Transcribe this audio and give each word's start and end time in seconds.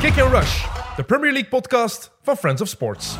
Kick 0.00 0.18
and 0.18 0.32
Rush, 0.32 0.64
de 0.96 1.02
Premier 1.04 1.32
League 1.32 1.48
podcast 1.48 2.12
van 2.22 2.36
Friends 2.36 2.62
of 2.62 2.68
Sports. 2.68 3.16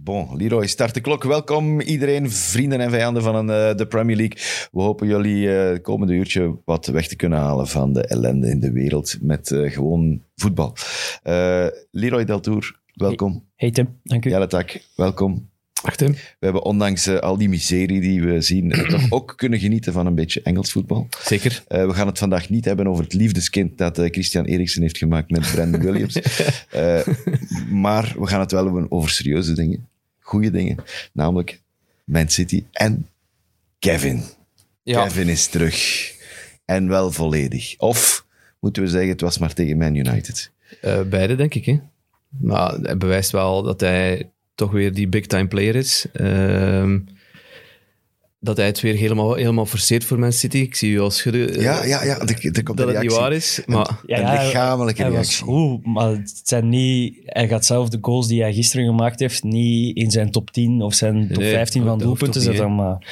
Bon, 0.00 0.36
Leroy, 0.36 0.66
start 0.66 0.94
de 0.94 1.00
klok. 1.00 1.24
Welkom 1.24 1.80
iedereen, 1.80 2.30
vrienden 2.30 2.80
en 2.80 2.90
vijanden 2.90 3.22
van 3.22 3.50
eh, 3.50 3.74
de 3.74 3.86
Premier 3.86 4.16
League. 4.16 4.68
We 4.72 4.80
hopen 4.82 5.06
jullie 5.06 5.56
eh, 5.56 5.68
het 5.70 5.82
komende 5.82 6.12
uurtje 6.12 6.58
wat 6.64 6.86
weg 6.86 7.08
te 7.08 7.16
kunnen 7.16 7.38
halen 7.38 7.66
van 7.66 7.92
de 7.92 8.06
ellende 8.06 8.48
in 8.50 8.60
de 8.60 8.72
wereld 8.72 9.16
met 9.20 9.50
eh, 9.50 9.72
gewoon 9.72 10.22
voetbal. 10.34 10.76
Eh, 11.22 11.66
Leroy 11.90 12.24
Deltour, 12.24 12.80
welkom. 12.94 13.44
Hey 13.54 13.70
Tim, 13.70 13.98
dank 14.02 14.24
u. 14.24 14.30
Jelle 14.30 14.46
Tak, 14.46 14.80
welkom. 14.96 15.50
We 15.82 16.14
hebben 16.38 16.62
ondanks 16.62 17.06
eh, 17.06 17.18
al 17.18 17.38
die 17.38 17.48
miserie 17.48 18.00
die 18.00 18.22
we 18.22 18.40
zien, 18.40 18.72
eh, 18.72 18.88
toch 18.88 19.10
ook 19.18 19.32
kunnen 19.36 19.58
genieten 19.58 19.92
van 19.92 20.06
een 20.06 20.14
beetje 20.14 20.42
Engels 20.42 20.72
voetbal. 20.72 21.08
Zeker. 21.24 21.62
Eh, 21.68 21.86
we 21.86 21.94
gaan 21.94 22.06
het 22.06 22.18
vandaag 22.18 22.48
niet 22.48 22.64
hebben 22.64 22.86
over 22.86 23.04
het 23.04 23.12
liefdeskind 23.12 23.78
dat 23.78 23.96
Christian 23.96 24.44
Eriksen 24.44 24.82
heeft 24.82 24.98
gemaakt 24.98 25.30
met 25.30 25.50
Brandon 25.52 25.80
Williams. 25.80 26.18
Maar 27.70 28.14
we 28.18 28.26
gaan 28.26 28.40
het 28.40 28.50
wel 28.50 28.64
hebben 28.64 28.90
over 28.90 29.10
serieuze 29.10 29.52
dingen. 29.52 29.88
Goede 30.20 30.50
dingen. 30.50 30.76
Namelijk 31.12 31.60
Man 32.04 32.28
City 32.28 32.64
en 32.72 33.08
Kevin. 33.78 34.22
Ja. 34.82 35.04
Kevin 35.04 35.28
is 35.28 35.46
terug. 35.46 36.12
En 36.64 36.88
wel 36.88 37.10
volledig. 37.12 37.74
Of 37.78 38.26
moeten 38.60 38.82
we 38.82 38.88
zeggen, 38.88 39.10
het 39.10 39.20
was 39.20 39.38
maar 39.38 39.54
tegen 39.54 39.76
Man 39.76 39.94
United. 39.94 40.50
Beide, 41.06 41.34
denk 41.36 41.54
ik. 41.54 41.64
Hè? 41.64 41.80
Maar 42.28 42.74
hij 42.74 42.96
bewijst 42.96 43.30
wel 43.30 43.62
dat 43.62 43.80
hij 43.80 44.30
toch 44.58 44.70
weer 44.70 44.94
die 44.94 45.08
big-time 45.08 45.48
player 45.48 45.74
is. 45.76 46.06
Ehm, 46.12 46.98
dat 48.40 48.56
hij 48.56 48.66
het 48.66 48.80
weer 48.80 48.94
helemaal, 48.94 49.34
helemaal 49.34 49.66
forceert 49.66 50.04
voor 50.04 50.18
Man 50.18 50.32
City. 50.32 50.56
Ik 50.56 50.74
zie 50.74 50.92
u 50.92 51.00
al 51.00 51.10
schudden 51.10 51.54
eh, 51.54 51.62
Ja, 51.62 51.84
ja, 51.84 52.04
ja. 52.04 52.18
Er, 52.18 52.50
er 52.52 52.62
komt 52.62 52.78
dat 52.78 52.88
het 52.88 53.00
niet 53.00 53.12
waar 53.12 53.32
is. 53.32 53.62
Maar 53.66 54.00
Een 54.06 54.30
lichamelijke 54.30 55.02
hij 55.02 55.10
reactie. 55.10 55.46
was 55.46 55.54
goed, 55.54 55.86
maar 55.86 56.08
het 56.08 56.40
zijn 56.44 56.68
niet, 56.68 57.14
hij 57.24 57.48
gaat 57.48 57.64
zelf 57.64 57.88
de 57.88 57.98
goals 58.00 58.28
die 58.28 58.40
hij 58.42 58.52
gisteren 58.52 58.86
gemaakt 58.86 59.20
heeft 59.20 59.42
niet 59.42 59.96
in 59.96 60.10
zijn 60.10 60.30
top 60.30 60.50
10 60.50 60.82
of 60.82 60.94
zijn 60.94 61.28
top 61.28 61.42
Nee, 61.42 61.52
15 61.52 61.84
van 61.84 61.98
doelpunten 61.98 62.40
zetten. 62.40 62.74
Maar 62.74 63.06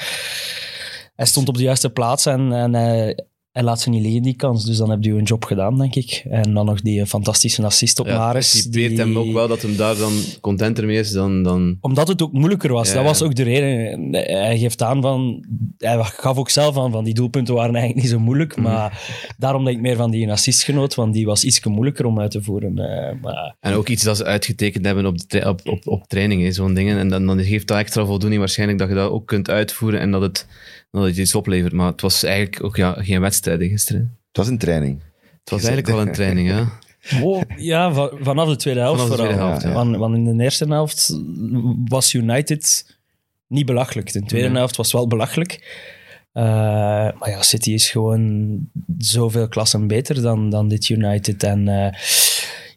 hij 1.16 1.26
stond 1.26 1.48
op 1.48 1.56
de 1.56 1.62
juiste 1.62 1.90
plaats 1.90 2.26
en, 2.26 2.52
en 2.52 2.74
hij, 2.74 3.18
hij 3.56 3.64
laat 3.64 3.80
ze 3.80 3.90
niet 3.90 4.02
liggen, 4.02 4.22
die 4.22 4.36
kans. 4.36 4.64
Dus 4.64 4.76
dan 4.76 4.90
heb 4.90 5.02
je 5.02 5.12
een 5.12 5.22
job 5.22 5.44
gedaan, 5.44 5.78
denk 5.78 5.94
ik. 5.94 6.24
En 6.28 6.54
dan 6.54 6.66
nog 6.66 6.80
die 6.80 7.06
fantastische 7.06 7.62
assist 7.62 8.00
op 8.00 8.06
ja, 8.06 8.18
Maris. 8.18 8.62
die- 8.62 8.98
hem 8.98 9.18
ook 9.18 9.32
wel 9.32 9.48
dat 9.48 9.62
hem 9.62 9.76
daar 9.76 9.96
dan 9.96 10.12
contenter 10.40 10.86
mee 10.86 10.98
is 10.98 11.10
dan... 11.10 11.42
dan 11.42 11.76
Omdat 11.80 12.08
het 12.08 12.22
ook 12.22 12.32
moeilijker 12.32 12.72
was. 12.72 12.88
Ja, 12.88 12.94
dat 12.94 13.04
was 13.04 13.22
ook 13.22 13.34
de 13.34 13.42
reden. 13.42 14.12
Hij 14.12 14.58
geeft 14.58 14.82
aan 14.82 15.02
van... 15.02 15.44
Hij 15.78 16.02
gaf 16.02 16.36
ook 16.36 16.50
zelf 16.50 16.78
aan 16.78 16.90
van 16.90 17.04
die 17.04 17.14
doelpunten 17.14 17.54
waren 17.54 17.74
eigenlijk 17.74 18.04
niet 18.04 18.12
zo 18.12 18.20
moeilijk. 18.20 18.56
Mhm. 18.56 18.64
Maar 18.64 19.08
daarom 19.38 19.64
dat 19.64 19.72
ik 19.72 19.80
meer 19.80 19.96
van 19.96 20.10
die 20.10 20.30
assist 20.30 20.62
genoot. 20.62 20.94
Want 20.94 21.14
die 21.14 21.26
was 21.26 21.44
iets 21.44 21.64
moeilijker 21.64 22.06
om 22.06 22.20
uit 22.20 22.30
te 22.30 22.42
voeren. 22.42 22.78
Eh, 22.78 23.22
maar 23.22 23.56
En 23.60 23.72
ook 23.72 23.88
iets 23.88 24.02
dat 24.02 24.16
ze 24.16 24.24
uitgetekend 24.24 24.84
hebben 24.84 25.06
op, 25.06 25.28
de 25.28 25.48
op, 25.48 25.60
op, 25.64 25.86
op 25.86 26.08
training, 26.08 26.42
hè, 26.42 26.52
zo'n 26.52 26.74
dingen. 26.74 26.98
En 26.98 27.08
dan, 27.08 27.26
dan 27.26 27.44
geeft 27.44 27.66
dat 27.66 27.78
extra 27.78 28.04
voldoening 28.04 28.40
waarschijnlijk 28.40 28.78
dat 28.78 28.88
je 28.88 28.94
dat 28.94 29.10
ook 29.10 29.26
kunt 29.26 29.50
uitvoeren 29.50 30.00
en 30.00 30.10
dat 30.10 30.22
het, 30.22 30.46
dat 30.96 31.04
het 31.06 31.16
iets 31.16 31.34
oplevert. 31.34 31.72
Maar 31.72 31.90
het 31.90 32.00
was 32.00 32.22
eigenlijk 32.22 32.64
ook 32.64 32.76
ja, 32.76 32.92
geen 32.98 33.20
wedstrijd 33.20 33.60
gisteren. 33.62 34.00
Het 34.28 34.36
was 34.36 34.48
een 34.48 34.58
training. 34.58 35.02
Het 35.40 35.50
was 35.50 35.64
eigenlijk 35.64 35.88
wel 35.96 36.00
een 36.06 36.12
training, 36.20 36.48
ja. 36.48 36.68
Oh, 37.22 37.42
ja, 37.56 37.92
va- 37.92 38.10
vanaf 38.20 38.48
de 38.48 38.56
tweede 38.56 38.80
helft 38.80 39.00
Vanaf 39.00 39.16
de 39.16 39.22
vooral. 39.22 39.34
tweede 39.36 39.50
helft, 39.50 39.66
ja. 39.66 39.72
Want, 39.72 39.96
want 39.96 40.14
in 40.14 40.36
de 40.36 40.42
eerste 40.44 40.64
helft 40.64 41.16
was 41.84 42.12
United 42.14 42.96
niet 43.46 43.66
belachelijk. 43.66 44.12
De 44.12 44.22
tweede 44.22 44.48
Ja. 44.48 44.54
helft 44.54 44.76
was 44.76 44.92
wel 44.92 45.06
belachelijk. 45.06 45.84
Eh, 46.32 46.42
maar 47.18 47.28
ja, 47.30 47.42
City 47.42 47.70
is 47.72 47.90
gewoon 47.90 48.58
zoveel 48.98 49.48
klassen 49.48 49.86
beter 49.86 50.22
dan, 50.22 50.50
dan 50.50 50.68
dit 50.68 50.88
United. 50.88 51.42
En, 51.42 51.68
eh, 51.68 51.74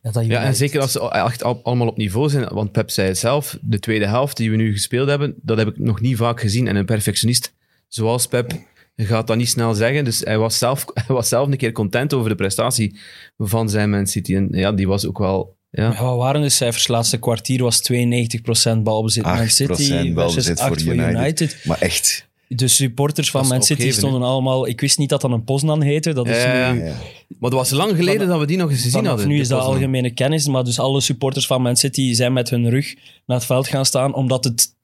ja, 0.02 0.12
dat 0.12 0.14
Ja, 0.14 0.22
en 0.22 0.28
United- 0.42 0.58
zeker 0.58 0.81
als 0.81 0.92
ze 0.92 1.09
echt 1.12 1.44
al- 1.44 1.59
allemaal 1.64 1.88
op 1.88 1.97
niveau 1.97 2.30
zijn. 2.30 2.53
Want 2.53 2.72
Pep 2.72 2.90
zei 2.90 3.07
het 3.07 3.18
zelf, 3.18 3.57
de 3.62 3.80
tweede 3.80 4.07
helft 4.07 4.38
die 4.38 4.51
we 4.51 4.56
nu 4.57 4.72
gespeeld 4.72 5.07
hebben, 5.09 5.36
dat 5.41 5.57
heb 5.57 5.68
ik 5.68 5.80
nog 5.80 6.01
niet 6.01 6.18
vaak 6.18 6.40
gezien. 6.40 6.68
En 6.68 6.75
een 6.75 6.86
perfectionist 6.86 7.53
zoals 7.89 8.27
Pep 8.27 8.53
gaat 8.95 9.27
dat 9.27 9.38
niet 9.38 9.50
snel 9.50 9.73
zeggen. 9.73 10.05
Dus 10.05 10.19
hij 10.19 10.38
was 10.38 10.57
zelf, 10.57 10.85
hij 11.05 11.16
was 11.16 11.27
zelf 11.27 11.47
een 11.47 11.57
keer 11.57 11.72
content 11.72 12.13
over 12.13 12.29
de 12.29 12.35
prestatie 12.35 13.00
van 13.38 13.69
zijn 13.69 13.89
Man 13.89 14.07
City. 14.07 14.35
En 14.35 14.47
ja, 14.51 14.72
die 14.72 14.88
was 14.88 15.05
ook 15.05 15.17
wel... 15.17 15.57
Ja. 15.72 15.91
Ja, 15.91 16.03
wat 16.03 16.17
waren 16.17 16.41
de 16.41 16.50
cijfers? 16.50 16.83
Het 16.83 16.91
laatste 16.91 17.17
kwartier 17.17 17.63
was 17.63 17.91
92% 17.91 18.77
balbezit 18.79 19.23
Man 19.23 19.38
8% 19.38 19.45
City 19.45 20.13
balbezit 20.13 20.44
versus 20.44 20.61
voor 20.61 20.72
8 20.72 20.83
voor 20.83 20.94
United. 20.94 21.16
United. 21.16 21.61
Maar 21.63 21.81
echt. 21.81 22.27
De 22.47 22.67
supporters 22.67 23.31
van 23.31 23.47
Man 23.47 23.63
City 23.63 23.91
stonden 23.91 24.21
allemaal... 24.21 24.67
Ik 24.67 24.81
wist 24.81 24.97
niet 24.97 25.09
dat 25.09 25.21
dat 25.21 25.31
een 25.31 25.44
Poznan 25.44 25.81
heette. 25.81 26.13
Dat 26.13 26.27
is 26.27 26.44
Ja, 26.44 26.71
nu... 26.71 26.83
ja. 26.83 26.95
Maar 27.39 27.50
dat 27.50 27.59
was 27.59 27.69
lang 27.69 27.95
geleden 27.95 28.27
dat 28.27 28.39
we 28.39 28.45
die 28.45 28.57
nog 28.57 28.69
eens 28.69 28.81
gezien 28.81 29.06
hadden. 29.06 29.27
nu 29.27 29.39
is 29.39 29.47
dat 29.47 29.61
algemene 29.61 30.11
kennis, 30.11 30.47
maar 30.47 30.63
dus 30.63 30.79
alle 30.79 31.01
supporters 31.01 31.47
van 31.47 31.61
Man 31.61 31.75
City 31.75 32.13
zijn 32.13 32.33
met 32.33 32.50
hun 32.50 32.69
rug 32.69 32.95
naar 33.25 33.38
het 33.38 33.45
veld 33.45 33.67
gaan 33.67 33.85
staan, 33.85 34.13
omdat 34.13 34.44
het, 34.44 34.77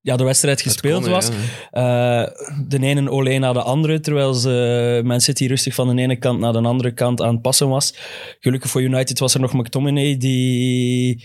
ja, 0.00 0.16
de 0.16 0.24
wedstrijd 0.24 0.60
gespeeld 0.60 1.02
kon, 1.02 1.12
was. 1.12 1.28
ja. 1.70 2.24
Eh, 2.24 2.32
de 2.68 2.78
ene 2.78 3.10
olé 3.10 3.38
naar 3.38 3.52
de 3.52 3.62
andere, 3.62 4.00
terwijl 4.00 4.34
ze 4.34 5.00
Man 5.04 5.20
City 5.20 5.46
rustig 5.46 5.74
van 5.74 5.96
de 5.96 6.02
ene 6.02 6.16
kant 6.16 6.40
naar 6.40 6.52
de 6.52 6.58
andere 6.58 6.92
kant 6.92 7.22
aan 7.22 7.32
het 7.32 7.42
passen 7.42 7.68
was. 7.68 7.94
Gelukkig 8.40 8.70
voor 8.70 8.82
United 8.82 9.18
was 9.18 9.34
er 9.34 9.40
nog 9.40 9.52
McTominay, 9.52 10.16
die 10.16 11.24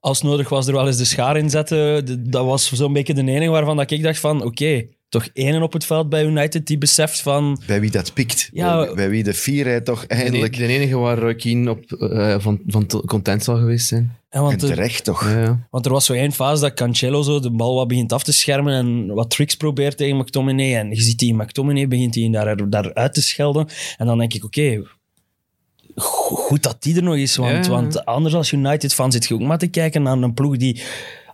als 0.00 0.22
nodig 0.22 0.48
was 0.48 0.66
er 0.66 0.72
wel 0.72 0.86
eens 0.86 0.96
de 0.96 1.04
schaar 1.04 1.36
in 1.36 1.50
zette. 1.50 2.02
Dat 2.18 2.44
was 2.44 2.72
zo'n 2.72 2.92
beetje 2.92 3.14
de 3.14 3.20
enige 3.20 3.50
waarvan 3.50 3.76
dat 3.76 3.90
ik 3.90 4.02
dacht 4.02 4.20
van, 4.20 4.42
oké, 4.42 4.86
toch 5.22 5.28
één 5.32 5.62
op 5.62 5.72
het 5.72 5.84
veld 5.86 6.08
bij 6.08 6.24
United 6.24 6.66
die 6.66 6.78
beseft 6.78 7.20
van... 7.20 7.60
Bij 7.66 7.80
wie 7.80 7.90
dat 7.90 8.12
pikt. 8.14 8.48
Ja. 8.52 8.84
bij, 8.84 8.94
bij 8.94 9.08
wie 9.10 9.22
de 9.22 9.34
fierheid 9.34 9.84
toch 9.84 10.00
De, 10.06 10.14
eindelijk... 10.14 10.56
de 10.56 10.66
enige 10.66 10.96
waar 10.96 11.18
Roy 11.18 11.34
Keane 11.34 11.70
op, 11.70 11.92
eh, 11.92 12.36
van, 12.38 12.60
van 12.66 12.86
te- 12.86 13.02
content 13.06 13.44
zal 13.44 13.56
geweest 13.56 13.86
zijn. 13.86 14.16
Ja, 14.30 14.38
En 14.38 14.42
want 14.42 14.62
er- 14.62 14.68
terecht 14.68 15.04
toch. 15.04 15.24
Ja, 15.30 15.40
ja. 15.42 15.66
Want 15.70 15.86
er 15.86 15.92
was 15.92 16.04
zo 16.04 16.12
één 16.12 16.32
fase 16.32 16.60
dat 16.62 16.74
Cancelo 16.74 17.22
zo 17.22 17.40
de 17.40 17.50
bal 17.50 17.74
wat 17.74 17.88
begint 17.88 18.12
af 18.12 18.22
te 18.22 18.32
schermen 18.32 18.74
en 18.74 19.06
wat 19.14 19.30
tricks 19.30 19.54
probeert 19.54 19.96
tegen 19.96 20.16
McTominay. 20.16 20.74
En 20.76 20.90
je 20.90 21.00
ziet 21.02 21.18
die 21.18 21.34
McTominay 21.34 21.88
begint 21.88 22.14
hij 22.14 22.28
daar, 22.30 22.70
daaruit 22.70 23.14
te 23.14 23.22
schelden. 23.22 23.68
En 23.96 24.06
dan 24.06 24.18
denk 24.18 24.34
ik, 24.34 24.44
oké, 24.44 24.82
go- 25.94 26.34
goed 26.36 26.62
dat 26.62 26.76
die 26.82 26.96
er 26.96 27.02
nog 27.02 27.16
is. 27.16 27.36
Want, 27.36 27.64
Ja. 27.66 27.70
want 27.70 28.04
anders 28.04 28.34
als 28.34 28.52
United-fan 28.52 29.12
zit 29.12 29.26
je 29.26 29.34
ook 29.34 29.40
maar 29.40 29.58
te 29.58 29.66
kijken 29.66 30.02
naar 30.02 30.16
een 30.16 30.34
ploeg 30.34 30.56
die 30.56 30.82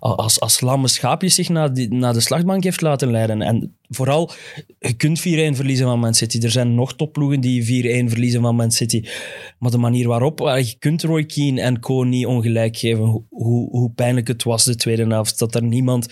als, 0.00 0.40
als 0.40 0.60
lamme 0.60 0.88
schaapjes 0.88 1.34
zich 1.34 1.48
naar, 1.48 1.74
die, 1.74 1.94
naar 1.94 2.12
de 2.12 2.20
slagbank 2.20 2.64
heeft 2.64 2.80
laten 2.80 3.10
leiden. 3.10 3.42
En 3.42 3.76
vooral, 3.88 4.30
je 4.78 4.92
kunt 4.92 5.20
4-1 5.20 5.22
verliezen 5.56 5.86
van 5.86 5.98
Man 5.98 6.14
City. 6.14 6.38
Er 6.38 6.50
zijn 6.50 6.74
nog 6.74 6.94
topploegen 6.94 7.40
die 7.40 7.62
4-1 8.06 8.10
verliezen 8.10 8.40
van 8.40 8.56
Man 8.56 8.70
City. 8.70 9.04
Maar 9.58 9.70
de 9.70 9.78
manier 9.78 10.08
waarop, 10.08 10.40
eh, 10.40 10.68
je 10.68 10.74
kunt 10.78 11.02
Roy 11.02 11.24
Keane 11.24 11.60
en 11.60 11.80
Co 11.80 12.02
niet 12.02 12.26
ongelijk 12.26 12.76
geven. 12.76 13.24
Hoe, 13.28 13.68
hoe 13.70 13.90
pijnlijk 13.90 14.28
het 14.28 14.42
was 14.42 14.64
de 14.64 14.76
tweede 14.76 15.06
helft. 15.06 15.38
Dat 15.38 15.54
er 15.54 15.62
niemand... 15.62 16.08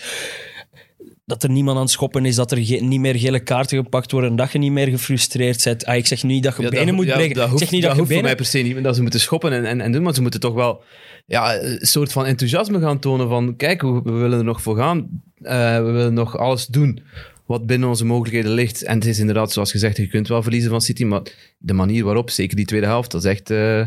Dat 1.28 1.42
er 1.42 1.50
niemand 1.50 1.76
aan 1.76 1.82
het 1.82 1.92
schoppen 1.92 2.24
is, 2.26 2.34
dat 2.34 2.50
er 2.52 2.64
ge- 2.64 2.76
niet 2.76 3.00
meer 3.00 3.18
gele 3.18 3.40
kaarten 3.40 3.82
gepakt 3.82 4.12
worden, 4.12 4.36
dat 4.36 4.52
je 4.52 4.58
niet 4.58 4.72
meer 4.72 4.88
gefrustreerd 4.88 5.64
bent. 5.64 5.84
Ah, 5.84 5.96
ik 5.96 6.06
zeg 6.06 6.22
niet 6.22 6.42
dat 6.42 6.56
je 6.56 6.62
Ja, 6.62 6.68
benen 6.68 6.86
dat, 6.86 6.94
moet 6.94 7.06
ja, 7.06 7.14
breken. 7.14 7.34
Dat 7.34 7.44
ik 7.44 7.50
hoeft, 7.50 7.62
zeg 7.62 7.72
niet 7.72 7.82
dat 7.82 7.90
dat, 7.90 7.98
je 7.98 8.04
hoeft 8.04 8.14
voor 8.14 8.28
mij 8.28 8.36
per 8.36 8.44
se 8.46 8.58
niet, 8.58 8.82
dat 8.84 8.94
ze 8.96 9.02
moeten 9.02 9.20
schoppen 9.20 9.52
en, 9.52 9.64
en, 9.64 9.80
en 9.80 9.92
doen, 9.92 10.02
maar 10.02 10.14
ze 10.14 10.22
moeten 10.22 10.40
toch 10.40 10.54
wel 10.54 10.82
ja, 11.26 11.60
een 11.62 11.78
soort 11.86 12.12
van 12.12 12.26
enthousiasme 12.26 12.80
gaan 12.80 12.98
tonen 12.98 13.28
van 13.28 13.56
kijk, 13.56 13.82
we, 13.82 14.00
we 14.04 14.10
willen 14.12 14.38
er 14.38 14.44
nog 14.44 14.62
voor 14.62 14.76
gaan. 14.76 15.22
Eh, 15.42 15.76
we 15.76 15.90
willen 15.90 16.14
nog 16.14 16.36
alles 16.38 16.66
doen 16.66 17.00
wat 17.46 17.66
binnen 17.66 17.88
onze 17.88 18.04
mogelijkheden 18.04 18.50
ligt. 18.52 18.82
En 18.82 18.94
het 18.94 19.06
is 19.06 19.18
inderdaad, 19.18 19.52
zoals 19.52 19.70
gezegd, 19.70 19.96
je 19.96 20.06
kunt 20.06 20.28
wel 20.28 20.42
verliezen 20.42 20.70
van 20.70 20.80
City, 20.80 21.04
maar 21.04 21.22
de 21.58 21.72
manier 21.72 22.04
waarop, 22.04 22.30
zeker 22.30 22.56
die 22.56 22.66
tweede 22.66 22.86
helft, 22.86 23.10
dat 23.10 23.24
is 23.24 23.30
echt 23.30 23.50
eh, 23.50 23.86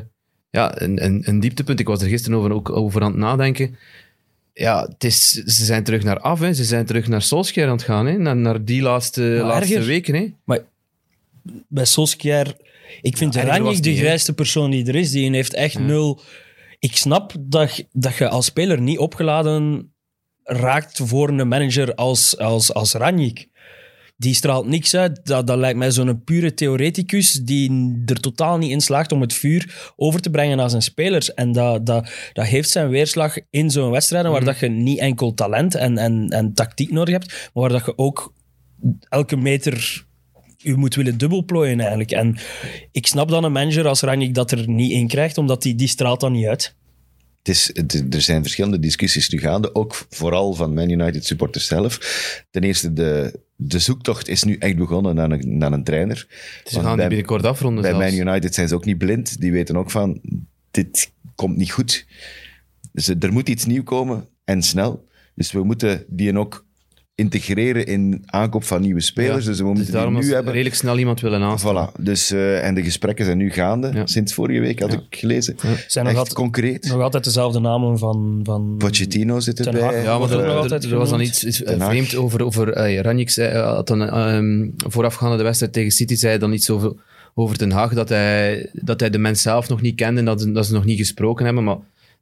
ja, 0.49 0.81
een, 0.81 1.03
een, 1.05 1.21
een 1.25 1.39
dieptepunt. 1.39 1.79
Ik 1.79 1.87
was 1.87 2.01
er 2.01 2.07
gisteren 2.09 2.37
over, 2.37 2.51
ook 2.53 2.69
over 2.69 3.01
aan 3.01 3.11
het 3.11 3.19
nadenken. 3.19 3.75
Ja, 4.53 4.83
het 4.83 5.03
is, 5.03 5.29
ze 5.29 5.65
zijn 5.65 5.83
terug 5.83 6.03
naar 6.03 6.19
af, 6.19 6.39
hè. 6.39 6.53
ze 6.53 6.63
zijn 6.63 6.85
terug 6.85 7.07
naar 7.07 7.21
Solskjaer 7.21 7.65
aan 7.67 7.71
het 7.75 7.83
gaan, 7.83 8.05
hè. 8.05 8.17
Naar, 8.17 8.35
naar 8.35 8.65
die 8.65 8.81
laatste, 8.81 9.21
laatste 9.21 9.73
erger. 9.73 9.87
weken. 9.87 10.15
Hè. 10.15 10.33
Maar 10.43 10.59
bij 11.67 11.85
Solskjaer... 11.85 12.55
Ik 13.01 13.17
vind 13.17 13.33
Ja, 13.33 13.59
de 13.59 13.95
grijste 13.95 14.33
persoon 14.33 14.71
die 14.71 14.85
er 14.87 14.95
is. 14.95 15.11
Die 15.11 15.31
heeft 15.31 15.53
echt 15.53 15.79
nul... 15.79 16.21
Ik 16.79 16.95
snap 16.95 17.33
dat, 17.39 17.75
je- 17.75 17.87
dat 17.91 18.15
je 18.15 18.29
als 18.29 18.45
speler 18.45 18.81
niet 18.81 18.97
opgeladen 18.97 19.91
raakt 20.43 20.99
voor 21.03 21.29
een 21.29 21.47
manager 21.47 21.95
als, 21.95 22.37
als, 22.37 22.73
als 22.73 22.93
Ranjik. 22.93 23.47
Die 24.21 24.33
straalt 24.33 24.67
niks 24.67 24.95
uit. 24.95 25.19
Dat, 25.23 25.47
dat 25.47 25.57
lijkt 25.57 25.77
mij 25.77 25.91
zo'n 25.91 26.23
pure 26.23 26.53
theoreticus 26.53 27.31
die 27.31 28.01
er 28.05 28.19
totaal 28.19 28.57
niet 28.57 28.71
in 28.71 28.81
slaagt 28.81 29.11
om 29.11 29.21
het 29.21 29.33
vuur 29.33 29.91
over 29.95 30.21
te 30.21 30.29
brengen 30.29 30.57
naar 30.57 30.69
zijn 30.69 30.81
spelers. 30.81 31.33
En 31.33 31.51
dat, 31.51 31.85
dat, 31.85 32.11
dat 32.33 32.45
heeft 32.45 32.69
zijn 32.69 32.89
weerslag 32.89 33.35
in 33.49 33.69
zo'n 33.71 33.91
wedstrijden 33.91 34.31
waar 34.31 34.43
dat 34.43 34.59
je 34.59 34.67
niet 34.69 34.99
enkel 34.99 35.33
talent 35.33 35.75
en, 35.75 35.97
en, 35.97 36.29
en 36.29 36.53
tactiek 36.53 36.91
nodig 36.91 37.13
hebt, 37.13 37.27
maar 37.31 37.49
waar 37.63 37.69
dat 37.71 37.85
je 37.85 37.97
ook 37.97 38.33
elke 39.09 39.35
meter 39.35 40.05
u 40.63 40.75
moet 40.77 40.95
willen 40.95 41.17
dubbelplooien 41.17 41.79
eigenlijk. 41.79 42.11
En 42.11 42.37
ik 42.91 43.07
snap 43.07 43.29
dan 43.29 43.43
een 43.43 43.51
manager 43.51 43.87
als 43.87 44.01
Ranjik 44.01 44.33
dat 44.33 44.51
er 44.51 44.69
niet 44.69 44.91
in 44.91 45.07
krijgt, 45.07 45.37
omdat 45.37 45.61
die, 45.61 45.75
die 45.75 45.87
straalt 45.87 46.19
dan 46.19 46.31
niet 46.31 46.45
uit. 46.47 46.75
Het 47.37 47.47
is, 47.55 47.69
het- 47.73 48.13
er 48.13 48.21
zijn 48.21 48.41
verschillende 48.41 48.79
discussies 48.79 49.29
nu 49.29 49.39
gaande, 49.39 49.75
ook 49.75 50.05
vooral 50.09 50.53
van 50.53 50.73
Man 50.73 50.89
United 50.89 51.25
supporters 51.25 51.67
zelf. 51.67 51.97
Ten 52.51 52.63
eerste 52.63 52.93
de, 52.93 53.39
de 53.63 53.79
zoektocht 53.79 54.27
is 54.27 54.43
nu 54.43 54.55
echt 54.55 54.75
begonnen 54.75 55.15
naar 55.15 55.31
een, 55.31 55.57
naar 55.57 55.71
een 55.71 55.83
trainer. 55.83 56.27
Ze 56.63 56.73
gaan 56.79 56.85
die 56.87 56.95
bij- 56.95 57.07
binnenkort 57.07 57.45
afronden 57.45 57.81
Bij 57.81 57.91
zelfs. 57.91 58.15
Man 58.17 58.27
United 58.27 58.53
zijn 58.53 58.67
ze 58.67 58.75
ook 58.75 58.85
niet 58.85 58.97
blind. 58.97 59.39
Die 59.39 59.51
weten 59.51 59.75
ook 59.75 59.91
van, 59.91 60.21
dit 60.71 61.11
komt 61.35 61.57
niet 61.57 61.71
goed. 61.71 62.05
Dus 62.91 63.07
eh, 63.07 63.15
er 63.19 63.33
moet 63.33 63.49
iets 63.49 63.65
nieuw 63.65 63.83
komen 63.83 64.27
en 64.43 64.61
snel. 64.61 65.07
Dus 65.35 65.51
we 65.51 65.63
moeten 65.63 66.05
die 66.07 66.37
ook 66.37 66.65
integreren 67.21 67.85
in 67.85 68.23
aankoop 68.25 68.63
van 68.63 68.81
nieuwe 68.81 69.01
spelers. 69.01 69.43
Ja, 69.43 69.49
dus 69.49 69.57
we 69.59 69.63
Dus 69.65 69.73
moeten 69.75 69.93
daarom 69.93 70.13
dat 70.13 70.23
nu 70.23 70.33
hebben. 70.33 70.51
redelijk 70.53 70.75
snel 70.75 70.97
iemand 70.97 71.19
willen 71.21 71.41
aanstellen. 71.41 71.89
Voilà. 71.89 72.01
Dus, 72.01 72.31
eh, 72.31 72.65
en 72.67 72.73
de 72.75 72.83
gesprekken 72.83 73.25
zijn 73.25 73.37
nu 73.37 73.51
gaande. 73.51 73.91
Ja. 73.93 74.05
Sinds 74.05 74.33
vorige 74.33 74.59
week 74.59 74.79
had 74.79 74.91
Ja. 74.91 74.97
ik 75.09 75.17
gelezen. 75.19 75.55
Zijn 75.87 76.05
nog 76.05 76.07
Echt 76.13 76.15
altijd, 76.17 76.33
concreet. 76.35 76.85
nog 76.87 77.01
altijd 77.01 77.23
dezelfde 77.23 77.59
namen 77.59 77.97
van... 77.97 78.39
van 78.43 78.75
Pochettino 78.77 79.39
zit 79.39 79.55
Ten 79.55 79.65
erbij. 79.65 80.03
Ja, 80.03 80.17
maar 80.19 80.29
er, 80.29 80.35
ook 80.35 80.41
nog 80.43 80.53
er- 80.53 80.59
altijd 80.59 80.83
er 80.83 80.97
was 80.97 81.09
dan 81.09 81.21
iets, 81.21 81.43
iets, 81.43 81.63
eh, 81.63 81.85
vreemd 81.87 82.15
over... 82.15 82.43
over 82.45 82.89
uh, 82.91 82.99
Ranjik 82.99 83.29
zei, 83.29 83.49
eh, 83.51 83.73
had 83.73 83.87
dan 83.87 84.01
ehm, 84.01 84.67
voorafgaande 84.91 85.37
de 85.37 85.43
wedstrijd 85.43 85.73
tegen 85.73 85.91
City 85.91 86.15
zei 86.15 86.31
hij 86.31 86.39
dan 86.39 86.53
iets 86.53 86.69
over, 86.69 86.93
over 87.35 87.57
Ten 87.57 87.71
Hag, 87.71 87.93
dat 87.93 88.09
hij, 88.09 88.69
dat 88.73 88.99
hij 88.99 89.09
de 89.09 89.17
mens 89.17 89.41
zelf 89.41 89.69
nog 89.69 89.81
niet 89.81 89.95
kende 89.95 90.19
en 90.19 90.25
dat, 90.25 90.41
ze- 90.41 90.51
dat 90.51 90.65
ze 90.65 90.73
nog 90.73 90.85
niet 90.85 90.97
gesproken 90.97 91.45
hebben, 91.45 91.63
maar 91.63 91.77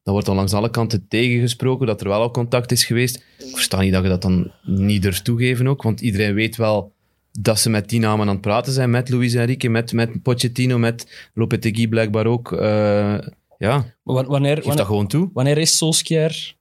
dat 0.09 0.17
wordt 0.17 0.25
dan 0.27 0.35
langs 0.35 0.53
alle 0.53 0.69
kanten 0.69 1.06
tegengesproken, 1.07 1.88
dat 1.88 2.01
er 2.01 2.07
wel 2.07 2.21
al 2.21 2.31
contact 2.31 2.71
is 2.71 2.83
geweest. 2.85 3.15
Ik 3.38 3.51
versta 3.56 3.81
niet 3.81 3.94
dat 3.94 4.03
je 4.03 4.09
dat 4.09 4.21
dan 4.21 4.51
niet 4.63 5.01
durft 5.01 5.23
toegeven 5.23 5.67
ook, 5.67 5.81
want 5.83 6.01
iedereen 6.01 6.33
weet 6.33 6.56
wel 6.56 6.91
dat 7.39 7.59
ze 7.59 7.69
met 7.69 7.89
die 7.89 8.00
namen 8.00 8.27
aan 8.27 8.33
het 8.33 8.41
praten 8.41 8.73
zijn, 8.73 8.89
met 8.89 9.09
Luis 9.09 9.33
Enrique, 9.33 9.69
met, 9.69 9.94
met 9.94 10.21
Pochettino, 10.21 10.77
met 10.77 11.29
Lopetegui 11.33 11.88
blijkbaar 11.88 12.25
ook. 12.25 12.51
Eh, 12.53 13.17
ja, 13.57 13.85
Wa- 14.03 14.23
Wanneer, 14.25 14.56
geef 14.56 14.57
dat 14.57 14.65
wanneer, 14.65 14.85
gewoon 14.85 15.07
toe. 15.07 15.29
wanneer 15.33 15.57
is 15.57 15.77
Solskjaer 15.77 16.55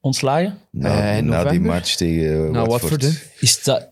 ontslagen? 0.00 0.58
Na, 0.70 1.16
Eh, 1.16 1.22
na 1.22 1.44
die 1.44 1.60
match 1.60 1.94
tegen 1.94 2.44
eh, 2.46 2.50
Nou, 2.50 2.68
Watford. 2.68 3.30
Is 3.40 3.62
dat, 3.62 3.88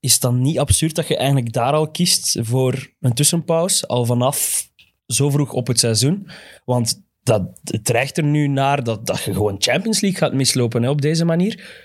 is 0.00 0.20
dat 0.20 0.32
niet 0.34 0.58
absurd 0.58 0.94
dat 0.94 1.08
je 1.08 1.16
eigenlijk 1.16 1.52
daar 1.52 1.72
al 1.72 1.90
kiest 1.90 2.38
voor 2.40 2.90
een 3.00 3.14
tussenpauze, 3.14 3.86
al 3.86 4.04
vanaf 4.04 4.68
zo 5.06 5.30
vroeg 5.30 5.52
op 5.52 5.66
het 5.66 5.78
seizoen? 5.78 6.28
Want 6.64 7.02
dat, 7.24 7.60
het 7.64 7.84
dreigt 7.84 8.16
er 8.16 8.24
nu 8.24 8.46
naar 8.48 8.84
dat, 8.84 9.06
dat 9.06 9.22
je 9.22 9.32
gewoon 9.34 9.56
Champions 9.58 10.00
League 10.00 10.18
gaat 10.20 10.32
mislopen 10.32 10.82
hè, 10.82 10.90
op 10.90 11.00
deze 11.02 11.24
manier. 11.24 11.82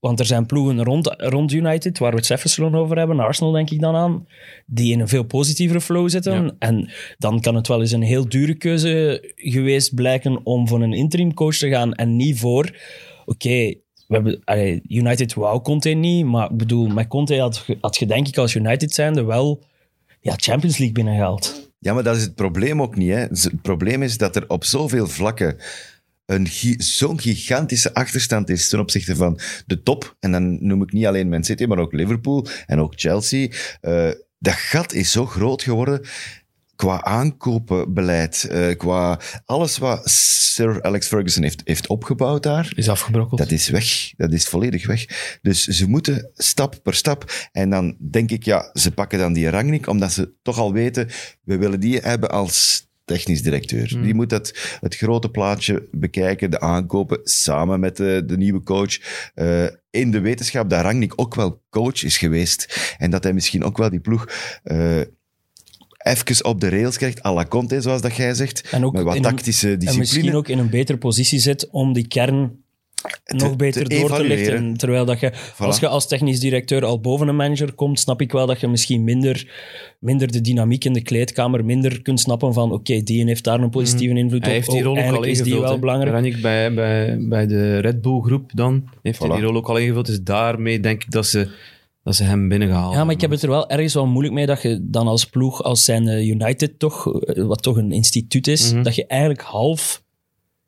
Want 0.00 0.18
er 0.20 0.26
zijn 0.26 0.46
ploegen 0.46 0.84
rond, 0.84 1.14
rond 1.16 1.52
United, 1.52 1.98
waar 1.98 2.10
we 2.10 2.16
het 2.16 2.26
Jefferson 2.26 2.74
over 2.74 2.98
hebben, 2.98 3.20
Arsenal 3.20 3.52
denk 3.52 3.70
ik 3.70 3.80
dan 3.80 3.94
aan, 3.96 4.26
die 4.66 4.92
in 4.92 5.00
een 5.00 5.08
veel 5.08 5.22
positievere 5.24 5.80
flow 5.80 6.08
zitten. 6.08 6.44
Ja. 6.44 6.54
En 6.58 6.90
dan 7.18 7.40
kan 7.40 7.54
het 7.54 7.66
wel 7.68 7.80
eens 7.80 7.92
een 7.92 8.02
heel 8.02 8.28
dure 8.28 8.54
keuze 8.54 9.24
geweest 9.36 9.94
blijken 9.94 10.40
om 10.46 10.68
voor 10.68 10.82
een 10.82 10.92
interim 10.92 11.34
coach 11.34 11.56
te 11.56 11.68
gaan 11.68 11.94
en 11.94 12.16
niet 12.16 12.38
voor, 12.38 12.76
oké, 13.24 13.74
we 14.06 14.14
hebben, 14.16 14.40
allee, 14.44 14.80
United 14.88 15.34
wou 15.34 15.60
Conte 15.62 15.88
niet, 15.88 16.24
maar 16.26 16.50
ik 16.50 16.56
bedoel, 16.56 16.86
met 16.86 17.06
Conte 17.08 17.38
had, 17.40 17.64
je- 17.66 17.78
had 17.80 17.96
je 17.96 18.06
denk 18.06 18.28
ik 18.28 18.36
als 18.38 18.54
United 18.54 18.92
zijnde 18.92 19.24
wel 19.24 19.62
ja, 20.20 20.34
Champions 20.36 20.78
League 20.78 20.94
binnengehaald. 20.94 21.69
Ja, 21.82 21.94
maar 21.94 22.02
dat 22.02 22.16
is 22.16 22.22
het 22.22 22.34
probleem 22.34 22.82
ook 22.82 22.96
niet. 22.96 23.10
Hè. 23.10 23.18
Het 23.18 23.62
probleem 23.62 24.02
is 24.02 24.18
dat 24.18 24.36
er 24.36 24.48
op 24.48 24.64
zoveel 24.64 25.06
vlakken 25.06 25.56
een 26.26 26.48
zo'n 26.76 27.20
gigantische 27.20 27.94
achterstand 27.94 28.48
is 28.48 28.68
ten 28.68 28.80
opzichte 28.80 29.16
van 29.16 29.38
de 29.66 29.82
top. 29.82 30.16
En 30.20 30.32
dan 30.32 30.66
noem 30.66 30.82
ik 30.82 30.92
niet 30.92 31.06
alleen 31.06 31.28
Man 31.28 31.44
City, 31.44 31.64
maar 31.64 31.78
ook 31.78 31.92
Liverpool 31.92 32.46
en 32.66 32.80
ook 32.80 32.92
Chelsea. 32.96 33.48
Eh, 33.80 34.10
dat 34.38 34.54
gat 34.54 34.92
is 34.92 35.10
zo 35.10 35.26
groot 35.26 35.62
geworden 35.62 36.00
qua 36.80 37.04
aankopenbeleid, 37.04 38.44
eh, 38.44 38.76
qua 38.76 39.20
alles 39.44 39.78
wat 39.78 40.10
Sir 40.10 40.82
Alex 40.82 41.06
Ferguson 41.06 41.42
heeft, 41.42 41.60
heeft 41.64 41.86
opgebouwd 41.86 42.42
daar. 42.42 42.72
Is 42.74 42.88
afgebrokkeld. 42.88 43.40
Dat 43.40 43.50
is 43.50 43.68
weg. 43.68 44.12
Dat 44.16 44.32
is 44.32 44.44
volledig 44.44 44.86
weg. 44.86 45.04
Dus 45.42 45.64
ze 45.64 45.88
moeten 45.88 46.30
stap 46.34 46.78
per 46.82 46.94
stap. 46.94 47.48
En 47.52 47.70
dan 47.70 47.96
denk 48.10 48.30
ik, 48.30 48.44
ja, 48.44 48.70
ze 48.72 48.90
pakken 48.90 49.18
dan 49.18 49.32
die 49.32 49.48
Rangnick, 49.48 49.86
omdat 49.86 50.12
ze 50.12 50.32
toch 50.42 50.58
al 50.58 50.72
weten, 50.72 51.08
we 51.42 51.56
willen 51.56 51.80
die 51.80 51.98
hebben 51.98 52.30
als 52.30 52.88
technisch 53.04 53.42
directeur. 53.42 54.02
Die 54.02 54.14
moet 54.14 54.30
dat, 54.30 54.78
het 54.80 54.96
grote 54.96 55.30
plaatje 55.30 55.88
bekijken, 55.90 56.50
de 56.50 56.60
aankopen, 56.60 57.20
samen 57.22 57.80
met 57.80 57.96
de, 57.96 58.22
de 58.26 58.36
nieuwe 58.36 58.62
coach. 58.62 58.98
Eh, 59.34 59.64
in 59.90 60.10
de 60.10 60.20
wetenschap 60.20 60.70
dat 60.70 60.80
Rangnick 60.80 61.12
ook 61.16 61.34
wel 61.34 61.62
coach 61.70 62.02
is 62.04 62.18
geweest. 62.18 62.94
En 62.98 63.10
dat 63.10 63.22
hij 63.22 63.32
misschien 63.32 63.64
ook 63.64 63.76
wel 63.76 63.90
die 63.90 64.00
ploeg... 64.00 64.28
eh 64.62 65.00
even 66.02 66.44
op 66.44 66.60
de 66.60 66.68
rails 66.68 66.96
krijgt, 66.96 67.24
à 67.24 67.32
la 67.32 67.44
Conte, 67.44 67.80
zoals 67.80 68.02
dat 68.02 68.16
jij 68.16 68.34
zegt. 68.34 68.68
En 68.70 68.84
ook 68.84 68.92
met 68.92 69.02
wat 69.02 69.16
een- 69.16 69.22
tactische 69.22 69.66
En 69.68 69.78
discipline. 69.78 69.98
misschien 70.00 70.34
ook 70.34 70.48
in 70.48 70.58
een 70.58 70.70
betere 70.70 70.98
positie 70.98 71.38
zit 71.38 71.68
om 71.70 71.92
die 71.92 72.06
kern 72.08 72.58
nog 73.26 73.56
beter 73.56 73.88
te 73.88 73.98
door 73.98 74.10
te 74.16 74.24
lichten. 74.24 74.76
Terwijl 74.76 75.04
dat 75.04 75.20
je, 75.20 75.32
als 75.58 75.78
je 75.78 75.88
als 75.88 76.08
technisch 76.08 76.40
directeur 76.40 76.84
al 76.84 77.00
boven 77.00 77.28
een 77.28 77.36
manager 77.36 77.72
komt, 77.72 78.00
snap 78.00 78.20
ik 78.20 78.32
wel 78.32 78.46
dat 78.46 78.60
je 78.60 78.68
misschien 78.68 79.04
minder, 79.04 79.50
minder 79.98 80.32
de 80.32 80.40
dynamiek 80.40 80.84
in 80.84 80.92
de 80.92 81.02
kleedkamer, 81.02 81.64
minder 81.64 82.02
kunt 82.02 82.20
snappen 82.20 82.52
van 82.52 82.72
oké, 82.72 83.02
die 83.02 83.24
heeft 83.24 83.44
daar 83.44 83.60
een 83.60 83.70
positieve 83.70 84.14
invloed 84.14 84.40
Mhm. 84.40 84.48
Hij 84.48 84.58
op. 84.58 84.64
heeft 84.64 84.70
die 84.70 84.88
Oh, 84.88 84.96
rol 84.96 85.04
ook 85.08 85.14
al 85.16 85.22
is 85.22 85.28
ingevuld. 85.38 85.58
die 85.58 85.60
wel 85.68 85.78
belangrijk. 85.78 86.12
Rannick 86.12 86.40
bij, 86.40 86.74
bij, 86.74 87.18
bij 87.20 87.46
de 87.46 87.78
Red 87.78 88.00
Bull 88.02 88.20
groep 88.20 88.50
dan 88.54 88.88
heeft 89.02 89.18
hij 89.18 89.28
die 89.28 89.40
rol 89.40 89.56
ook 89.56 89.68
al 89.68 89.76
ingevuld. 89.76 90.06
Dus 90.06 90.22
daarmee 90.22 90.80
denk 90.80 91.02
ik 91.02 91.10
dat 91.10 91.26
ze, 91.26 91.48
dat 92.02 92.14
ze 92.14 92.24
hem 92.24 92.48
binnengehaald 92.48 92.94
Ja, 92.94 93.04
maar 93.04 93.14
ik 93.14 93.20
heb 93.20 93.30
het 93.30 93.42
er 93.42 93.48
wel 93.48 93.68
ergens 93.70 93.94
wel 93.94 94.06
moeilijk 94.06 94.34
mee 94.34 94.46
dat 94.46 94.62
je 94.62 94.78
dan 94.82 95.06
als 95.06 95.24
ploeg, 95.24 95.62
als 95.62 95.84
zijn 95.84 96.08
eh, 96.08 96.28
United 96.28 96.78
toch, 96.78 97.20
eh, 97.20 97.44
wat 97.44 97.62
toch 97.62 97.76
een 97.76 97.92
instituut 97.92 98.46
is, 98.46 98.72
Mhm. 98.72 98.82
dat 98.82 98.94
je 98.94 99.06
eigenlijk 99.06 99.40
half 99.42 100.02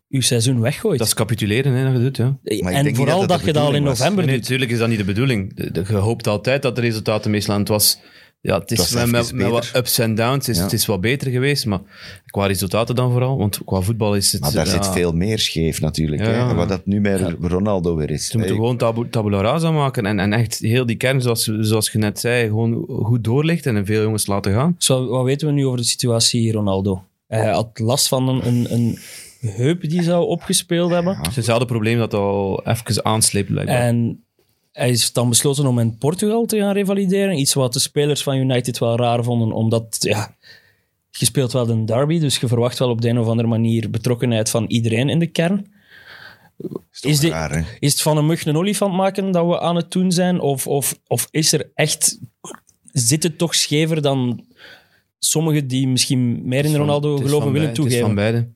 je 0.08 0.22
seizoen 0.22 0.60
weggooit. 0.60 0.98
Dat 0.98 1.06
is 1.06 1.14
capituleren, 1.14 1.72
hè, 1.72 1.84
dat 1.84 1.92
je 1.92 1.98
doet, 2.02 2.16
ja. 2.16 2.24
Maar 2.24 2.52
ik 2.52 2.62
denk 2.62 2.86
en 2.86 2.94
vooral 2.94 3.18
dat 3.20 3.28
dat, 3.28 3.28
dat 3.28 3.40
de 3.40 3.46
je 3.46 3.52
dat 3.52 3.62
al 3.62 3.74
in 3.74 3.82
november 3.82 4.24
Nee, 4.24 4.32
doet. 4.34 4.42
natuurlijk 4.42 4.70
is 4.70 4.78
dat 4.78 4.88
niet 4.88 4.98
de 4.98 5.04
bedoeling. 5.04 5.70
Je 5.88 5.94
hoopt 5.96 6.26
altijd 6.26 6.62
dat 6.62 6.74
de 6.74 6.80
resultaten 6.80 7.30
meestal... 7.30 7.58
Het 7.58 7.68
was... 7.68 7.98
Ja, 8.42 8.58
het 8.58 8.70
is 8.70 8.78
met, 8.78 9.02
even 9.02 9.10
met, 9.10 9.32
met 9.32 9.48
wat 9.48 9.70
ups 9.76 9.98
en 9.98 10.14
downs. 10.14 10.46
Het 10.46 10.48
is, 10.48 10.56
Ja. 10.56 10.62
het 10.62 10.72
is 10.72 10.86
wat 10.86 11.00
beter 11.00 11.30
geweest, 11.30 11.66
maar 11.66 11.80
qua 12.26 12.46
resultaten 12.46 12.94
dan 12.94 13.10
vooral. 13.10 13.38
Want 13.38 13.60
qua 13.64 13.80
voetbal 13.80 14.16
is 14.16 14.32
het... 14.32 14.40
Maar 14.40 14.52
daar 14.52 14.66
ja, 14.66 14.72
zit 14.72 14.86
veel 14.86 15.12
meer 15.12 15.38
scheef 15.38 15.80
natuurlijk. 15.80 16.22
Ja, 16.22 16.28
hè? 16.28 16.36
ja. 16.36 16.54
Wat 16.54 16.68
dat 16.68 16.86
nu 16.86 17.00
met 17.00 17.34
Ronaldo 17.40 17.96
weer 17.96 18.10
is. 18.10 18.26
Ze 18.26 18.38
moeten 18.38 18.56
gewoon 18.56 18.76
tabu, 18.76 19.08
tabula 19.08 19.40
rasa 19.40 19.70
maken 19.70 20.06
en, 20.06 20.18
en 20.18 20.32
echt 20.32 20.58
heel 20.58 20.86
die 20.86 20.96
kern, 20.96 21.22
zoals, 21.22 21.44
zoals 21.60 21.90
je 21.90 21.98
net 21.98 22.20
zei, 22.20 22.46
gewoon 22.46 22.84
goed 22.88 23.24
doorlichten 23.24 23.76
en 23.76 23.86
veel 23.86 24.02
jongens 24.02 24.26
laten 24.26 24.52
gaan. 24.52 24.74
Dus 24.78 24.88
wat, 24.88 25.24
weten 25.24 25.46
we 25.46 25.52
nu 25.52 25.66
over 25.66 25.78
de 25.78 25.84
situatie 25.84 26.52
Ronaldo? 26.52 27.04
Hij 27.26 27.50
had 27.50 27.78
last 27.78 28.08
van 28.08 28.28
een, 28.28 28.46
een, 28.46 28.72
een 28.72 28.98
heup 29.40 29.88
die 29.88 30.02
zou 30.02 30.26
opgespeeld 30.26 30.90
hebben. 30.90 31.16
Het 31.16 31.26
is 31.26 31.36
hetzelfde 31.36 31.66
probleem 31.66 31.98
dat 31.98 32.14
al 32.14 32.62
even 32.64 33.04
aansleept, 33.04 33.50
blijkbaar. 33.50 33.76
En 33.76 34.24
hij 34.72 34.90
is 34.90 35.12
dan 35.12 35.28
besloten 35.28 35.66
om 35.66 35.78
in 35.78 35.98
Portugal 35.98 36.46
te 36.46 36.58
gaan 36.58 36.72
revalideren. 36.72 37.38
Iets 37.38 37.54
wat 37.54 37.72
de 37.72 37.78
spelers 37.78 38.22
van 38.22 38.36
United 38.36 38.78
wel 38.78 38.96
raar 38.96 39.24
vonden, 39.24 39.52
omdat 39.52 39.96
ja, 40.00 40.36
je 41.10 41.24
speelt 41.24 41.52
wel 41.52 41.68
een 41.68 41.86
derby, 41.86 42.18
dus 42.18 42.38
je 42.38 42.48
verwacht 42.48 42.78
wel 42.78 42.90
op 42.90 43.00
de 43.00 43.08
een 43.08 43.18
of 43.18 43.26
andere 43.26 43.48
manier 43.48 43.90
betrokkenheid 43.90 44.50
van 44.50 44.64
iedereen 44.66 45.08
in 45.08 45.18
de 45.18 45.26
kern. 45.26 45.72
is 47.00 47.00
is 47.00 47.30
raar, 47.30 47.66
het 47.80 48.02
van 48.02 48.16
een 48.16 48.26
mug 48.26 48.44
een 48.44 48.56
olifant 48.56 48.94
maken 48.94 49.30
dat 49.32 49.46
we 49.46 49.60
aan 49.60 49.76
het 49.76 49.90
doen 49.90 50.12
zijn? 50.12 50.40
Of, 50.40 50.66
of, 50.66 50.98
of 51.06 51.28
is 51.30 51.52
er 51.52 51.70
echt... 51.74 52.18
Zit 52.92 53.22
het 53.22 53.38
toch 53.38 53.54
schever 53.54 54.02
dan 54.02 54.44
sommigen 55.18 55.66
die 55.66 55.88
misschien 55.88 56.48
meer 56.48 56.64
in 56.64 56.74
Ronaldo 56.76 57.16
geloven 57.16 57.42
van 57.42 57.52
willen 57.52 57.72
bij- 57.72 57.82
Het 57.84 57.92
is 57.92 57.98
van 58.00 58.14
toegeven? 58.14 58.14
beide. 58.14 58.48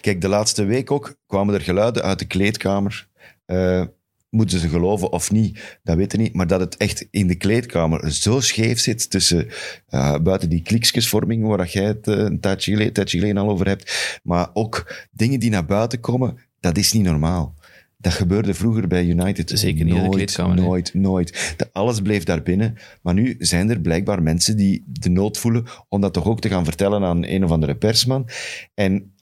Kijk, 0.00 0.20
de 0.20 0.28
laatste 0.28 0.64
week 0.64 0.90
ook 0.90 1.16
kwamen 1.26 1.54
er 1.54 1.60
geluiden 1.60 2.02
uit 2.02 2.18
de 2.18 2.24
kleedkamer. 2.24 3.08
Eh, 3.44 3.84
moeten 4.30 4.58
ze 4.58 4.68
geloven 4.68 5.12
of 5.12 5.30
niet, 5.30 5.78
dat 5.82 5.96
weten 5.96 6.18
we 6.18 6.24
niet. 6.24 6.34
Maar 6.34 6.46
dat 6.46 6.60
het 6.60 6.76
echt 6.76 7.06
in 7.10 7.26
de 7.26 7.34
kleedkamer 7.34 8.12
zo 8.12 8.40
scheef 8.40 8.80
zit 8.80 9.10
tussen 9.10 9.48
eh, 9.88 10.18
buiten 10.18 10.48
die 10.48 10.62
kliksjesvorming, 10.62 11.46
waar 11.46 11.58
dat 11.58 11.72
jij 11.72 11.84
het 11.84 12.08
eh, 12.08 12.16
een 12.16 12.40
tijdje 12.40 12.72
geleden, 12.72 12.92
tijdje 12.92 13.18
geleden 13.18 13.42
al 13.42 13.48
over 13.50 13.66
hebt, 13.66 14.20
maar 14.22 14.50
ook 14.52 14.94
dingen 15.10 15.40
die 15.40 15.50
naar 15.50 15.66
buiten 15.66 16.00
komen, 16.00 16.38
dat 16.60 16.78
is 16.78 16.92
niet 16.92 17.04
normaal. 17.04 17.58
Dat 17.96 18.12
gebeurde 18.12 18.54
vroeger 18.54 18.88
bij 18.88 19.06
United. 19.06 19.50
Zeker 19.54 19.84
niet 19.84 19.94
in 19.94 20.00
de 20.00 20.00
nooit, 20.00 20.14
kleedkamer, 20.14 20.56
nee. 20.56 20.64
Nooit, 20.64 20.94
nooit. 20.94 21.54
De- 21.56 21.68
alles 21.72 22.00
bleef 22.00 22.24
daar 22.24 22.42
binnen. 22.42 22.76
Maar 23.02 23.14
nu 23.14 23.36
zijn 23.38 23.70
er 23.70 23.80
blijkbaar 23.80 24.22
mensen 24.22 24.56
die 24.56 24.84
de 24.86 25.08
nood 25.08 25.38
voelen 25.38 25.66
om 25.88 26.00
dat 26.00 26.12
toch 26.12 26.24
ook 26.24 26.40
te 26.40 26.48
gaan 26.48 26.64
vertellen 26.64 27.02
aan 27.04 27.24
een 27.24 27.44
of 27.44 27.50
andere 27.50 27.76
persman. 27.76 28.28
En 28.74 29.14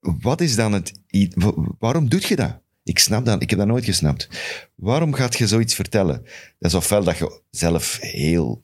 wat 0.00 0.40
is 0.40 0.56
dan 0.56 0.72
het... 0.72 0.92
Waarom 1.78 2.08
doe 2.08 2.20
je 2.28 2.36
dat? 2.36 2.62
Ik 2.84 2.98
snap 2.98 3.24
dat. 3.24 3.42
Ik 3.42 3.50
heb 3.50 3.58
dat 3.58 3.68
nooit 3.68 3.84
gesnapt. 3.84 4.28
Waarom 4.74 5.12
gaat 5.14 5.38
je 5.38 5.46
zoiets 5.46 5.74
vertellen? 5.74 6.22
Dat 6.58 6.70
is 6.70 6.74
ofwel 6.74 7.04
dat 7.04 7.18
je 7.18 7.40
zelf 7.50 7.98
heel 8.00 8.62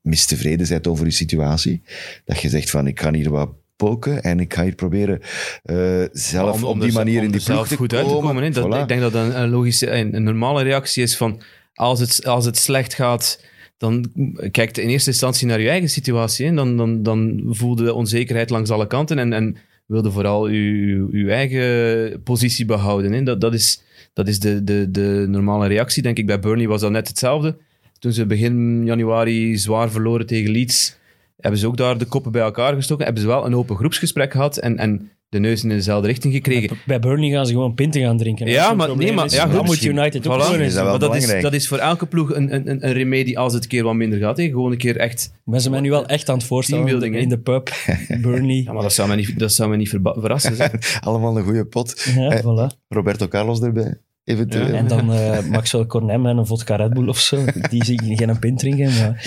mistevreden 0.00 0.68
bent 0.68 0.86
over 0.86 1.04
je 1.06 1.10
situatie. 1.12 1.82
Dat 2.24 2.40
je 2.40 2.48
zegt 2.48 2.70
van, 2.70 2.86
ik 2.86 3.00
ga 3.00 3.12
hier 3.12 3.30
wat 3.30 3.50
poken 3.76 4.22
en 4.22 4.40
ik 4.40 4.54
ga 4.54 4.62
hier 4.62 4.74
proberen 4.74 5.20
eh, 5.62 6.02
zelf 6.12 6.56
Om- 6.56 6.64
om 6.64 6.70
op 6.70 6.80
die 6.80 6.90
ze- 6.90 6.96
manier 6.96 7.18
om 7.18 7.24
in 7.24 7.30
die 7.30 7.42
ploeg 7.42 7.56
zelf 7.56 7.68
te 7.68 7.76
goed 7.76 7.94
uit 7.94 8.06
te 8.08 8.12
komen. 8.12 8.52
Dat, 8.52 8.66
Voilà. 8.66 8.80
Ik 8.82 8.88
denk 8.88 9.00
dat 9.00 9.14
een, 9.14 9.40
een 9.40 9.48
logische, 9.50 9.90
een, 9.90 10.14
een 10.14 10.22
normale 10.22 10.62
reactie 10.62 11.02
is 11.02 11.16
van 11.16 11.40
als 11.74 12.00
het, 12.00 12.26
als 12.26 12.44
het 12.44 12.56
slecht 12.56 12.94
gaat, 12.94 13.40
dan 13.78 14.12
kijk 14.50 14.76
in 14.76 14.88
eerste 14.88 15.10
instantie 15.10 15.46
naar 15.46 15.60
je 15.60 15.68
eigen 15.68 15.88
situatie. 15.90 16.46
Hè. 16.46 16.54
Dan, 16.54 16.76
dan, 16.76 17.02
dan 17.02 17.42
voel 17.48 17.82
je 17.82 17.92
onzekerheid 17.94 18.50
langs 18.50 18.70
alle 18.70 18.86
kanten 18.86 19.18
en, 19.18 19.32
en 19.32 19.56
wilde 19.86 20.10
vooral 20.10 20.48
je, 20.48 21.08
je 21.10 21.30
eigen 21.30 22.22
positie 22.22 22.64
behouden. 22.64 23.24
Dat, 23.24 23.40
dat 23.40 23.54
is, 23.54 23.82
dat 24.12 24.28
is 24.28 24.38
de, 24.40 24.64
de, 24.64 24.90
de 24.90 25.24
normale 25.28 25.66
reactie. 25.66 26.02
Denk 26.02 26.18
ik, 26.18 26.26
bij 26.26 26.38
Burnley 26.40 26.68
was 26.68 26.80
dat 26.80 26.90
net 26.90 27.08
hetzelfde. 27.08 27.56
toen 27.98 28.12
ze 28.12 28.26
begin 28.26 28.84
januari 28.84 29.56
zwaar 29.56 29.90
verloren 29.90 30.26
tegen 30.26 30.50
Leeds, 30.50 30.96
hebben 31.36 31.60
ze 31.60 31.66
ook 31.66 31.76
daar 31.76 31.98
de 31.98 32.04
koppen 32.04 32.32
bij 32.32 32.42
elkaar 32.42 32.74
gestoken. 32.74 33.04
Hebben 33.04 33.22
ze 33.22 33.28
wel 33.28 33.46
een 33.46 33.56
open 33.56 33.76
groepsgesprek 33.76 34.32
gehad 34.32 34.56
en, 34.56 34.78
en 34.78 35.10
de 35.34 35.40
neuzen 35.40 35.70
in 35.70 35.76
dezelfde 35.76 36.06
richting 36.06 36.34
gekregen. 36.34 36.76
Bij 36.86 36.98
Burnley 36.98 37.30
gaan 37.30 37.46
ze 37.46 37.52
gewoon 37.52 37.74
pinten 37.74 38.00
gaan 38.02 38.16
drinken. 38.18 38.46
Ja, 38.46 38.74
maar- 38.74 38.88
een 38.90 38.98
nee, 38.98 39.12
maar- 39.12 39.30
ja, 39.30 39.46
dan 39.46 39.56
goed, 39.56 39.66
moet 39.66 39.82
United 39.84 40.26
ook 40.28 40.34
Voilà. 40.34 40.60
Is 40.60 40.74
dat 40.74 40.84
Maar 40.84 40.98
dat 40.98 41.16
is, 41.16 41.40
dat 41.42 41.52
is 41.52 41.68
voor 41.68 41.78
elke 41.78 42.06
ploeg 42.06 42.34
een, 42.34 42.54
een, 42.54 42.70
een- 42.70 42.86
een 42.86 42.92
remedie 42.92 43.38
als 43.38 43.52
het 43.52 43.62
een 43.62 43.68
keer 43.68 43.82
wat 43.84 43.94
minder 43.94 44.18
gaat. 44.18 44.36
Hè. 44.36 44.44
Gewoon 44.48 44.72
een 44.72 44.78
keer 44.78 44.96
echt... 44.96 45.32
Maar 45.44 45.60
ze 45.60 45.68
zijn 45.70 45.82
nu 45.82 45.90
wel 45.90 46.06
echt 46.06 46.28
aan 46.28 46.36
het 46.36 46.46
voorstellen 46.46 47.14
in 47.14 47.28
de 47.28 47.38
pub, 47.38 47.70
Burnley. 48.22 48.62
Ja, 48.64 48.72
maar 48.72 48.82
dat 48.82 48.92
zou 48.92 49.08
me 49.08 49.14
niet, 49.16 49.38
dat 49.38 49.52
zou 49.52 49.70
me 49.70 49.76
niet 49.76 49.88
verrassen. 49.88 50.56
zeg. 50.56 50.70
Allemaal 51.00 51.36
een 51.38 51.44
goede 51.44 51.64
pot. 51.64 52.10
Ja, 52.16 52.30
Eh, 52.30 52.40
voilà. 52.40 52.76
Roberto 52.88 53.28
Carlos 53.28 53.60
erbij, 53.60 53.94
eventueel. 54.24 54.66
Ja. 54.66 54.72
En 54.72 54.88
dan 54.88 55.12
eh 55.12 55.38
Maxwell 55.50 55.86
Cornet 55.86 56.20
met 56.20 56.36
een 56.36 56.46
vodka 56.46 56.76
Red 56.76 56.94
Bull 56.94 57.08
of 57.08 57.18
zo. 57.18 57.44
Die 57.70 57.84
zie 57.84 58.02
ik 58.06 58.18
geen 58.18 58.38
pint 58.38 58.58
drinken, 58.58 58.84
maar... 58.98 59.26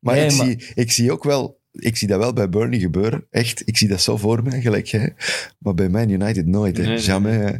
Maar, 0.00 0.14
Nee, 0.14 0.24
ik, 0.26 0.36
maar- 0.36 0.46
Zie, 0.46 0.64
ik 0.74 0.92
zie 0.92 1.12
ook 1.12 1.24
wel... 1.24 1.62
Ik 1.78 1.96
zie 1.96 2.08
dat 2.08 2.18
wel 2.18 2.32
bij 2.32 2.48
Burnley 2.48 2.78
gebeuren. 2.78 3.24
Echt, 3.30 3.62
ik 3.64 3.76
zie 3.76 3.88
dat 3.88 4.00
zo 4.00 4.16
voor 4.16 4.42
mij, 4.42 4.60
gelijk 4.60 4.86
jij. 4.86 5.14
Maar 5.58 5.74
bij 5.74 5.88
Man 5.88 6.08
United 6.08 6.46
nooit, 6.46 6.76
hè. 6.76 6.82
Nee, 6.84 6.98
Jamais. 6.98 7.36
hè. 7.36 7.50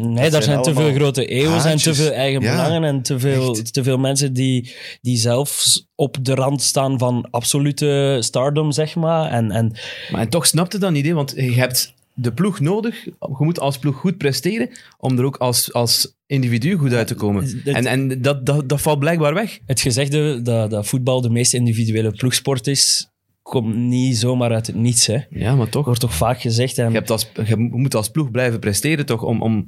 Nee, 0.00 0.14
daar 0.14 0.30
zijn 0.30 0.42
zijn 0.42 0.62
te 0.62 0.74
veel 0.74 0.92
grote 0.94 1.26
eeuwen 1.26 1.64
en 1.64 1.76
te 1.76 1.94
veel 1.94 2.10
eigen 2.12 2.40
Ja, 2.42 2.50
belangen 2.54 2.84
en 2.84 3.02
te 3.02 3.18
veel, 3.18 3.56
echt. 3.56 3.72
te 3.72 3.82
veel 3.82 3.98
mensen 3.98 4.32
die, 4.32 4.74
die 5.00 5.16
zelf 5.16 5.64
op 5.94 6.16
de 6.22 6.34
rand 6.34 6.62
staan 6.62 6.98
van 6.98 7.28
absolute 7.30 8.16
stardom, 8.20 8.72
zeg 8.72 8.94
maar. 8.94 9.30
En, 9.30 9.50
en 9.50 9.72
Maar 10.10 10.20
en 10.20 10.28
toch 10.28 10.46
snapte 10.46 10.78
dat 10.78 10.92
niet, 10.92 11.06
hè, 11.06 11.12
want 11.12 11.32
je 11.36 11.52
hebt 11.54 11.94
de 12.14 12.32
ploeg 12.32 12.60
nodig. 12.60 13.04
Je 13.04 13.14
moet 13.38 13.60
als 13.60 13.78
ploeg 13.78 13.96
goed 13.96 14.18
presteren 14.18 14.68
om 14.98 15.18
er 15.18 15.24
ook 15.24 15.36
als, 15.36 15.72
als 15.72 16.14
individu 16.26 16.76
goed 16.76 16.92
uit 16.92 17.06
te 17.06 17.14
komen. 17.14 17.44
het- 17.44 17.74
En, 17.74 17.86
en 17.86 18.22
dat, 18.22 18.46
dat, 18.46 18.68
dat 18.68 18.80
valt 18.80 18.98
blijkbaar 18.98 19.34
weg. 19.34 19.58
het 19.66 19.80
gezegde 19.80 20.42
dat, 20.42 20.70
dat 20.70 20.86
voetbal 20.86 21.20
de 21.20 21.30
meest 21.30 21.54
individuele 21.54 22.10
ploegsport 22.10 22.66
is, 22.66 23.08
komt 23.44 23.76
niet 23.76 24.16
zomaar 24.16 24.52
uit 24.52 24.66
het 24.66 24.76
niets. 24.76 25.06
Hè. 25.06 25.18
Ja, 25.30 25.54
maar 25.54 25.68
toch. 25.68 25.84
Wordt 25.84 26.00
toch 26.00 26.14
vaak 26.14 26.40
gezegd. 26.40 26.78
En, 26.78 26.88
Je, 26.88 26.94
hebt 26.94 27.10
als, 27.10 27.30
je 27.44 27.56
moet 27.56 27.94
als 27.94 28.10
ploeg 28.10 28.30
blijven 28.30 28.60
presteren 28.60 29.06
toch 29.06 29.22
om, 29.22 29.42
om 29.42 29.64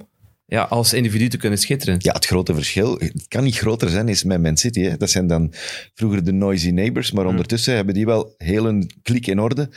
ja, 0.47 0.63
als 0.63 0.93
individu 0.93 1.29
te 1.29 1.37
kunnen 1.37 1.59
schitteren. 1.59 1.97
Ja, 1.99 2.13
het 2.13 2.27
grote 2.27 2.55
verschil, 2.55 2.99
het 2.99 3.29
kan 3.29 3.45
niet 3.45 3.57
groter 3.57 3.89
zijn, 3.89 4.09
is 4.09 4.25
met 4.25 4.43
Man 4.43 4.57
City. 4.57 4.81
Hè. 4.81 4.97
Dat 4.97 5.11
zijn 5.11 5.27
dan 5.27 5.53
vroeger 5.95 6.25
de 6.25 6.33
noisy 6.33 6.71
neighbors, 6.71 7.13
maar 7.13 7.27
ondertussen 7.27 7.75
hebben 7.75 7.95
die 7.95 8.07
wel 8.07 8.35
heel 8.39 8.67
een 8.67 8.91
klik 9.03 9.27
in 9.27 9.41
orde. 9.41 9.69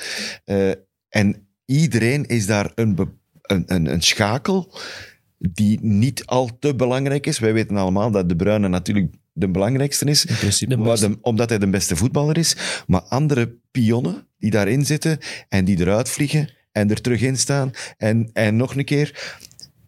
Eh, 0.45 0.69
en 1.09 1.47
iedereen 1.65 2.25
is 2.25 2.45
daar 2.45 2.71
een, 2.75 2.97
een, 3.41 3.63
een, 3.65 3.91
een 3.91 4.01
schakel 4.01 4.73
die 5.37 5.79
niet 5.81 6.25
al 6.25 6.49
te 6.59 6.75
belangrijk 6.75 7.27
is. 7.27 7.39
Wij 7.39 7.53
weten 7.53 7.77
allemaal 7.77 8.11
dat 8.11 8.29
De 8.29 8.35
Bruyne 8.35 8.67
natuurlijk 8.67 9.13
de 9.39 9.49
belangrijkste 9.49 10.05
is, 10.05 10.25
beste. 10.41 10.67
de- 10.67 11.17
omdat 11.21 11.49
hij 11.49 11.57
de 11.59 11.69
beste 11.69 11.95
voetballer 11.95 12.37
is. 12.37 12.55
Maar 12.87 13.01
andere 13.01 13.55
pionnen 13.71 14.27
die 14.37 14.51
daarin 14.51 14.85
zitten 14.85 15.17
en 15.49 15.65
die 15.65 15.79
eruit 15.79 16.09
vliegen 16.09 16.49
en 16.71 16.89
er 16.89 17.01
terug 17.01 17.21
in 17.21 17.37
staan 17.37 17.71
en, 17.97 18.29
en 18.33 18.55
nog 18.55 18.75
een 18.75 18.85
keer... 18.85 19.37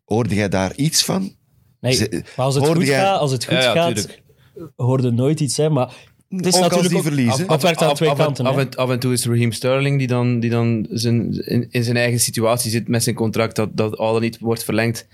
Hoorde 0.05 0.36
jij 0.36 0.50
daar 0.50 0.75
iets 0.75 1.03
van? 1.03 1.36
nee, 1.79 1.93
ze- 1.93 2.24
maar 2.36 2.46
als 2.46 2.55
het 2.55 2.63
hoorde 2.63 2.79
goed 2.79 2.89
jij- 2.89 3.00
gaat, 3.00 3.20
als 3.20 3.31
het 3.31 3.43
goed 3.46 3.53
Ja, 3.53 3.62
ja, 3.63 3.72
gaat 3.74 3.96
tuurlijk. 3.96 4.22
hoorde 4.75 5.12
nooit 5.12 5.39
iets. 5.39 5.58
Hè, 5.58 5.70
maar 5.70 5.86
het 6.29 6.46
is 6.46 6.55
Ook 6.55 6.62
als 6.62 6.72
natuurlijk 6.72 6.88
die 6.89 6.98
ook- 6.98 7.03
verliezen. 7.03 7.48
af- 7.48 7.51
Het 7.53 7.62
werkt 7.62 7.81
aan 7.81 7.93
twee 7.96 8.10
af, 8.10 8.17
en- 8.20 8.24
kanten. 8.25 8.46
Af 8.46 8.55
hè. 8.55 8.62
en, 8.62 8.75
af 8.75 8.89
en 8.89 9.00
toe 9.00 9.13
is 9.13 9.25
Raheem 9.25 9.51
Sterling 9.51 9.98
die 9.98 10.08
dan, 10.08 10.39
die 10.39 10.50
dan 10.50 10.88
zijn, 10.89 11.46
in, 11.48 11.67
in 11.70 11.84
zijn 11.84 11.98
eigen 11.98 12.20
situatie 12.20 12.72
zit 12.72 12.88
met 12.88 13.03
zijn 13.03 13.15
contract, 13.15 13.55
dat, 13.55 13.77
dat 13.77 13.98
al 13.98 14.12
dan 14.13 14.22
niet 14.22 14.39
wordt 14.39 14.63
verlengd. 14.63 15.08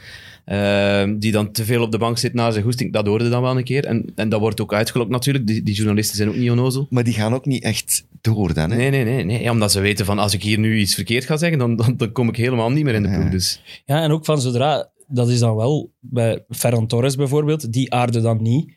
Ehm, 0.48 1.18
die 1.18 1.32
dan 1.32 1.51
te 1.51 1.66
veel 1.66 1.82
op 1.82 1.92
de 1.92 1.98
bank 1.98 2.18
zit 2.18 2.34
na 2.34 2.51
zijn 2.51 2.63
goesting. 2.63 2.94
Dat 2.94 3.08
hoorde 3.08 3.30
dan 3.30 3.42
wel 3.42 3.58
een 3.58 3.63
keer. 3.63 3.86
En, 3.86 4.06
en 4.16 4.30
dat 4.30 4.39
wordt 4.39 4.62
ook 4.62 4.74
uitgelokt 4.74 5.10
natuurlijk. 5.10 5.48
Die, 5.48 5.63
die 5.63 5.75
journalisten 5.75 6.18
zijn 6.18 6.30
ook 6.30 6.36
niet 6.36 6.50
onnozel. 6.50 6.88
Maar 6.89 7.04
die 7.04 7.13
gaan 7.13 7.34
ook 7.34 7.46
niet 7.46 7.63
echt 7.63 8.06
door 8.22 8.54
dan. 8.54 8.72
Hè? 8.72 8.77
Nee, 8.77 8.89
nee, 8.89 9.04
nee. 9.04 9.24
nee. 9.24 9.42
Ja, 9.42 9.51
omdat 9.51 9.72
ze 9.72 9.80
weten 9.80 10.06
van 10.06 10.20
als 10.20 10.34
ik 10.34 10.44
hier 10.44 10.60
nu 10.60 10.80
iets 10.80 10.94
verkeerd 10.94 11.25
ga 11.25 11.38
zeggen, 11.38 11.60
dan, 11.60 11.75
dan, 11.75 11.98
dan 11.98 12.12
kom 12.12 12.30
ik 12.30 12.36
helemaal 12.36 12.72
niet 12.72 12.84
meer 12.84 12.94
in 12.94 13.04
de 13.04 13.10
ploeg. 13.10 13.30
Dus. 13.30 13.62
Ja, 13.86 14.01
en 14.01 14.12
ook 14.12 14.25
van 14.25 14.42
zodra, 14.42 14.89
dat 15.08 15.30
is 15.30 15.39
dan 15.39 15.56
wel 15.56 15.92
bij 16.00 16.44
Ferran 16.50 16.88
Torres 16.88 17.16
bijvoorbeeld, 17.16 17.74
die 17.74 17.94
aarde 17.94 18.22
dan 18.22 18.42
niet. 18.42 18.74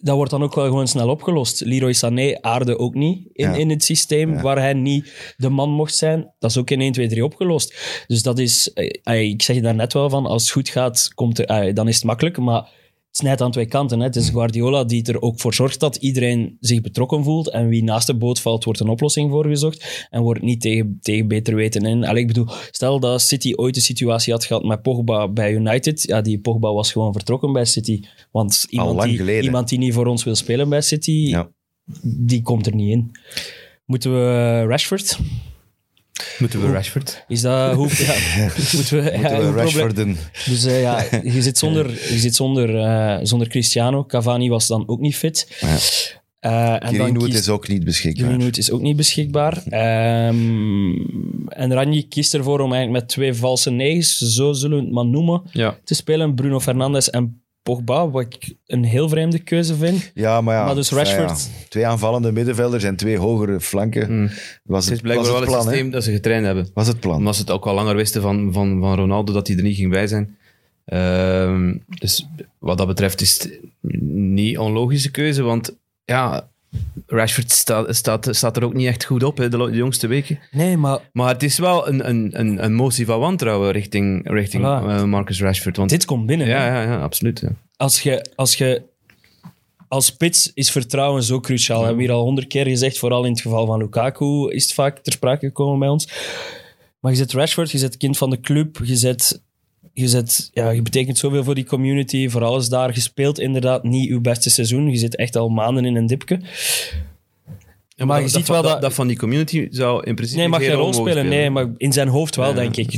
Dat 0.00 0.16
wordt 0.16 0.30
dan 0.30 0.42
ook 0.42 0.54
wel 0.54 0.64
gewoon 0.64 0.88
snel 0.88 1.08
opgelost. 1.08 1.60
Leroy 1.60 1.92
Sané 1.92 2.38
aarde 2.40 2.78
ook 2.78 2.94
niet 2.94 3.28
in, 3.32 3.50
Ja. 3.50 3.54
in 3.56 3.70
het 3.70 3.84
systeem 3.84 4.40
waar 4.42 4.58
hij 4.58 4.72
niet 4.72 5.34
de 5.36 5.48
man 5.48 5.70
mocht 5.70 5.94
zijn. 5.94 6.32
Dat 6.38 6.50
is 6.50 6.56
ook 6.56 6.70
in 6.70 6.80
1, 6.80 6.92
2, 6.92 7.08
3 7.08 7.24
opgelost. 7.24 7.74
Dus 8.06 8.22
dat 8.22 8.38
is, 8.38 8.72
eh, 8.72 8.90
eh, 9.02 9.20
ik 9.22 9.42
zeg 9.42 9.56
je 9.56 9.62
daar 9.62 9.74
net 9.74 9.92
wel 9.92 10.10
van, 10.10 10.26
als 10.26 10.42
het 10.42 10.50
goed 10.52 10.68
gaat, 10.68 11.10
komt 11.14 11.38
er, 11.38 11.44
eh, 11.44 11.74
dan 11.74 11.88
is 11.88 11.94
het 11.94 12.04
makkelijk. 12.04 12.38
Maar 12.38 12.68
snijdt 13.18 13.40
aan 13.40 13.50
twee 13.50 13.66
kanten. 13.66 13.98
Hè. 13.98 14.04
Het 14.04 14.16
is 14.16 14.28
Guardiola 14.28 14.84
die 14.84 15.02
er 15.06 15.22
ook 15.22 15.40
voor 15.40 15.54
zorgt 15.54 15.80
dat 15.80 15.96
iedereen 15.96 16.56
zich 16.60 16.80
betrokken 16.80 17.24
voelt. 17.24 17.50
En 17.50 17.68
wie 17.68 17.82
naast 17.82 18.06
de 18.06 18.14
boot 18.16 18.40
valt, 18.40 18.64
wordt 18.64 18.80
een 18.80 18.88
oplossing 18.88 19.30
voor 19.30 19.46
gezocht. 19.46 20.06
En 20.10 20.22
wordt 20.22 20.42
niet 20.42 20.60
tegen, 20.60 20.98
tegen 21.00 21.28
beter 21.28 21.54
weten 21.54 21.82
in. 21.82 22.04
Allee, 22.04 22.20
ik 22.20 22.26
bedoel, 22.26 22.46
stel 22.70 23.00
dat 23.00 23.20
City 23.22 23.52
ooit 23.54 23.76
een 23.76 23.82
situatie 23.82 24.32
had 24.32 24.44
gehad 24.44 24.64
met 24.64 24.82
Pogba 24.82 25.28
bij 25.28 25.52
United. 25.52 26.02
Ja, 26.02 26.20
die 26.20 26.40
Pogba 26.40 26.72
was 26.72 26.92
gewoon 26.92 27.12
vertrokken 27.12 27.52
bij 27.52 27.64
City. 27.64 28.02
Want 28.30 28.66
iemand, 28.70 28.96
lang 28.96 29.08
die, 29.08 29.16
geleden. 29.18 29.44
iemand 29.44 29.68
die 29.68 29.78
niet 29.78 29.94
voor 29.94 30.06
ons 30.06 30.24
wil 30.24 30.34
spelen 30.34 30.68
bij 30.68 30.80
City, 30.80 31.10
Ja. 31.10 31.50
die 32.02 32.42
komt 32.42 32.66
er 32.66 32.74
niet 32.74 32.90
in. 32.90 33.10
Moeten 33.84 34.12
we 34.12 34.64
Rashford? 34.66 35.18
Moeten 36.38 36.60
we 36.60 36.72
Rashford? 36.72 37.24
Is 37.28 37.40
dat 37.40 37.74
hoe? 37.74 37.88
Ja, 38.36 38.48
moeten 38.74 39.02
we, 39.02 39.10
ja, 39.10 39.18
Moeten 39.18 39.20
we 39.20 39.44
hoe 39.44 39.52
probleem- 39.52 39.54
Rashforden... 39.56 40.16
dus 40.46 40.64
eh, 40.64 40.80
ja, 40.80 41.04
je 41.22 41.42
zit 41.42 41.58
zonder, 41.58 41.90
je 42.12 42.18
zit 42.18 42.34
zonder, 42.34 42.76
eh, 42.78 43.18
zonder 43.22 43.48
Cristiano. 43.48 44.04
Cavani 44.04 44.48
was 44.48 44.66
dan 44.66 44.88
ook 44.88 45.00
niet 45.00 45.16
fit. 45.16 45.56
Ja. 45.60 45.76
Eh, 46.38 46.88
Greenwood 46.88 47.24
kiest- 47.24 47.38
is 47.38 47.48
ook 47.48 47.68
niet 47.68 47.84
beschikbaar. 47.84 48.26
Greenwood 48.26 48.56
is 48.56 48.70
ook 48.70 48.80
niet 48.80 48.96
beschikbaar. 48.96 49.62
Ehm, 49.68 50.92
en 51.48 51.72
Ranji 51.72 52.08
kiest 52.08 52.34
ervoor 52.34 52.60
om 52.60 52.72
eigenlijk 52.72 53.00
met 53.02 53.08
twee 53.10 53.34
valse 53.34 53.70
negens, 53.70 54.18
zo 54.18 54.52
zullen 54.52 54.78
we 54.78 54.84
het 54.84 54.92
maar 54.92 55.06
noemen, 55.06 55.42
Ja. 55.52 55.78
te 55.84 55.94
spelen. 55.94 56.34
Bruno 56.34 56.60
Fernandes 56.60 57.10
en 57.10 57.42
Pogba, 57.74 58.10
wat 58.10 58.22
ik 58.22 58.54
een 58.66 58.84
heel 58.84 59.08
vreemde 59.08 59.38
keuze 59.38 59.74
vind. 59.74 60.10
Ja, 60.14 60.40
maar 60.40 60.54
ja. 60.54 60.64
Maar 60.64 60.74
dus 60.74 60.90
Rashford- 60.90 61.50
ja. 61.52 61.66
Twee 61.68 61.86
aanvallende 61.86 62.32
middenvelders 62.32 62.84
en 62.84 62.96
twee 62.96 63.18
hogere 63.18 63.60
flanken. 63.60 64.00
Was 64.00 64.08
Hmm. 64.08 64.22
Het 64.22 64.30
het, 64.64 64.84
is 64.84 64.90
was 64.90 65.00
blijkbaar 65.00 65.24
het 65.24 65.32
wel 65.32 65.40
het 65.40 65.50
plan, 65.50 65.62
systeem 65.62 65.90
dat 65.90 66.04
ze 66.04 66.12
getraind 66.12 66.44
hebben. 66.44 66.68
Was 66.74 66.86
het 66.86 67.00
plan. 67.00 67.16
Omdat 67.16 67.34
ze 67.34 67.40
het 67.40 67.50
ook 67.50 67.66
al 67.66 67.74
langer 67.74 67.96
wisten 67.96 68.22
van, 68.22 68.52
van, 68.52 68.80
van 68.80 68.94
Ronaldo 68.94 69.32
dat 69.32 69.46
hij 69.46 69.56
er 69.56 69.62
niet 69.62 69.76
ging 69.76 69.90
bij 69.90 70.06
zijn. 70.06 70.36
Ehm, 70.84 71.74
dus 71.98 72.28
wat 72.58 72.78
dat 72.78 72.86
betreft 72.86 73.20
is 73.20 73.32
het 73.42 73.60
niet 74.30 74.58
onlogische 74.58 75.10
keuze, 75.10 75.42
want 75.42 75.76
ja, 76.04 76.48
Rashford 77.06 77.50
staat, 77.50 77.96
staat, 77.96 78.28
staat 78.30 78.56
er 78.56 78.64
ook 78.64 78.74
niet 78.74 78.86
echt 78.86 79.04
goed 79.04 79.22
op 79.22 79.36
hè, 79.36 79.48
de, 79.48 79.70
jongste 79.72 80.06
weken. 80.06 80.38
Nee, 80.50 80.76
maar 80.76 80.98
Maar 81.12 81.32
het 81.32 81.42
is 81.42 81.58
wel 81.58 81.88
een, 81.88 82.08
een, 82.08 82.30
een, 82.40 82.64
een 82.64 82.74
motie 82.74 83.06
van 83.06 83.18
wantrouwen 83.18 83.70
richting, 83.70 84.30
richting 84.30 84.62
Voilà. 84.62 84.86
eh, 84.88 85.04
Marcus 85.04 85.40
Rashford. 85.40 85.76
Want, 85.76 85.90
dit 85.90 86.04
komt 86.04 86.26
binnen. 86.26 86.46
ja, 86.46 86.66
ja, 86.66 86.82
ja, 86.82 87.00
absoluut. 87.00 87.40
Ja. 87.40 87.48
Als 87.76 88.02
je... 88.02 88.32
Als 88.34 88.54
je 88.54 88.82
als 89.88 90.06
spits 90.06 90.50
is 90.54 90.70
vertrouwen 90.70 91.22
zo 91.22 91.40
cruciaal. 91.40 91.80
We 91.80 91.86
hebben 91.86 92.04
hier 92.04 92.12
al 92.12 92.22
honderd 92.22 92.46
keer 92.46 92.66
gezegd, 92.66 92.98
vooral 92.98 93.24
in 93.24 93.30
het 93.32 93.40
geval 93.40 93.66
van 93.66 93.78
Lukaku 93.78 94.50
is 94.50 94.62
het 94.62 94.72
vaak 94.72 94.98
ter 94.98 95.12
sprake 95.12 95.46
gekomen 95.46 95.78
bij 95.78 95.88
ons. 95.88 96.08
Maar 97.00 97.12
je 97.12 97.18
zet 97.18 97.32
Rashford, 97.32 97.70
je 97.70 97.78
zet 97.78 97.96
kind 97.96 98.18
van 98.18 98.30
de 98.30 98.40
club, 98.40 98.80
je 98.84 98.96
zet... 98.96 99.42
Je, 99.98 100.08
zet, 100.08 100.50
ja, 100.52 100.70
je 100.70 100.82
betekent 100.82 101.18
zoveel 101.18 101.44
voor 101.44 101.54
die 101.54 101.64
community, 101.64 102.28
voor 102.28 102.44
alles 102.44 102.68
daar. 102.68 102.94
Je 102.94 103.00
speelt 103.00 103.38
inderdaad 103.38 103.82
niet 103.82 104.10
uw 104.10 104.20
beste 104.20 104.50
seizoen. 104.50 104.90
Je 104.90 104.96
zit 104.96 105.16
echt 105.16 105.36
al 105.36 105.48
maanden 105.48 105.84
in 105.84 105.96
een 105.96 106.06
dipje. 106.06 106.40
Ja, 107.88 108.04
maar 108.04 108.16
je 108.16 108.22
dat, 108.22 108.32
ziet 108.32 108.48
wel 108.48 108.62
dat, 108.62 108.70
dat- 108.72 108.80
dat 108.80 108.94
van 108.94 109.06
die 109.06 109.16
community 109.16 109.66
zou 109.70 110.04
in 110.04 110.14
principe 110.14 110.40
Nee, 110.40 110.48
mag 110.48 110.60
geen 110.60 110.70
rol 110.72 110.92
spelen. 110.92 111.28
Nee, 111.28 111.50
maar 111.50 111.66
in 111.76 111.92
zijn 111.92 112.08
hoofd 112.08 112.36
wel, 112.36 112.48
Ja. 112.48 112.54
denk 112.54 112.76
ik. 112.76 112.90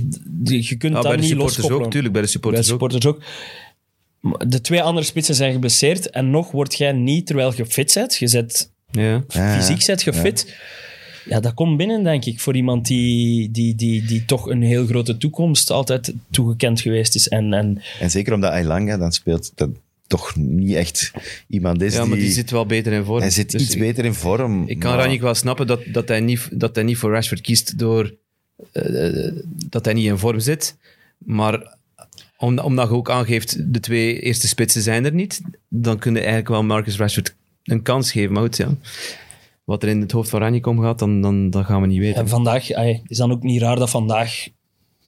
Je 0.44 0.76
kunt 0.76 0.82
Ja, 0.82 0.90
dat 0.90 1.02
bij 1.02 1.12
de 1.12 1.16
niet 1.16 1.26
supporters 1.30 1.36
loskoppelen. 1.56 1.84
ook, 1.84 1.90
tuurlijk, 1.90 2.12
bij 2.12 2.22
de 2.22 2.38
Bij 2.40 2.50
de 2.50 2.62
supporters 2.62 3.06
ook. 3.06 3.22
supporters 3.22 4.50
De 4.50 4.60
twee 4.60 4.82
andere 4.82 5.06
spitsen 5.06 5.34
zijn 5.34 5.52
geblesseerd 5.52 6.10
en 6.10 6.30
nog 6.30 6.50
word 6.50 6.76
jij 6.76 6.92
niet, 6.92 7.26
terwijl 7.26 7.52
je 7.56 7.66
fit 7.66 7.92
bent, 7.94 8.16
je 8.16 8.26
zet, 8.28 8.72
Ja. 8.90 9.24
Ja, 9.28 9.56
fysiek 9.58 9.82
zet 9.82 10.02
je 10.02 10.12
fit, 10.12 10.56
ja, 11.30 11.40
dat 11.40 11.54
komt 11.54 11.76
binnen, 11.76 12.02
denk 12.02 12.24
ik, 12.24 12.40
voor 12.40 12.56
iemand 12.56 12.86
die, 12.86 13.50
die, 13.50 13.74
die, 13.74 14.04
die 14.04 14.24
toch 14.24 14.46
een 14.48 14.62
heel 14.62 14.86
grote 14.86 15.16
toekomst 15.16 15.70
altijd 15.70 16.12
toegekend 16.30 16.80
geweest 16.80 17.14
is. 17.14 17.28
En, 17.28 17.52
en 17.52 17.82
En 18.00 18.10
zeker 18.10 18.32
omdat 18.32 18.50
Ailanga 18.50 18.96
dan 18.96 19.12
speelt, 19.12 19.52
dat 19.54 19.70
toch 20.06 20.36
niet 20.36 20.74
echt 20.74 21.10
iemand 21.48 21.82
is 21.82 21.94
ja, 21.94 22.04
maar 22.04 22.14
die... 22.16 22.24
die 22.24 22.34
zit 22.34 22.50
wel 22.50 22.66
beter 22.66 22.92
in 22.92 23.04
vorm. 23.04 23.20
hij 23.20 23.30
zit 23.30 23.50
Dus 23.50 23.62
iets 23.62 23.74
ik- 23.74 23.80
beter 23.80 24.04
in 24.04 24.14
vorm. 24.14 24.68
Ik 24.68 24.78
kan 24.78 24.90
maar- 24.90 25.00
Ranjik 25.00 25.20
wel 25.20 25.34
snappen 25.34 25.66
dat, 25.66 25.80
dat, 25.92 26.08
hij 26.08 26.20
niet, 26.20 26.48
dat 26.60 26.74
hij 26.74 26.84
niet 26.84 26.96
voor 26.96 27.10
Rashford 27.12 27.40
kiest 27.40 27.78
door 27.78 28.14
eh, 28.72 29.32
dat 29.68 29.84
hij 29.84 29.94
niet 29.94 30.06
in 30.06 30.18
vorm 30.18 30.40
zit. 30.40 30.76
Maar 31.18 31.76
om, 32.36 32.58
omdat 32.58 32.88
je 32.88 32.94
ook 32.94 33.10
aangeeft, 33.10 33.72
de 33.72 33.80
twee 33.80 34.20
eerste 34.20 34.48
spitsen 34.48 34.82
zijn 34.82 35.04
er 35.04 35.12
niet, 35.14 35.40
dan 35.68 35.98
kun 35.98 36.12
je 36.12 36.18
eigenlijk 36.18 36.48
wel 36.48 36.62
Marcus 36.62 36.96
Rashford 36.96 37.34
een 37.64 37.82
kans 37.82 38.12
geven. 38.12 38.32
Maar 38.32 38.42
goed, 38.42 38.56
ja. 38.56 38.74
Wat 39.70 39.82
er 39.82 39.88
in 39.88 40.00
het 40.00 40.12
hoofd 40.12 40.28
van 40.28 40.40
Ranjik 40.40 40.66
omgaat, 40.66 40.98
dan, 40.98 41.20
dan, 41.20 41.50
dan 41.50 41.64
gaan 41.64 41.80
we 41.80 41.86
niet 41.86 41.98
weten. 41.98 42.20
en 42.20 42.28
vandaag 42.28 42.72
ay, 42.72 43.02
is 43.06 43.16
dan 43.16 43.32
ook 43.32 43.42
niet 43.42 43.60
raar 43.60 43.76
dat 43.76 43.90
vandaag 43.90 44.48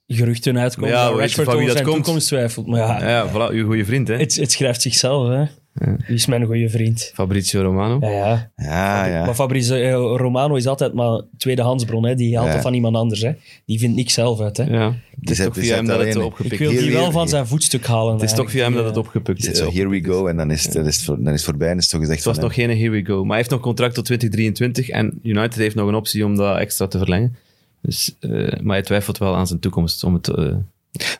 geruchten 0.06 0.58
uitkomen 0.58 0.90
ja, 0.90 1.08
dat 1.08 1.18
Rashford 1.18 1.46
van 1.46 1.56
wie 1.56 1.62
over 1.62 1.66
dat 1.66 1.76
zijn 1.76 1.88
komt. 1.88 2.04
toekomst 2.04 2.26
twijfelt. 2.26 2.66
Maar 2.66 2.78
ja, 2.78 3.08
ja, 3.08 3.30
voilà, 3.30 3.54
uw 3.54 3.66
goede 3.66 3.84
vriend, 3.84 4.08
hè. 4.08 4.16
het, 4.16 4.34
het 4.34 4.52
schrijft 4.52 4.82
zichzelf. 4.82 5.28
Hè. 5.28 5.44
Wie 5.72 6.14
is 6.16 6.26
mijn 6.26 6.44
goede 6.44 6.68
vriend? 6.68 7.10
Fabrizio 7.14 7.62
Romano. 7.62 7.98
Ja, 8.00 8.08
ja. 8.10 8.50
Ja, 8.56 9.06
ja. 9.06 9.24
Maar 9.24 9.34
Fabrizio 9.34 9.76
eh, 9.76 9.92
Romano 10.18 10.54
is 10.54 10.66
altijd 10.66 10.92
maar 10.92 11.20
tweedehandsbron. 11.36 12.04
Hè. 12.06 12.14
Die 12.14 12.36
haalt 12.36 12.46
Ja. 12.48 12.52
het 12.52 12.62
van 12.62 12.74
iemand 12.74 12.96
anders. 12.96 13.20
Hè. 13.20 13.32
Die 13.66 13.78
vindt 13.78 13.96
niks 13.96 14.14
zelf 14.14 14.40
uit. 14.40 14.56
Hè. 14.56 14.64
Ja, 14.64 14.94
het 15.20 15.30
is 15.30 15.38
toch 15.38 15.54
via 15.56 15.74
hem 15.74 15.86
dat 15.86 16.00
het 16.04 16.16
opgepikt 16.16 16.52
Ik 16.52 16.58
wil 16.58 16.70
Hier 16.70 16.80
die 16.80 16.92
wel 16.92 17.10
van 17.10 17.20
hier. 17.20 17.30
zijn 17.30 17.46
voetstuk 17.46 17.86
halen. 17.86 18.12
Het 18.14 18.22
is 18.22 18.32
toch 18.32 18.50
via 18.50 18.64
hem 18.64 18.74
dat 18.74 18.84
het 18.84 18.96
opgepikt 18.96 19.46
is. 19.48 19.58
zo, 19.58 19.70
here 19.72 19.88
we 19.88 20.04
go, 20.04 20.26
en 20.26 20.36
dan 20.36 20.50
is 20.50 20.64
het, 20.64 20.72
dan 20.72 20.86
is 20.86 20.96
het, 20.96 21.06
dan 21.06 21.26
is 21.26 21.32
het 21.32 21.42
voorbij 21.42 21.68
en 21.70 21.76
is 21.76 21.82
het 21.82 21.90
zo 21.92 21.98
gezegd 21.98 22.18
Het 22.24 22.26
was 22.36 22.38
nog 22.44 22.54
geen 22.54 22.70
here 22.78 22.90
we 22.90 23.04
go. 23.04 23.18
Maar 23.20 23.26
hij 23.28 23.36
heeft 23.36 23.50
nog 23.50 23.60
contract 23.60 23.94
tot 23.94 24.04
2023 24.04 24.88
en 24.88 25.18
United 25.22 25.54
heeft 25.54 25.74
nog 25.74 25.88
een 25.88 25.94
optie 25.94 26.24
om 26.24 26.36
dat 26.36 26.58
extra 26.58 26.86
te 26.86 26.98
verlengen. 26.98 27.36
Dus, 27.80 28.16
eh, 28.20 28.30
maar 28.60 28.74
hij 28.76 28.82
twijfelt 28.82 29.18
wel 29.18 29.34
aan 29.36 29.46
zijn 29.46 29.60
toekomst. 29.60 30.04
Om 30.04 30.14
het, 30.14 30.28
eh, 30.28 30.54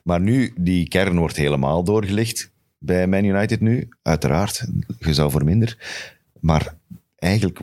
Maar 0.03 0.21
nu, 0.21 0.53
die 0.57 0.87
kern 0.87 1.17
wordt 1.17 1.35
helemaal 1.35 1.83
doorgelicht 1.83 2.51
bij 2.83 3.07
Man 3.07 3.23
United 3.23 3.61
nu. 3.61 3.89
Uiteraard, 4.01 4.65
je 4.99 5.13
zou 5.13 5.31
voor 5.31 5.43
minder. 5.43 5.77
Maar 6.39 6.75
eigenlijk, 7.15 7.59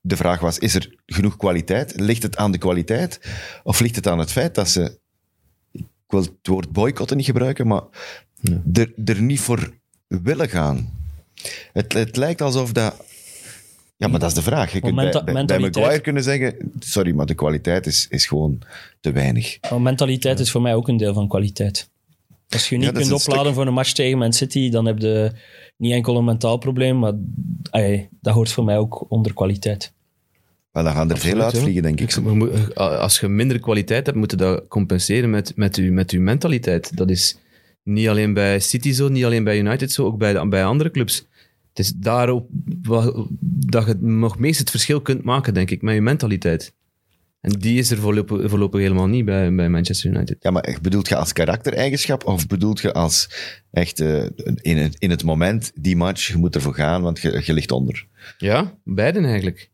de 0.00 0.16
vraag 0.16 0.40
was, 0.40 0.58
is 0.58 0.74
er 0.74 0.94
genoeg 1.06 1.36
kwaliteit? 1.36 2.00
Ligt 2.00 2.22
het 2.22 2.36
aan 2.36 2.52
de 2.52 2.58
kwaliteit? 2.58 3.20
Of 3.64 3.80
ligt 3.80 3.96
het 3.96 4.06
aan 4.06 4.18
het 4.18 4.32
feit 4.32 4.54
dat 4.54 4.68
ze... 4.68 4.98
Ik 5.72 5.84
wil 6.06 6.20
het 6.20 6.30
woord 6.42 6.72
boycotten 6.72 7.16
niet 7.16 7.26
gebruiken, 7.26 7.66
maar 7.66 7.82
er, 8.72 8.92
er 9.04 9.22
niet 9.22 9.40
voor 9.40 9.70
willen 10.06 10.48
gaan. 10.48 10.90
Het, 11.72 11.92
het 11.92 12.16
lijkt 12.16 12.42
alsof 12.42 12.72
dat... 12.72 13.04
Ja, 13.96 14.08
maar 14.08 14.20
dat 14.20 14.28
is 14.28 14.34
de 14.34 14.42
vraag. 14.42 14.72
Je 14.72 14.80
kunt 14.80 14.94
bij, 14.94 15.04
menta- 15.04 15.24
bij, 15.24 15.32
bij 15.32 15.34
mentaliteit- 15.34 15.74
Maguire 15.76 16.02
kunnen 16.02 16.22
zeggen, 16.22 16.72
sorry, 16.78 17.12
maar 17.14 17.26
de 17.26 17.34
kwaliteit 17.34 17.86
is, 17.86 18.06
is 18.10 18.26
gewoon 18.26 18.62
te 19.00 19.12
weinig. 19.12 19.58
Maar 19.70 19.80
mentaliteit 19.80 20.40
is 20.40 20.50
voor 20.50 20.62
mij 20.62 20.74
ook 20.74 20.88
een 20.88 20.96
deel 20.96 21.14
van 21.14 21.28
kwaliteit. 21.28 21.90
Als 22.48 22.68
je 22.68 22.76
niet 22.76 22.84
Ja, 22.84 22.92
kunt 22.92 23.12
opladen 23.12 23.42
stuk. 23.44 23.54
voor 23.54 23.66
een 23.66 23.72
match 23.74 23.92
tegen 23.92 24.18
Man 24.18 24.32
City, 24.32 24.70
dan 24.70 24.86
heb 24.86 24.98
je 24.98 25.32
niet 25.76 25.92
enkel 25.92 26.16
een 26.16 26.24
mentaal 26.24 26.56
probleem, 26.58 26.98
maar 26.98 27.12
dat 28.20 28.34
hoort 28.34 28.50
voor 28.50 28.64
mij 28.64 28.78
ook 28.78 29.06
onder 29.10 29.34
kwaliteit. 29.34 29.92
Maar 30.72 30.84
dan 30.84 30.92
gaan 30.92 31.10
er 31.10 31.18
veel 31.18 31.40
uitvliegen, 31.40 31.82
denk 31.82 32.00
ik. 32.00 32.20
Moet- 32.20 32.74
Als 32.74 33.20
je 33.20 33.28
minder 33.28 33.58
kwaliteit 33.60 34.06
hebt, 34.06 34.18
moet 34.18 34.30
je 34.30 34.36
dat 34.36 34.68
compenseren 34.68 35.30
met, 35.30 35.52
met, 35.56 35.76
je, 35.76 35.90
met 35.90 36.10
je 36.10 36.20
mentaliteit. 36.20 36.96
Dat 36.96 37.10
is 37.10 37.36
niet 37.82 38.08
alleen 38.08 38.34
bij 38.34 38.60
City 38.60 38.92
zo, 38.92 39.08
niet 39.08 39.24
alleen 39.24 39.44
bij 39.44 39.58
United 39.58 39.92
zo, 39.92 40.04
ook 40.04 40.18
bij, 40.18 40.32
de- 40.32 40.48
bij 40.48 40.64
andere 40.64 40.90
clubs. 40.90 41.26
Het 41.68 41.78
is 41.78 41.92
daarop 41.96 42.46
dat 43.66 43.86
je 43.86 43.94
nog 44.00 44.38
meest 44.38 44.58
het 44.58 44.70
verschil 44.70 45.00
kunt 45.00 45.22
maken, 45.22 45.54
denk 45.54 45.70
ik, 45.70 45.82
met 45.82 45.94
je 45.94 46.00
mentaliteit. 46.00 46.74
En 47.46 47.52
die 47.52 47.78
is 47.78 47.90
er 47.90 47.98
voorlopig, 47.98 48.50
voorlopig 48.50 48.80
helemaal 48.80 49.06
niet 49.06 49.24
bij, 49.24 49.54
bij 49.54 49.68
Manchester 49.68 50.10
United. 50.10 50.36
Ja, 50.40 50.50
maar 50.50 50.78
bedoelt 50.82 51.08
je 51.08 51.16
als 51.16 51.32
karaktereigenschap 51.32 52.26
of 52.26 52.46
bedoelt 52.46 52.80
je 52.80 52.92
als 52.92 53.30
echt 53.70 54.00
eh, 54.00 54.22
in, 54.54 54.76
het, 54.76 54.96
in 54.98 55.10
het 55.10 55.24
moment, 55.24 55.72
die 55.74 55.96
match, 55.96 56.28
je 56.28 56.36
moet 56.36 56.54
ervoor 56.54 56.74
gaan, 56.74 57.02
want 57.02 57.20
je, 57.20 57.42
je 57.44 57.52
ligt 57.52 57.70
onder. 57.70 58.06
Ja, 58.38 58.78
beiden 58.84 59.24
eigenlijk. 59.24 59.70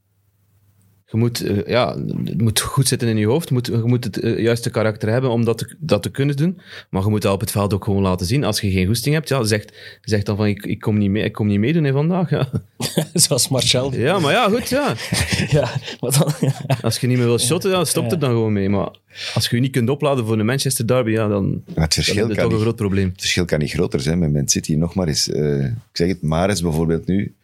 Je 1.13 1.19
moet, 1.19 1.41
eh, 1.41 1.67
ja, 1.67 1.97
het 2.25 2.41
moet 2.41 2.61
goed 2.61 2.89
zitten 2.89 3.09
in 3.09 3.17
je 3.17 3.27
hoofd. 3.27 3.49
Je 3.49 3.55
moet, 3.55 3.67
je 3.67 3.83
moet 3.85 4.05
het 4.05 4.21
eh, 4.21 4.39
juiste 4.39 4.71
karakter 4.71 5.09
hebben 5.09 5.31
om 5.31 5.45
dat 5.45 5.59
te, 5.59 5.75
dat 5.79 6.03
te 6.03 6.11
kunnen 6.11 6.37
doen. 6.37 6.61
Maar 6.91 7.03
je 7.03 7.09
moet 7.09 7.23
dat 7.23 7.33
op 7.33 7.41
het 7.41 7.51
veld 7.51 7.75
ook 7.75 7.85
gewoon 7.85 8.03
laten 8.03 8.27
zien. 8.27 8.45
Als 8.45 8.61
je 8.61 8.71
geen 8.71 8.87
goesting 8.87 9.15
hebt, 9.15 9.29
ja, 9.29 9.45
zeg, 9.45 9.65
zeg 10.01 10.23
dan 10.23 10.37
van 10.37 10.47
ik, 10.47 10.67
ik, 10.67 10.81
kom 10.81 10.99
niet 10.99 11.11
mee, 11.11 11.25
ik 11.25 11.33
kom 11.33 11.47
niet 11.47 11.59
meedoen 11.59 11.85
hè, 11.85 11.93
vandaag. 11.93 12.31
Ja. 12.31 12.49
Zoals 13.15 13.49
Marcel. 13.49 13.95
ja, 13.95 14.19
maar 14.19 14.33
ja, 14.33 14.49
goed. 14.49 14.69
Ja. 14.69 14.95
Ja, 15.49 15.71
maar 16.01 16.11
dan, 16.19 16.33
Als 16.83 16.99
je 16.99 17.07
niet 17.07 17.17
meer 17.19 17.27
wilt 17.27 17.41
shotten, 17.41 17.71
ja, 17.71 17.85
stop 17.85 18.13
er 18.13 18.19
dan 18.19 18.31
gewoon 18.31 18.53
mee. 18.53 18.69
Maar 18.69 18.91
als 19.35 19.49
je 19.49 19.57
je 19.57 19.63
niet 19.63 19.73
kunt 19.73 19.89
opladen 19.89 20.27
voor 20.27 20.39
een 20.39 20.47
Manchester 20.47 20.87
derby, 20.87 21.11
ja, 21.11 21.29
dan, 21.29 21.51
Maar 21.51 21.61
het 21.65 21.75
dan 21.75 21.89
verschil, 21.89 22.17
heb 22.17 22.29
je 22.29 22.35
kan 22.35 22.43
toch 22.43 22.45
een 22.45 22.57
niet, 22.57 22.63
groot 22.63 22.77
probleem. 22.77 23.09
het 23.09 23.21
verschil 23.21 23.45
kan 23.45 23.59
niet 23.59 23.71
groter 23.71 24.01
zijn 24.01 24.19
met 24.19 24.33
Man 24.33 24.49
City. 24.49 24.75
Nog 24.75 24.95
maar 24.95 25.09
eens, 25.09 25.31
eh, 25.31 25.65
ik 25.65 25.73
zeg 25.93 26.09
het, 26.09 26.23
Mares 26.23 26.63
bijvoorbeeld 26.63 27.07
nu, 27.07 27.35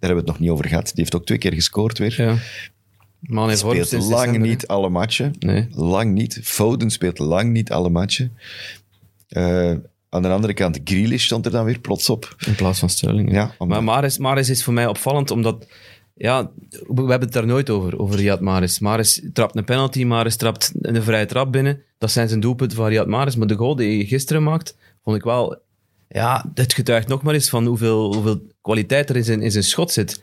daar 0.00 0.10
hebben 0.10 0.10
we 0.10 0.16
het 0.16 0.26
nog 0.26 0.38
niet 0.38 0.50
over 0.50 0.68
gehad. 0.68 0.84
Die 0.84 0.94
heeft 0.94 1.14
ook 1.14 1.26
twee 1.26 1.38
keer 1.38 1.52
gescoord 1.52 1.98
weer. 1.98 2.14
Ja. 2.16 2.36
Man 3.20 3.56
speelt 3.56 3.92
lang 3.92 4.08
december, 4.10 4.40
niet 4.40 4.66
alle 4.66 4.88
matchen. 4.88 5.34
Nee. 5.38 5.66
Lang 5.70 6.12
niet. 6.12 6.40
Foden 6.42 6.90
speelt 6.90 7.18
lang 7.18 7.52
niet 7.52 7.72
alle 7.72 7.88
matchen. 7.88 8.36
Eh, 9.28 9.74
aan 10.08 10.22
de 10.22 10.28
andere 10.28 10.54
kant, 10.54 10.80
Grealish 10.84 11.24
stond 11.24 11.46
er 11.46 11.52
dan 11.52 11.64
weer 11.64 11.78
plots 11.78 12.10
op. 12.10 12.36
In 12.46 12.54
plaats 12.54 12.78
van 12.78 12.90
Sterling. 12.90 13.32
Ja, 13.32 13.54
Maar 13.58 13.84
Maris, 13.84 14.18
Maris 14.18 14.48
is 14.48 14.64
voor 14.64 14.72
mij 14.72 14.86
opvallend, 14.86 15.30
omdat... 15.30 15.66
Ja, 16.14 16.50
we 16.70 16.94
hebben 16.94 17.20
het 17.20 17.32
daar 17.32 17.46
nooit 17.46 17.70
over, 17.70 17.98
over 17.98 18.16
Riyad 18.16 18.40
Maris. 18.40 18.78
Maris 18.78 19.22
trapt 19.32 19.56
een 19.56 19.64
penalty, 19.64 20.04
Maris 20.04 20.36
trapt 20.36 20.72
een 20.80 21.02
vrije 21.02 21.26
trap 21.26 21.52
binnen. 21.52 21.82
Dat 21.98 22.10
zijn 22.10 22.28
zijn 22.28 22.40
doelpunten 22.40 22.76
van 22.76 22.86
Riyad 22.86 23.06
Maris. 23.06 23.36
Maar 23.36 23.46
de 23.46 23.54
goal 23.54 23.76
die 23.76 23.96
hij 23.96 24.06
gisteren 24.06 24.42
maakt, 24.42 24.76
vond 25.04 25.16
ik 25.16 25.22
wel... 25.22 25.56
Ja, 26.08 26.50
het 26.54 26.72
getuigt 26.72 27.08
nog 27.08 27.22
maar 27.22 27.34
eens 27.34 27.48
van 27.48 27.66
hoeveel, 27.66 28.14
hoeveel 28.14 28.40
kwaliteit 28.60 29.10
er 29.10 29.16
in 29.16 29.24
zijn, 29.24 29.42
in 29.42 29.50
zijn 29.50 29.64
schot 29.64 29.90
zit. 29.90 30.22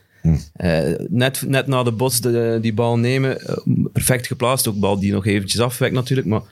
Eh, 0.56 0.80
net, 1.08 1.42
net 1.46 1.66
na 1.66 1.82
de 1.82 1.92
bots 1.92 2.20
de, 2.20 2.58
die 2.62 2.72
bal 2.74 2.98
nemen, 2.98 3.40
eh, 3.40 3.56
perfect 3.92 4.26
geplaatst. 4.26 4.68
Ook 4.68 4.78
bal 4.78 4.98
die 4.98 5.12
nog 5.12 5.26
eventjes 5.26 5.60
afwekt 5.60 5.94
natuurlijk, 5.94 6.28
maar... 6.28 6.42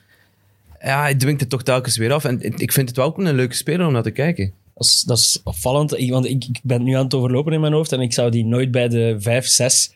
Ja, 0.82 1.00
hij 1.00 1.14
dwingt 1.14 1.40
het 1.40 1.50
toch 1.50 1.62
telkens 1.62 1.96
weer 1.96 2.12
af. 2.12 2.24
En 2.24 2.42
ik 2.60 2.72
vind 2.72 2.88
het 2.88 2.96
wel 2.96 3.06
ook 3.06 3.18
een 3.18 3.34
leuke 3.34 3.54
speler 3.54 3.86
om 3.86 3.92
naar 3.92 4.02
te 4.02 4.10
kijken. 4.10 4.52
dat, 4.74 4.86
is, 4.86 5.02
dat 5.06 5.18
is 5.18 5.40
opvallend, 5.44 5.98
Ik- 5.98 6.10
want 6.10 6.26
ik, 6.26 6.44
ik 6.44 6.60
ben 6.62 6.76
het 6.76 6.86
nu 6.86 6.94
aan 6.94 7.04
het 7.04 7.14
overlopen 7.14 7.52
in 7.52 7.60
mijn 7.60 7.72
hoofd 7.72 7.92
en 7.92 8.00
ik 8.00 8.12
zou 8.12 8.30
die 8.30 8.44
nooit 8.44 8.70
bij 8.70 8.88
de 8.88 9.16
vijf, 9.18 9.46
zes, 9.46 9.94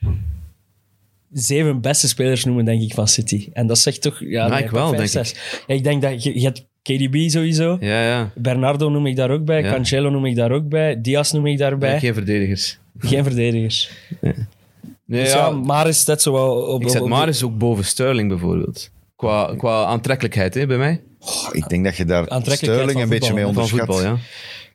zeven 1.32 1.80
beste 1.80 2.08
spelers 2.08 2.44
noemen, 2.44 2.64
denk 2.64 2.82
ik, 2.82 2.94
van 2.94 3.08
City. 3.08 3.48
En 3.52 3.66
dat 3.66 3.78
zegt 3.78 4.02
toch... 4.02 4.20
Ja, 4.20 4.26
Ja, 4.26 4.48
nee, 4.48 4.62
ik 4.64 4.70
wel, 4.70 4.88
vijf, 4.94 5.12
denk 5.12 5.26
zes. 5.26 5.34
Ja, 5.66 5.74
ik 5.74 5.84
denk 5.84 6.02
dat 6.02 6.22
je, 6.22 6.34
je 6.40 6.44
hebt 6.44 6.66
KDB 6.96 7.29
sowieso. 7.31 7.77
Ja, 7.81 8.03
ja. 8.09 8.31
Bernardo 8.35 8.88
noem 8.90 9.07
ik 9.07 9.16
daar 9.16 9.31
ook 9.31 9.44
bij. 9.44 9.62
Ja. 9.62 9.72
Cancelo 9.72 10.11
noem 10.11 10.27
ik 10.27 10.37
daar 10.37 10.51
ook 10.53 10.68
bij. 10.68 11.01
Diaz 11.01 11.33
noem 11.33 11.46
ik 11.46 11.59
daarbij. 11.59 11.92
Ja, 11.92 11.98
Geen 11.98 12.14
verdedigers. 12.14 12.79
Geen 12.98 13.22
verdedigers. 13.24 13.90
Nee, 14.20 14.35
Dus 15.07 15.33
ja, 15.33 15.37
ja, 15.38 15.51
Maris 15.51 15.98
staat 15.98 16.22
zo 16.22 16.33
wel 16.33 16.55
op... 16.62 16.83
ik 16.83 16.88
zet 16.88 16.96
op- 16.96 17.03
op- 17.03 17.09
Maris 17.09 17.42
ook 17.42 17.59
boven 17.59 17.85
Sterling 17.85 18.29
bijvoorbeeld. 18.29 18.90
Qua, 19.16 19.55
qua 19.57 19.85
aantrekkelijkheid 19.85 20.55
hè, 20.55 20.66
bij 20.66 20.77
mij. 20.79 21.03
Oh, 21.20 21.48
ik 21.53 21.68
denk 21.68 21.85
dat 21.85 21.96
je 21.96 22.05
daar 22.05 22.29
Aantrekkelijkheid 22.29 22.81
Sterling 22.90 23.01
een 23.01 23.18
beetje 23.18 23.35
mee 23.35 23.46
onderschat. 23.46 23.79
voetbal, 23.79 24.03
ja. 24.03 24.16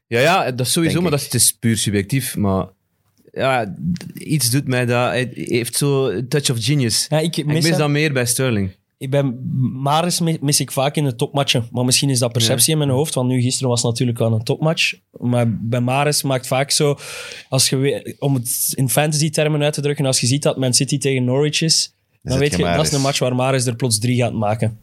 Ja, 0.08 0.20
ja, 0.20 0.52
dat 0.52 0.66
is 0.66 0.72
sowieso, 0.72 1.00
Denk 1.00 1.10
maar 1.10 1.20
dat 1.20 1.28
ik. 1.28 1.34
is, 1.34 1.34
het 1.34 1.42
is 1.42 1.58
puur 1.60 1.78
subjectief. 1.78 2.36
Maar 2.38 2.66
ja, 3.32 3.76
iets 4.14 4.50
doet 4.50 4.68
mij 4.68 4.86
dat. 4.86 5.08
Hij 5.10 5.32
heeft 5.34 5.76
zo 5.76 6.08
een 6.10 6.28
touch 6.28 6.50
of 6.50 6.58
genius. 6.64 7.06
Ja, 7.10 7.20
ik 7.20 7.38
ik 7.38 7.46
mis, 7.46 7.78
dat 7.78 7.90
meer 7.90 8.14
bij 8.14 8.26
Sterling. 8.26 8.72
Ik 9.04 9.10
ben, 9.10 9.40
Maris 9.82 10.20
mi- 10.20 10.38
mis 10.42 10.60
ik 10.60 10.72
vaak 10.72 10.96
in 10.96 11.04
de 11.04 11.16
topmatchen. 11.16 11.68
Maar 11.72 11.86
misschien 11.86 12.10
is 12.10 12.20
dat 12.20 12.32
perceptie 12.32 12.72
in 12.72 12.78
mijn 12.78 12.90
hoofd. 12.90 13.14
Want 13.14 13.30
nu 13.30 13.42
gisteren 13.42 13.70
was 13.70 13.82
het 13.82 13.92
natuurlijk 13.92 14.18
wel 14.18 14.34
een 14.34 14.44
topmatch. 14.44 14.94
Maar 15.12 15.58
bij 15.60 15.80
Maris 15.82 16.22
maakt 16.22 16.48
vaak 16.48 16.72
zo... 16.72 16.98
Als 17.50 17.70
je, 17.70 18.16
om 18.20 18.34
het 18.34 18.74
in 18.76 18.90
fantasy-termen 18.90 19.64
uit 19.64 19.74
te 19.74 19.82
drukken. 19.82 20.06
Als 20.06 20.20
je 20.20 20.28
ziet 20.28 20.44
dat 20.44 20.58
Man 20.58 20.74
City 20.74 20.98
tegen 20.98 21.24
Norwich 21.24 21.62
is... 21.62 21.94
Dan 22.22 22.38
weet 22.40 22.56
je 22.56 22.64
dat 22.64 22.86
is 22.86 22.92
een 22.92 23.02
match 23.02 23.20
waar 23.20 23.36
Maris 23.36 23.66
er 23.66 23.76
plots 23.76 24.00
drie 24.00 24.18
gaat 24.18 24.34
maken. 24.34 24.78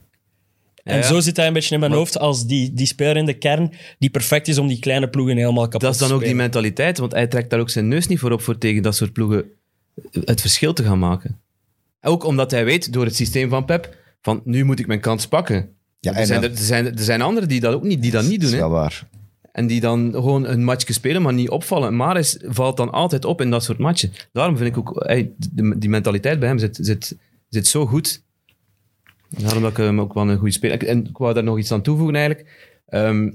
En 0.82 0.94
Ja, 0.96 1.00
ja. 1.00 1.06
zo 1.06 1.20
zit 1.20 1.36
hij 1.36 1.46
een 1.46 1.52
beetje 1.52 1.74
in 1.74 1.80
mijn 1.80 1.92
hoofd 1.92 2.18
als 2.18 2.46
die, 2.46 2.72
die 2.72 2.86
speler 2.86 3.16
in 3.16 3.24
de 3.26 3.38
kern 3.38 3.72
die 3.98 4.10
perfect 4.10 4.48
is 4.48 4.58
om 4.58 4.66
die 4.66 4.78
kleine 4.78 5.08
ploegen 5.08 5.36
helemaal 5.36 5.64
kapot 5.64 5.80
Dat 5.80 5.92
is 5.92 5.98
dan 5.98 6.08
te 6.08 6.14
ook 6.14 6.24
die 6.24 6.34
mentaliteit, 6.34 6.98
want 6.98 7.12
hij 7.12 7.26
trekt 7.26 7.50
daar 7.50 7.60
ook 7.60 7.70
zijn 7.70 7.88
neus 7.88 8.06
niet 8.06 8.18
voor 8.18 8.32
op 8.32 8.42
voor 8.42 8.58
tegen 8.58 8.82
dat 8.82 8.96
soort 8.96 9.12
ploegen 9.12 9.44
het 10.24 10.40
verschil 10.40 10.72
te 10.72 10.82
gaan 10.84 10.98
maken. 10.98 11.40
Ook 12.02 12.24
omdat 12.24 12.50
hij 12.50 12.64
weet, 12.64 12.92
door 12.92 13.04
het 13.04 13.16
systeem 13.16 13.48
van 13.48 13.64
Pep, 13.64 13.96
van 14.22 14.40
nu 14.44 14.64
moet 14.64 14.78
ik 14.78 14.86
mijn 14.86 15.00
kans 15.00 15.28
pakken. 15.28 15.76
Ja, 16.00 16.14
er, 16.14 16.26
zijn, 16.26 16.40
dat 16.40 16.50
er, 16.50 16.56
er 16.56 16.62
zijn, 16.64 16.86
er 16.86 17.04
zijn 17.04 17.22
anderen 17.22 17.48
die 17.48 17.60
dat 17.60 17.74
ook 17.74 17.82
niet, 17.82 18.02
die 18.02 18.10
dat 18.10 18.24
niet 18.24 18.42
is 18.42 18.50
doen. 18.50 18.58
Hè? 18.58 18.68
wel 18.68 18.70
waar. 18.70 19.08
En 19.52 19.66
die 19.66 19.80
dan 19.80 20.10
gewoon 20.12 20.46
een 20.46 20.64
matchje 20.64 20.92
spelen, 20.92 21.22
maar 21.22 21.32
niet 21.32 21.48
opvallen. 21.48 21.96
Maris 21.96 22.38
valt 22.42 22.76
dan 22.76 22.90
altijd 22.90 23.24
op 23.24 23.40
in 23.40 23.50
dat 23.50 23.64
soort 23.64 23.78
matchen. 23.78 24.12
Daarom 24.32 24.56
vind 24.56 24.76
ik 24.76 24.78
ook, 24.78 25.04
hey, 25.06 25.32
die 25.76 25.88
mentaliteit 25.88 26.38
bij 26.38 26.48
hem 26.48 26.58
zit, 26.58 26.78
zit, 26.80 27.16
zit 27.48 27.66
zo 27.66 27.86
goed. 27.86 28.22
Daarom 29.28 29.62
dat 29.62 29.70
ik 29.70 29.76
hem 29.76 30.00
ook 30.00 30.14
wel 30.14 30.28
een 30.28 30.38
goede 30.38 30.52
speler... 30.52 30.86
En 30.86 31.06
ik 31.06 31.16
wou 31.16 31.34
daar 31.34 31.44
nog 31.44 31.58
iets 31.58 31.72
aan 31.72 31.82
toevoegen 31.82 32.16
eigenlijk. 32.16 32.48
Ehm, 32.86 33.30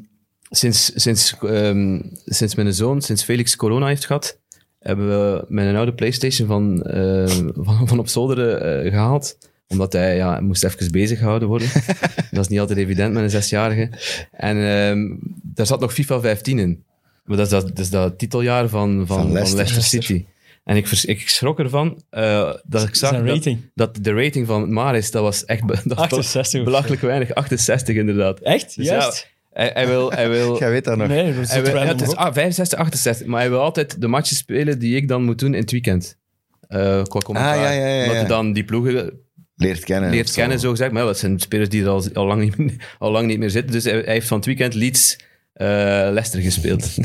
sinds, 0.50 0.92
sinds, 0.96 1.36
ehm, 1.40 2.02
sinds 2.26 2.56
mijn 2.56 2.74
zoon, 2.74 3.02
sinds 3.02 3.24
Felix 3.24 3.56
corona 3.56 3.88
heeft 3.88 4.06
gehad, 4.06 4.40
hebben 4.80 5.08
we 5.08 5.46
mijn 5.48 5.76
oude 5.76 5.94
Playstation 5.94 6.48
van, 6.48 6.84
eh, 6.84 7.28
van, 7.66 7.88
van 7.88 8.00
op 8.00 8.08
zolder 8.08 8.58
eh, 8.58 8.92
gehaald. 8.92 9.38
Omdat 9.68 9.94
hij 9.94 10.16
ja, 10.16 10.40
moest 10.42 10.64
even 10.64 10.92
bezig 10.92 11.18
gehouden 11.20 11.48
worden. 11.48 11.68
dat 12.32 12.40
is 12.40 12.48
niet 12.48 12.60
altijd 12.60 12.80
evident 12.80 13.14
met 13.14 13.24
een 13.24 13.30
zesjarige. 13.30 13.90
En 14.32 14.58
ehm, 14.58 15.16
daar 15.44 15.66
zat 15.66 15.80
nog 15.80 15.94
FIFA 15.94 16.20
15 16.20 16.60
in. 16.60 16.84
Maar 17.24 17.38
dat 17.38 17.46
is 17.46 17.52
dat, 17.52 17.68
dat, 17.68 17.80
is 17.80 17.90
dat 17.90 18.18
titeljaar 18.18 18.70
van, 18.70 18.96
van, 18.96 19.08
Van 19.08 19.18
van 19.18 19.32
Leicester. 19.32 19.58
Leicester, 19.58 19.84
City. 20.04 20.26
En 20.64 20.76
ik, 20.76 20.88
vers- 20.88 21.06
ik 21.06 21.30
schrok 21.30 21.60
ervan 21.60 22.04
eh, 22.10 22.54
dat 22.66 22.88
ik 22.88 22.96
zag 22.96 23.24
dat, 23.24 23.48
dat 23.76 23.98
de 24.02 24.14
rating 24.14 24.48
van 24.48 24.74
Maris, 24.74 25.12
dat 25.12 25.22
was 25.22 25.46
echt 25.46 25.68
dat 25.68 25.84
was 25.84 25.98
68 25.98 26.60
of 26.60 26.66
belachelijk 26.66 27.02
weinig. 27.02 27.34
68 27.34 27.96
inderdaad. 27.96 28.40
Echt? 28.40 28.76
Dus 28.76 28.86
Juist? 28.88 29.28
ja, 29.54 29.60
hij, 29.62 29.72
hij 29.74 29.88
wil... 29.88 30.12
Hij 30.12 30.30
wil 30.30 30.58
Jij 30.60 30.70
weet 30.70 30.84
dat 30.84 30.98
nog. 30.98 31.08
Nee, 31.08 31.34
dat 31.34 31.44
is 31.44 31.50
hij 31.50 31.58
het 31.58 31.68
wil- 31.68 31.76
ja, 31.76 31.86
random 31.86 31.98
het 32.00 32.08
is 32.08 32.14
op. 32.14 32.20
ah, 32.20 32.34
65, 32.34 32.80
68. 32.80 33.28
Maar 33.28 33.40
hij 33.40 33.50
wil 33.50 33.60
altijd 33.62 34.02
de 34.02 34.08
matches 34.08 34.38
spelen 34.38 34.80
die 34.80 34.96
ik 34.96 35.08
dan 35.08 35.24
moet 35.24 35.40
doen 35.40 35.54
in 35.54 35.62
het 35.62 35.72
weekend. 35.72 36.18
Eh 36.68 37.04
qua 37.04 37.20
commentaar. 37.20 37.56
Ah, 37.58 37.62
ja, 37.64 37.72
ja, 37.72 37.88
ja, 37.88 38.00
Omdat 38.02 38.16
hij 38.16 38.26
dan 38.28 38.54
die 38.54 38.64
ploegen 38.64 39.20
Leert 39.56 39.84
kennen. 39.84 40.10
leert 40.10 40.32
kennen, 40.32 40.60
zo 40.60 40.70
gezegd. 40.70 40.92
Maar 40.92 41.02
ja, 41.02 41.08
dat 41.08 41.18
zijn 41.20 41.40
spelers 41.40 41.70
die 41.70 41.82
er 41.84 41.88
al, 41.90 42.04
al, 42.14 42.26
lang, 42.26 42.56
niet, 42.58 42.76
al 43.00 43.12
lang 43.12 43.28
niet 43.28 43.40
meer 43.40 43.50
zitten. 43.50 43.72
Dus 43.72 43.84
hij, 43.84 43.94
hij 43.94 44.14
heeft 44.14 44.28
van 44.28 44.38
het 44.38 44.46
weekend 44.46 44.74
Leeds 44.74 45.18
eh, 45.54 45.66
Leicester 45.68 46.42
gespeeld. 46.42 46.98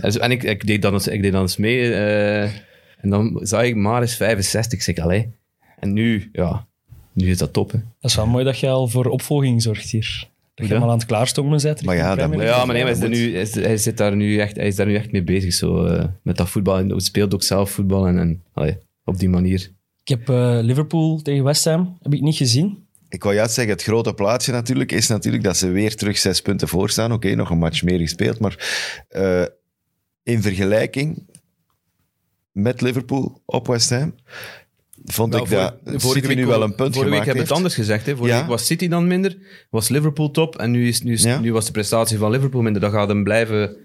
En 0.00 0.12
zo- 0.12 0.18
en 0.18 0.30
ik, 0.30 0.42
ik, 0.42 0.66
deed 0.66 0.82
dan 0.82 0.92
eens, 0.92 1.06
ik 1.08 1.22
deed 1.22 1.32
dan 1.32 1.40
eens 1.42 1.56
mee. 1.56 1.92
eh, 1.94 2.42
en 3.02 3.10
dan 3.10 3.40
zag 3.42 3.62
ik 3.62 3.76
Maris 3.76 4.16
65. 4.16 4.72
Ik 4.78 4.84
zeg, 4.84 4.96
allee. 5.04 5.28
En 5.78 5.92
nu, 5.92 6.28
ja, 6.32 6.66
nu 7.12 7.30
is 7.30 7.38
dat 7.38 7.52
top. 7.52 7.72
Hè. 7.72 7.78
Dat 8.00 8.10
is 8.10 8.16
wel 8.16 8.26
mooi 8.26 8.44
dat 8.44 8.58
je 8.58 8.68
al 8.68 8.88
voor 8.88 9.06
opvolging 9.06 9.62
zorgt 9.62 9.90
hier. 9.90 10.28
Dat 10.54 10.66
je 10.68 10.74
Ja. 10.74 10.78
hem 10.80 10.88
al 10.88 10.92
aan 10.92 10.98
het 10.98 11.06
klaarstomen 11.06 11.62
bent. 11.62 11.84
Maar 11.84 11.96
ja, 11.96 12.14
dat. 12.14 12.32
Ja, 12.32 12.64
maar 12.64 12.74
nee, 12.74 12.82
hij, 12.82 12.92
is 12.92 13.00
er 13.00 13.08
nu, 13.08 13.32
hij, 13.32 13.40
is, 13.42 13.54
hij 13.54 13.76
zit 13.76 13.96
daar 13.96 14.16
nu 14.16 14.38
echt, 14.38 14.56
hij 14.56 14.66
is 14.66 14.76
daar 14.76 14.86
nu 14.86 14.94
echt 14.94 15.12
mee 15.12 15.22
bezig. 15.22 15.52
Zo, 15.52 15.84
eh, 15.86 16.04
met 16.22 16.36
dat 16.36 16.48
voetbal. 16.48 16.78
En 16.78 16.88
hij 16.90 17.00
speelt 17.00 17.34
ook 17.34 17.42
zelf 17.42 17.70
voetbal. 17.70 18.06
En, 18.06 18.18
en 18.18 18.42
allee, 18.52 18.76
op 19.04 19.18
die 19.18 19.28
manier. 19.28 19.70
Ik 20.10 20.16
heb 20.18 20.28
eh, 20.28 20.58
Liverpool 20.62 21.20
tegen 21.22 21.44
West 21.44 21.64
Ham 21.64 21.98
heb 22.02 22.14
ik 22.14 22.20
niet 22.20 22.36
gezien. 22.36 22.86
Ik 23.08 23.22
wou 23.22 23.34
juist 23.34 23.54
zeggen, 23.54 23.72
het 23.74 23.82
grote 23.82 24.14
plaatje 24.14 24.52
natuurlijk 24.52 24.92
is 24.92 25.08
natuurlijk 25.08 25.42
dat 25.44 25.56
ze 25.56 25.68
weer 25.70 25.96
terug 25.96 26.18
zes 26.18 26.40
punten 26.40 26.68
voor 26.68 26.90
staan. 26.90 27.12
Oké, 27.12 27.34
nog 27.34 27.50
een 27.50 27.58
match 27.58 27.82
meer 27.82 27.98
gespeeld, 27.98 28.38
maar 28.38 28.56
eh, 29.08 29.44
in 30.22 30.42
vergelijking 30.42 31.26
met 32.52 32.80
Liverpool 32.80 33.42
op 33.44 33.66
West 33.66 33.90
Ham 33.90 34.14
vond 35.04 35.32
Nou, 35.32 35.44
ik 35.44 35.50
dat 35.50 36.02
City 36.02 36.26
week 36.26 36.36
nu 36.36 36.46
wel 36.46 36.62
een 36.62 36.74
punt 36.74 36.94
Vorige 36.94 37.10
week 37.10 37.10
gemaakt 37.10 37.24
hebben 37.26 37.34
we 37.42 37.48
het 37.48 37.56
anders 37.56 37.74
gezegd. 37.74 38.06
Hè. 38.06 38.16
Vorige 38.16 38.34
Ja. 38.34 38.40
week 38.40 38.50
was 38.50 38.66
City 38.66 38.88
dan 38.88 39.06
minder, 39.06 39.36
was 39.70 39.88
Liverpool 39.88 40.30
top. 40.30 40.58
En 40.58 40.70
nu, 40.70 40.88
is, 40.88 41.02
nu, 41.02 41.12
is, 41.12 41.22
Ja. 41.22 41.40
nu 41.40 41.52
was 41.52 41.66
de 41.66 41.72
prestatie 41.72 42.18
van 42.18 42.30
Liverpool 42.30 42.62
minder. 42.62 42.80
Dan 42.80 42.90
gaat 42.90 43.08
hem 43.08 43.24
blijven 43.24 43.76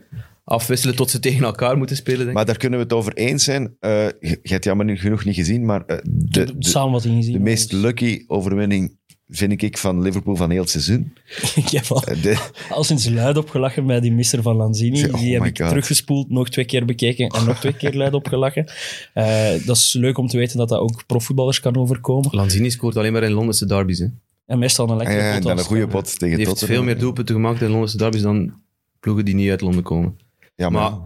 afwisselen 0.45 0.95
tot 0.95 1.10
ze 1.10 1.19
tegen 1.19 1.43
elkaar 1.43 1.77
moeten 1.77 1.95
spelen. 1.95 2.17
Denk 2.17 2.29
ik. 2.29 2.36
Maar 2.36 2.45
daar 2.45 2.58
kunnen 2.58 2.79
we 2.79 2.84
het 2.86 2.93
over 2.93 3.13
eens 3.13 3.43
zijn. 3.43 3.75
Eh, 3.79 3.89
je 4.19 4.27
hebt 4.31 4.49
het 4.49 4.63
jammer 4.63 4.97
genoeg 4.97 5.25
niet 5.25 5.36
gezien, 5.36 5.65
maar 5.65 5.86
eh, 5.86 5.97
de, 6.03 6.45
De, 6.45 6.58
de, 6.58 6.67
samenvatting 6.67 7.15
gezien. 7.15 7.34
de 7.34 7.39
meest 7.39 7.69
dus- 7.69 7.81
lucky 7.81 8.23
overwinning 8.27 8.97
vind 9.27 9.62
ik 9.62 9.77
van 9.77 10.01
Liverpool 10.01 10.36
van 10.36 10.49
heel 10.49 10.62
het 10.62 10.69
seizoen. 10.69 11.13
ik 11.55 11.69
heb 11.69 11.86
al, 11.91 12.03
Eh, 12.03 12.21
de- 12.21 12.49
al 12.69 12.84
sinds 12.84 13.10
luid 13.10 13.38
opgelachen 13.38 13.86
bij 13.86 13.99
die 13.99 14.12
mister 14.12 14.41
van 14.41 14.55
Lanzini. 14.55 15.05
Oh 15.05 15.19
die 15.19 15.34
heb 15.34 15.43
ik 15.45 15.58
God. 15.60 15.67
teruggespoeld, 15.69 16.29
nog 16.29 16.49
twee 16.49 16.65
keer 16.65 16.86
bekeken 16.86 17.27
en 17.27 17.45
nog 17.45 17.60
twee 17.60 17.73
keer 17.73 17.93
luid 17.93 18.13
opgelachen. 18.13 18.65
Eh, 19.13 19.49
dat 19.65 19.75
is 19.75 19.93
leuk 19.93 20.17
om 20.17 20.27
te 20.27 20.38
weten 20.38 20.58
dat 20.58 20.69
dat 20.69 20.79
ook 20.79 21.05
profvoetballers 21.05 21.60
kan 21.60 21.75
overkomen. 21.75 22.29
Lanzini 22.36 22.69
scoort 22.69 22.97
alleen 22.97 23.13
maar 23.13 23.23
in 23.23 23.31
Londense 23.31 23.65
derbies. 23.65 23.99
Hè. 23.99 24.05
En 24.45 24.60
meestal 24.60 24.86
een 24.86 24.91
Ah 24.91 24.97
lekkere 24.97 25.19
ja, 25.21 25.27
en 25.29 25.36
pot 25.36 25.43
dan 25.47 25.58
een 25.58 25.63
goede 25.63 25.88
pot 25.88 26.19
tegen 26.19 26.38
Die 26.38 26.45
heeft 26.47 26.65
veel 26.65 26.84
meer 26.84 26.99
doelpunten 26.99 27.36
gemaakt 27.36 27.62
in 27.62 27.69
Londense 27.69 27.97
derbies 27.97 28.21
dan 28.21 28.53
ploegen 28.99 29.25
die 29.25 29.36
niet 29.36 29.49
uit 29.49 29.62
Londen 29.62 29.84
komen. 29.84 30.15
Ja, 30.56 30.70
maar, 30.70 30.91
Maar 30.91 31.00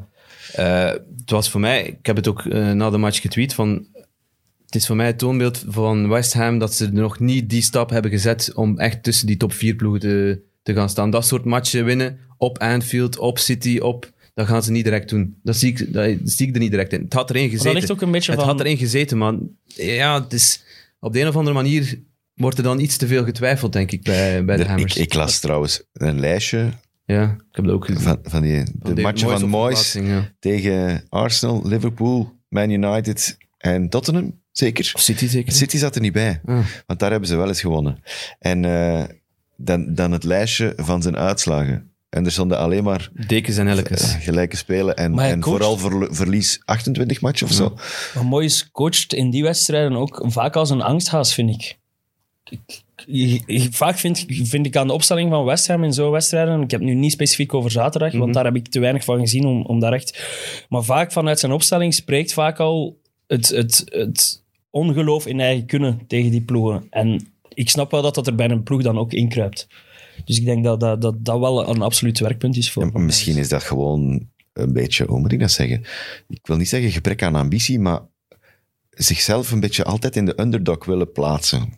eh, 0.54 1.00
het 1.18 1.30
was 1.30 1.50
voor 1.50 1.60
mij, 1.60 1.84
ik 1.86 2.06
heb 2.06 2.16
het 2.16 2.28
ook 2.28 2.46
eh, 2.46 2.72
na 2.72 2.90
de 2.90 2.98
match 2.98 3.22
getweet, 3.22 3.54
van, 3.54 3.88
het 4.66 4.76
is 4.76 4.86
voor 4.88 4.96
mij 4.96 5.06
het 5.06 5.18
toonbeeld 5.18 5.64
van 5.68 6.10
West 6.10 6.34
Ham 6.34 6.60
dat 6.60 6.74
ze 6.74 6.92
nog 6.92 7.20
niet 7.20 7.50
die 7.50 7.62
stap 7.62 7.90
hebben 7.90 8.12
gezet 8.12 8.52
om 8.54 8.80
echt 8.80 9.04
tussen 9.04 9.28
die 9.28 9.38
top 9.38 9.54
vier 9.54 9.76
ploegen 9.76 10.00
te, 10.02 10.42
te 10.64 10.74
gaan 10.74 10.90
staan. 10.90 11.10
Dat 11.10 11.28
soort 11.28 11.46
matchen 11.46 11.86
winnen 11.86 12.20
op 12.38 12.58
Anfield, 12.58 13.18
op 13.18 13.38
City, 13.40 13.78
op... 13.78 14.12
Dat 14.34 14.48
gaan 14.48 14.64
ze 14.64 14.72
niet 14.72 14.84
direct 14.84 15.10
doen. 15.10 15.40
Dat 15.44 15.56
zie 15.56 15.70
ik, 15.70 15.94
dat 15.94 16.18
zie 16.24 16.48
ik 16.48 16.54
er 16.54 16.60
niet 16.60 16.72
direct 16.72 16.94
in. 16.94 17.02
Het 17.02 17.14
had 17.14 17.30
erin 17.30 17.42
Maar 17.42 17.50
gezeten. 17.52 17.72
dat 17.72 17.82
ligt 17.82 17.92
ook 17.92 18.02
een 18.02 18.12
beetje 18.12 18.32
het 18.32 18.40
van... 18.40 18.50
had 18.50 18.60
erin 18.60 18.78
gezeten, 18.78 19.18
maar 19.18 19.34
ja, 19.66 20.22
het 20.24 20.34
is, 20.34 20.64
op 21.00 21.14
de 21.14 21.20
een 21.22 21.28
of 21.28 21.36
andere 21.36 21.56
manier 21.56 22.00
wordt 22.34 22.58
er 22.58 22.64
dan 22.64 22.80
iets 22.80 22.98
te 22.98 23.08
veel 23.08 23.24
getwijfeld, 23.24 23.74
denk 23.74 23.92
ik, 23.92 24.04
bij, 24.04 24.46
bij 24.46 24.58
de, 24.58 24.64
de- 24.64 24.70
Hammers. 24.70 24.96
ik, 24.96 25.04
ik 25.04 25.14
las 25.14 25.40
trouwens 25.40 25.84
een 25.94 26.20
lijstje 26.20 26.70
ja, 27.14 27.24
ik 27.24 27.56
heb 27.56 27.66
dat 27.66 27.74
ook 27.74 27.86
gezien. 27.86 28.02
van, 28.02 28.20
van 28.24 28.42
die, 28.42 28.64
de 28.94 29.02
matchen 29.02 29.28
Moyes 29.28 29.40
van 29.40 29.50
Moyes 29.50 29.94
ja. 29.94 30.32
tegen 30.40 31.04
Arsenal, 31.10 31.62
Liverpool, 31.68 32.34
Man 32.50 32.70
United 32.70 33.38
en 33.58 33.90
Tottenham. 33.90 34.38
Zeker. 34.52 34.92
Of 34.96 35.02
City 35.02 35.28
zeker? 35.28 35.52
City 35.54 35.78
zat 35.78 35.96
er 35.96 36.02
niet 36.02 36.14
bij, 36.14 36.42
Ah. 36.46 36.66
want 36.86 37.00
daar 37.00 37.12
hebben 37.12 37.30
ze 37.30 37.36
wel 37.36 37.48
eens 37.48 37.62
gewonnen. 37.62 38.04
En 38.40 38.66
eh, 38.66 39.04
dan, 39.56 39.94
dan 39.94 40.12
het 40.12 40.24
lijstje 40.24 40.74
van 40.78 41.02
zijn 41.02 41.18
uitslagen. 41.18 41.92
En 42.10 42.26
er 42.26 42.32
stonden 42.32 42.58
alleen 42.58 42.84
maar 42.84 43.10
Dekens 43.28 43.58
en 43.58 43.68
Elkes. 43.68 44.02
eh, 44.02 44.22
gelijke 44.22 44.56
spelen 44.56 44.96
en, 44.96 45.20
en 45.20 45.40
coacht- 45.40 45.58
vooral 45.58 45.78
verl- 45.78 46.14
verlies 46.14 46.62
28 46.66 47.22
matchen 47.22 47.48
of 47.48 47.54
zo. 47.54 47.74
Maar 48.16 48.26
Moyes 48.26 48.72
coacht 48.72 49.14
in 49.14 49.30
die 49.30 49.44
wedstrijden 49.44 49.98
ook 49.98 50.24
vaak 50.28 50.56
als 50.56 50.70
een 50.70 50.82
angsthaas, 50.82 51.34
vind 51.34 51.50
ik. 51.50 51.78
Ik- 52.50 52.82
je- 53.12 53.42
je- 53.46 53.68
Vaak 53.72 53.98
vind, 53.98 54.26
vind 54.28 54.66
ik 54.66 54.76
aan 54.76 54.88
de 54.88 54.94
opstelling 54.94 55.30
van 55.30 55.44
West 55.46 55.68
Ham 55.68 55.84
in 55.84 55.94
zo'n 55.94 56.12
wedstrijden, 56.12 56.62
ik 56.62 56.72
heb 56.72 56.80
het 56.80 56.90
nu 56.90 56.96
niet 56.96 57.12
specifiek 57.12 57.54
over 57.54 57.72
zaterdag, 57.72 58.14
want 58.14 58.34
daar 58.34 58.46
heb 58.46 58.56
ik 58.56 58.68
te 58.68 58.80
weinig 58.80 59.04
van 59.04 59.20
gezien 59.20 59.46
om, 59.46 59.66
om 59.66 59.80
daar 59.80 59.94
echt... 59.94 60.24
Maar 60.70 60.84
vaak 60.84 61.12
vanuit 61.12 61.40
zijn 61.40 61.52
opstelling 61.52 61.94
spreekt 61.94 62.34
vaak 62.34 62.60
al 62.60 62.98
het, 63.28 63.48
het, 63.50 63.84
het 63.86 64.44
ongeloof 64.70 65.26
in 65.28 65.40
eigen 65.40 65.66
kunnen 65.66 66.00
tegen 66.08 66.32
die 66.32 66.42
ploegen. 66.42 66.88
En 66.90 67.28
ik 67.54 67.70
snap 67.70 67.92
wel 67.92 68.02
dat 68.02 68.16
dat 68.16 68.28
er 68.28 68.36
bij 68.36 68.50
een 68.50 68.64
ploeg 68.64 68.82
dan 68.82 68.98
ook 68.98 69.14
inkruipt. 69.14 69.68
Dus 70.26 70.38
ik 70.40 70.46
denk 70.46 70.64
dat 70.64 70.80
dat, 70.80 71.02
dat, 71.02 71.26
dat 71.26 71.40
wel 71.40 71.70
een 71.70 71.82
absoluut 71.82 72.20
werkpunt 72.20 72.58
is 72.58 72.72
voor 72.72 72.90
Ja, 72.94 73.00
misschien 73.00 73.38
is 73.38 73.50
dat 73.50 73.64
gewoon 73.64 74.28
een 74.54 74.74
beetje, 74.74 75.06
hoe 75.06 75.20
moet 75.20 75.32
ik 75.32 75.40
dat 75.40 75.52
zeggen? 75.52 75.84
Ik 76.28 76.40
wil 76.48 76.58
niet 76.58 76.70
zeggen 76.70 76.92
gebrek 76.92 77.24
aan 77.24 77.36
ambitie, 77.36 77.80
maar 77.80 78.02
zichzelf 78.90 79.52
een 79.52 79.60
beetje 79.60 79.84
altijd 79.84 80.16
in 80.16 80.26
de 80.26 80.42
underdog 80.42 80.86
willen 80.86 81.12
plaatsen. 81.12 81.74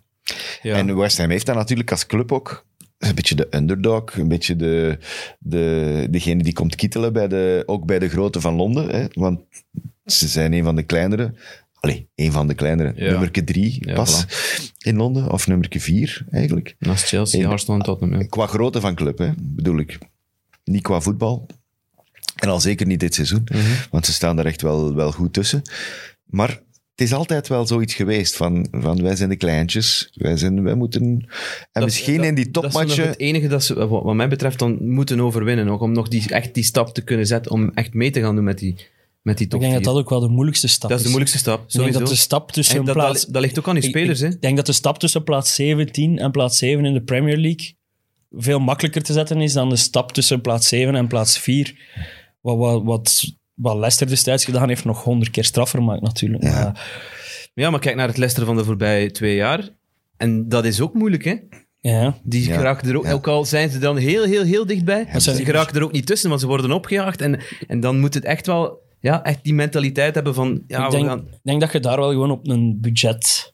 Ja. 0.61 0.75
En 0.75 0.95
West 0.95 1.17
Ham 1.17 1.29
heeft 1.29 1.45
dat 1.45 1.55
natuurlijk 1.55 1.91
als 1.91 2.05
club 2.05 2.31
ook. 2.31 2.65
Een 2.97 3.15
beetje 3.15 3.35
de 3.35 3.47
underdog, 3.49 4.17
een 4.17 4.27
beetje 4.27 4.55
de, 4.55 4.97
de, 5.39 6.07
degene 6.09 6.43
die 6.43 6.53
komt 6.53 6.75
kietelen, 6.75 7.13
bij 7.13 7.27
de, 7.27 7.63
ook 7.65 7.85
bij 7.85 7.99
de 7.99 8.09
grote 8.09 8.41
van 8.41 8.55
Londen. 8.55 8.89
Hè? 8.89 9.05
Want 9.13 9.39
ze 10.05 10.27
zijn 10.27 10.53
een 10.53 10.63
van 10.63 10.75
de 10.75 10.83
kleinere. 10.83 11.33
Allee, 11.79 12.07
een 12.15 12.31
van 12.31 12.47
de 12.47 12.53
kleinere. 12.53 12.93
Ja. 12.95 13.11
Nummerke 13.11 13.43
drie 13.43 13.77
Ja, 13.79 13.93
pas 13.93 14.25
in 14.77 14.95
Londen. 14.95 15.31
Of 15.31 15.47
nummerke 15.47 15.79
vier, 15.79 16.25
eigenlijk. 16.31 16.75
Naast 16.79 17.07
Chelsea. 17.07 17.49
Arsenal 17.49 17.79
en 17.79 17.85
Tottenham. 17.85 18.29
Qua 18.29 18.47
grootte 18.47 18.81
van 18.81 18.95
club, 18.95 19.17
hè, 19.17 19.29
bedoel 19.37 19.77
ik. 19.77 19.97
Niet 20.63 20.81
qua 20.81 21.01
voetbal. 21.01 21.47
En 22.35 22.49
al 22.49 22.59
zeker 22.59 22.85
niet 22.85 22.99
dit 22.99 23.13
seizoen. 23.13 23.43
Mhm. 23.51 23.61
Want 23.89 24.05
ze 24.05 24.13
staan 24.13 24.39
er 24.39 24.45
echt 24.45 24.61
wel, 24.61 24.95
wel 24.95 25.11
goed 25.11 25.33
tussen. 25.33 25.61
Maar 26.25 26.61
is 27.01 27.13
altijd 27.13 27.47
wel 27.47 27.67
zoiets 27.67 27.93
geweest 27.93 28.35
van, 28.35 28.67
van 28.71 29.01
wij 29.03 29.15
zijn 29.15 29.29
de 29.29 29.35
kleintjes. 29.35 30.11
Wij, 30.13 30.37
zijn, 30.37 30.63
wij 30.63 30.75
moeten... 30.75 31.01
En 31.03 31.27
Dat- 31.71 31.83
misschien 31.83 32.17
dat- 32.17 32.25
in 32.25 32.35
die 32.35 32.51
Dat 32.51 32.63
is 32.63 32.71
topmatchen... 32.71 33.07
het 33.07 33.19
enige 33.19 33.47
dat 33.47 33.63
ze, 33.63 33.87
wat 33.87 34.13
mij 34.15 34.27
betreft, 34.29 34.59
dan 34.59 34.89
moeten 34.93 35.19
overwinnen. 35.21 35.79
Om 35.79 35.91
nog 35.91 36.07
die, 36.07 36.29
echt 36.29 36.53
die 36.53 36.63
stap 36.63 36.93
te 36.93 37.01
kunnen 37.03 37.25
zetten. 37.27 37.51
Om 37.51 37.71
echt 37.73 37.93
mee 37.93 38.11
te 38.11 38.19
gaan 38.21 38.35
doen 38.35 38.43
met 38.43 38.57
die, 38.59 38.75
met 39.21 39.37
die 39.37 39.45
Ik 39.45 39.51
top 39.51 39.59
denk 39.61 39.73
dat 39.73 39.83
vier. 39.83 39.91
dat 39.93 40.01
ook 40.03 40.09
wel 40.09 40.19
de 40.19 40.27
moeilijkste 40.27 40.67
stap 40.67 40.89
Dat 40.89 40.97
is 40.97 41.03
de 41.03 41.09
moeilijkste 41.09 41.39
stap, 41.39 41.55
Ik 41.61 41.67
denk 41.67 41.71
sowieso. 41.79 41.99
dat 41.99 42.07
de 42.09 42.15
stap 42.15 42.51
tussen 42.51 42.77
En 42.79 42.85
dat, 42.85 42.95
plaats... 42.95 43.21
dat, 43.25 43.33
dat 43.33 43.41
ligt 43.41 43.59
ook 43.59 43.67
aan 43.67 43.75
die 43.75 43.83
Ik- 43.83 43.89
spelers, 43.89 44.19
hè. 44.19 44.27
Ik 44.27 44.41
denk 44.41 44.55
dat 44.55 44.65
de 44.65 44.71
stap 44.73 44.99
tussen 44.99 45.23
plaats 45.23 45.55
17 45.55 46.17
en 46.19 46.31
plaats 46.31 46.57
7 46.57 46.85
in 46.85 46.93
de 46.93 47.01
Premier 47.03 47.37
League 47.37 47.75
veel 48.31 48.59
makkelijker 48.59 49.01
te 49.03 49.13
zetten 49.13 49.41
is 49.41 49.53
dan 49.53 49.69
de 49.69 49.75
stap 49.75 50.11
tussen 50.11 50.41
plaats 50.41 50.67
7 50.67 50.95
en 50.95 51.07
plaats 51.07 51.37
4. 51.39 51.75
Wat, 52.41 52.57
wat, 52.57 52.83
wat, 52.83 53.23
wat 53.61 53.75
Leicester 53.75 54.07
destijds 54.07 54.45
gedaan 54.45 54.67
heeft, 54.67 54.85
nog 54.85 55.03
honderd 55.03 55.31
keer 55.31 55.43
straffer 55.43 55.83
maakt 55.83 56.01
natuurlijk. 56.01 56.43
Ja. 56.43 56.49
Maar, 56.63 57.09
Ja, 57.53 57.69
maar 57.69 57.79
kijk 57.79 57.95
naar 57.95 58.07
het 58.07 58.17
Leicester 58.17 58.45
van 58.45 58.55
de 58.57 58.63
voorbije 58.63 59.11
twee 59.11 59.35
jaar. 59.35 59.69
En 60.17 60.49
dat 60.49 60.65
is 60.65 60.81
ook 60.81 60.93
moeilijk, 60.93 61.23
hè. 61.23 61.35
ja. 61.79 62.17
Die 62.23 62.47
Ja. 62.47 62.55
geraken 62.55 62.89
er 62.89 62.97
ook, 62.97 63.05
Ja. 63.05 63.11
ook 63.11 63.27
al 63.27 63.45
zijn 63.45 63.69
ze 63.69 63.79
dan 63.79 63.97
heel, 63.97 64.23
heel, 64.23 64.43
heel 64.43 64.65
dichtbij. 64.65 65.03
Maar 65.11 65.21
zijn 65.21 65.35
Ze 65.35 65.43
die- 65.43 65.51
geraken 65.51 65.75
er 65.75 65.83
ook 65.83 65.91
niet 65.91 66.05
tussen, 66.05 66.29
want 66.29 66.41
ze 66.41 66.47
worden 66.47 66.71
opgejaagd. 66.71 67.21
En, 67.21 67.39
en 67.67 67.79
dan 67.79 67.99
moet 67.99 68.13
het 68.13 68.23
echt 68.25 68.45
wel, 68.45 68.79
ja, 68.99 69.23
echt 69.23 69.43
die 69.43 69.53
mentaliteit 69.53 70.15
hebben 70.15 70.33
van, 70.33 70.63
ja, 70.67 70.85
ik 70.85 70.91
we 70.91 70.95
denk, 70.97 71.07
gaan... 71.07 71.27
denk 71.43 71.61
dat 71.61 71.71
je 71.71 71.79
daar 71.79 71.97
wel 71.99 72.09
gewoon 72.11 72.31
op 72.31 72.47
een 72.47 72.77
budget 72.81 73.53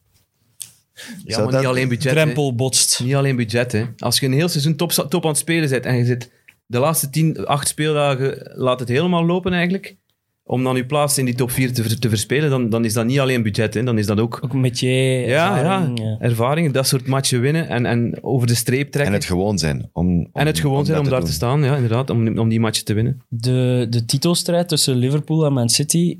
Ja, 1.24 1.44
maar 1.44 1.56
niet 1.56 1.66
alleen 1.66 1.88
budget, 1.88 2.04
hè. 2.04 2.10
drempel 2.22 2.54
botst. 2.54 3.00
Niet 3.04 3.14
alleen 3.14 3.36
budget, 3.36 3.72
hè. 3.72 3.84
Als 3.98 4.20
je 4.20 4.26
een 4.26 4.32
heel 4.32 4.48
seizoen 4.48 4.76
top, 4.76 4.90
top 4.92 5.22
aan 5.22 5.28
het 5.30 5.38
spelen 5.38 5.68
bent 5.70 5.84
en 5.86 5.96
je 5.96 6.04
zit 6.04 6.30
de 6.70 6.78
laatste 6.78 7.10
tien, 7.10 7.46
acht 7.46 7.68
speeldagen, 7.68 8.50
laat 8.54 8.80
het 8.80 8.88
helemaal 8.88 9.24
lopen 9.26 9.52
eigenlijk, 9.52 9.96
om 10.44 10.64
dan 10.64 10.76
je 10.76 10.86
plaats 10.86 11.18
in 11.18 11.24
die 11.24 11.34
top 11.34 11.50
4 11.50 11.72
te, 11.72 11.98
te 11.98 12.08
verspelen, 12.08 12.50
dan, 12.50 12.68
dan 12.70 12.84
is 12.84 12.92
dat 12.92 13.06
niet 13.06 13.18
alleen 13.18 13.42
budget, 13.42 13.74
hè. 13.74 13.82
Dan 13.82 13.98
is 13.98 14.06
dat 14.06 14.20
ook 14.20 14.38
Ook 14.44 14.52
met 14.54 14.80
je 14.80 14.88
ja, 15.26 15.58
ervaring, 15.58 15.98
ja, 15.98 16.04
ja. 16.04 16.16
ervaring, 16.18 16.72
dat 16.72 16.86
soort 16.86 17.06
matchen 17.06 17.40
winnen 17.40 17.68
en, 17.68 17.86
en 17.86 18.18
over 18.22 18.46
de 18.46 18.54
streep 18.54 18.90
trekken. 18.90 19.12
En 19.12 19.18
het 19.20 19.28
gewoon 19.28 19.58
zijn. 19.58 19.90
Om, 19.92 20.08
om- 20.08 20.28
En 20.32 20.46
het 20.46 20.58
gewoon 20.60 20.84
zijn 20.86 20.98
om 20.98 21.08
daar 21.08 21.24
te 21.24 21.32
staan, 21.32 21.62
ja, 21.62 21.74
inderdaad, 21.74 22.10
om, 22.10 22.38
om 22.38 22.48
die 22.48 22.60
matchen 22.60 22.84
te 22.84 22.94
winnen. 22.94 23.22
De, 23.28 23.86
de 23.90 24.04
titelstrijd 24.04 24.68
tussen 24.68 24.96
Liverpool 24.96 25.44
en 25.46 25.52
Man 25.52 25.68
City. 25.68 26.18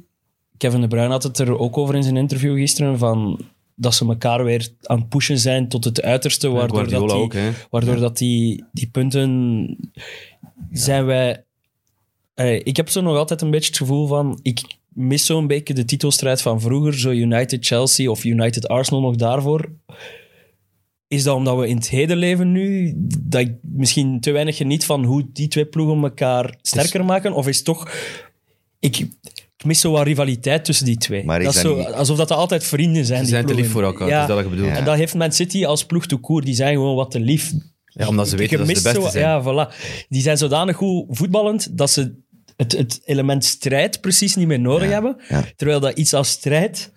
Kevin 0.56 0.80
De 0.80 0.88
Bruyne 0.88 1.10
had 1.10 1.22
het 1.22 1.38
er 1.38 1.58
ook 1.58 1.78
over 1.78 1.94
in 1.94 2.02
zijn 2.02 2.16
interview 2.16 2.56
gisteren. 2.56 2.98
Van 2.98 3.40
dat 3.80 3.94
ze 3.94 4.06
elkaar 4.06 4.44
weer 4.44 4.68
aan 4.82 4.98
het 4.98 5.08
pushen 5.08 5.38
zijn 5.38 5.68
tot 5.68 5.84
het 5.84 6.02
uiterste. 6.02 6.48
Waardoor, 6.48 6.88
dat 6.88 7.08
die, 7.08 7.18
ook, 7.18 7.34
waardoor 7.70 7.96
dat 7.96 8.18
die, 8.18 8.64
die 8.72 8.88
punten 8.88 9.90
zijn 10.70 11.06
wij. 11.06 11.44
Ik 12.62 12.76
heb 12.76 12.88
zo 12.88 13.00
nog 13.00 13.16
altijd 13.16 13.42
een 13.42 13.50
beetje 13.50 13.68
het 13.68 13.78
gevoel 13.78 14.06
van. 14.06 14.38
Ik 14.42 14.60
mis 14.88 15.26
zo'n 15.26 15.46
beetje 15.46 15.74
de 15.74 15.84
titelstrijd 15.84 16.42
van 16.42 16.60
vroeger. 16.60 16.98
Zo 16.98 17.10
United 17.10 17.66
Chelsea 17.66 18.10
of 18.10 18.24
United 18.24 18.68
Arsenal 18.68 19.00
nog 19.00 19.16
daarvoor. 19.16 19.72
Is 21.08 21.22
dat 21.22 21.36
omdat 21.36 21.58
we 21.58 21.68
in 21.68 21.76
het 21.76 21.88
heden 21.88 22.16
leven 22.16 22.52
nu, 22.52 22.94
dat 23.18 23.40
ik 23.40 23.54
misschien 23.62 24.20
te 24.20 24.30
weinig 24.30 24.56
geniet 24.56 24.84
van 24.84 25.04
hoe 25.04 25.26
die 25.32 25.48
twee 25.48 25.66
ploegen 25.66 26.02
elkaar 26.02 26.58
sterker 26.62 27.04
maken? 27.04 27.32
Of 27.32 27.48
is 27.48 27.62
toch... 27.62 27.90
Ik, 28.80 29.08
ik 29.58 29.64
mis 29.64 29.80
zo 29.80 29.90
wat 29.92 30.06
rivaliteit 30.06 30.64
tussen 30.64 30.84
die 30.86 30.96
twee. 30.96 31.24
Maar 31.24 31.38
dat 31.42 31.48
is 31.54 31.62
dat 31.62 31.72
zo, 31.72 31.76
niet- 31.76 31.86
Alsof 31.86 32.16
dat 32.16 32.30
altijd 32.30 32.64
vrienden 32.64 33.04
zijn, 33.04 33.18
Ze 33.18 33.24
die 33.24 33.34
zijn 33.34 33.46
te 33.46 33.54
lief 33.54 33.70
voor 33.70 33.82
elkaar, 33.82 34.08
Ja. 34.08 34.20
dat 34.20 34.28
is 34.28 34.34
dat 34.34 34.44
ik 34.44 34.50
bedoel. 34.50 34.66
Ja. 34.66 34.76
En 34.76 34.84
dat 34.84 34.96
heeft 34.96 35.14
Man 35.14 35.32
City 35.32 35.64
als 35.64 35.84
ploeg 35.86 36.06
te 36.06 36.16
koer. 36.16 36.44
Die 36.44 36.54
zijn 36.54 36.74
gewoon 36.74 36.94
wat 36.96 37.10
te 37.10 37.20
lief. 37.20 37.52
Ja, 37.84 38.06
omdat 38.08 38.26
ze 38.28 38.32
Je 38.32 38.38
weten 38.40 38.58
dat 38.58 38.66
ze 38.68 38.74
de 38.74 38.82
beste 38.82 39.00
zo- 39.00 39.08
zijn. 39.08 39.24
Ja, 39.24 39.42
voilà. 39.42 39.74
Die 40.08 40.22
zijn 40.22 40.36
zodanig 40.38 40.76
goed 40.76 41.04
voetballend 41.08 41.78
dat 41.78 41.90
ze 41.90 42.14
het, 42.56 42.72
het 42.72 43.00
element 43.04 43.44
strijd 43.44 44.00
precies 44.00 44.36
niet 44.36 44.46
meer 44.46 44.60
nodig 44.60 44.88
hebben. 44.90 45.16
ja. 45.28 45.44
Terwijl 45.56 45.80
dat 45.80 45.98
iets 45.98 46.14
als 46.14 46.28
strijd... 46.28 46.92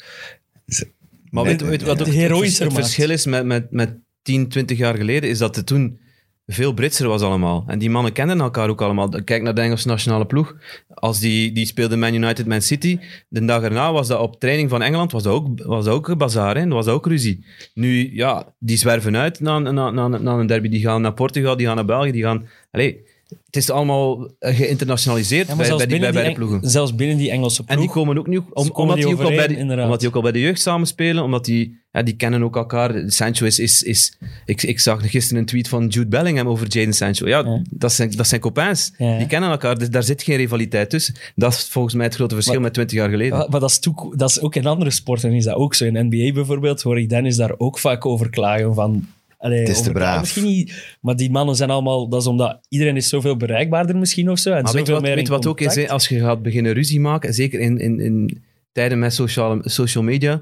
Maar 1.29 1.43
weet, 1.43 1.61
weet 1.61 1.81
wat 1.81 1.99
ook 2.01 2.07
het, 2.07 2.73
verschil 2.73 3.09
is 3.09 3.25
met, 3.25 3.45
met, 3.45 3.71
met 3.71 3.93
10, 4.21 4.49
20 4.49 4.77
jaar 4.77 4.95
geleden, 4.95 5.29
is 5.29 5.37
dat 5.37 5.55
het 5.55 5.65
toen 5.65 5.99
veel 6.45 6.73
Britser 6.73 7.07
was 7.07 7.21
allemaal. 7.21 7.63
En 7.67 7.79
die 7.79 7.89
mannen 7.89 8.11
kenden 8.11 8.41
elkaar 8.41 8.69
ook 8.69 8.81
allemaal. 8.81 9.09
Kijk 9.23 9.41
naar 9.41 9.55
de 9.55 9.61
Engelse 9.61 9.87
nationale 9.87 10.25
ploeg. 10.25 10.55
Als 10.87 11.19
die, 11.19 11.51
die 11.51 11.65
speelde 11.65 11.97
Man 11.97 12.13
United, 12.13 12.45
Man 12.45 12.61
City. 12.61 12.99
De 13.27 13.45
dag 13.45 13.63
erna 13.63 13.91
was 13.91 14.07
dat 14.07 14.19
op 14.19 14.39
training 14.39 14.69
van 14.69 14.81
Engeland, 14.81 15.11
was 15.11 15.23
dat 15.23 15.33
ook, 15.33 15.63
was 15.63 15.85
dat 15.85 15.93
ook 15.93 16.17
bazaar, 16.17 16.55
hè? 16.57 16.63
Dat 16.63 16.73
was 16.73 16.87
ook 16.87 17.05
ruzie. 17.05 17.45
Nu, 17.73 18.15
ja, 18.15 18.53
die 18.59 18.77
zwerven 18.77 19.17
uit 19.17 19.39
na, 19.39 19.59
na, 19.59 19.89
na, 19.89 20.07
na 20.07 20.33
een 20.33 20.47
derby. 20.47 20.69
Die 20.69 20.81
gaan 20.81 21.01
naar 21.01 21.13
Portugal, 21.13 21.57
die 21.57 21.65
gaan 21.65 21.75
naar 21.75 21.85
België, 21.85 22.11
die 22.11 22.23
gaan... 22.23 22.47
Allee, 22.71 23.03
het 23.45 23.55
is 23.55 23.69
allemaal 23.69 24.31
eh, 24.39 24.55
geïnternationaliseerd 24.55 25.47
Ja, 25.47 25.55
bij, 25.55 25.69
bij, 25.77 25.85
die, 25.85 25.99
bij 26.11 26.23
die, 26.23 26.33
ploegen. 26.33 26.69
Zelfs 26.69 26.95
binnen 26.95 27.17
die 27.17 27.31
Engelse 27.31 27.63
ploeg... 27.63 27.75
En 27.77 27.81
die 27.83 27.91
komen 27.91 28.17
ook 28.17 28.27
nu, 28.27 28.37
om, 28.37 28.45
komen 28.53 28.75
omdat, 28.75 28.95
die 28.95 29.05
die 29.05 29.15
ook 29.15 29.21
al 29.21 29.35
bij 29.35 29.47
de, 29.47 29.81
omdat 29.83 29.99
die 29.99 30.07
ook 30.09 30.15
al 30.15 30.21
bij 30.21 30.31
de 30.31 30.39
jeugd 30.39 30.61
samenspelen, 30.61 31.23
omdat 31.23 31.45
die, 31.45 31.79
ja, 31.91 32.03
die 32.03 32.15
kennen 32.15 32.43
ook 32.43 32.55
elkaar. 32.55 33.03
Sancho 33.07 33.45
is, 33.45 33.59
is, 33.59 33.83
is 33.83 34.17
ik, 34.45 34.63
ik 34.63 34.79
zag 34.79 35.09
gisteren 35.09 35.39
een 35.41 35.45
tweet 35.47 35.67
van 35.67 35.87
Jude 35.87 36.07
Bellingham 36.07 36.47
over 36.47 36.67
Jaden 36.67 36.93
Sancho. 36.93 37.27
Ja, 37.27 37.39
Ja. 37.39 37.61
Dat, 37.69 37.93
zijn, 37.93 38.11
dat 38.11 38.27
zijn 38.27 38.41
copains. 38.41 38.93
Ja. 38.97 39.17
Die 39.17 39.27
kennen 39.27 39.49
elkaar, 39.49 39.77
dus 39.77 39.89
daar 39.89 40.03
zit 40.03 40.23
geen 40.23 40.37
rivaliteit 40.37 40.89
tussen. 40.89 41.15
Dat 41.35 41.53
is 41.53 41.67
volgens 41.69 41.93
mij 41.93 42.05
het 42.05 42.15
grote 42.15 42.33
verschil 42.33 42.53
Maar- 42.53 42.63
met 42.63 42.73
20 42.73 42.97
jaar 42.97 43.09
geleden. 43.09 43.37
Maar 43.49 43.59
dat 43.59 43.69
is, 43.69 43.79
toe- 43.79 44.15
dat 44.15 44.29
is 44.29 44.41
ook 44.41 44.55
in 44.55 44.65
andere 44.65 44.91
sporten 44.91 45.31
is 45.33 45.43
dat 45.43 45.55
ook 45.55 45.75
zo. 45.75 45.85
In 45.85 46.05
NBA 46.09 46.31
bijvoorbeeld 46.33 46.81
hoor 46.81 46.99
ik 46.99 47.09
Dennis 47.09 47.35
daar 47.35 47.53
ook 47.57 47.79
vaak 47.79 48.05
over 48.05 48.29
klagen 48.29 48.73
van... 48.73 49.07
Allee, 49.41 49.59
Het 49.59 49.69
is 49.69 49.81
te 49.81 49.91
braaf. 49.91 50.19
Misschien 50.19 50.43
niet, 50.43 50.97
maar 51.01 51.15
die 51.15 51.31
mannen 51.31 51.55
zijn 51.55 51.69
allemaal... 51.69 52.07
Dat 52.09 52.21
is 52.21 52.27
omdat 52.27 52.59
iedereen 52.69 52.95
is 52.95 53.09
zoveel 53.09 53.37
bereikbaarder 53.37 53.97
misschien 53.97 54.29
of 54.29 54.39
zo. 54.39 54.51
En 54.53 54.63
maar 54.63 54.73
weet 54.73 54.87
wat, 54.87 55.01
meer 55.01 55.15
weet 55.15 55.27
wat 55.27 55.45
ook 55.47 55.61
is? 55.61 55.75
hè? 55.75 55.89
Als 55.89 56.07
je 56.07 56.19
gaat 56.19 56.41
beginnen 56.41 56.73
ruzie 56.73 56.99
maken, 56.99 57.33
zeker 57.33 57.59
in, 57.59 57.77
in, 57.77 57.99
in 57.99 58.43
tijden 58.71 58.99
met 58.99 59.13
social, 59.13 59.59
social 59.63 60.03
media, 60.03 60.41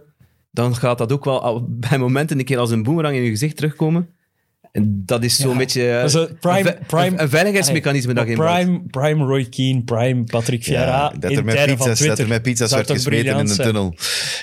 dan 0.52 0.76
gaat 0.76 0.98
dat 0.98 1.12
ook 1.12 1.26
wel 1.26 1.66
bij 1.90 1.98
momenten 1.98 2.40
een 2.40 2.46
keer 2.46 2.58
als 2.58 2.72
een 2.72 2.84
boemerang 2.84 3.16
in 3.16 3.24
je 3.24 3.30
gezicht 3.30 3.56
terugkomen. 3.56 4.10
En 4.72 5.02
dat 5.06 5.24
is 5.24 5.36
zo'n 5.36 5.52
Ja. 5.52 5.58
beetje 5.58 5.90
een 5.90 6.38
prime- 6.40 6.78
prime- 6.88 7.22
een 7.22 7.30
veiligheidsmechanisme 7.30 8.14
dat 8.14 8.28
je 8.28 8.34
prime, 8.36 8.82
prime 8.90 9.26
Roy 9.26 9.46
Keane, 9.46 9.82
prime 9.84 10.24
Patrick 10.24 10.64
Vieira. 10.64 10.84
Ja, 10.86 11.10
dat, 11.10 11.24
er 11.32 11.38
in 11.38 11.46
met 11.46 11.56
pizza's, 11.66 11.86
dat 11.86 11.96
Twitter. 11.98 12.20
er 12.24 12.28
met 12.30 12.42
pizza's 12.42 12.72
werd 12.72 12.92
gesmeten 12.92 13.38
in 13.40 13.46
de 13.46 13.56
tunnel. 13.56 13.96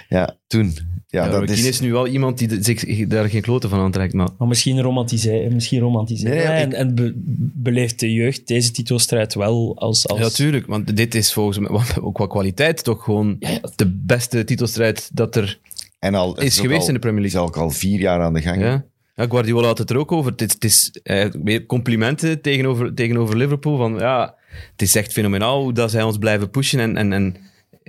Ja, 0.08 0.36
toen. 0.46 0.76
Ja, 1.16 1.24
Ja, 1.24 1.30
dat 1.30 1.50
is... 1.50 1.64
is 1.64 1.80
nu 1.80 1.92
wel 1.92 2.06
iemand 2.06 2.38
die 2.38 2.62
zich 2.62 3.06
daar 3.06 3.28
geen 3.28 3.40
kloten 3.42 3.70
van 3.70 3.78
aantrekt. 3.80 4.12
Maar 4.12 4.28
Maar 4.38 4.48
misschien 4.48 4.80
romantiseren, 4.80 5.52
misschien 5.54 5.80
romantiseren 5.80 6.36
Nee, 6.36 6.44
ik- 6.46 6.50
en, 6.50 6.72
en 6.72 6.94
be- 6.94 7.12
beleeft 7.54 8.00
de 8.00 8.12
jeugd 8.12 8.46
deze 8.46 8.70
titelstrijd 8.70 9.34
wel 9.34 9.72
als... 9.78 10.08
als 10.08 10.18
ja, 10.18 10.28
tuurlijk. 10.28 10.66
Want 10.66 10.96
dit 10.96 11.14
is 11.14 11.32
volgens 11.32 11.58
mij 11.58 11.70
ook 12.00 12.14
qua 12.14 12.26
kwaliteit 12.26 12.84
toch 12.84 13.04
gewoon 13.04 13.36
de 13.76 13.86
beste 14.06 14.44
titelstrijd 14.44 15.10
dat 15.12 15.36
er 15.36 15.58
En 15.98 16.14
al, 16.14 16.34
het 16.34 16.44
is 16.44 16.60
geweest 16.60 16.80
al- 16.80 16.88
in 16.88 16.94
de 16.94 17.00
Premier 17.00 17.20
League. 17.22 17.40
is 17.40 17.46
ook 17.46 17.56
al 17.56 17.70
vier 17.70 18.00
jaar 18.00 18.20
aan 18.20 18.34
de 18.34 18.42
gang. 18.42 18.60
Ja. 18.60 18.84
Ja, 19.16 19.26
Guardiola 19.28 19.66
had 19.66 19.78
het 19.78 19.90
er 19.90 19.96
ook 19.96 20.12
over. 20.12 20.30
Het 20.30 20.40
is, 20.42 20.52
het 20.52 20.64
is 20.64 20.90
eh, 21.02 21.66
complimenten 21.66 22.40
tegenover, 22.40 22.94
tegenover 22.94 23.36
Liverpool. 23.36 23.76
Van, 23.76 23.94
ja, 23.98 24.34
het 24.72 24.82
is 24.82 24.94
echt 24.94 25.12
fenomenaal 25.12 25.62
hoe 25.62 25.72
dat 25.72 25.90
zij 25.90 26.02
ons 26.02 26.18
blijven 26.18 26.50
pushen. 26.50 26.80
En, 26.80 26.96
en, 26.96 27.12
en 27.12 27.36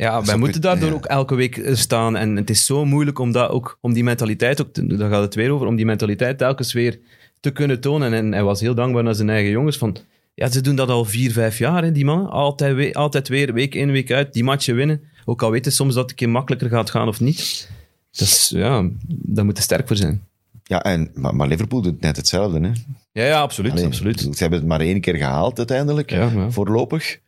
ja, 0.01 0.23
wij 0.23 0.37
moeten 0.37 0.61
daardoor 0.61 0.89
ja. 0.89 0.95
ook 0.95 1.05
elke 1.05 1.35
week 1.35 1.57
eh, 1.57 1.75
staan. 1.75 2.15
En 2.15 2.35
het 2.35 2.49
is 2.49 2.65
zo 2.65 2.85
moeilijk 2.85 3.19
om, 3.19 3.31
dat 3.31 3.49
ook, 3.49 3.77
om 3.81 3.93
die 3.93 4.03
mentaliteit, 4.03 4.61
ook 4.61 4.73
te- 4.73 4.95
daar 4.97 5.09
gaat 5.09 5.21
het 5.21 5.35
weer 5.35 5.51
over, 5.51 5.67
om 5.67 5.75
die 5.75 5.85
mentaliteit 5.85 6.37
telkens 6.37 6.73
weer 6.73 6.99
te 7.39 7.49
kunnen 7.51 7.79
tonen. 7.79 8.13
En 8.13 8.31
hij 8.31 8.43
was 8.43 8.59
heel 8.59 8.75
dankbaar 8.75 9.03
naar 9.03 9.15
zijn 9.15 9.29
eigen 9.29 9.51
jongens. 9.51 9.77
Van, 9.77 9.97
ja, 10.33 10.49
ze 10.49 10.61
doen 10.61 10.75
dat 10.75 10.89
al 10.89 11.05
vier, 11.05 11.31
vijf 11.31 11.57
jaar, 11.57 11.83
hè, 11.83 11.91
die 11.91 12.05
mannen. 12.05 12.29
Altijd, 12.29 12.75
we- 12.75 12.93
altijd 12.93 13.27
weer, 13.27 13.53
week 13.53 13.75
in, 13.75 13.91
week 13.91 14.11
uit, 14.11 14.33
die 14.33 14.43
matchen 14.43 14.75
winnen. 14.75 15.01
Ook 15.25 15.41
al 15.43 15.51
weten 15.51 15.71
soms 15.71 15.93
dat 15.93 16.01
het 16.01 16.11
een 16.11 16.17
keer 16.17 16.29
makkelijker 16.29 16.69
gaat 16.69 16.89
gaan 16.89 17.07
of 17.07 17.19
niet. 17.19 17.69
Dus 18.11 18.49
ja, 18.55 18.89
daar 19.07 19.45
moet 19.45 19.57
je 19.57 19.63
sterk 19.63 19.87
voor 19.87 19.95
zijn. 19.95 20.23
Ja, 20.63 20.83
en, 20.83 21.11
maar, 21.13 21.35
maar 21.35 21.47
Liverpool 21.47 21.81
doet 21.81 22.01
net 22.01 22.15
hetzelfde. 22.17 22.59
Hè? 22.59 22.71
Ja, 23.11 23.23
ja 23.27 23.39
absoluut. 23.41 23.71
Allee, 23.71 23.85
absoluut. 23.85 24.19
Ze 24.19 24.29
hebben 24.37 24.59
het 24.59 24.67
maar 24.67 24.79
één 24.79 25.01
keer 25.01 25.15
gehaald 25.15 25.57
uiteindelijk, 25.57 26.09
Ja, 26.11 26.29
ja. 26.35 26.51
voorlopig. 26.51 27.19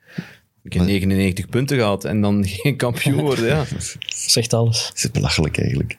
Ik 0.63 0.73
heb 0.73 0.83
99 0.83 1.47
punten 1.47 1.77
gehad 1.77 2.05
en 2.05 2.21
dan 2.21 2.45
geen 2.47 2.77
kampioen 2.77 3.21
worden. 3.21 3.45
Ja. 3.45 3.65
Zegt 4.35 4.53
alles. 4.53 4.87
Dat 4.87 4.95
is 4.95 5.11
belachelijk 5.11 5.57
eigenlijk. 5.59 5.97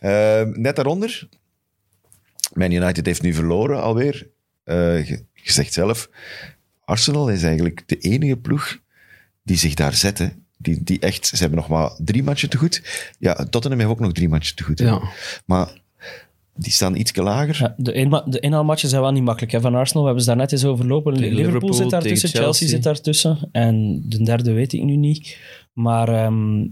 Eh, 0.00 0.42
net 0.42 0.76
daaronder, 0.76 1.28
Man 2.52 2.72
United 2.72 3.06
heeft 3.06 3.22
nu 3.22 3.34
verloren 3.34 3.82
alweer. 3.82 4.28
Eh, 4.64 5.08
je, 5.08 5.24
je 5.32 5.52
zegt 5.52 5.72
zelf, 5.72 6.08
Arsenal 6.84 7.30
is 7.30 7.42
eigenlijk 7.42 7.82
de 7.86 7.96
enige 7.98 8.36
ploeg 8.36 8.78
die 9.42 9.56
zich 9.56 9.74
daar 9.74 9.94
zet. 9.94 10.18
hè. 10.18 10.28
Die, 10.58 10.82
die 10.82 10.98
echt, 11.00 11.26
ze 11.26 11.36
hebben 11.36 11.58
nog 11.58 11.68
maar 11.68 11.90
drie 11.98 12.22
matchen 12.22 12.50
te 12.50 12.56
goed. 12.56 12.82
Ja, 13.18 13.34
Tottenham 13.34 13.80
heeft 13.80 13.90
ook 13.90 14.00
nog 14.00 14.12
drie 14.12 14.28
matchen 14.28 14.56
te 14.56 14.62
goed. 14.62 14.78
Ja. 14.78 15.00
Maar 15.44 15.68
die 16.58 16.72
staan 16.72 16.96
iets 16.96 17.16
lager. 17.16 17.56
Ja, 17.60 17.74
de, 17.76 17.92
inma- 17.92 18.24
de 18.26 18.40
inhaalmatchen 18.40 18.88
zijn 18.88 19.02
wel 19.02 19.12
niet 19.12 19.22
makkelijk 19.22 19.52
hè, 19.52 19.60
van 19.60 19.74
Arsenal. 19.74 20.00
We 20.02 20.06
hebben 20.08 20.24
ze 20.24 20.30
daar 20.30 20.38
net 20.40 20.52
eens 20.52 20.64
overlopen. 20.64 21.12
Liverpool, 21.12 21.44
Liverpool, 21.44 21.72
zit 21.72 21.90
daar 21.90 22.02
tegen 22.02 22.18
tussen, 22.18 22.40
Chelsea. 22.40 22.52
Chelsea. 22.52 22.68
zit 22.68 22.82
daar 22.82 23.00
tussen. 23.00 23.48
En 23.52 24.02
de 24.04 24.22
derde 24.22 24.52
weet 24.52 24.72
ik 24.72 24.82
nu 24.82 24.96
niet. 24.96 25.36
Maar 25.72 26.08
ehm, 26.08 26.66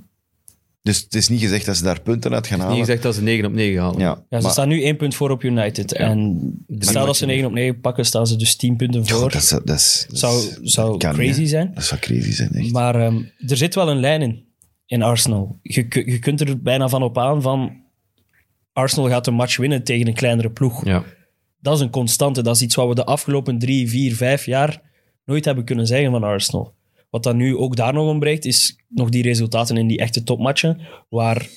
Dus 0.82 1.00
het 1.02 1.14
is 1.14 1.28
niet 1.28 1.40
gezegd 1.40 1.66
dat 1.66 1.76
ze 1.76 1.82
daar 1.82 2.00
punten 2.00 2.34
uit 2.34 2.46
gaan 2.46 2.56
Niet 2.58 2.66
halen. 2.66 2.80
gezegd 2.84 3.02
dat 3.02 3.14
ze 3.14 3.22
9 3.22 3.46
op 3.46 3.52
9 3.52 3.82
halen. 3.82 3.98
Ja, 4.00 4.22
ja, 4.28 4.36
ze 4.38 4.42
maar- 4.42 4.52
staan 4.52 4.68
nu 4.68 4.82
één 4.82 4.96
punt 4.96 5.14
voor 5.14 5.30
op 5.30 5.42
United. 5.42 5.92
En 5.92 6.40
stel 6.78 7.06
dat 7.06 7.16
ze 7.16 7.26
9 7.26 7.46
op 7.46 7.52
9 7.52 7.80
pakken, 7.80 8.04
staan 8.06 8.26
ze 8.26 8.36
dus 8.36 8.56
10 8.56 8.76
punten 8.76 9.06
voor. 9.06 9.20
dat, 9.30 9.42
is, 9.42 9.48
dat, 9.48 9.68
is, 9.70 10.06
dat 10.08 10.58
zou 10.62 10.98
dat 10.98 11.14
crazy 11.14 11.40
niet, 11.40 11.48
zijn. 11.48 11.70
Dat 11.74 11.84
zou 11.84 12.00
crazy 12.00 12.32
zijn, 12.32 12.50
echt. 12.52 12.72
Maar 12.72 12.94
ehm, 12.94 13.16
er 13.46 13.56
zit 13.56 13.74
wel 13.74 13.88
een 13.90 14.00
lijn 14.00 14.22
in, 14.22 14.44
in 14.86 15.02
Arsenal. 15.02 15.58
Je, 15.62 15.86
je 16.04 16.18
kunt 16.18 16.40
er 16.40 16.62
bijna 16.62 16.88
van 16.88 17.02
op 17.02 17.18
aan 17.18 17.42
van... 17.42 17.84
Arsenal 18.76 19.08
gaat 19.08 19.26
een 19.26 19.34
match 19.34 19.56
winnen 19.56 19.82
tegen 19.84 20.06
een 20.06 20.14
kleinere 20.14 20.50
ploeg. 20.50 20.84
Ja. 20.84 21.04
Dat 21.60 21.74
is 21.74 21.80
een 21.80 21.90
constante. 21.90 22.42
Dat 22.42 22.54
is 22.54 22.62
iets 22.62 22.74
wat 22.74 22.88
we 22.88 22.94
de 22.94 23.04
afgelopen 23.04 23.58
drie, 23.58 23.88
vier, 23.88 24.14
vijf 24.16 24.46
jaar 24.46 24.82
nooit 25.24 25.44
hebben 25.44 25.64
kunnen 25.64 25.86
zeggen 25.86 26.10
van 26.10 26.22
Arsenal. 26.22 26.74
Wat 27.10 27.22
dan 27.22 27.36
nu 27.36 27.56
ook 27.56 27.76
daar 27.76 27.92
nog 27.92 28.08
ontbreekt, 28.08 28.44
is 28.44 28.76
nog 28.88 29.08
die 29.08 29.22
resultaten 29.22 29.76
in 29.76 29.86
die 29.86 29.98
echte 29.98 30.22
topmatchen, 30.22 30.80
waar, 31.08 31.48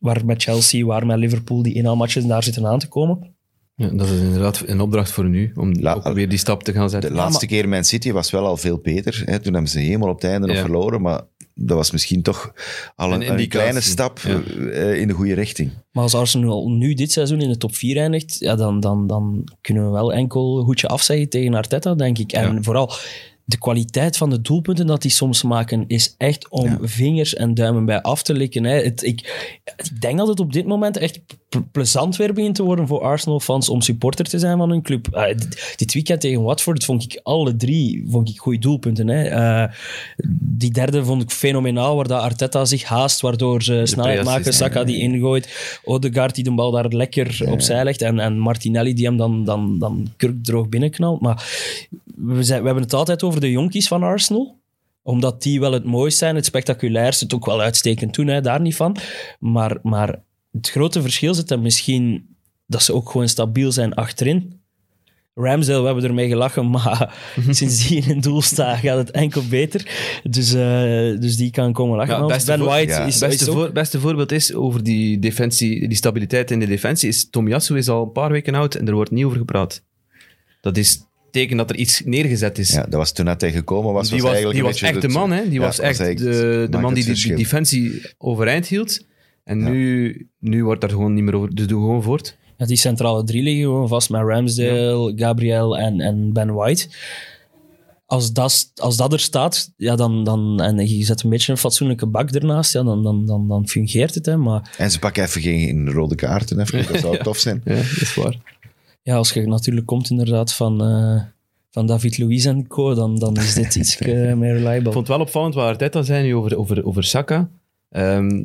waar 0.00 0.24
met 0.24 0.42
Chelsea, 0.42 0.84
waar 0.84 1.06
met 1.06 1.18
Liverpool 1.18 1.62
die 1.62 1.74
inhaalmatchen 1.74 2.28
daar 2.28 2.42
zitten 2.42 2.66
aan 2.66 2.78
te 2.78 2.88
komen. 2.88 3.34
Ja, 3.74 3.88
dat 3.88 4.08
is 4.08 4.20
inderdaad 4.20 4.62
een 4.66 4.80
opdracht 4.80 5.10
voor 5.10 5.28
nu, 5.28 5.52
om 5.54 5.72
La- 5.80 6.00
ook 6.02 6.14
weer 6.14 6.28
die 6.28 6.38
stap 6.38 6.62
te 6.62 6.72
gaan 6.72 6.82
De 6.84 6.88
zetten. 6.88 7.12
laatste 7.12 7.46
keer 7.46 7.68
Man 7.68 7.84
City 7.84 8.12
was 8.12 8.30
wel 8.30 8.46
al 8.46 8.56
veel 8.56 8.78
beter. 8.78 9.22
Hè. 9.24 9.38
Toen 9.40 9.52
hebben 9.52 9.70
ze 9.70 9.78
helemaal 9.78 10.08
op 10.08 10.20
het 10.20 10.30
einde 10.30 10.46
nog 10.46 10.56
Ja. 10.56 10.62
verloren, 10.62 11.02
maar 11.02 11.22
dat 11.54 11.76
was 11.76 11.90
misschien 11.90 12.22
toch 12.22 12.52
al 12.96 13.06
Een 13.06 13.12
een, 13.14 13.20
een 13.20 13.26
indicatie. 13.26 13.48
kleine 13.48 13.80
stap 13.80 14.18
Ja. 14.18 14.42
eh, 14.70 15.00
in 15.00 15.08
de 15.08 15.14
goede 15.14 15.34
richting. 15.34 15.70
Maar 15.92 16.02
als 16.02 16.14
Arsenal 16.14 16.68
nu 16.70 16.94
dit 16.94 17.12
seizoen 17.12 17.40
in 17.40 17.48
de 17.48 17.56
top 17.56 17.74
4 17.74 17.96
eindigt, 17.96 18.36
ja, 18.38 18.54
dan, 18.56 18.80
dan, 18.80 19.06
dan 19.06 19.48
kunnen 19.60 19.84
we 19.84 19.90
wel 19.90 20.12
enkel 20.12 20.62
goedje 20.64 20.88
afzeggen 20.88 21.28
tegen 21.28 21.54
Arteta, 21.54 21.94
denk 21.94 22.18
ik. 22.18 22.32
En 22.32 22.64
vooral 22.64 22.92
de 23.52 23.58
kwaliteit 23.58 24.16
van 24.16 24.30
de 24.30 24.40
doelpunten 24.40 24.86
dat 24.86 25.02
die 25.02 25.10
soms 25.10 25.42
maken, 25.42 25.84
is 25.86 26.14
echt 26.18 26.48
om 26.48 26.64
Ja. 26.64 26.78
vingers 26.82 27.34
en 27.34 27.54
duimen 27.54 27.84
bij 27.84 28.02
af 28.02 28.22
te 28.22 28.34
likken. 28.34 28.64
Hè. 28.64 28.82
Het, 28.82 29.02
ik, 29.02 29.20
ik 29.76 30.00
denk 30.00 30.18
dat 30.18 30.28
het 30.28 30.40
op 30.40 30.52
dit 30.52 30.66
moment 30.66 30.96
echt 30.96 31.20
ple- 31.48 31.62
plezant 31.72 32.16
weer 32.16 32.32
begint 32.32 32.54
te 32.54 32.62
worden 32.62 32.86
voor 32.86 33.00
Arsenal-fans 33.02 33.68
om 33.68 33.80
supporter 33.80 34.24
te 34.24 34.38
zijn 34.38 34.58
van 34.58 34.70
hun 34.70 34.82
club. 34.82 35.08
Ah, 35.10 35.26
dit, 35.26 35.74
dit 35.76 35.92
weekend 35.92 36.20
tegen 36.20 36.42
Watford 36.42 36.84
vond 36.84 37.02
ik 37.02 37.20
alle 37.22 37.56
drie 37.56 38.04
vond 38.08 38.28
ik 38.28 38.38
goede 38.38 38.58
doelpunten. 38.58 39.08
Hè. 39.08 39.22
Eh, 39.24 39.72
die 40.40 40.70
derde 40.72 41.04
vond 41.04 41.22
ik 41.22 41.30
fenomenaal, 41.30 41.96
waar 41.96 42.06
dat 42.08 42.20
Arteta 42.20 42.64
zich 42.64 42.82
haast, 42.84 43.20
waardoor 43.20 43.62
ze 43.62 43.80
snelheid 43.84 44.24
maken. 44.24 44.44
ja, 44.44 44.50
Saka 44.50 44.84
die 44.84 44.98
ingooit, 44.98 45.78
Odegaard 45.84 46.34
die 46.34 46.44
de 46.44 46.50
bal 46.54 46.70
daar 46.70 46.88
lekker 46.88 47.40
opzij 47.48 47.84
legt 47.84 48.02
en, 48.02 48.18
en 48.18 48.38
Martinelli 48.38 48.94
die 48.94 49.06
hem 49.06 49.16
dan, 49.16 49.44
dan, 49.44 49.78
dan 49.78 50.08
kurkdroog 50.16 50.68
binnenknalt. 50.68 51.20
Maar 51.20 51.48
we, 52.16 52.42
zijn, 52.42 52.60
we 52.60 52.66
hebben 52.66 52.84
het 52.84 52.94
altijd 52.94 53.22
over 53.22 53.40
de 53.40 53.50
jonkies 53.50 53.88
van 53.88 54.02
Arsenal 54.02 54.60
omdat 55.02 55.42
die 55.42 55.60
wel 55.60 55.72
het 55.72 55.84
mooist 55.84 56.18
zijn, 56.18 56.34
het 56.34 56.44
spectaculairste, 56.44 57.24
het 57.24 57.34
ook 57.34 57.46
wel 57.46 57.60
uitstekend 57.60 58.14
doen, 58.14 58.26
hè, 58.26 58.40
daar 58.40 58.60
niet 58.60 58.76
van. 58.76 58.96
Maar, 59.38 59.78
maar 59.82 60.22
het 60.52 60.70
grote 60.70 61.02
verschil 61.02 61.34
zit 61.34 61.48
dan 61.48 61.62
misschien 61.62 62.26
dat 62.66 62.82
ze 62.82 62.94
ook 62.94 63.10
gewoon 63.10 63.28
stabiel 63.28 63.72
zijn 63.72 63.94
achterin. 63.94 64.60
Ramsdale, 65.34 65.80
we 65.80 65.86
hebben 65.86 66.04
ermee 66.04 66.28
gelachen, 66.28 66.70
maar 66.70 67.14
sinds 67.50 67.88
die 67.88 68.02
in 68.02 68.14
het 68.14 68.22
doel 68.22 68.42
staat, 68.42 68.78
gaat 68.78 68.96
het 68.96 69.10
enkel 69.10 69.42
beter. 69.50 69.86
Dus, 70.22 70.52
eh, 70.54 71.20
dus 71.20 71.36
die 71.36 71.50
kan 71.50 71.72
komen 71.72 71.96
lachen. 71.96 72.26
Ja, 72.26 72.38
ben 72.46 72.58
voor- 72.58 72.68
White 72.68 72.92
ja, 72.92 73.04
is, 73.04 73.18
beste, 73.18 73.50
ook- 73.50 73.56
voor, 73.56 73.72
beste 73.72 74.00
voorbeeld 74.00 74.32
is 74.32 74.54
over 74.54 74.82
die, 74.82 75.18
defensie, 75.18 75.88
die 75.88 75.96
stabiliteit 75.96 76.50
in 76.50 76.60
de 76.60 76.66
defensie. 76.66 77.08
Is 77.08 77.30
Tomiyasu 77.30 77.76
is 77.76 77.88
al 77.88 78.02
een 78.02 78.12
paar 78.12 78.30
weken 78.30 78.54
oud 78.54 78.74
en 78.74 78.86
er 78.88 78.94
wordt 78.94 79.10
niet 79.10 79.24
over 79.24 79.38
gepraat. 79.38 79.82
Dat 80.60 80.76
is 80.76 81.02
teken 81.32 81.56
dat 81.56 81.70
er 81.70 81.76
iets 81.76 82.02
neergezet 82.04 82.58
is. 82.58 82.72
Ja, 82.72 82.82
dat 82.82 82.94
was 82.94 83.12
toen 83.12 83.24
net 83.24 83.40
hij 83.40 83.52
gekomen 83.52 83.92
was. 83.92 84.08
die 84.08 84.22
was, 84.22 84.30
eigenlijk 84.30 84.60
die 84.60 84.68
was 84.68 84.82
echt 84.82 85.00
de 85.00 85.08
man, 85.08 85.30
hè? 85.30 85.42
Die 85.42 85.60
ja, 85.60 85.66
was 85.66 85.78
echt 85.78 85.98
de, 85.98 86.66
de 86.70 86.78
man 86.78 86.94
die 86.94 87.04
verschil. 87.04 87.36
defensie 87.36 88.02
overeind 88.18 88.66
hield. 88.66 89.04
En 89.44 89.62
nu, 89.62 90.28
nu 90.38 90.64
wordt 90.64 90.80
daar 90.80 90.90
gewoon 90.90 91.14
niet 91.14 91.24
meer 91.24 91.34
over. 91.34 91.54
Dus 91.54 91.66
doe 91.66 91.80
gewoon 91.80 92.02
voort. 92.02 92.36
Ja, 92.56 92.66
die 92.66 92.76
centrale 92.76 93.24
drie 93.24 93.42
liggen 93.42 93.62
gewoon 93.62 93.88
vast 93.88 94.10
met 94.10 94.20
Ramsdale, 94.20 95.12
Gabriel 95.16 95.78
en, 95.78 96.00
en 96.00 96.32
Ben 96.32 96.54
White. 96.54 96.88
Als 98.06 98.32
dat, 98.32 98.70
als 98.74 98.96
dat 98.96 99.12
er 99.12 99.20
staat, 99.20 99.72
ja, 99.76 99.96
dan, 99.96 100.24
dan, 100.24 100.60
en 100.60 100.88
je 100.88 101.04
zet 101.04 101.22
een 101.22 101.30
beetje 101.30 101.52
een 101.52 101.58
fatsoenlijke 101.58 102.06
bak 102.06 102.30
ernaast, 102.30 102.72
ja, 102.72 102.82
dan, 102.82 103.02
dan, 103.02 103.26
dan, 103.26 103.48
dan 103.48 103.68
fungeert 103.68 104.14
het. 104.14 104.26
Hè. 104.26 104.36
Maar 104.36 104.74
En 104.78 104.90
ze 104.90 104.98
pakken 104.98 105.24
even 105.24 105.40
geen 105.40 105.90
rode 105.90 106.14
kaarten. 106.14 106.60
Even. 106.60 106.92
Dat 106.92 107.00
zou 107.00 107.22
tof 107.22 107.38
zijn. 107.38 107.60
Ja, 107.64 107.74
dat 107.74 108.00
is 108.00 108.14
waar. 108.14 108.36
Ja, 109.02 109.16
als 109.16 109.32
je 109.32 109.46
natuurlijk 109.46 109.86
komt 109.86 110.10
inderdaad 110.10 110.52
van, 110.52 110.84
eh, 110.84 111.22
van 111.70 111.86
David 111.86 112.18
Luiz 112.18 112.46
en 112.46 112.66
co, 112.66 112.94
dan, 112.94 113.18
dan 113.18 113.36
is 113.36 113.54
dit 113.54 113.74
iets 113.74 113.96
eh, 113.98 114.32
meer 114.42 114.52
reliable. 114.52 114.86
Ik 114.86 114.92
vond 114.92 115.06
het 115.06 115.16
wel 115.16 115.20
opvallend 115.20 115.54
wat 115.54 115.64
Arteta 115.64 116.02
zei 116.02 116.24
nu 116.24 116.34
over, 116.34 116.56
over, 116.56 116.84
over 116.84 117.04
Saka. 117.04 117.48
Ehm, 117.88 118.42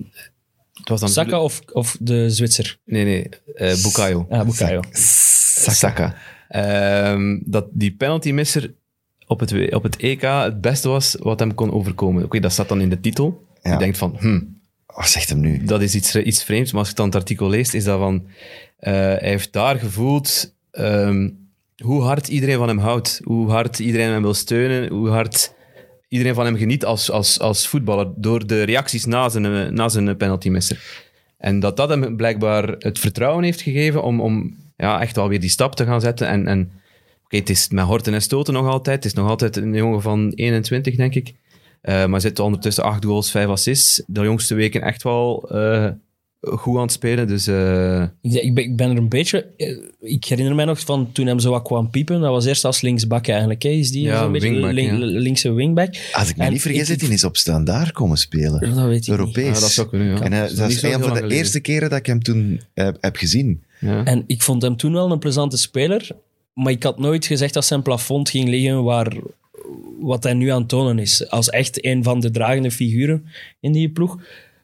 het 0.74 0.90
was 0.90 1.00
dan 1.00 1.10
Saka 1.10 1.42
of, 1.42 1.62
of 1.72 1.98
de 2.00 2.30
Zwitser? 2.30 2.78
Nee, 2.86 3.04
nee, 3.04 3.30
eh 3.54 3.84
Bukayo. 3.84 4.26
Ah, 4.30 4.46
Bukayo. 4.46 4.82
Saka. 4.92 6.16
Ehm, 6.48 7.40
dat 7.46 7.66
die 7.72 7.92
penaltymisser 7.92 8.74
op 9.28 9.40
het, 9.40 9.74
op 9.74 9.84
het 9.84 9.98
EK 9.98 10.22
het 10.22 10.62
beste 10.62 10.90
was 10.90 11.16
wat 11.20 11.40
hem 11.40 11.54
kon 11.54 11.72
overkomen. 11.72 12.24
Oké, 12.24 12.40
dat 12.40 12.52
staat 12.52 12.70
dan 12.70 12.82
in 12.82 12.90
de 12.90 13.00
titel. 13.00 13.46
Ja. 13.62 13.72
Je 13.72 13.78
denkt 13.78 13.98
van, 13.98 14.16
hm, 14.20 14.40
Zegt 15.06 15.30
hem 15.30 15.40
nu? 15.40 15.64
dat 15.64 15.82
is 15.82 15.96
iets, 15.96 16.16
iets 16.16 16.44
vreemds. 16.44 16.72
Maar 16.72 16.80
als 16.80 16.90
je 16.90 16.96
dan 16.96 17.06
het 17.06 17.16
artikel 17.16 17.50
leest, 17.50 17.74
is 17.74 17.84
dat 17.84 18.00
van... 18.00 18.28
eh, 18.80 18.94
hij 18.94 19.18
heeft 19.20 19.54
daar 19.54 19.80
gevoeld 19.80 20.54
ehm, 20.72 21.30
hoe 21.78 22.02
hard 22.02 22.28
iedereen 22.28 22.58
van 22.58 22.68
hem 22.68 22.78
houdt. 22.78 23.22
Hoe 23.24 23.50
hard 23.50 23.80
iedereen 23.80 24.10
hem 24.12 24.22
wil 24.22 24.34
steunen. 24.34 24.90
Hoe 24.90 25.10
hard 25.10 25.54
iedereen 26.08 26.34
van 26.34 26.46
hem 26.46 26.56
geniet 26.58 26.86
als, 26.86 27.12
als, 27.12 27.40
als 27.40 27.68
voetballer. 27.68 28.08
Door 28.16 28.48
de 28.48 28.64
reacties 28.64 29.06
na 29.06 29.30
zijn, 29.30 29.46
eh, 29.46 29.68
na 29.68 29.90
zijn 29.90 30.18
penaltymisser. 30.18 31.06
En 31.38 31.60
dat 31.60 31.78
dat 31.78 31.90
hem 31.90 32.16
blijkbaar 32.16 32.76
het 32.80 33.00
vertrouwen 33.00 33.44
heeft 33.44 33.62
gegeven 33.62 34.04
om, 34.04 34.22
om 34.22 34.56
ja, 34.78 35.02
echt 35.02 35.16
wel 35.16 35.28
weer 35.30 35.40
die 35.40 35.50
stap 35.50 35.76
te 35.76 35.86
gaan 35.86 36.02
zetten. 36.02 36.28
En, 36.28 36.48
en 36.48 36.72
oké, 37.26 37.38
het 37.38 37.50
is 37.50 37.70
met 37.70 37.86
horten 37.86 38.14
en 38.14 38.22
stoten 38.22 38.54
nog 38.54 38.68
altijd. 38.68 38.96
Het 38.96 39.06
is 39.06 39.14
nog 39.14 39.30
altijd 39.30 39.56
een 39.56 39.74
jongen 39.74 40.02
van 40.02 40.32
21, 40.36 40.96
denk 40.96 41.16
ik. 41.16 41.34
Eh, 41.88 42.06
maar 42.06 42.22
zit 42.22 42.40
ondertussen 42.40 42.84
acht 42.84 43.06
goals, 43.06 43.32
vijf 43.32 43.48
assists. 43.48 44.02
De 44.08 44.22
jongste 44.22 44.56
weken 44.56 44.82
echt 44.82 45.04
wel 45.04 45.50
eh, 45.52 45.88
goed 46.42 46.76
aan 46.76 46.82
het 46.82 46.92
spelen. 46.92 47.28
Dus 47.28 47.48
eh, 47.48 48.02
Ik, 48.22 48.34
ik, 48.34 48.54
ben, 48.54 48.64
ik 48.64 48.76
ben 48.76 48.90
er 48.90 48.98
een 48.98 49.10
beetje... 49.10 49.46
Ik 50.00 50.26
herinner 50.26 50.56
mij 50.56 50.66
nog 50.66 50.80
van 50.80 51.12
toen 51.12 51.28
hem 51.28 51.40
zo 51.40 51.52
wat 51.52 51.62
kwam 51.64 51.90
piepen. 51.90 52.22
Dat 52.22 52.30
was 52.32 52.46
eerst 52.46 52.66
als 52.66 52.82
linksbak 52.82 53.28
eigenlijk. 53.28 53.64
Hè. 53.64 53.70
Is 53.70 53.92
die 53.92 54.02
Ja, 54.04 54.20
zo'n 54.22 54.32
beetje 54.32 54.50
wingback, 54.50 54.72
link- 54.72 54.90
ja. 54.92 54.98
linkse 55.06 55.52
wingback? 55.52 55.96
Als 56.12 56.30
ik 56.30 56.38
me 56.38 56.44
En 56.44 56.52
niet 56.52 56.62
vergis, 56.62 56.88
zit 56.88 57.02
hij 57.02 57.10
eens 57.10 57.24
op 57.24 57.38
standaard 57.38 57.92
komen 57.92 58.18
spelen. 58.18 58.76
Dat 58.76 58.86
weet 58.88 59.04
ik 59.08 59.10
Europees. 59.10 59.46
ja, 59.56 59.60
dat 59.60 59.72
zou 59.72 59.88
kunnen. 59.88 60.08
Ja. 60.08 60.22
En 60.22 60.32
Dat 60.32 60.50
is 60.50 60.56
dat 60.56 60.70
is 60.70 60.82
een 60.82 60.92
van 60.92 61.02
de 61.02 61.08
geleden. 61.08 61.32
eerste 61.38 61.60
keren 61.60 61.90
dat 61.90 62.00
ik 62.00 62.06
hem 62.06 62.22
toen 62.24 62.62
eh, 62.74 62.88
heb 63.00 63.16
gezien. 63.16 63.64
Ja. 63.80 64.04
En 64.04 64.24
ik 64.28 64.42
vond 64.42 64.62
hem 64.62 64.78
toen 64.78 64.94
wel 64.94 65.12
een 65.12 65.20
plezante 65.20 65.58
speler. 65.58 66.10
Maar 66.54 66.72
ik 66.72 66.84
had 66.84 67.00
nooit 67.00 67.26
gezegd 67.26 67.54
dat 67.54 67.66
zijn 67.66 67.82
plafond 67.82 68.30
ging 68.30 68.50
liggen 68.50 68.84
waar 68.84 69.14
wat 70.00 70.24
hij 70.24 70.34
nu 70.34 70.50
aan 70.50 70.60
het 70.60 70.70
tonen 70.70 71.00
is. 71.00 71.30
Als 71.30 71.50
echt 71.50 71.86
een 71.86 72.04
van 72.04 72.20
de 72.20 72.32
dragende 72.32 72.72
figuren 72.72 73.26
in 73.60 73.72
die 73.72 73.90
ploeg. 73.90 74.22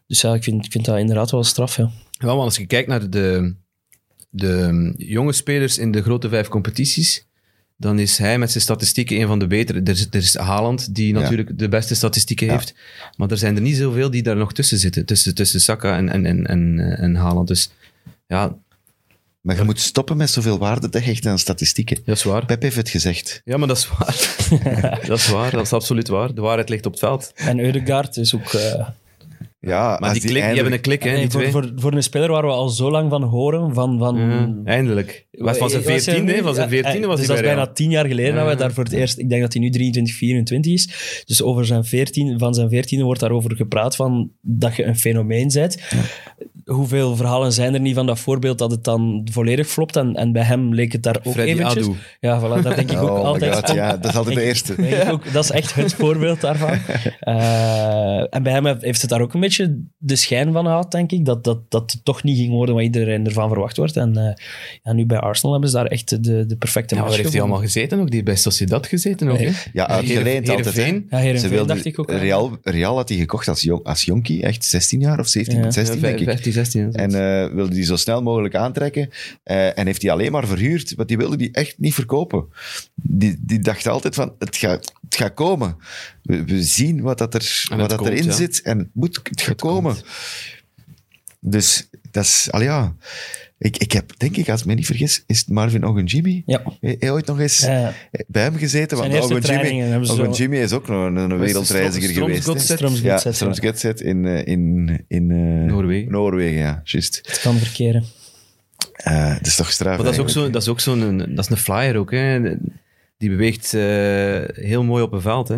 Dus 0.07 0.21
ja, 0.21 0.33
ik 0.33 0.43
vind, 0.43 0.65
ik 0.65 0.71
vind 0.71 0.85
dat 0.85 0.97
inderdaad 0.97 1.31
wel 1.31 1.43
straf. 1.43 1.77
Ja. 1.77 1.91
Ja, 2.11 2.27
want 2.27 2.41
als 2.41 2.57
je 2.57 2.65
kijkt 2.65 2.87
naar 2.87 3.09
de, 3.09 3.55
de 4.29 4.93
jonge 4.97 5.31
spelers 5.33 5.77
in 5.77 5.91
de 5.91 6.01
grote 6.01 6.29
vijf 6.29 6.47
competities, 6.47 7.27
dan 7.77 7.99
is 7.99 8.17
hij 8.17 8.37
met 8.37 8.51
zijn 8.51 8.63
statistieken 8.63 9.21
een 9.21 9.27
van 9.27 9.39
de 9.39 9.47
betere. 9.47 9.81
Er 9.81 9.89
is, 9.89 10.07
er 10.09 10.15
is 10.15 10.35
Haaland, 10.37 10.95
die 10.95 11.13
Ja. 11.13 11.19
natuurlijk 11.19 11.57
de 11.59 11.69
beste 11.69 11.95
statistieken 11.95 12.45
Ja. 12.47 12.51
heeft. 12.53 12.75
Maar 13.17 13.31
er 13.31 13.37
zijn 13.37 13.55
er 13.55 13.61
niet 13.61 13.75
zoveel 13.75 14.09
die 14.09 14.23
daar 14.23 14.35
nog 14.35 14.53
tussen 14.53 14.77
zitten. 14.77 15.05
Tussen, 15.05 15.35
tussen 15.35 15.61
Saka 15.61 15.97
en, 15.97 16.09
en, 16.09 16.25
en, 16.25 16.45
en, 16.45 16.79
en 16.97 17.15
Haaland. 17.15 17.47
Dus 17.47 17.69
ja, 18.27 18.57
Maar 19.43 19.55
je 19.55 19.63
moet 19.63 19.79
stoppen 19.79 20.17
met 20.17 20.29
zoveel 20.29 20.57
waarde 20.57 20.89
te 20.89 20.99
hechten 20.99 21.31
aan 21.31 21.39
statistieken. 21.39 21.97
dat 22.05 22.15
is 22.17 22.23
waar. 22.23 22.45
Pep 22.45 22.61
heeft 22.61 22.75
het 22.75 22.89
gezegd. 22.89 23.41
Ja, 23.45 23.57
maar 23.57 23.67
dat 23.67 23.77
is 23.77 23.87
waar. 23.97 24.45
dat 25.07 25.17
is 25.17 25.27
waar. 25.27 25.51
Dat 25.51 25.61
is 25.65 25.73
absoluut 25.73 26.07
waar. 26.07 26.33
De 26.33 26.41
waarheid 26.41 26.69
ligt 26.69 26.85
op 26.85 26.91
het 26.91 26.99
veld. 27.01 27.31
En 27.35 27.59
Eudegaard 27.59 28.17
is 28.17 28.35
ook... 28.35 28.53
eh, 28.53 28.87
Ja, 29.59 29.97
Maar 29.99 30.13
die, 30.13 30.21
klik, 30.21 30.33
die 30.43 30.53
hebben 30.53 30.73
een 30.73 30.81
klik, 30.81 31.03
hè, 31.03 31.15
die 31.15 31.29
voor, 31.31 31.39
twee. 31.41 31.51
voor, 31.51 31.71
voor 31.75 31.93
een 31.93 32.03
speler 32.03 32.29
waar 32.31 32.43
we 32.45 32.51
al 32.51 32.69
zo 32.69 32.91
lang 32.91 33.09
van 33.09 33.23
horen, 33.23 33.73
van... 33.73 33.97
van 33.99 34.17
Ja, 34.17 34.53
eindelijk. 34.63 35.25
Was 35.31 35.57
van 35.57 35.69
zijn 35.69 35.83
veertiende, 35.83 36.41
van 36.43 36.55
zijn 36.55 36.69
ja, 36.69 36.75
veertiende 36.81 37.07
was 37.07 37.17
dus 37.19 37.27
hij 37.27 37.35
dat 37.35 37.45
bij 37.45 37.53
is 37.53 37.59
bijna 37.59 37.73
tien 37.73 37.89
jaar 37.89 38.05
geleden 38.05 38.35
dat 38.35 38.47
we 38.47 38.55
daar 38.55 38.73
voor 38.73 38.83
het 38.83 38.93
eerst... 38.93 39.17
Ik 39.17 39.29
denk 39.29 39.41
dat 39.41 39.53
hij 39.53 39.61
nu 39.61 39.69
23, 39.69 40.15
24 40.15 40.73
is. 40.73 41.23
Dus 41.25 41.41
over 41.41 41.65
zijn 41.65 41.85
14, 41.85 42.39
van 42.39 42.53
zijn 42.53 42.69
veertiende 42.69 43.03
wordt 43.05 43.19
daarover 43.19 43.55
gepraat 43.55 43.95
van 43.95 44.31
dat 44.41 44.75
je 44.75 44.83
een 44.83 44.97
fenomeen 44.97 45.49
bent. 45.53 45.77
Hoeveel 46.65 47.15
verhalen 47.15 47.53
zijn 47.53 47.73
er 47.73 47.79
niet 47.79 47.95
van 47.95 48.05
dat 48.05 48.19
voorbeeld 48.19 48.57
dat 48.57 48.71
het 48.71 48.83
dan 48.83 49.27
volledig 49.31 49.67
flopt? 49.67 49.95
En, 49.95 50.15
en 50.15 50.31
bij 50.31 50.43
hem 50.43 50.73
leek 50.73 50.91
het 50.91 51.03
daar 51.03 51.19
ook 51.23 51.33
Freddy 51.33 51.51
eventjes. 51.51 51.85
Adu. 51.85 51.95
Ja, 52.19 52.39
voilà, 52.39 52.61
dat 52.63 52.75
denk 52.75 52.91
ik 52.91 52.97
ook 53.03 53.09
Oh 53.09 53.17
my 53.19 53.23
altijd. 53.23 53.55
God, 53.55 53.75
ja, 53.75 53.97
dat 53.97 54.11
is 54.11 54.17
altijd 54.17 54.35
de 54.35 54.41
eerste. 54.41 54.75
denk 54.75 54.93
ik 55.03 55.11
ook, 55.11 55.33
dat 55.33 55.43
is 55.43 55.51
echt 55.51 55.75
het 55.75 55.93
voorbeeld 55.93 56.41
daarvan. 56.41 56.77
Eh, 57.19 58.35
en 58.35 58.43
bij 58.43 58.51
hem 58.53 58.65
heeft 58.79 59.01
het 59.01 59.09
daar 59.09 59.21
ook 59.21 59.33
een 59.33 59.39
beetje 59.39 59.81
de 59.97 60.15
schijn 60.15 60.51
van 60.51 60.65
gehad, 60.65 60.91
denk 60.91 61.11
ik, 61.11 61.25
dat, 61.25 61.43
dat, 61.43 61.71
dat 61.71 61.91
het 61.91 62.05
toch 62.05 62.23
niet 62.23 62.37
ging 62.37 62.51
worden 62.51 62.75
wat 62.75 62.83
iedereen 62.83 63.25
ervan 63.25 63.49
verwacht 63.49 63.77
wordt. 63.77 63.95
En 63.95 64.17
eh, 64.17 64.33
ja, 64.83 64.93
nu 64.93 65.05
bij 65.05 65.17
Arsenal 65.17 65.51
hebben 65.51 65.69
ze 65.69 65.75
daar 65.75 65.85
echt 65.85 66.23
de, 66.23 66.45
de 66.45 66.55
perfecte 66.55 66.95
Ja, 66.95 66.99
match 67.01 67.11
waar 67.13 67.21
heeft 67.21 67.33
hij 67.33 67.41
allemaal 67.41 67.61
gezeten 67.61 67.97
nog? 67.97 68.09
Die 68.09 68.23
bij 68.23 68.35
Sociedad 68.35 68.87
gezeten 68.87 69.27
hè? 69.27 69.49
Ja, 69.73 69.87
uitgeleend 69.87 70.49
altijd. 70.49 70.75
Heerenveen. 70.75 71.05
Ja, 71.09 71.17
Heerenveen 71.17 71.49
Ze 71.49 71.55
wilden, 71.55 71.75
dacht 71.75 71.85
ik 71.85 71.99
ook. 71.99 72.11
Real, 72.11 72.57
Real 72.61 72.95
had 72.95 73.09
hij 73.09 73.17
gekocht 73.17 73.47
als, 73.47 73.61
jong, 73.61 73.83
als 73.83 74.03
jonkie, 74.03 74.43
echt 74.43 74.65
16 74.65 74.99
jaar 74.99 75.19
of 75.19 75.27
17, 75.27 75.63
Ja. 75.63 75.71
16 75.71 75.99
denk 75.99 76.19
ik. 76.19 76.52
15, 76.53 76.91
16. 76.91 76.93
En 76.93 77.43
eh, 77.45 77.53
wilde 77.55 77.73
die 77.73 77.83
zo 77.83 77.95
snel 77.95 78.21
mogelijk 78.21 78.55
aantrekken. 78.55 79.09
Eh, 79.43 79.77
en 79.77 79.85
heeft 79.85 80.01
hij 80.01 80.11
alleen 80.11 80.31
maar 80.31 80.47
verhuurd, 80.47 80.95
want 80.95 81.07
die 81.07 81.17
wilde 81.17 81.37
die 81.37 81.51
echt 81.51 81.79
niet 81.79 81.93
verkopen. 81.93 82.45
Die, 82.95 83.37
die 83.39 83.59
dacht 83.59 83.87
altijd 83.87 84.15
van, 84.15 84.35
het 84.39 84.55
gaat, 84.55 84.93
het 85.01 85.15
gaat 85.15 85.33
komen. 85.33 85.77
We, 86.21 86.43
we 86.43 86.63
zien 86.63 87.01
wat, 87.01 87.17
dat 87.17 87.33
er, 87.33 87.65
wat 87.69 87.89
dat 87.89 87.97
komt, 87.97 88.09
erin 88.09 88.23
ja. 88.23 88.31
zit 88.31 88.61
en 88.61 88.77
het, 88.77 88.89
moet, 88.93 89.19
het 89.23 89.41
gaat 89.41 89.61
komen. 89.61 89.95
Dus 91.39 91.89
dat 92.11 92.23
is, 92.23 92.47
al 92.51 92.61
ja... 92.61 92.95
Ik, 93.63 93.77
ik 93.77 93.91
heb, 93.91 94.11
denk 94.17 94.37
ik, 94.37 94.49
als 94.49 94.59
ik 94.61 94.65
me 94.65 94.73
niet 94.73 94.85
vergis, 94.85 95.23
is 95.27 95.39
het 95.39 95.49
Marvin 95.49 95.85
Ogunjimi? 95.85 96.43
Ja. 96.45 96.61
Ooit 96.99 97.25
nog 97.25 97.39
eens 97.39 97.59
Ja. 97.59 97.93
bij 98.27 98.43
hem 98.43 98.55
gezeten? 98.55 98.97
Zijn 98.97 99.11
Want 99.11 99.23
Ogunjimi, 99.23 99.97
Ogunjimi 100.09 100.57
is 100.59 100.71
ook 100.71 100.87
nog 100.87 101.05
een, 101.05 101.15
een 101.15 101.37
wereldreiziger 101.37 102.09
Stroms- 102.09 102.39
geweest. 102.43 102.71
Stroms 102.71 103.01
Ja, 103.01 103.17
Stroms 103.17 103.57
ja. 103.61 103.69
Godset 103.69 104.01
in, 104.01 104.25
eh, 104.25 104.47
in, 104.47 104.89
in 105.07 105.31
eh, 105.31 105.37
Noorwegen. 105.71 106.11
Noorwegen, 106.11 106.57
ja, 106.59 106.81
juist. 106.83 107.19
Het 107.25 107.39
kan 107.41 107.55
verkeren. 107.57 108.03
Eh, 108.93 109.33
dat 109.37 109.45
is 109.47 109.55
toch 109.55 109.71
straf. 109.71 109.95
Maar 109.95 110.05
dat 110.05 110.13
is 110.13 110.19
ook 110.19 110.29
zo, 110.29 110.49
dat 110.49 110.61
is 110.61 110.67
ook 110.67 110.79
zo'n 110.79 111.01
een- 111.01 111.35
dat 111.35 111.45
is 111.45 111.49
een 111.51 111.57
flyer 111.57 111.97
ook, 111.97 112.11
hè. 112.11 112.41
Die 113.17 113.29
beweegt 113.29 113.73
eh, 113.73 114.63
heel 114.65 114.83
mooi 114.83 115.03
op 115.03 115.13
een 115.13 115.21
veld, 115.21 115.47
hè. 115.47 115.57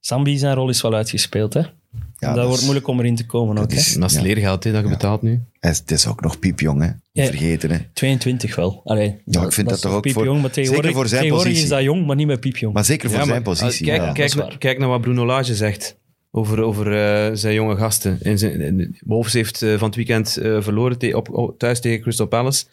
Sambi 0.00 0.38
zijn 0.38 0.54
rol 0.54 0.68
is 0.68 0.82
wel 0.82 0.94
uitgespeeld, 0.94 1.54
hè? 1.54 1.62
Ja, 2.18 2.26
dat, 2.26 2.36
dat 2.36 2.44
wordt 2.44 2.58
is- 2.58 2.64
moeilijk 2.64 2.88
om 2.88 2.98
erin 2.98 3.16
te 3.16 3.26
komen 3.26 3.50
ook, 3.58 3.62
dat 3.62 3.72
hè? 3.72 3.78
is- 3.78 3.94
En 3.94 4.00
dat 4.00 4.10
is 4.10 4.16
Ja. 4.16 4.22
leergeld, 4.22 4.64
hè, 4.64 4.72
dat 4.72 4.82
je 4.82 4.88
betaalt 4.88 5.22
nu. 5.22 5.42
Hij 5.60 5.70
is- 5.70 5.78
Het 5.78 5.90
is 5.90 6.06
ook 6.06 6.20
nog 6.20 6.38
piepjong, 6.38 6.82
hè. 6.82 6.88
Niet 7.12 7.26
vergeten, 7.28 7.70
hè. 7.70 7.78
22 7.92 8.56
wel. 8.56 8.80
Allee, 8.84 9.20
Ja, 9.24 9.42
ik 9.42 9.52
vind 9.52 9.68
dat 9.68 9.80
toch 9.80 9.92
ook 9.92 10.02
piepjong, 10.02 10.26
voor- 10.26 10.36
maar 10.40 10.50
tegenwoordig, 10.50 10.84
zeker 10.84 11.00
voor 11.00 11.08
zijn 11.08 11.20
tegenwoordig 11.22 11.52
positie. 11.52 11.76
is 11.78 11.84
dat 11.84 11.94
jong, 11.94 12.06
maar 12.06 12.16
niet 12.16 12.26
meer 12.26 12.38
piepjong. 12.38 12.74
Maar 12.74 12.84
zeker 12.84 13.08
voor 13.10 13.18
Ja, 13.18 13.24
zijn 13.24 13.42
maar, 13.42 13.54
positie. 13.54 13.86
Kijk, 13.86 14.02
ja. 14.02 14.12
kijk, 14.12 14.58
kijk 14.58 14.78
naar 14.78 14.88
wat 14.88 15.00
Bruno 15.00 15.26
Lage 15.26 15.54
zegt 15.54 15.96
over, 16.30 16.62
over 16.62 16.86
eh, 16.86 17.30
zijn 17.34 17.54
jonge 17.54 17.76
gasten. 17.76 18.18
In 18.22 18.38
zijn, 18.38 18.60
in- 18.60 18.96
Wolves 19.04 19.32
heeft 19.32 19.62
eh, 19.62 19.74
van 19.78 19.86
het 19.86 19.96
weekend 19.96 20.36
eh, 20.36 20.56
verloren 20.62 20.98
te- 20.98 21.16
op, 21.16 21.30
op- 21.34 21.58
thuis 21.58 21.80
tegen 21.80 22.00
Crystal 22.00 22.26
Palace. 22.26 22.64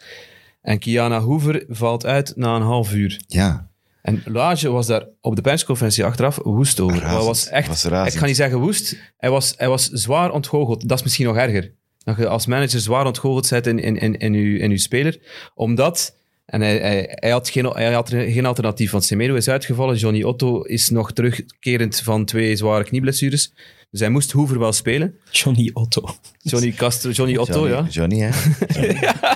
En 0.62 0.78
Kiana 0.78 1.20
Hoover 1.20 1.64
valt 1.68 2.06
uit 2.06 2.32
na 2.36 2.56
een 2.56 2.62
half 2.62 2.92
uur. 2.94 3.20
Ja, 3.26 3.68
En 4.04 4.22
Lage 4.24 4.70
was 4.70 4.86
daar 4.86 5.06
op 5.20 5.36
de 5.36 5.42
persconferentie 5.42 6.04
achteraf 6.04 6.38
woest 6.42 6.80
over. 6.80 6.98
Razend. 6.98 7.16
Hij 7.16 7.24
was 7.26 7.48
echt, 7.48 7.88
Was 7.90 8.14
ik 8.14 8.20
ga 8.20 8.26
niet 8.26 8.36
zeggen 8.36 8.58
woest, 8.58 8.96
hij 9.16 9.30
was, 9.30 9.54
hij 9.56 9.68
was 9.68 9.88
zwaar 9.88 10.30
ontgoocheld. 10.30 10.88
Dat 10.88 10.98
is 10.98 11.04
misschien 11.04 11.26
nog 11.26 11.36
erger. 11.36 11.74
Dat 11.98 12.16
je 12.16 12.28
als 12.28 12.46
manager 12.46 12.80
zwaar 12.80 13.06
ontgoocheld 13.06 13.50
bent 13.50 13.66
in, 13.66 13.78
in, 13.78 13.96
in, 13.96 14.16
in, 14.16 14.34
uw, 14.34 14.58
in 14.58 14.70
uw 14.70 14.76
speler. 14.76 15.20
Omdat, 15.54 16.16
en 16.46 16.60
hij, 16.60 16.76
hij, 16.78 17.06
hij, 17.10 17.30
had 17.30 17.48
geen, 17.48 17.66
hij 17.66 17.92
had 17.92 18.08
geen 18.08 18.46
alternatief, 18.46 18.90
want 18.90 19.04
Semedo 19.04 19.34
is 19.34 19.48
uitgevallen. 19.48 19.96
Johnny 19.96 20.22
Otto 20.22 20.62
is 20.62 20.90
nog 20.90 21.12
terugkerend 21.12 22.00
van 22.00 22.24
twee 22.24 22.56
zware 22.56 22.84
knieblessures. 22.84 23.52
Dus 23.90 24.00
hij 24.02 24.12
moest 24.12 24.32
Hoover 24.32 24.58
wel 24.58 24.72
spelen. 24.72 25.14
Johnny 25.30 25.70
Otto. 25.72 26.02
Johnny, 26.38 26.70
Castro, 26.72 27.10
Johnny 27.10 27.36
Otto, 27.36 27.68
Johnny, 27.68 27.74
ja. 27.74 27.86
Johnny, 27.90 28.18
hè. 28.18 28.30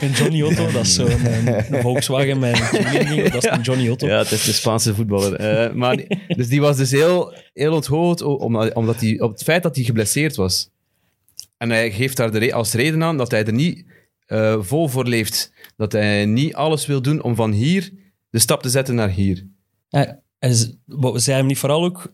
Een 0.00 0.11
Johnny 0.12 0.42
Otto, 0.42 0.70
dat 0.70 0.84
is 0.84 0.94
zo'n 0.94 1.11
een, 1.26 1.46
een 1.74 1.80
Volkswagen 1.82 2.38
met 2.38 2.70
een 2.72 3.30
dat 3.30 3.44
is 3.44 3.50
een 3.50 3.61
Johnny 3.61 3.88
Otto. 3.88 4.06
Ja, 4.06 4.18
het 4.18 4.30
is 4.30 4.44
de 4.44 4.52
Spaanse 4.52 4.94
voetballer. 4.94 5.34
Eh, 5.34 5.72
maar, 5.74 5.96
die- 5.96 6.06
dus 6.28 6.48
die 6.48 6.61
was 6.61 6.76
dus 6.76 6.90
heel, 6.90 7.34
heel 7.54 7.72
onthoogd 7.72 8.22
omdat, 8.22 8.72
omdat 8.74 9.00
hij, 9.00 9.20
op 9.20 9.30
het 9.30 9.42
feit 9.42 9.62
dat 9.62 9.76
hij 9.76 9.84
geblesseerd 9.84 10.36
was. 10.36 10.70
En 11.56 11.70
hij 11.70 11.90
geeft 11.90 12.16
daar 12.16 12.30
de 12.30 12.38
re- 12.38 12.52
als 12.52 12.72
reden 12.72 13.02
aan 13.02 13.16
dat 13.16 13.30
hij 13.30 13.44
er 13.44 13.52
niet 13.52 13.84
eh, 14.29 14.57
vol 14.61 14.89
voor 14.89 15.05
leeft. 15.07 15.53
Dat 15.76 15.93
hij 15.93 16.26
niet 16.26 16.55
alles 16.55 16.87
wil 16.87 17.03
doen 17.03 17.22
om 17.22 17.35
van 17.35 17.53
hier 17.53 17.93
de 18.31 18.39
stap 18.39 18.62
te 18.62 18.68
zetten 18.68 18.95
naar 18.95 19.11
hier. 19.11 19.47
Hij, 19.89 20.18
zei 21.14 21.37
hem 21.37 21.47
niet 21.47 21.59
vooral 21.59 21.85
ook... 21.85 22.12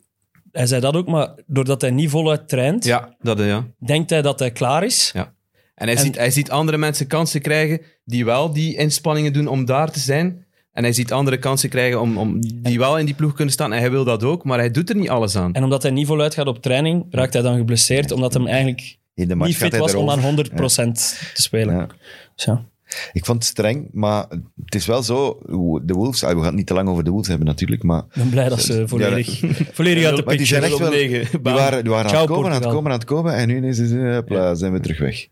Hij 0.52 0.66
zei 0.66 0.80
dat 0.80 0.94
ook, 0.96 1.06
maar 1.06 1.34
doordat 1.46 1.80
hij 1.80 1.90
niet 1.90 2.10
voluit 2.10 2.48
traint, 2.48 2.84
Ja, 2.84 3.16
dat 3.20 3.38
ja. 3.38 3.66
denkt 3.78 4.10
hij 4.10 4.22
dat 4.22 4.38
hij 4.38 4.50
klaar 4.50 4.84
is. 4.84 5.10
ja. 5.14 5.34
En 5.74 5.86
hij, 5.86 5.96
En- 5.96 6.02
ziet, 6.02 6.16
hij 6.16 6.30
ziet 6.30 6.50
andere 6.50 6.78
mensen 6.78 7.06
kansen 7.06 7.40
krijgen 7.40 7.80
die 8.04 8.24
wel 8.24 8.52
die 8.52 8.76
inspanningen 8.76 9.32
doen 9.32 9.46
om 9.46 9.64
daar 9.64 9.90
te 9.90 9.98
zijn. 10.00 10.44
En 10.72 10.82
hij 10.82 10.92
ziet 10.92 11.12
andere 11.12 11.38
kansen 11.38 11.68
krijgen 11.68 12.00
om, 12.00 12.18
om, 12.18 12.40
die 12.40 12.78
wel 12.78 12.98
in 12.98 13.04
die 13.06 13.14
ploeg 13.14 13.32
kunnen 13.34 13.54
staan. 13.54 13.72
En 13.72 13.78
hij 13.78 13.90
wil 13.90 14.04
dat 14.04 14.22
ook, 14.22 14.44
maar 14.44 14.58
hij 14.58 14.70
doet 14.70 14.88
er 14.90 14.96
niet 14.96 15.08
alles 15.08 15.36
aan. 15.36 15.52
En 15.54 15.64
omdat 15.64 15.82
hij 15.82 15.90
niet 15.90 16.06
voluit 16.06 16.34
gaat 16.34 16.46
op 16.46 16.62
training, 16.62 17.06
raakt 17.10 17.32
hij 17.32 17.42
dan 17.42 17.56
geblesseerd, 17.56 18.10
omdat 18.10 18.34
hij 18.34 18.44
eigenlijk 18.44 18.96
In 19.14 19.28
de 19.28 19.34
match 19.34 19.48
niet 19.48 19.56
gaat 19.56 19.64
fit 19.68 19.72
hij 19.72 19.80
was 19.80 19.94
om 19.94 20.10
aan 20.10 20.18
erover. 20.18 20.88
100% 20.88 20.92
te 21.34 21.42
spelen. 21.42 21.88
Ja. 22.34 22.64
Ik 23.12 23.24
vond 23.24 23.38
het 23.38 23.46
streng, 23.46 23.88
maar 23.92 24.26
het 24.64 24.74
is 24.74 24.86
wel 24.86 25.02
zo. 25.02 25.38
De 25.82 25.92
Wolves, 25.94 26.24
ah, 26.24 26.30
we 26.30 26.36
gaan 26.36 26.44
het 26.44 26.54
niet 26.54 26.66
te 26.66 26.74
lang 26.74 26.88
over 26.88 27.04
de 27.04 27.10
Wolves 27.10 27.28
hebben 27.28 27.46
natuurlijk, 27.46 27.82
maar, 27.82 27.98
Ik 27.98 28.14
ben 28.14 28.28
blij 28.28 28.48
dat 28.48 28.60
ze 28.62 28.88
volledig, 28.88 29.40
volledig 29.72 30.04
uit 30.04 30.16
de 30.16 30.22
maar 30.24 30.36
die 30.36 30.46
picture 30.46 30.46
zijn 30.46 30.62
echt 30.62 30.72
op 30.72 30.80
wel. 30.80 30.90
Die 30.90 31.52
waren, 31.52 31.82
die 31.82 31.92
waren 31.92 32.10
aan, 32.10 32.16
het 32.16 32.26
komen, 32.26 32.50
aan 32.52 32.62
het 32.62 32.70
komen, 32.70 32.92
aan 32.92 32.98
het 32.98 33.06
komen, 33.06 33.34
en 33.34 33.48
nu 33.48 33.68
is 33.68 33.78
het, 33.78 34.14
hopla, 34.14 34.54
zijn 34.54 34.72
we 34.72 34.80
terug 34.80 34.98
weg. 34.98 35.26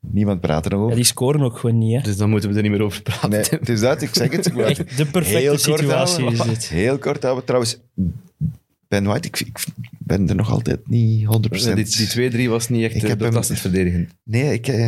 Niemand 0.00 0.40
praat 0.40 0.64
er 0.64 0.70
nog 0.70 0.78
Ja, 0.80 0.84
over. 0.84 0.96
die 0.96 1.04
scoren 1.04 1.40
ook 1.40 1.58
gewoon 1.58 1.78
niet. 1.78 1.96
Hè. 1.96 2.02
Dus 2.02 2.16
dan 2.16 2.30
moeten 2.30 2.50
we 2.50 2.56
er 2.56 2.62
niet 2.62 2.70
meer 2.70 2.82
over 2.82 3.02
praten. 3.02 3.30
Nee, 3.30 3.44
het 3.50 3.68
is 3.68 3.82
uit, 3.82 4.02
ik 4.02 4.14
zeg 4.14 4.30
het. 4.30 4.56
Echt 4.56 4.96
de 4.96 5.06
perfecte 5.06 5.58
situatie 5.58 6.30
is 6.30 6.38
dit. 6.40 6.68
Heel 6.68 6.98
kort 6.98 7.22
houden. 7.22 7.44
Trouwens, 7.44 7.78
Ben 8.94 9.04
White, 9.04 9.28
ik, 9.28 9.40
ik 9.40 9.64
ben 9.98 10.28
er 10.28 10.34
nog 10.34 10.50
altijd 10.50 10.88
niet 10.88 11.26
100%. 11.26 11.74
die, 11.74 12.30
die 12.30 12.46
2-3 12.46 12.48
was 12.50 12.68
niet 12.68 12.84
echt 12.84 12.94
Ik 12.94 13.02
eh, 13.02 13.08
heb 13.08 13.18
hem- 13.18 13.28
fantastisch 13.28 13.60
verdedigend. 13.60 14.10
Nee, 14.22 14.52
ik, 14.52 14.68
eh, 14.68 14.78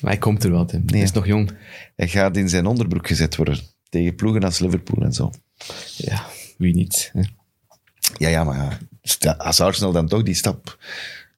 Maar 0.00 0.10
hij 0.10 0.18
komt 0.18 0.44
er 0.44 0.50
wel, 0.50 0.64
Tim. 0.64 0.82
Hij 0.86 1.00
is 1.00 1.12
nog 1.12 1.26
jong. 1.26 1.50
hij 1.96 2.08
gaat 2.08 2.36
in 2.36 2.48
zijn 2.48 2.66
onderbroek 2.66 3.06
gezet 3.06 3.36
worden. 3.36 3.58
Tegen 3.88 4.14
ploegen 4.14 4.42
als 4.44 4.58
Liverpool 4.58 5.04
en 5.04 5.12
zo. 5.12 5.30
Ja, 5.96 6.26
wie 6.58 6.74
niet. 6.74 7.10
hè. 7.12 7.20
Ja, 8.16 8.28
ja, 8.28 8.44
maar 8.44 8.78
ja, 9.18 9.32
als 9.32 9.60
Arsenal 9.60 9.92
dan 9.92 10.08
toch 10.08 10.22
die 10.22 10.34
stap, 10.34 10.78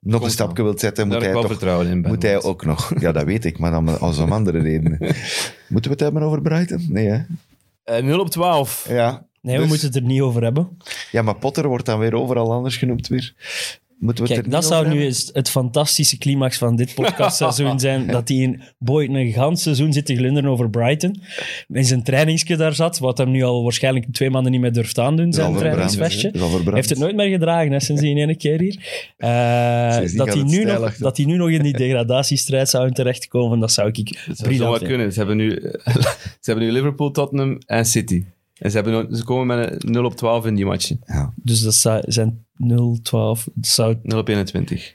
nog 0.01 0.23
een 0.23 0.31
stapje 0.31 0.63
wilt 0.63 0.81
zetten, 0.81 1.07
moet 1.09 1.23
hij 1.23 1.33
toch 1.33 1.85
in. 1.87 2.01
Moet 2.01 2.23
hij 2.23 2.43
ook 2.43 2.65
nog. 2.65 2.93
Ja, 3.01 3.13
dat 3.13 3.25
weet 3.25 3.45
ik, 3.45 3.59
maar 3.59 3.71
dan 3.71 4.01
als 4.01 4.19
om 4.19 4.33
andere 4.39 4.59
redenen. 4.61 4.99
Moeten 5.69 5.91
we 5.91 5.97
het 5.97 6.01
hebben 6.01 6.23
over 6.23 6.43
Brighton? 6.43 6.87
Nee, 6.89 7.09
hè? 7.09 7.21
Eh, 7.85 8.05
0 8.05 8.21
op 8.21 8.31
12. 8.31 8.87
Ja. 8.89 9.27
Nee, 9.41 9.55
we 9.55 9.61
Dus- 9.61 9.69
moeten 9.71 9.87
het 9.87 9.97
er 9.97 10.03
niet 10.03 10.21
over 10.21 10.43
hebben. 10.43 10.69
Ja, 11.13 11.23
maar 11.23 11.37
Potter 11.37 11.69
wordt 11.69 11.87
dan 11.87 11.99
weer 11.99 12.15
overal 12.15 12.53
anders 12.53 12.77
genoemd 12.77 13.09
weer. 13.09 13.35
Moeten 13.99 14.25
we 14.25 14.31
het 14.31 14.41
Kijk, 14.41 14.53
dat 14.53 14.65
zou 14.65 14.89
nu 14.89 15.03
eens 15.05 15.31
het 15.33 15.51
fantastische 15.51 16.19
climax 16.19 16.59
van 16.59 16.77
dit 16.77 16.95
podcastseizoen 16.95 17.81
zijn. 17.87 18.07
Dat 18.07 18.29
hij 18.29 18.37
in 18.37 18.63
Boyd 18.79 19.11
een 19.11 19.33
gans 19.33 19.63
seizoen 19.63 19.93
zit 19.93 20.07
te 20.07 20.17
glunderen 20.17 20.51
over 20.51 20.71
Brighton. 20.71 21.23
In 21.69 21.85
zijn 21.85 22.03
trainingsje 22.03 22.57
daar 22.57 22.75
zat, 22.75 22.99
wat 22.99 23.19
hem 23.19 23.31
nu 23.31 23.43
al 23.43 23.63
waarschijnlijk 23.63 24.13
twee 24.13 24.31
maanden 24.31 24.53
niet 24.53 24.61
meer 24.61 24.73
durft 24.73 24.99
aandoen, 24.99 25.33
zijn 25.33 25.57
trainingsvestje. 25.57 26.31
Hij 26.33 26.75
heeft 26.75 26.89
het 26.89 26.99
nooit 26.99 27.17
meer 27.17 27.29
gedragen 27.29 27.73
hè, 27.73 27.81
sinds 27.81 28.01
die 28.03 28.17
ene 28.17 28.37
keer 28.37 28.61
hier. 28.61 28.77
Eh, 29.17 30.17
dat, 30.17 30.35
hij 30.35 30.43
nu 30.43 30.65
nog, 30.65 30.97
dat 30.97 31.17
hij 31.17 31.27
nu 31.27 31.37
nog 31.37 31.51
in 31.51 31.63
die 31.63 31.77
degradatiestrijd 31.77 32.69
zou 32.69 32.93
terechtkomen, 32.93 33.61
dat 33.61 33.73
zou 33.73 33.89
ik 33.89 34.25
Dat 34.27 34.37
zou 34.37 34.49
vinden. 34.55 34.83
kunnen. 34.89 35.13
Ze 35.13 35.19
hebben, 35.19 35.37
nu, 35.37 35.51
ze 36.41 36.51
hebben 36.51 36.65
nu 36.65 36.73
Liverpool, 36.73 37.11
Tottenham 37.11 37.59
en 37.67 37.85
City. 37.85 38.25
En 38.63 38.71
ze, 38.71 38.77
hebben, 38.77 39.17
ze 39.17 39.25
komen 39.25 39.59
met 39.59 39.85
een 39.85 39.91
0 39.91 40.05
op 40.05 40.17
12 40.17 40.47
in 40.47 40.55
die 40.55 40.65
matchen. 40.65 41.01
Ja. 41.07 41.33
Dus 41.37 41.61
dat 41.61 42.03
zijn 42.07 42.47
0, 42.57 42.99
12. 43.03 43.49
Dat 43.55 43.67
zou 43.67 43.97
0 44.03 44.19
op 44.19 44.29
21. 44.29 44.95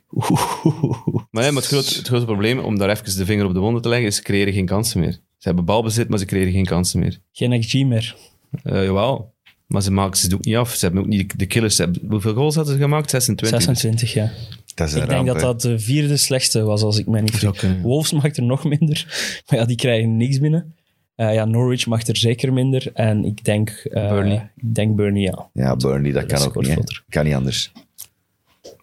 Maar, 1.32 1.44
ja, 1.44 1.52
maar 1.52 1.62
het, 1.62 1.66
grote, 1.66 1.96
het 1.96 2.08
grote 2.08 2.26
probleem, 2.26 2.60
om 2.60 2.78
daar 2.78 2.90
even 2.90 3.18
de 3.18 3.26
vinger 3.26 3.46
op 3.46 3.54
de 3.54 3.60
wonden 3.60 3.82
te 3.82 3.90
leggen, 3.90 4.08
is 4.08 4.16
ze 4.16 4.22
creëren 4.22 4.54
geen 4.54 4.66
kansen 4.66 5.00
meer. 5.00 5.12
Ze 5.12 5.48
hebben 5.48 5.66
balbezit, 5.66 6.10
maar 6.10 6.20
ze 6.20 6.26
creëren 6.26 6.52
geen 6.52 6.66
kansen 6.66 7.00
meer. 7.00 7.20
geen 7.32 7.60
XG 7.60 7.74
meer. 7.74 8.16
Eh, 8.64 8.84
jawel. 8.84 9.36
Maar 9.66 9.82
ze 9.82 9.92
maken 9.92 10.18
ze 10.18 10.26
het 10.26 10.34
ook 10.36 10.46
niet 10.46 10.56
af. 10.56 10.74
Ze 10.74 10.86
hebben 10.86 11.04
ook 11.04 11.10
niet 11.10 11.40
de 11.40 11.46
killers. 11.46 11.76
Ze 11.76 11.84
hebben, 11.84 12.02
hoeveel 12.10 12.34
goals 12.34 12.56
hadden 12.56 12.74
ze 12.74 12.80
gemaakt? 12.80 13.10
26. 13.10 13.62
26, 13.62 14.14
ja. 14.14 14.32
Dat 14.76 14.88
is 14.88 14.94
een 14.94 15.02
Ik 15.02 15.10
denk 15.10 15.26
dat 15.26 15.36
hè. 15.36 15.42
dat 15.42 15.62
de 15.62 15.80
vierde 15.80 16.18
slechtste 16.18 16.62
was, 16.62 16.82
als 16.82 16.98
ik 16.98 17.08
me 17.08 17.22
niet 17.22 17.38
vergis. 17.38 17.82
Wolves 17.82 18.12
maakt 18.12 18.38
er 18.38 18.44
nog 18.44 18.64
minder. 18.64 19.06
Maar 19.48 19.60
ja, 19.60 19.66
die 19.66 19.76
krijgen 19.76 20.18
niks 20.18 20.40
binnen. 20.40 20.76
Eh, 21.18 21.34
ja, 21.34 21.46
Norwich 21.46 21.86
mag 21.86 22.08
er 22.08 22.18
zeker 22.18 22.54
minder. 22.54 22.90
En 22.94 23.24
ik 23.26 23.44
denk... 23.44 23.70
eh, 23.70 24.10
Burnley. 24.10 24.52
Ik 24.56 24.76
denk 24.76 24.96
Burnley, 24.96 25.22
ja. 25.22 25.50
Ja, 25.54 25.76
Burnley, 25.76 26.12
dat 26.12 26.30
Dat 26.30 26.40
kan 26.40 26.48
ook 26.48 26.56
niet. 26.62 26.68
hè. 26.76 26.82
Kan 27.10 27.26
niet 27.26 27.34
anders. 27.34 27.72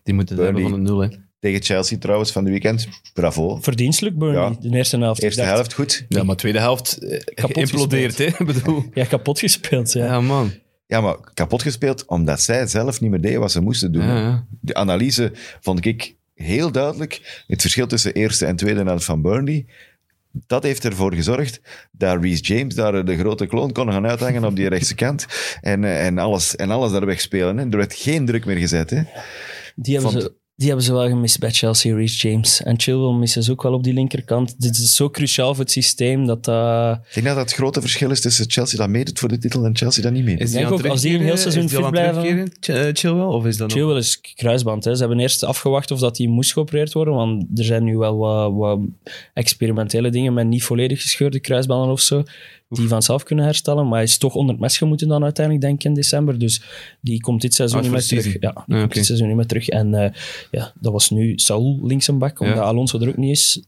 Die 0.02 0.14
moeten 0.14 0.36
het 0.36 0.44
hebben 0.44 0.62
Burnley. 0.62 0.70
van 0.70 0.84
de 0.84 0.90
nul. 0.90 1.00
Hè. 1.00 1.08
Tegen 1.40 1.62
Chelsea 1.62 1.98
trouwens 1.98 2.32
van 2.32 2.44
de 2.44 2.50
weekend. 2.50 2.88
Bravo. 3.12 3.56
Verdienstelijk 3.60 4.18
Burnley, 4.18 4.40
Ja. 4.42 4.56
de 4.60 4.76
eerste 4.76 4.98
helft. 4.98 5.22
Eerste 5.22 5.40
dacht, 5.40 5.52
helft 5.52 5.72
goed. 5.74 6.04
Ja, 6.08 6.22
maar 6.22 6.36
tweede 6.36 6.58
helft 6.58 6.96
eh, 6.98 7.20
Kapot 7.34 7.52
geïmplodeerd. 7.54 8.18
Hè? 8.18 8.24
Ik 8.38 8.46
bedoel, 8.46 8.84
Ja, 8.94 9.04
kapot 9.04 9.38
gespeeld, 9.38 9.92
ja. 9.92 10.04
ja, 10.04 10.20
man. 10.20 10.52
Ja, 10.86 11.00
maar 11.00 11.16
kapot 11.34 11.62
gespeeld 11.62 12.06
omdat 12.06 12.40
zij 12.40 12.66
zelf 12.66 13.00
niet 13.00 13.10
meer 13.10 13.20
deden 13.20 13.40
wat 13.40 13.52
ze 13.52 13.60
moesten 13.60 13.92
doen. 13.92 14.04
Ja, 14.04 14.18
ja. 14.18 14.46
De 14.60 14.74
analyse 14.74 15.32
vond 15.60 15.84
ik 15.84 16.14
heel 16.34 16.72
duidelijk. 16.72 17.42
Het 17.46 17.60
verschil 17.60 17.86
tussen 17.86 18.12
eerste 18.12 18.46
en 18.46 18.56
tweede 18.56 18.82
helft 18.82 19.04
van 19.04 19.22
Burnley. 19.22 19.66
Dat 20.46 20.62
heeft 20.62 20.84
ervoor 20.84 21.14
gezorgd 21.14 21.60
dat 21.92 22.22
Reece 22.22 22.42
James 22.42 22.74
daar 22.74 23.04
de 23.04 23.16
grote 23.18 23.46
kloon 23.46 23.72
kon 23.72 23.92
gaan 23.92 24.06
uithangen 24.06 24.44
op 24.44 24.56
die 24.56 24.68
rechtse 24.68 24.94
kant. 24.94 25.26
En, 25.60 25.84
eh, 25.84 26.06
en, 26.06 26.18
alles, 26.18 26.56
en 26.56 26.70
alles 26.70 26.92
daar 26.92 27.06
wegspelen. 27.06 27.56
Hè. 27.56 27.64
Er 27.64 27.76
werd 27.76 27.94
geen 27.94 28.26
druk 28.26 28.44
meer 28.44 28.56
gezet. 28.56 28.90
Hè. 28.90 29.02
Die 29.74 29.94
hebben, 29.94 30.12
Vond- 30.12 30.22
ze, 30.22 30.34
die 30.56 30.66
hebben 30.66 30.84
ze 30.84 30.92
wel 30.92 31.08
gemist 31.08 31.38
bij 31.38 31.50
Chelsea, 31.50 31.94
Reece 31.94 32.28
James. 32.28 32.62
En 32.62 32.80
Chilwell 32.80 33.18
missen 33.18 33.42
ze 33.42 33.50
ook 33.50 33.62
wel 33.62 33.72
op 33.72 33.82
die 33.84 33.92
linkerkant. 33.92 34.60
Dit 34.60 34.78
is 34.78 34.94
zo 34.94 35.10
cruciaal 35.10 35.54
voor 35.54 35.62
het 35.64 35.72
systeem 35.72 36.26
dat 36.26 36.44
dat... 36.44 36.96
Ik 36.96 37.14
denk 37.14 37.26
dat 37.26 37.36
dat 37.36 37.44
het 37.44 37.54
grote 37.54 37.80
verschil 37.80 38.10
is 38.10 38.20
tussen 38.20 38.50
Chelsea 38.50 38.78
dat 38.78 38.88
meedoet 38.88 39.18
voor 39.18 39.28
de 39.28 39.38
titel 39.38 39.64
en 39.64 39.76
Chelsea 39.76 40.02
dat 40.02 40.12
niet 40.12 40.24
meedoet. 40.24 40.42
Is 40.42 40.50
die 40.50 40.60
denk 40.60 40.72
ook, 40.72 40.86
als 40.86 41.00
die 41.00 41.14
een 41.14 41.24
heel 41.24 41.36
seizoen 41.36 41.68
fit 41.68 41.90
blijven- 41.90 42.52
eh, 42.60 42.88
Chilwell? 42.92 43.24
Of 43.24 43.46
is 43.46 43.56
dat 43.56 43.68
nog... 43.68 43.76
Chilwell 43.76 43.96
is 43.96 44.20
kruisband. 44.34 44.84
Hè. 44.84 44.94
Ze 44.94 45.00
hebben 45.00 45.20
eerst 45.20 45.42
afgewacht 45.42 45.90
of 45.90 45.98
dat 45.98 46.18
hij 46.18 46.26
moest 46.26 46.52
geopereerd 46.52 46.92
worden, 46.92 47.14
want 47.14 47.58
er 47.58 47.64
zijn 47.64 47.84
nu 47.84 47.96
wel 47.96 48.16
wat, 48.16 48.52
wat 48.52 48.80
experimentele 49.32 50.10
dingen 50.10 50.34
met 50.34 50.46
niet 50.46 50.64
volledig 50.64 51.02
gescheurde 51.02 51.40
kruisbanden 51.40 51.90
of 51.90 52.00
zo, 52.00 52.22
die 52.76 52.88
vanzelf 52.88 53.22
kunnen 53.22 53.44
herstellen. 53.44 53.84
Maar 53.84 53.94
hij 53.94 54.02
is 54.02 54.18
toch 54.18 54.34
onder 54.34 54.52
het 54.52 54.60
mes 54.62 54.78
gemoeten 54.78 55.08
dan 55.08 55.22
uiteindelijk, 55.22 55.64
denk 55.66 55.78
ik, 55.78 55.84
in 55.84 55.94
december. 55.94 56.38
Dus 56.38 56.62
die 57.00 57.20
komt 57.20 57.40
dit 57.40 57.54
seizoen 57.54 57.78
Ah, 57.78 57.84
niet 57.84 57.92
meer 57.92 58.02
voor 58.02 58.18
terug. 58.18 58.32
Ja, 58.40 58.64
die 58.66 58.74
Ah, 58.74 58.80
komt 58.80 58.94
dit 58.94 59.04
seizoen 59.06 59.26
niet 59.26 59.36
meer 59.36 59.46
terug. 59.46 59.68
En 59.68 59.94
eh, 59.94 60.10
ja, 60.50 60.72
dat 60.80 60.92
was 60.92 61.10
nu 61.10 61.32
Saul 61.38 61.78
links 61.82 62.08
een 62.08 62.18
bak, 62.18 62.40
omdat 62.40 62.56
Ja. 62.56 62.62
Alonso 62.62 62.98
er 63.00 63.08
ook 63.08 63.16
niet 63.16 63.30
is. 63.30 63.62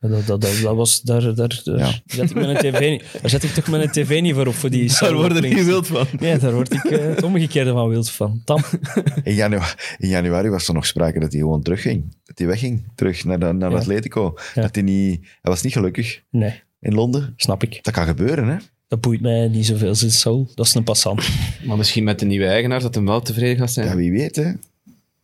Dat, 0.00 0.26
dat, 0.26 0.40
dat, 0.40 0.58
dat 0.62 0.76
was, 0.76 1.02
daar, 1.02 1.34
daar, 1.34 1.60
daar, 1.64 1.78
Ja. 1.78 1.92
zet 2.06 2.30
ik 2.30 2.34
mijn 2.36 2.56
tv 2.56 2.90
niet, 2.90 3.04
daar 3.20 3.30
zet 3.30 3.42
ik 3.42 3.50
toch 3.50 3.68
mijn 3.68 3.90
tv 3.90 4.20
niet 4.20 4.34
voor 4.34 4.46
op, 4.46 4.54
voor 4.54 4.70
die 4.70 4.90
Daar 5.00 5.12
er 5.12 5.40
links. 5.40 5.56
niet 5.56 5.66
wild 5.66 5.86
van. 5.86 6.06
Nee, 6.20 6.38
daar 6.38 6.52
word 6.54 6.72
ik 6.72 6.84
eh, 6.84 6.98
het 7.04 7.22
omgekeerde 7.22 7.72
van 7.72 7.88
wild 7.88 8.10
van. 8.10 8.42
Tam. 8.44 8.60
In, 9.22 9.34
janu- 9.34 9.58
in 9.98 10.08
januari 10.08 10.48
was 10.48 10.68
er 10.68 10.74
nog 10.74 10.86
sprake 10.86 11.20
dat 11.20 11.32
hij 11.32 11.40
gewoon 11.40 11.62
terugging. 11.62 12.16
Dat 12.24 12.38
hij 12.38 12.46
wegging, 12.46 12.84
terug 12.94 13.24
naar, 13.24 13.38
de- 13.40 13.52
naar 13.52 13.70
Ja. 13.70 13.76
Atletico. 13.76 14.34
Ja. 14.54 14.62
Dat 14.62 14.74
hij, 14.74 14.84
niet, 14.84 15.20
hij 15.20 15.52
was 15.52 15.62
niet 15.62 15.72
gelukkig 15.72 16.22
Nee, 16.30 16.62
in 16.82 16.94
Londen. 16.94 17.32
snap 17.36 17.62
ik. 17.62 17.78
Dat 17.82 17.94
kan 17.94 18.06
gebeuren, 18.06 18.48
hè? 18.48 18.56
Dat 18.88 19.00
boeit 19.00 19.20
mij 19.20 19.48
niet 19.48 19.66
zoveel, 19.66 19.94
zit 19.94 20.12
Saul. 20.12 20.50
Dat 20.54 20.66
is 20.66 20.74
een 20.74 20.84
passant. 20.84 21.28
Maar 21.66 21.76
misschien 21.76 22.04
met 22.04 22.18
de 22.18 22.24
nieuwe 22.26 22.46
eigenaar 22.46 22.80
dat 22.80 22.94
hem 22.94 23.04
wel 23.06 23.20
tevreden 23.20 23.56
gaat 23.56 23.72
zijn. 23.72 23.86
Ja, 23.86 23.96
wie 23.96 24.10
weet, 24.12 24.36
hè? 24.36 24.52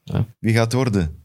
Ja. 0.05 0.27
Wie 0.39 0.55
gaat 0.55 0.65
het 0.65 0.73
worden? 0.73 1.17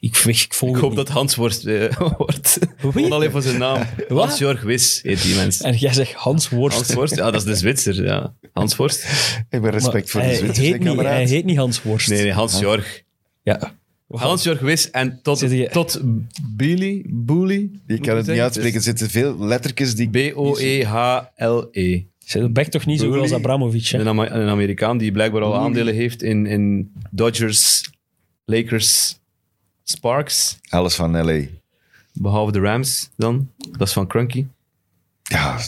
Ik, 0.00 0.16
ik 0.16 0.54
volg 0.54 0.74
Ik 0.76 0.80
hoop 0.80 0.88
niet. 0.90 0.98
dat 0.98 1.08
Hans 1.08 1.34
Worst 1.34 1.64
eh, 1.66 1.96
wordt. 2.18 2.58
Wie? 2.80 2.90
Gewoon 2.92 3.12
alleen 3.12 3.30
voor 3.30 3.42
zijn 3.42 3.58
naam. 3.58 3.82
Wat? 4.08 4.18
Hans-Jorg 4.26 4.62
Wis 4.62 5.00
heet 5.02 5.22
die 5.22 5.34
mens. 5.34 5.60
En 5.60 5.74
jij 5.74 5.92
zegt 5.92 6.12
Hans 6.12 6.48
Worst. 6.48 6.76
Hans 6.76 6.94
Worst, 6.94 7.16
ja, 7.16 7.24
dat 7.30 7.34
is 7.34 7.44
de 7.44 7.54
Zwitser. 7.56 8.04
Ja. 8.04 8.34
Hans 8.52 8.76
Worst? 8.76 9.04
Ik 9.50 9.60
ben 9.62 9.70
respect 9.70 9.92
Maar 9.92 10.10
voor 10.10 10.20
de 10.20 10.26
hij 10.26 10.36
heet, 10.64 10.78
niet, 10.78 10.84
kameraad. 10.88 11.12
hij 11.12 11.26
heet 11.26 11.44
niet 11.44 11.56
Hans 11.56 11.82
Worst. 11.82 12.08
Nee, 12.08 12.22
nee, 12.22 12.32
Hans-Jorg. 12.32 13.02
Ja. 13.42 13.76
Hans-Jorg 14.08 14.60
Wis 14.60 14.90
en 14.90 15.18
tot, 15.22 15.40
je- 15.40 15.68
tot 15.72 16.00
Billy, 16.56 17.04
Booley. 17.08 17.70
Je 17.86 17.98
kan 18.00 18.16
het 18.16 18.26
niet 18.26 18.38
uitspreken. 18.38 18.74
Er 18.76 18.82
zitten 18.82 19.10
veel 19.10 19.38
lettertjes 19.38 19.94
die... 19.94 20.08
B-O-E-H-L-E. 20.10 22.02
Ze 22.18 22.38
dat 22.38 22.52
bekt 22.52 22.70
toch 22.70 22.86
niet 22.86 23.00
zo 23.00 23.10
goed 23.10 23.20
als. 23.20 23.32
Abramovic, 23.32 23.86
hè? 23.86 23.98
Een, 23.98 24.08
Ama- 24.08 24.30
een 24.30 24.48
Amerikaan 24.48 24.98
die 24.98 25.12
blijkbaar 25.12 25.42
al 25.42 25.56
aandelen 25.56 25.94
heeft 25.94 26.22
in, 26.22 26.46
in 26.46 26.92
Dodgers, 27.10 27.90
Lakers, 28.44 29.18
Sparks. 29.82 30.58
Alles 30.68 30.94
van 30.94 31.22
L.A. 31.24 31.40
Behalve 32.12 32.52
de 32.52 32.60
Rams 32.60 33.10
dan. 33.16 33.50
Dat 33.78 33.86
is 33.88 33.92
van 33.92 34.06
Crunky. 34.06 34.46
Ja, 35.22 35.58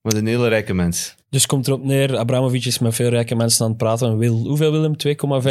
Maar 0.00 0.12
een 0.14 0.26
hele 0.26 0.48
rijke 0.48 0.74
mens. 0.74 1.14
Dus 1.30 1.46
komt 1.46 1.66
erop 1.66 1.84
neer, 1.84 2.16
Abramovic 2.16 2.64
is 2.64 2.78
met 2.78 2.94
veel 2.94 3.08
rijke 3.08 3.34
mensen 3.34 3.64
aan 3.64 3.68
het 3.70 3.78
praten. 3.78 4.18
Wil, 4.18 4.34
hoeveel 4.36 4.70
wil 4.70 4.82
hem? 4.82 4.94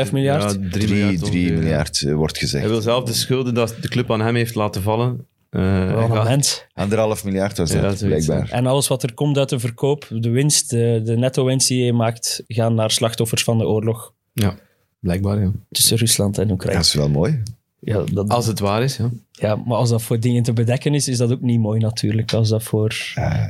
2,5 0.08 0.12
miljard? 0.12 0.44
Ja, 0.44 0.58
3 0.58 0.70
3 0.70 0.88
miljard. 0.88 1.24
3 1.26 1.44
ongeveer. 1.46 1.58
miljard 1.64 2.02
eh, 2.02 2.14
wordt 2.14 2.38
gezegd. 2.38 2.64
Hij 2.64 2.72
wil 2.72 2.82
zelf 2.82 3.04
de 3.04 3.14
schulden 3.14 3.54
dat 3.54 3.76
de 3.82 3.88
club 3.88 4.12
aan 4.12 4.22
hem 4.22 4.36
heeft 4.36 4.56
laten 4.56 4.82
vallen. 4.82 5.26
eh, 5.50 5.62
Wel 5.62 6.08
hij 6.10 6.18
een 6.18 6.24
mens. 6.24 6.66
Anderhalf 6.74 7.24
miljard 7.24 7.58
was 7.58 7.72
Ja, 7.72 7.82
dat, 7.82 7.98
blijkbaar. 8.00 8.50
En 8.50 8.66
alles 8.66 8.88
wat 8.88 9.04
er 9.04 9.14
komt 9.14 9.38
uit 9.38 9.50
de 9.50 9.60
verkoop, 9.60 10.08
de 10.10 10.30
winst, 10.30 10.70
de, 10.70 11.02
de 11.04 11.18
netto-winst 11.18 11.68
die 11.68 11.82
hij 11.84 11.92
maakt, 11.92 12.44
gaan 12.48 12.76
naar 12.76 12.92
slachtoffers 12.92 13.44
van 13.44 13.58
de 13.58 13.66
oorlog 13.68 14.14
Ja, 14.34 14.56
blijkbaar, 15.00 15.40
ja. 15.42 15.52
tussen 15.72 15.98
Rusland 15.98 16.38
en 16.38 16.52
Oekraïne. 16.52 16.78
Dat 16.78 16.86
is 16.88 16.94
wel 16.94 17.10
mooi. 17.10 17.44
Ja, 17.88 18.04
dat, 18.14 18.30
Als 18.30 18.48
het 18.48 18.60
waar 18.60 18.84
is, 18.84 18.98
ja. 18.98 19.10
ja, 19.32 19.56
maar 19.66 19.78
als 19.78 19.90
dat 19.90 20.02
voor 20.02 20.20
dingen 20.20 20.44
te 20.44 20.54
bedekken 20.54 20.94
is, 20.94 21.08
is 21.08 21.18
dat 21.18 21.32
ook 21.32 21.42
niet 21.42 21.60
mooi 21.60 21.80
natuurlijk. 21.80 22.34
Als 22.34 22.50
dat 22.50 22.64
voor 22.64 22.96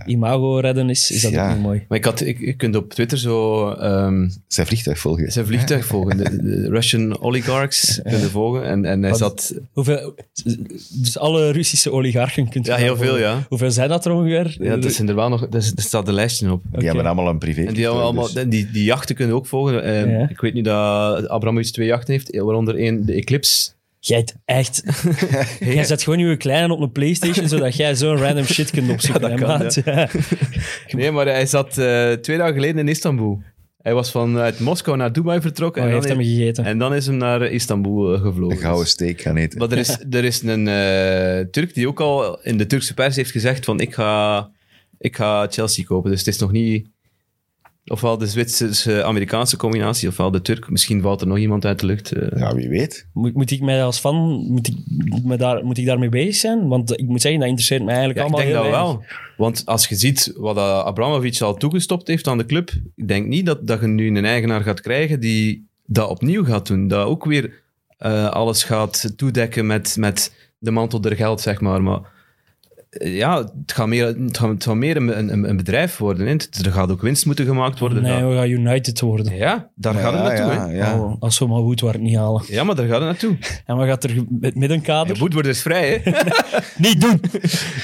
imago 0.06 0.58
redden 0.60 0.90
is, 0.90 1.12
is 1.12 1.22
dat 1.22 1.32
ja. 1.32 1.48
ook 1.50 1.54
niet 1.56 1.64
mooi. 1.64 1.86
Maar 1.88 1.98
ik 1.98 2.06
had, 2.06 2.22
ik, 2.22 2.40
je 2.40 2.54
kunt 2.54 2.76
op 2.76 2.90
Twitter 2.90 3.18
zo 3.18 3.70
ehm, 3.72 4.30
Zijn 4.48 4.68
vliegtuig 4.68 5.00
volgen. 5.00 5.32
zijn 5.32 5.46
vliegtuig 5.46 5.86
volgen. 5.86 6.18
De, 6.18 6.42
de 6.44 6.70
Russian 6.70 7.20
oligarchs 7.22 8.00
kunnen 8.04 8.30
volgen. 8.30 8.64
En, 8.66 8.86
en 8.86 9.02
hij 9.02 9.10
Wat- 9.10 9.20
zat... 9.20 9.54
Hoeveel, 9.74 10.16
dus 10.94 11.18
alle 11.18 11.52
Russische 11.52 11.92
oligarchen 11.92 12.50
kunt 12.50 12.66
je 12.66 12.72
Ja, 12.72 12.78
heel 12.78 12.96
veel, 12.98 13.06
volgen. 13.06 13.22
ja. 13.24 13.46
Hoeveel 13.50 13.72
zijn 13.72 13.90
dat 13.90 14.06
er 14.06 14.12
ongeveer? 14.12 14.56
Ja, 14.60 14.78
dat 14.78 14.94
zijn 14.94 15.10
er 15.10 15.16
wel 15.16 15.30
nog... 15.30 15.48
Er 15.52 15.64
staat 15.76 16.08
een 16.08 16.14
lijstje 16.14 16.52
op. 16.52 16.64
Die 16.72 16.86
hebben 16.88 17.06
allemaal 17.06 17.28
een 17.28 17.38
privé. 17.38 17.62
En 17.64 17.74
die, 17.74 17.84
hebben 17.84 18.02
allemaal, 18.04 18.34
dus- 18.34 18.46
die, 18.48 18.72
die 18.72 18.84
jachten 18.84 19.16
kunnen 19.16 19.36
ook 19.36 19.46
volgen. 19.48 19.84
Eh, 19.84 20.12
Ja. 20.20 20.30
Ik 20.30 20.40
weet 20.42 20.54
nu 20.54 20.62
dat 20.62 21.28
Abramovic 21.28 21.72
twee 21.72 21.88
jachten 21.88 22.14
heeft, 22.14 22.36
waaronder 22.38 22.76
één, 22.76 23.06
de 23.06 23.14
Eclipse. 23.14 23.76
Jij 24.00 24.18
het 24.18 24.36
echt... 24.46 24.84
Jij 25.60 25.84
zet 25.84 26.04
gewoon 26.04 26.20
je 26.20 26.38
kleine 26.38 26.74
op 26.74 26.82
een 26.82 26.92
Playstation, 26.92 27.48
zodat 27.48 27.76
jij 27.76 27.96
zo'n 27.96 28.18
random 28.18 28.44
shit 28.46 28.72
kunt 28.72 28.90
opzoeken. 28.90 29.30
Ja, 29.30 29.36
dat 29.36 29.40
hè, 29.40 29.46
kan, 29.46 29.58
maat? 29.58 29.82
Ja. 29.86 30.10
Nee, 30.98 31.12
maar 31.12 31.26
hij 31.26 31.46
zat 31.46 31.78
eh, 31.78 32.12
twee 32.12 32.38
dagen 32.38 32.54
geleden 32.54 32.80
in 32.80 32.88
Istanbul. 32.88 33.42
Hij 33.78 33.94
was 33.94 34.12
vanuit 34.12 34.60
Moskou 34.60 34.98
naar 34.98 35.14
Dubai 35.14 35.42
vertrokken. 35.42 35.82
Oh, 35.82 35.88
hij 35.88 35.98
en, 35.98 36.04
heeft 36.04 36.18
hem 36.18 36.26
gegeten. 36.26 36.66
en 36.66 36.78
dan 36.78 36.94
is 36.94 37.06
hem 37.06 37.18
naar 37.18 37.46
Istanbul 37.46 38.14
eh, 38.14 38.22
gevlogen. 38.22 38.56
Een 38.56 38.62
gouden 38.62 38.88
steak 38.88 39.22
gaan 39.22 39.38
eten. 39.38 39.60
Maar 39.60 39.72
er 39.72 39.78
is, 39.78 39.98
er 40.10 40.24
is 40.24 40.42
een 40.42 40.68
eh, 40.68 41.46
Turk 41.52 41.74
die 41.74 41.88
ook 41.88 42.00
al 42.00 42.42
in 42.42 42.58
de 42.58 42.66
Turkse 42.66 42.94
pers 42.94 43.16
heeft 43.16 43.32
gezegd 43.32 43.66
van 43.66 43.80
ik 43.80 43.94
ga, 43.94 44.50
ik 44.98 45.16
ga 45.16 45.48
Chelsea 45.48 45.84
kopen. 45.84 46.10
Dus 46.10 46.20
het 46.20 46.28
is 46.28 46.40
nog 46.40 46.52
niet 46.52 46.88
ofwel 47.88 48.18
de 48.18 48.28
Zwitserse-Amerikaanse 48.28 49.58
combinatie, 49.58 50.08
ofwel 50.10 50.32
de 50.32 50.42
Turk. 50.42 50.70
Misschien 50.70 51.02
valt 51.02 51.22
er 51.22 51.28
nog 51.28 51.38
iemand 51.38 51.66
uit 51.66 51.80
de 51.80 51.86
lucht. 51.86 52.12
eh. 52.12 52.40
Ja, 52.40 52.56
wie 52.56 52.70
weet. 52.70 53.08
Moet, 53.14 53.34
moet 53.34 53.52
ik 53.52 53.62
mij 53.62 53.84
als 53.84 54.00
fan 54.00 54.16
moet 54.50 54.68
ik, 54.68 54.76
me 55.24 55.38
daar, 55.38 55.64
moet 55.66 55.78
ik 55.78 55.86
daarmee 55.86 56.10
bezig 56.10 56.36
zijn? 56.36 56.68
Want 56.68 57.00
ik 57.00 57.08
moet 57.08 57.22
zeggen, 57.22 57.40
dat 57.40 57.50
interesseert 57.50 57.84
mij 57.84 57.96
eigenlijk 57.96 58.20
Ja, 58.20 58.26
ik 58.26 58.34
allemaal 58.34 58.52
denk 58.62 58.72
dat 58.74 58.82
weinig. 58.82 59.08
wel. 59.08 59.18
Want 59.38 59.66
als 59.66 59.88
je 59.88 59.96
ziet 59.96 60.34
wat 60.38 60.58
Abramovic 60.58 61.42
al 61.42 61.54
toegestopt 61.56 62.08
heeft 62.08 62.28
aan 62.28 62.38
de 62.38 62.46
club, 62.46 62.70
ik 62.96 63.08
denk 63.08 63.28
niet 63.28 63.46
dat, 63.46 63.68
dat 63.68 63.80
je 63.82 63.88
nu 63.88 64.08
een 64.18 64.26
eigenaar 64.26 64.62
gaat 64.62 64.82
krijgen 64.82 65.20
die 65.20 65.68
dat 65.86 66.10
opnieuw 66.10 66.44
gaat 66.46 66.68
doen. 66.68 66.88
Dat 66.88 67.06
ook 67.06 67.26
weer 67.26 67.62
eh, 67.98 68.30
alles 68.30 68.64
gaat 68.64 69.14
toedekken 69.18 69.66
met, 69.66 69.96
met 70.00 70.50
de 70.60 70.72
mantel 70.72 71.02
der 71.02 71.16
geld, 71.16 71.42
zeg 71.42 71.62
maar. 71.62 71.82
Maar 71.84 72.02
ja, 72.90 73.38
het 73.38 73.72
gaat 73.72 73.88
meer, 73.88 74.06
het 74.06 74.38
gaat, 74.38 74.50
het 74.50 74.64
gaat 74.64 74.76
meer 74.76 74.98
een, 74.98 75.18
een, 75.34 75.50
een 75.50 75.58
bedrijf 75.58 75.98
worden. 75.98 76.26
hè. 76.26 76.32
Het- 76.32 76.66
Er 76.66 76.72
gaat 76.72 76.92
ook 76.92 77.02
winst 77.02 77.26
moeten 77.26 77.46
gemaakt 77.46 77.80
worden. 77.80 78.02
Nee, 78.04 78.24
we 78.24 78.36
gaan 78.36 78.50
United 78.50 79.00
worden. 79.00 79.36
ja, 79.36 79.70
daar 79.76 79.94
gaat 79.94 80.14
het 80.14 80.22
Ja, 80.38 80.46
naartoe. 80.48 80.54
ja, 80.54 80.68
hè. 80.68 80.78
ja. 80.92 81.00
Oh, 81.00 81.16
als 81.20 81.40
we 81.40 81.48
maar 81.48 81.62
Woodward 81.62 82.00
niet 82.00 82.16
halen. 82.16 82.44
Ja, 82.48 82.64
maar 82.64 82.76
daar 82.76 82.86
gaat 82.88 82.96
het 83.02 83.06
naartoe. 83.06 83.38
En 83.66 83.76
wat 83.76 83.88
gaat 83.88 84.04
er 84.04 84.24
het 84.42 84.56
middenkader? 84.56 85.14
Ja, 85.14 85.20
Woodward 85.20 85.46
is 85.46 85.62
vrij, 85.62 86.02
hè? 86.04 86.12
Niet 86.88 87.02
doen! 87.02 87.22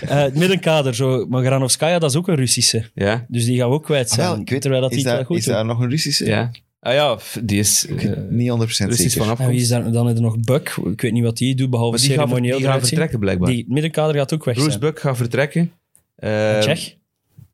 Eh, 0.07 0.21
het 0.21 0.35
middenkader, 0.35 0.95
zo. 0.95 1.25
Maar 1.29 1.43
Granovskaya, 1.43 1.99
dat 1.99 2.09
is 2.09 2.15
ook 2.17 2.27
een 2.27 2.35
Russische. 2.35 2.89
ja. 2.93 3.25
Dus 3.27 3.45
die 3.45 3.57
gaan 3.59 3.69
we 3.69 3.73
ook 3.75 3.83
kwijt 3.83 4.09
Ah, 4.09 4.15
zijn. 4.15 4.29
wel, 4.29 4.39
ik 4.39 4.49
weet, 4.49 4.61
terwijl 4.61 4.81
dat 4.81 4.91
is 4.91 5.03
daar, 5.03 5.15
wel 5.15 5.23
goed 5.25 5.37
is 5.37 5.45
daar 5.45 5.65
nog 5.65 5.79
een 5.79 5.89
Russische? 5.89 6.25
ja. 6.25 6.51
Ah 6.83 6.93
ja, 6.93 7.17
die 7.41 7.59
is 7.59 7.87
eh, 7.87 8.11
Niet 8.29 8.49
100% 8.51 8.55
Russisch 8.55 8.95
zeker. 9.13 9.25
van 9.35 9.37
En 9.45 9.49
wie 9.51 9.59
is 9.61 9.67
daar, 9.67 9.91
dan 9.91 10.09
is 10.09 10.15
er 10.15 10.21
nog 10.21 10.39
Buck. 10.39 10.77
Ik 10.91 11.01
weet 11.01 11.11
niet 11.11 11.23
wat 11.23 11.37
die 11.37 11.55
doet, 11.55 11.69
behalve 11.69 11.91
Maar 11.97 11.99
die 12.07 12.09
gaan, 12.09 12.17
ceremonieel 12.27 12.57
die 12.57 12.65
gaan 12.65 12.69
eruit 12.75 12.87
zien. 12.87 12.97
vertrekken, 12.97 13.19
blijkbaar. 13.19 13.49
Die 13.49 13.65
middenkader 13.67 14.15
gaat 14.15 14.33
ook 14.33 14.43
weg 14.45 14.53
Bruce 14.53 14.69
zijn. 14.69 14.81
Buck 14.81 14.99
gaat 14.99 15.17
vertrekken. 15.17 15.71
Eh, 16.15 16.59
Tsjech? 16.59 16.95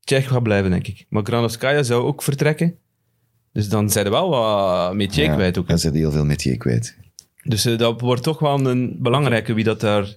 Tsjech 0.03 0.27
gaat 0.27 0.43
blijven, 0.43 0.71
denk 0.71 0.87
ik. 0.87 1.05
Maar 1.09 1.23
Granovskaya 1.23 1.83
zou 1.83 2.03
ook 2.03 2.23
vertrekken. 2.23 2.75
Dus 3.53 3.69
dan 3.69 3.89
zijn 3.89 4.05
er 4.05 4.11
wel 4.11 4.29
wat 4.29 4.93
métier 4.93 5.23
Ja, 5.23 5.33
kwijt 5.33 5.57
ook. 5.57 5.67
Dan 5.67 5.79
zijn 5.79 5.93
die 5.93 6.01
heel 6.01 6.11
veel 6.11 6.25
metier 6.25 6.57
kwijt. 6.57 6.97
Dus 7.43 7.65
eh, 7.65 7.77
dat 7.77 8.01
wordt 8.01 8.23
toch 8.23 8.39
wel 8.39 8.65
een 8.65 8.95
belangrijke 8.99 9.53
wie 9.53 9.63
dat 9.63 9.79
daar 9.79 10.15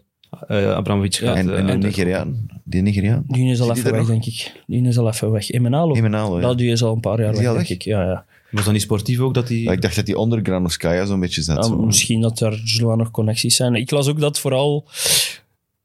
eh 0.48 0.72
Abramovic 0.74 1.14
gaat. 1.14 1.36
en 1.36 1.56
en 1.56 1.66
de 1.80 1.86
Nigeriaan. 1.86 2.46
Die 2.64 2.82
Nigeriaan. 2.82 3.24
Die 3.26 3.50
is 3.50 3.60
al 3.60 3.66
die 3.66 3.76
even 3.76 3.86
er 3.86 3.92
weg, 3.96 4.00
nog? 4.00 4.10
denk 4.10 4.24
ik. 4.24 4.62
Die 4.66 4.86
is 4.86 4.98
al 4.98 5.08
even 5.08 5.30
weg. 5.30 5.50
Emenalo? 5.50 5.94
Emenalo, 5.94 6.40
ja. 6.40 6.48
Ja, 6.48 6.54
die 6.54 6.70
is 6.70 6.82
al 6.82 6.94
een 6.94 7.00
paar 7.00 7.20
jaar 7.20 7.32
weg, 7.32 7.40
die 7.44 7.52
denk 7.54 7.68
ik. 7.68 7.82
Ja, 7.82 8.02
ja. 8.02 8.24
Was 8.53 8.64
dat 8.64 8.72
niet 8.72 8.82
sportief 8.82 9.18
ook 9.18 9.34
dat 9.34 9.48
hij... 9.48 9.57
Ja, 9.59 9.72
ik 9.72 9.82
dacht 9.82 9.96
dat 9.96 10.07
die 10.07 10.18
onder 10.18 10.40
Granovskaya 10.42 11.05
zo'n 11.05 11.20
beetje 11.20 11.42
zat. 11.42 11.57
Ja, 11.57 11.62
zo. 11.62 11.76
misschien 11.76 12.20
dat 12.20 12.40
er 12.40 12.61
zullen 12.64 12.86
wel 12.86 12.96
nog 12.96 13.11
connecties 13.11 13.57
zijn. 13.57 13.74
Ik 13.74 13.90
las 13.90 14.09
ook 14.09 14.20
dat 14.20 14.38
vooral 14.38 14.88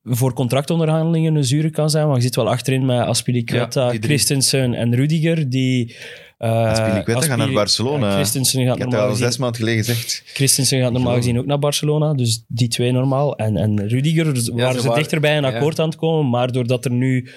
voor 0.03 0.33
contractonderhandelingen 0.33 1.35
een 1.35 1.43
zure 1.45 1.69
kan 1.69 1.89
zijn, 1.89 2.07
maar 2.07 2.15
je 2.15 2.21
zit 2.21 2.35
wel 2.35 2.49
achterin 2.49 2.85
met 2.85 2.99
Aspilicueta, 2.99 3.85
Ja, 3.85 3.91
die. 3.91 4.01
Christensen 4.01 4.73
en 4.73 4.95
Rudiger, 4.95 5.49
die... 5.49 5.95
uh, 6.39 6.49
Aspilicueta 6.65 7.21
gaat 7.21 7.37
naar 7.37 7.51
Barcelona. 7.51 8.13
Christensen 8.15 8.65
gaat 8.65 8.75
ik 8.75 8.81
heb 8.81 8.89
dat 8.89 8.89
normaal 8.89 9.07
al 9.07 9.15
gezien 9.15 9.27
zes 9.27 9.37
maanden 9.37 9.59
geleden 9.59 9.83
gezegd. 9.83 10.21
Christensen 10.25 10.79
gaat 10.79 10.91
normaal 10.91 11.15
gezien 11.15 11.39
ook 11.39 11.45
naar 11.45 11.59
Barcelona, 11.59 12.13
dus 12.13 12.43
die 12.47 12.67
twee 12.67 12.91
normaal. 12.91 13.35
En, 13.35 13.57
en 13.57 13.87
Rudiger 13.87 14.23
waren 14.23 14.41
ze 14.41 14.51
ze 14.51 14.53
waren- 14.53 14.93
dichter 14.93 15.19
bij 15.19 15.37
een 15.37 15.43
ja. 15.43 15.49
akkoord 15.53 15.79
aan 15.79 15.89
het 15.89 15.97
komen, 15.97 16.29
maar 16.29 16.51
doordat 16.51 16.85
er 16.85 16.91
nu 16.91 17.29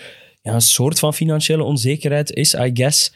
ja, 0.42 0.54
een 0.54 0.60
soort 0.60 0.98
van 0.98 1.14
financiële 1.14 1.62
onzekerheid 1.62 2.30
is, 2.30 2.54
I 2.54 2.70
guess, 2.74 3.12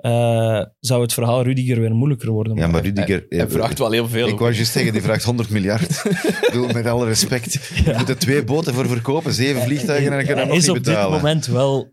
eh, 0.00 0.64
zou 0.80 1.02
het 1.02 1.12
verhaal 1.12 1.42
Rudiger 1.42 1.80
weer 1.80 1.94
moeilijker 1.94 2.30
worden. 2.30 2.56
Ja, 2.56 2.66
maar 2.66 2.82
Rudiger... 2.82 3.26
Hij 3.28 3.48
vraagt 3.48 3.78
wel 3.78 3.90
heel 3.90 4.08
veel. 4.08 4.28
Ik 4.28 4.38
wou 4.38 4.52
juist 4.52 4.72
zeggen, 4.72 4.92
die 4.92 5.02
vraagt 5.02 5.24
100 5.24 5.50
miljard. 5.50 5.90
Ik 6.04 6.48
bedoel, 6.52 6.68
met 6.68 6.86
alle 6.86 7.06
respect. 7.06 7.52
Je 7.84 7.94
moet 7.98 8.08
er 8.08 8.18
twee 8.18 8.44
boten 8.44 8.74
voor 8.74 8.86
verkopen, 8.88 9.32
zeven 9.32 9.62
vliegtuigen 9.62 10.10
en 10.12 10.16
dan 10.16 10.26
kan 10.26 10.34
je 10.34 10.40
hij 10.40 10.44
nog 10.44 10.56
is 10.56 10.60
niet 10.62 10.70
op 10.70 10.76
dit 10.76 10.84
betalen. 10.84 11.16
moment 11.16 11.46
wel... 11.46 11.92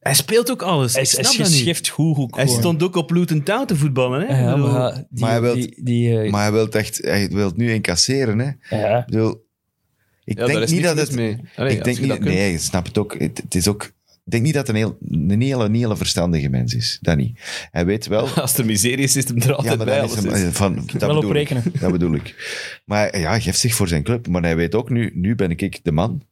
Hij 0.00 0.14
speelt 0.14 0.50
ook 0.50 0.62
alles. 0.62 0.92
Hij 0.92 1.02
ik 1.02 1.08
is, 1.08 1.12
hij 1.12 1.20
is 1.20 1.36
dat 1.36 1.66
niet. 1.66 1.88
goed, 1.88 2.16
goed 2.16 2.36
Hij 2.36 2.46
stond 2.46 2.82
ook 2.82 2.96
op 2.96 3.10
Luton 3.10 3.42
Town 3.42 3.66
te 3.66 3.76
voetballen. 3.76 4.26
Hè? 4.26 4.40
Ja, 4.42 4.56
maar, 4.56 4.92
die, 4.94 5.20
Maar 5.20 5.30
hij 5.30 5.40
wil- 5.40 5.54
die, 5.54 5.80
die, 5.84 6.20
eh, 6.20 6.30
Maar 6.30 6.42
hij 6.42 6.52
wil 6.52 6.68
echt, 6.68 6.98
hij 7.02 7.28
wil 7.32 7.46
het 7.46 7.56
nu 7.56 7.72
incasseren. 7.72 8.38
Hè. 8.38 8.76
ja. 8.76 8.98
Ik 8.98 9.06
bedoel, 9.06 9.46
ik 10.24 10.38
ja, 10.38 10.44
daar 10.44 10.46
denk 10.46 10.60
is 10.60 10.70
niet 10.70 10.82
dat 10.82 10.96
het... 10.96 11.14
mee. 11.14 11.38
Allee, 11.56 11.76
ik 11.76 11.84
denk 11.84 12.08
dat 12.08 12.20
niet, 12.20 12.28
nee, 12.28 12.52
je 12.52 12.58
snapt 12.58 12.86
het 12.86 12.98
ook. 12.98 13.18
Het, 13.18 13.40
het 13.42 13.54
is 13.54 13.68
ook... 13.68 13.92
Ik 14.24 14.30
denk 14.30 14.42
niet 14.44 14.54
dat 14.54 14.66
het 14.66 14.76
een, 14.76 14.82
heel, 14.82 14.98
een 15.30 15.40
hele, 15.40 15.64
een 15.64 15.74
hele 15.74 15.96
verstandige 15.96 16.48
mens 16.48 16.74
is. 16.74 16.98
Dat 17.00 17.16
niet. 17.16 17.40
Hij 17.70 17.84
weet 17.86 18.06
wel... 18.06 18.28
Als 18.40 18.58
er 18.58 18.64
miserie 18.66 19.04
is, 19.04 19.16
is 19.16 19.28
hem 19.28 19.36
er 19.36 19.48
Ja, 19.48 19.52
altijd 19.54 19.76
maar 19.76 19.86
bij. 19.86 20.04
is 20.04 20.14
hem, 20.14 20.30
is. 20.30 20.56
van, 20.56 20.74
dat 20.74 21.00
wel 21.00 21.10
op 21.16 21.20
bedoel 21.20 21.30
ik. 21.36 21.48
rekenen. 21.48 21.72
Dat 21.80 21.92
bedoel 21.92 22.14
ik. 22.14 22.34
Maar 22.84 23.18
ja, 23.18 23.28
hij 23.28 23.40
geeft 23.40 23.58
zich 23.58 23.74
voor 23.74 23.88
zijn 23.88 24.02
club. 24.02 24.26
Maar 24.28 24.42
hij 24.42 24.56
weet 24.56 24.74
ook 24.74 24.90
nu, 24.90 25.10
nu 25.14 25.34
ben 25.34 25.50
ik 25.50 25.80
de 25.82 25.92
man. 25.92 26.22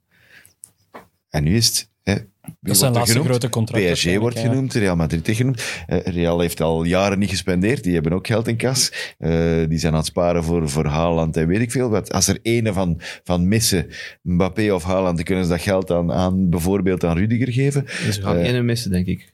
En 1.31 1.45
nu 1.45 1.57
is 1.57 1.67
het... 1.67 1.91
Hè, 2.03 2.15
Dat 2.43 2.73
is 2.73 2.79
zijn 2.79 2.93
laatste 2.93 3.13
genoemd? 3.13 3.29
grote 3.29 3.49
contract. 3.49 3.93
PSG 3.93 4.17
wordt 4.17 4.37
ja. 4.37 4.49
genoemd, 4.49 4.75
Real 4.75 4.97
Madrid 4.97 5.29
is 5.29 5.37
genoemd. 5.37 5.63
Eh, 5.87 5.99
Real 5.99 6.41
heeft 6.41 6.61
al 6.61 6.85
jaren 6.85 7.19
niet 7.19 7.31
gespendeerd, 7.31 7.83
die 7.83 7.95
hebben 7.95 8.13
ook 8.13 8.27
geld 8.27 8.49
in 8.49 8.57
kas. 8.57 9.15
Eh, 9.19 9.31
die 9.69 9.79
zijn 9.79 9.93
aan 9.93 9.99
het 9.99 10.07
sparen 10.07 10.45
voor, 10.45 10.69
voor 10.69 10.87
Haaland 10.87 11.37
en 11.37 11.47
weet 11.47 11.61
ik 11.61 11.71
veel 11.71 11.89
wat. 11.89 12.13
Als 12.13 12.29
er 12.29 12.39
ene 12.43 12.73
van, 12.73 13.01
van 13.25 13.49
missen, 13.49 13.87
Mbappé 14.23 14.73
of 14.73 14.83
Haaland, 14.83 15.17
dan 15.17 15.25
kunnen 15.25 15.45
ze 15.45 15.51
dat 15.51 15.61
geld 15.61 15.91
aan, 15.91 16.13
aan 16.13 16.51
bijvoorbeeld 16.51 17.05
aan 17.05 17.17
Rudiger 17.17 17.53
geven. 17.53 17.85
Dus 17.85 18.17
we 18.17 18.23
gaan 18.23 18.37
één 18.37 18.65
missen, 18.65 18.91
denk 18.91 19.07
ik. 19.07 19.33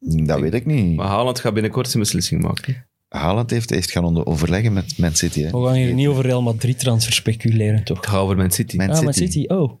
Dat 0.00 0.40
weet 0.40 0.54
ik 0.54 0.66
niet. 0.66 0.96
Maar 0.96 1.06
Haaland 1.06 1.40
gaat 1.40 1.54
binnenkort 1.54 1.88
zijn 1.88 2.02
beslissing 2.02 2.42
maken. 2.42 2.86
Haaland 3.08 3.50
heeft, 3.50 3.70
heeft 3.70 3.90
gaan 3.90 4.04
onder, 4.04 4.26
overleggen 4.26 4.72
met 4.72 4.98
Man 4.98 5.14
City. 5.14 5.42
Hè. 5.42 5.50
We 5.50 5.66
gaan 5.66 5.74
hier 5.74 5.94
niet 5.94 6.06
over 6.06 6.24
Real 6.24 6.42
Madrid 6.42 6.78
transfer 6.78 7.12
speculeren, 7.12 7.84
toch? 7.84 7.98
Ik 7.98 8.06
ga 8.06 8.18
over 8.18 8.36
Man 8.36 8.50
City. 8.50 8.76
Man 8.76 8.90
ah, 8.90 9.02
Man 9.02 9.12
City. 9.12 9.30
City. 9.32 9.52
Oh. 9.52 9.72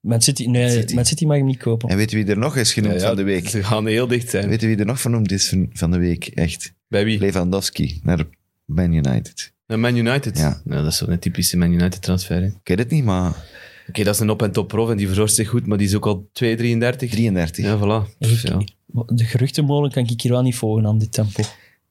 Man 0.00 0.22
City, 0.22 0.46
nee, 0.46 0.70
City. 0.70 0.94
Man 0.94 1.04
City 1.04 1.24
mag 1.24 1.36
hem 1.36 1.46
niet 1.46 1.58
kopen. 1.58 1.88
En 1.88 1.96
weet 1.96 2.10
je 2.10 2.16
wie 2.16 2.26
er 2.26 2.38
nog 2.38 2.56
is 2.56 2.72
genoemd 2.72 2.94
Ja, 2.94 3.00
ja, 3.00 3.06
van 3.06 3.16
de 3.16 3.22
week? 3.22 3.48
Ze 3.48 3.62
gaan 3.64 3.86
heel 3.86 4.06
dicht 4.06 4.30
zijn. 4.30 4.48
Weet 4.48 4.60
je 4.60 4.66
wie 4.66 4.76
er 4.76 4.86
nog 4.86 5.00
vernoemd 5.00 5.32
is 5.32 5.48
van, 5.48 5.70
van 5.72 5.90
de 5.90 5.98
week? 5.98 6.26
Echt. 6.26 6.74
Bij 6.88 7.04
wie? 7.04 7.18
Lewandowski 7.18 8.00
naar 8.02 8.24
Man 8.64 8.92
United. 8.92 9.52
Naar 9.66 9.78
Man 9.78 9.96
United. 9.96 10.38
Ja. 10.38 10.60
Nou, 10.64 10.82
dat 10.82 10.92
is 10.92 10.98
zo'n 10.98 11.18
typische 11.18 11.56
Man 11.56 11.72
United 11.72 12.02
transfer. 12.02 12.36
hè. 12.40 12.46
Oké, 12.46 12.56
Ik 12.60 12.68
weet 12.68 12.78
het 12.78 12.90
niet, 12.90 13.04
maar 13.04 13.44
dat 13.92 14.06
is 14.14 14.18
een 14.20 14.30
op- 14.30 14.42
en 14.42 14.52
top 14.52 14.68
prof 14.68 14.90
en 14.90 14.96
die 14.96 15.06
verzorgt 15.06 15.34
zich 15.34 15.48
goed, 15.48 15.66
maar 15.66 15.78
die 15.78 15.86
is 15.86 15.94
ook 15.94 16.06
al 16.06 16.28
2, 16.32 16.56
33. 16.56 17.10
33. 17.10 17.64
Ja, 17.64 17.78
voilà. 17.78 18.16
Ja. 18.42 18.60
De 19.06 19.24
geruchtenmolen 19.24 19.90
kan 19.90 20.06
ik 20.08 20.20
hier 20.20 20.32
wel 20.32 20.42
niet 20.42 20.54
volgen 20.56 20.86
aan 20.86 20.98
dit 20.98 21.12
tempo. 21.12 21.42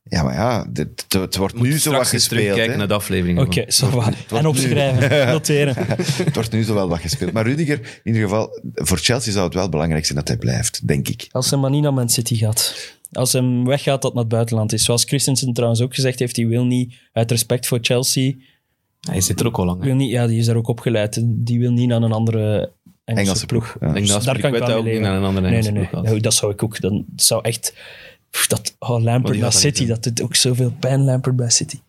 Maar 0.10 0.34
ja, 0.34 0.66
dit- 0.70 0.88
het, 1.08 1.14
het 1.14 1.36
wordt 1.36 1.56
Moet 1.56 1.68
nu 1.68 1.80
zo 1.80 1.92
wat 1.92 2.08
gespeeld. 2.08 2.42
terugkijken 2.42 2.72
hè. 2.72 2.78
naar 2.78 2.88
de 2.88 2.94
aflevering. 2.94 3.40
Oké, 3.40 3.72
zo 3.72 3.90
wordt 3.90 4.16
En 4.32 4.46
opschrijven, 4.48 5.28
noteren. 5.34 5.76
Het 5.78 6.36
wordt 6.36 6.52
nu 6.52 6.64
zo 6.64 6.74
wel 6.74 6.88
wat 6.88 7.00
gespeeld. 7.00 7.32
Maar 7.32 7.46
Rudiger, 7.46 7.80
in 7.80 8.14
ieder 8.14 8.22
geval, 8.22 8.60
voor 8.74 8.98
Chelsea 8.98 9.32
zou 9.32 9.46
het 9.46 9.54
wel 9.54 9.70
belangrijk 9.70 10.06
zijn 10.06 10.18
dat 10.18 10.28
hij 10.28 10.38
blijft, 10.38 10.88
denk 10.88 11.08
ik. 11.08 11.28
Als 11.32 11.50
hij 11.50 11.60
maar 11.60 11.70
niet 11.70 11.82
naar 11.82 11.94
Man 11.94 12.10
City 12.10 12.36
gaat. 12.36 12.94
Als 13.12 13.32
hij 13.34 13.42
weggaat, 13.64 14.02
dat 14.02 14.14
naar 14.14 14.24
het 14.24 14.32
buitenland 14.32 14.74
is. 14.74 14.84
Zoals 14.84 15.04
Christensen 15.04 15.54
trouwens 15.54 15.82
ook 15.82 15.96
gezegd 15.96 16.20
heeft, 16.20 16.36
die 16.36 16.48
wil 16.48 16.66
niet, 16.66 16.94
uit 17.14 17.32
respect 17.32 17.68
voor 17.68 17.80
Chelsea, 17.82 18.34
Hij 19.00 19.22
zit 19.22 19.40
er 19.40 19.46
ook 19.48 19.58
al 19.58 19.66
lang. 19.66 19.84
wil 19.84 19.96
niet, 19.96 20.12
ja, 20.12 20.28
die 20.28 20.40
is 20.40 20.46
daar 20.46 20.56
ook 20.56 20.68
opgeleid. 20.68 21.22
Die 21.26 21.60
wil 21.60 21.72
niet 21.72 21.88
naar 21.88 22.02
een 22.02 22.12
andere 22.12 22.72
Engelse, 23.06 23.26
Engelse 23.28 23.46
ploeg. 23.46 23.78
ploeg. 23.80 23.94
ja. 23.94 24.00
Dus 24.16 24.24
daar 24.26 24.40
kan 24.40 24.54
ik 24.54 24.60
wel 24.60 24.70
ook 24.78 24.84
mee 24.84 24.94
leven. 24.94 25.02
naar 25.02 25.18
een 25.18 25.24
andere 25.24 25.42
Nee, 25.42 25.50
Engelse 25.52 25.72
nee, 25.72 25.80
nee. 25.80 25.90
ploeg 25.90 26.02
gaat. 26.02 26.10
Nou, 26.12 26.22
dat 26.22 26.34
zou 26.34 26.52
ik 26.52 26.64
ook. 26.64 26.80
Dan 26.82 27.06
dat 27.08 27.26
zou 27.26 27.42
echt... 27.44 27.74
Dat, 28.48 28.76
oh, 28.80 29.02
naar 29.02 29.22
dat 29.22 29.54
City, 29.54 29.80
niet 29.80 29.90
dat 29.90 30.04
doet 30.04 30.22
ook 30.22 30.36
zoveel 30.36 30.72
pijn, 30.80 31.04
Lampert 31.04 31.36
bij 31.36 31.50
City. 31.50 31.80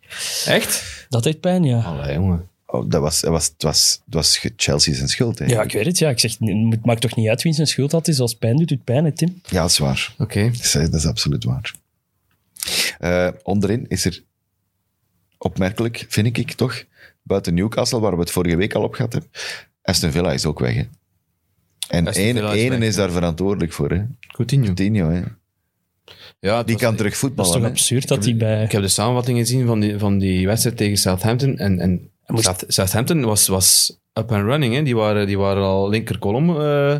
Echt? 0.46 1.06
Dat 1.08 1.22
deed 1.22 1.40
pijn, 1.40 1.64
ja. 1.64 1.80
Allee, 1.80 2.14
jongen. 2.14 2.48
Oh, 2.66 2.90
dat 2.90 3.00
was, 3.00 3.20
dat 3.20 3.30
was, 3.30 3.46
het 3.46 3.62
was, 3.62 4.00
het 4.04 4.14
was 4.14 4.46
Chelsea 4.56 4.94
zijn 4.94 5.08
schuld. 5.08 5.38
Hè. 5.38 5.44
Ja, 5.44 5.62
ik 5.62 5.72
weet 5.72 5.86
het. 5.86 5.98
Ja. 5.98 6.08
Ik 6.08 6.18
zeg, 6.18 6.36
het 6.38 6.84
maakt 6.84 7.00
toch 7.00 7.16
niet 7.16 7.28
uit 7.28 7.42
wie 7.42 7.52
zijn 7.52 7.66
schuld 7.66 7.92
had. 7.92 8.08
is. 8.08 8.20
Als 8.20 8.34
pijn 8.34 8.56
doet, 8.56 8.68
doet 8.68 8.76
het 8.76 8.84
pijn, 8.84 9.04
hè, 9.04 9.12
Tim. 9.12 9.40
Ja, 9.48 9.60
dat 9.60 9.70
is 9.70 9.78
waar. 9.78 10.14
Oké. 10.18 10.50
Dat 10.50 10.60
is, 10.60 10.72
dat 10.72 10.94
is 10.94 11.06
absoluut 11.06 11.44
waar. 11.44 11.74
Eh, 12.98 13.28
onderin 13.42 13.84
is 13.88 14.04
er 14.04 14.22
opmerkelijk, 15.38 16.06
vind 16.08 16.36
ik 16.36 16.52
toch, 16.52 16.84
buiten 17.22 17.54
Newcastle, 17.54 18.00
waar 18.00 18.14
we 18.14 18.20
het 18.20 18.30
vorige 18.30 18.56
week 18.56 18.74
al 18.74 18.82
op 18.82 18.94
gehad 18.94 19.12
hebben. 19.12 19.30
Aston 19.82 20.10
Villa 20.10 20.32
is 20.32 20.44
ook 20.44 20.58
weg, 20.58 20.74
hè. 20.74 20.84
En 21.88 22.06
één, 22.12 22.36
is 22.36 22.42
weg, 22.42 22.78
is 22.80 22.94
ja. 22.94 23.00
daar 23.00 23.10
verantwoordelijk 23.10 23.72
voor, 23.72 23.90
hè. 23.90 24.02
Coutinho. 24.32 24.64
Coutinho, 24.64 25.10
hè. 25.10 25.22
Ja, 26.38 26.62
Die 26.62 26.72
was- 26.74 26.82
kan 26.82 26.96
terug 26.96 27.10
Dat 27.12 27.12
is 27.12 27.18
voetballen, 27.18 27.52
toch 27.52 27.62
hè. 27.62 27.68
absurd 27.68 28.08
dat 28.08 28.24
hij 28.24 28.36
bij... 28.36 28.62
Ik 28.64 28.72
heb 28.72 28.82
de 28.82 28.88
samenvatting 28.88 29.38
gezien 29.38 29.66
van 29.66 29.80
die, 29.80 29.98
van 29.98 30.18
die 30.18 30.46
wedstrijd 30.46 30.76
tegen 30.76 30.96
Southampton. 30.96 31.58
En, 31.58 31.78
en 31.80 32.10
moest- 32.26 32.64
Southampton 32.68 33.24
was, 33.24 33.46
was 33.48 33.98
up 34.14 34.32
and 34.32 34.44
running. 34.44 34.74
Hè. 34.74 34.82
Die, 34.82 34.96
waren, 34.96 35.26
die 35.26 35.38
waren 35.38 35.62
al 35.62 35.88
linkerkolom. 35.88 36.60
eh 36.60 36.96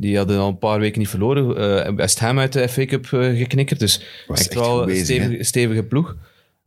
die 0.00 0.16
hadden 0.16 0.38
al 0.38 0.48
een 0.48 0.58
paar 0.58 0.80
weken 0.80 0.98
niet 0.98 1.08
verloren. 1.08 1.56
eh 1.86 1.92
West 1.94 2.18
Ham 2.18 2.38
uit 2.38 2.52
de 2.52 2.68
FA 2.68 2.84
Cup 2.84 3.04
eh, 3.12 3.36
geknikkerd. 3.36 3.80
Dus 3.80 4.02
Was 4.26 4.38
echt 4.38 4.48
echt 4.50 4.60
wel 4.60 4.90
een 4.90 4.96
stevige, 5.04 5.44
stevige 5.44 5.82
ploeg. 5.82 6.16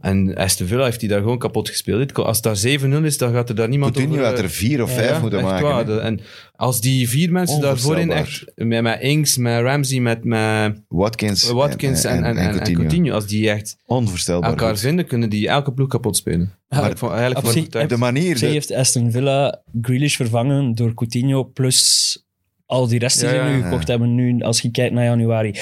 En 0.02 0.36
Aston 0.36 0.68
Villa 0.68 0.84
heeft 0.84 0.99
die 0.99 1.10
daar 1.10 1.22
gewoon 1.22 1.38
kapot 1.38 1.70
gespeeld. 1.70 2.14
Als 2.14 2.39
het 2.43 2.64
daar 2.64 2.80
7-0 3.02 3.04
is, 3.06 3.18
dan 3.18 3.34
gaat 3.34 3.49
er 3.49 3.56
daar 3.56 3.68
niemand 3.70 3.93
Coutinho 3.93 4.18
over... 4.20 4.30
had 4.30 4.38
eh, 4.39 4.43
er 4.43 4.49
vier 4.52 4.84
of 4.84 4.89
Ja, 4.89 4.95
vijf 4.95 5.10
ja, 5.10 5.20
moeten 5.20 5.41
maken. 5.41 5.64
waar. 5.68 5.97
En 5.99 6.20
als 6.56 6.82
die 6.82 7.10
vier 7.10 7.32
mensen 7.32 7.62
daar 7.62 7.78
voorin 7.78 8.12
echt... 8.12 8.45
Met, 8.56 8.82
met 8.82 9.02
Ings, 9.02 9.38
met 9.38 9.62
Ramsey, 9.62 9.99
met, 9.99 10.24
met 10.24 10.82
Watkins, 10.88 11.49
Watkins 11.49 12.04
en, 12.04 12.24
en, 12.24 12.38
en, 12.38 12.60
en 12.60 12.74
Coutinho. 12.74 13.14
Als 13.14 13.28
die 13.28 13.49
echt 13.49 13.78
Onvoorstelbaar 13.86 14.49
elkaar 14.49 14.70
goed. 14.70 14.80
vinden, 14.80 15.06
kunnen 15.08 15.30
die 15.30 15.47
elke 15.47 15.74
ploeg 15.74 15.88
kapot 15.88 16.18
spelen. 16.18 16.56
Ja, 16.70 16.82
Maar 16.82 16.97
vond 16.97 17.12
eigenlijk 17.12 17.38
op 17.39 17.43
van 17.43 17.52
zich- 17.54 17.62
overtuigd. 17.62 17.89
De 17.89 17.97
manier... 17.97 18.38
Zij 18.38 18.47
de- 18.47 18.54
heeft 18.54 18.72
Aston 18.72 19.12
Villa 19.12 19.62
Grealish 19.82 20.16
vervangen 20.16 20.76
door 20.76 20.93
Coutinho, 20.93 21.43
plus 21.43 22.24
al 22.66 22.88
die 22.88 22.99
rest 22.99 23.20
die 23.20 23.30
Ja, 23.30 23.34
ze 23.34 23.39
ja, 23.39 23.49
nu 23.49 23.58
ja. 23.58 23.64
gekocht 23.64 23.88
hebben, 23.88 24.16
nu, 24.16 24.39
als 24.41 24.62
je 24.62 24.72
kijkt 24.72 24.93
naar 24.93 25.04
januari. 25.06 25.56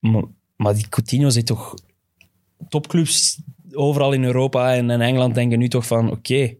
Maar, 0.00 0.22
maar 0.56 0.74
die 0.74 0.88
Coutinho 0.88 1.28
zit 1.28 1.46
toch... 1.46 1.74
Topclubs 2.68 3.38
overal 3.74 4.12
in 4.12 4.24
Europa 4.24 4.74
en 4.74 4.90
in 4.90 5.00
Engeland 5.00 5.34
denken 5.34 5.58
nu 5.58 5.68
toch 5.68 5.86
van, 5.86 6.10
oké, 6.10 6.54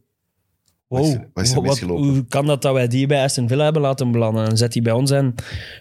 Wat 0.89 1.05
is 1.05 1.15
wow, 1.15 1.25
wat 1.35 1.45
is 1.45 1.55
wat- 1.55 1.63
misgelopen? 1.63 2.05
hoe 2.09 2.25
kan 2.29 2.47
dat 2.47 2.63
dat 2.63 2.73
wij 2.75 2.89
die 2.89 3.07
bij 3.07 3.23
Aston 3.23 3.49
Villa 3.49 3.65
hebben 3.65 3.83
laten 3.83 4.13
belanden? 4.13 4.49
En 4.49 4.57
zet 4.57 4.73
die 4.73 4.83
bij 4.83 4.93
ons 4.93 5.11
en 5.11 5.35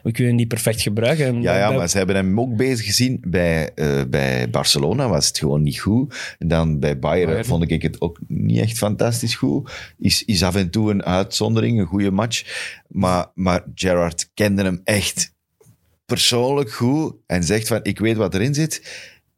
we 0.03 0.11
kunnen 0.11 0.35
die 0.35 0.47
perfect 0.47 0.81
gebruiken. 0.81 1.25
En 1.25 1.41
Ja, 1.41 1.57
ja, 1.57 1.67
bij- 1.67 1.77
maar 1.77 1.89
ze 1.89 1.97
hebben 1.97 2.15
hem 2.15 2.39
ook 2.39 2.55
bezig 2.55 2.85
gezien. 2.85 3.23
Bij, 3.27 3.71
eh, 3.75 4.01
bij 4.09 4.49
Barcelona 4.49 5.09
was 5.09 5.27
het 5.27 5.37
gewoon 5.37 5.61
niet 5.63 5.79
goed. 5.79 6.35
En 6.39 6.47
dan 6.47 6.79
bij 6.79 6.99
Bayern, 6.99 7.25
Bayern. 7.27 7.45
vond 7.45 7.71
ik 7.71 7.81
het 7.81 8.01
ook 8.01 8.19
niet 8.27 8.59
echt 8.59 8.77
fantastisch 8.77 9.35
goed. 9.35 9.71
Is, 9.99 10.25
is 10.25 10.43
af 10.43 10.55
en 10.55 10.69
toe 10.69 10.91
een 10.91 11.03
uitzondering, 11.03 11.79
een 11.79 11.85
goede 11.85 12.11
match. 12.11 12.43
Maar, 12.87 13.27
maar 13.33 13.63
Gerrard 13.75 14.29
kende 14.33 14.63
hem 14.63 14.81
echt 14.83 15.33
persoonlijk 16.05 16.71
goed. 16.71 17.13
En 17.27 17.43
zegt 17.43 17.67
van, 17.67 17.79
ik 17.83 17.99
weet 17.99 18.15
wat 18.17 18.33
erin 18.35 18.53
zit. 18.53 18.81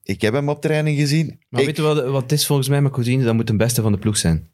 Ik 0.03 0.21
heb 0.21 0.33
hem 0.33 0.49
op 0.49 0.61
training 0.61 0.97
gezien. 0.97 1.39
Maar 1.49 1.59
Ik- 1.61 1.67
weet 1.67 1.75
je 1.75 1.81
wat, 1.81 2.05
wat 2.05 2.21
het 2.21 2.31
is 2.31 2.45
volgens 2.45 2.67
mij 2.69 2.81
met 2.81 2.91
Coutinho? 2.91 3.25
Dat 3.25 3.33
moet 3.35 3.47
de 3.47 3.55
beste 3.55 3.81
van 3.81 3.91
de 3.91 3.97
ploeg 3.97 4.17
zijn. 4.17 4.47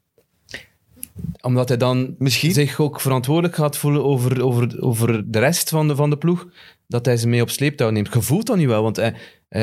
Omdat 1.40 1.68
hij 1.68 1.76
dan 1.78 2.14
Misschien. 2.18 2.52
zich 2.52 2.80
ook 2.80 3.00
verantwoordelijk 3.00 3.54
gaat 3.54 3.76
voelen 3.76 4.04
over, 4.04 4.42
over, 4.42 4.80
over 4.82 5.30
de 5.30 5.38
rest 5.38 5.68
van 5.68 5.88
de, 5.88 5.96
van 5.96 6.10
de 6.10 6.16
ploeg. 6.18 6.46
Dat 6.86 7.04
hij 7.06 7.16
ze 7.16 7.28
mee 7.28 7.42
op 7.42 7.50
sleeptouw 7.50 7.90
neemt. 7.90 8.12
Je 8.12 8.22
voelt 8.22 8.46
dat 8.46 8.56
nu 8.56 8.66
wel, 8.68 8.82
want 8.82 8.96
hij, 8.96 9.14
eh, 9.48 9.60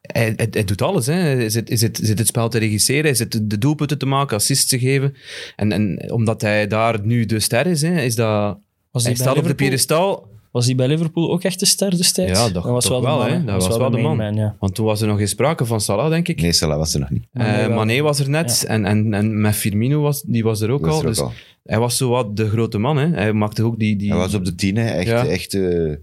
hij, 0.00 0.32
hij, 0.36 0.48
hij 0.50 0.64
doet 0.64 0.82
alles. 0.82 1.06
Hè. 1.06 1.12
Hij 1.12 1.50
zit, 1.50 1.68
hij 1.68 1.76
zit, 1.76 1.98
zit 2.02 2.18
het 2.18 2.26
spel 2.26 2.48
te 2.48 2.58
regisseren, 2.58 3.04
hij 3.04 3.14
zit 3.14 3.50
de 3.50 3.58
doelpunten 3.58 3.98
te 3.98 4.06
maken, 4.06 4.36
assists 4.36 4.66
te 4.66 4.78
geven. 4.78 5.14
En, 5.56 5.72
en 5.72 6.12
omdat 6.12 6.40
hij 6.42 6.66
daar 6.66 7.06
nu 7.06 7.24
de 7.26 7.40
ster 7.40 7.66
is, 7.66 7.82
hè, 7.82 8.00
is 8.00 8.14
dat... 8.14 8.58
was 8.90 9.02
Hij 9.04 9.12
die 9.14 9.22
bij 9.22 9.32
staat 9.32 9.42
op 9.42 9.48
de 9.48 9.54
piedestal. 9.54 10.30
Was 10.52 10.66
hij 10.66 10.74
bij 10.74 10.88
Liverpool 10.88 11.32
ook 11.32 11.42
echt 11.42 11.60
de 11.60 11.66
ster 11.66 11.90
destijds? 11.96 12.38
Ja, 12.38 12.48
dat, 12.48 12.64
was 12.64 12.84
toch 12.84 13.00
wel 13.02 13.18
de 13.18 13.18
man. 13.18 13.26
hè. 13.30 13.36
hè. 13.38 13.44
Dat 13.44 13.66
was 13.66 13.76
wel 13.76 13.90
de 13.90 13.98
man. 13.98 14.34
ja. 14.34 14.56
Want 14.60 14.74
toen 14.74 14.86
was 14.86 15.00
er 15.00 15.06
nog 15.06 15.16
geen 15.18 15.28
sprake 15.28 15.64
van 15.64 15.80
Salah, 15.80 16.10
denk 16.10 16.28
ik. 16.28 16.40
Nee, 16.40 16.52
Salah 16.52 16.76
was 16.76 16.94
er 16.94 17.00
nog 17.00 17.10
niet. 17.10 17.24
Eh, 17.32 17.42
Mané 17.46 17.66
wel. 17.66 17.76
Mané 17.76 18.00
was 18.00 18.18
er 18.18 18.28
net 18.30 18.64
en, 18.64 18.84
en, 18.84 19.14
en 19.14 19.40
met 19.40 19.54
Firmino 19.54 20.00
was, 20.00 20.22
die 20.22 20.42
was 20.42 20.60
er 20.60 20.70
ook 20.70 20.84
Dat 20.84 20.88
was 20.90 20.96
al. 20.96 21.02
er 21.02 21.08
ook 21.08 21.14
Dus 21.14 21.20
al. 21.20 21.32
hij 21.64 21.78
was 21.78 21.96
zo 21.96 22.08
wat 22.08 22.36
de 22.36 22.48
grote 22.48 22.78
man. 22.78 22.96
Hè. 22.96 23.06
Hij 23.08 23.32
maakte 23.32 23.62
ook 23.64 23.78
die... 23.78 23.96
die 23.96 24.08
Hij 24.08 24.18
was 24.18 24.34
op 24.34 24.44
de 24.44 24.54
tien, 24.54 24.76
hè. 24.76 24.88
echt, 24.90 25.08
Ja. 25.08 25.26
echt 25.26 25.54
eh, 25.54 25.94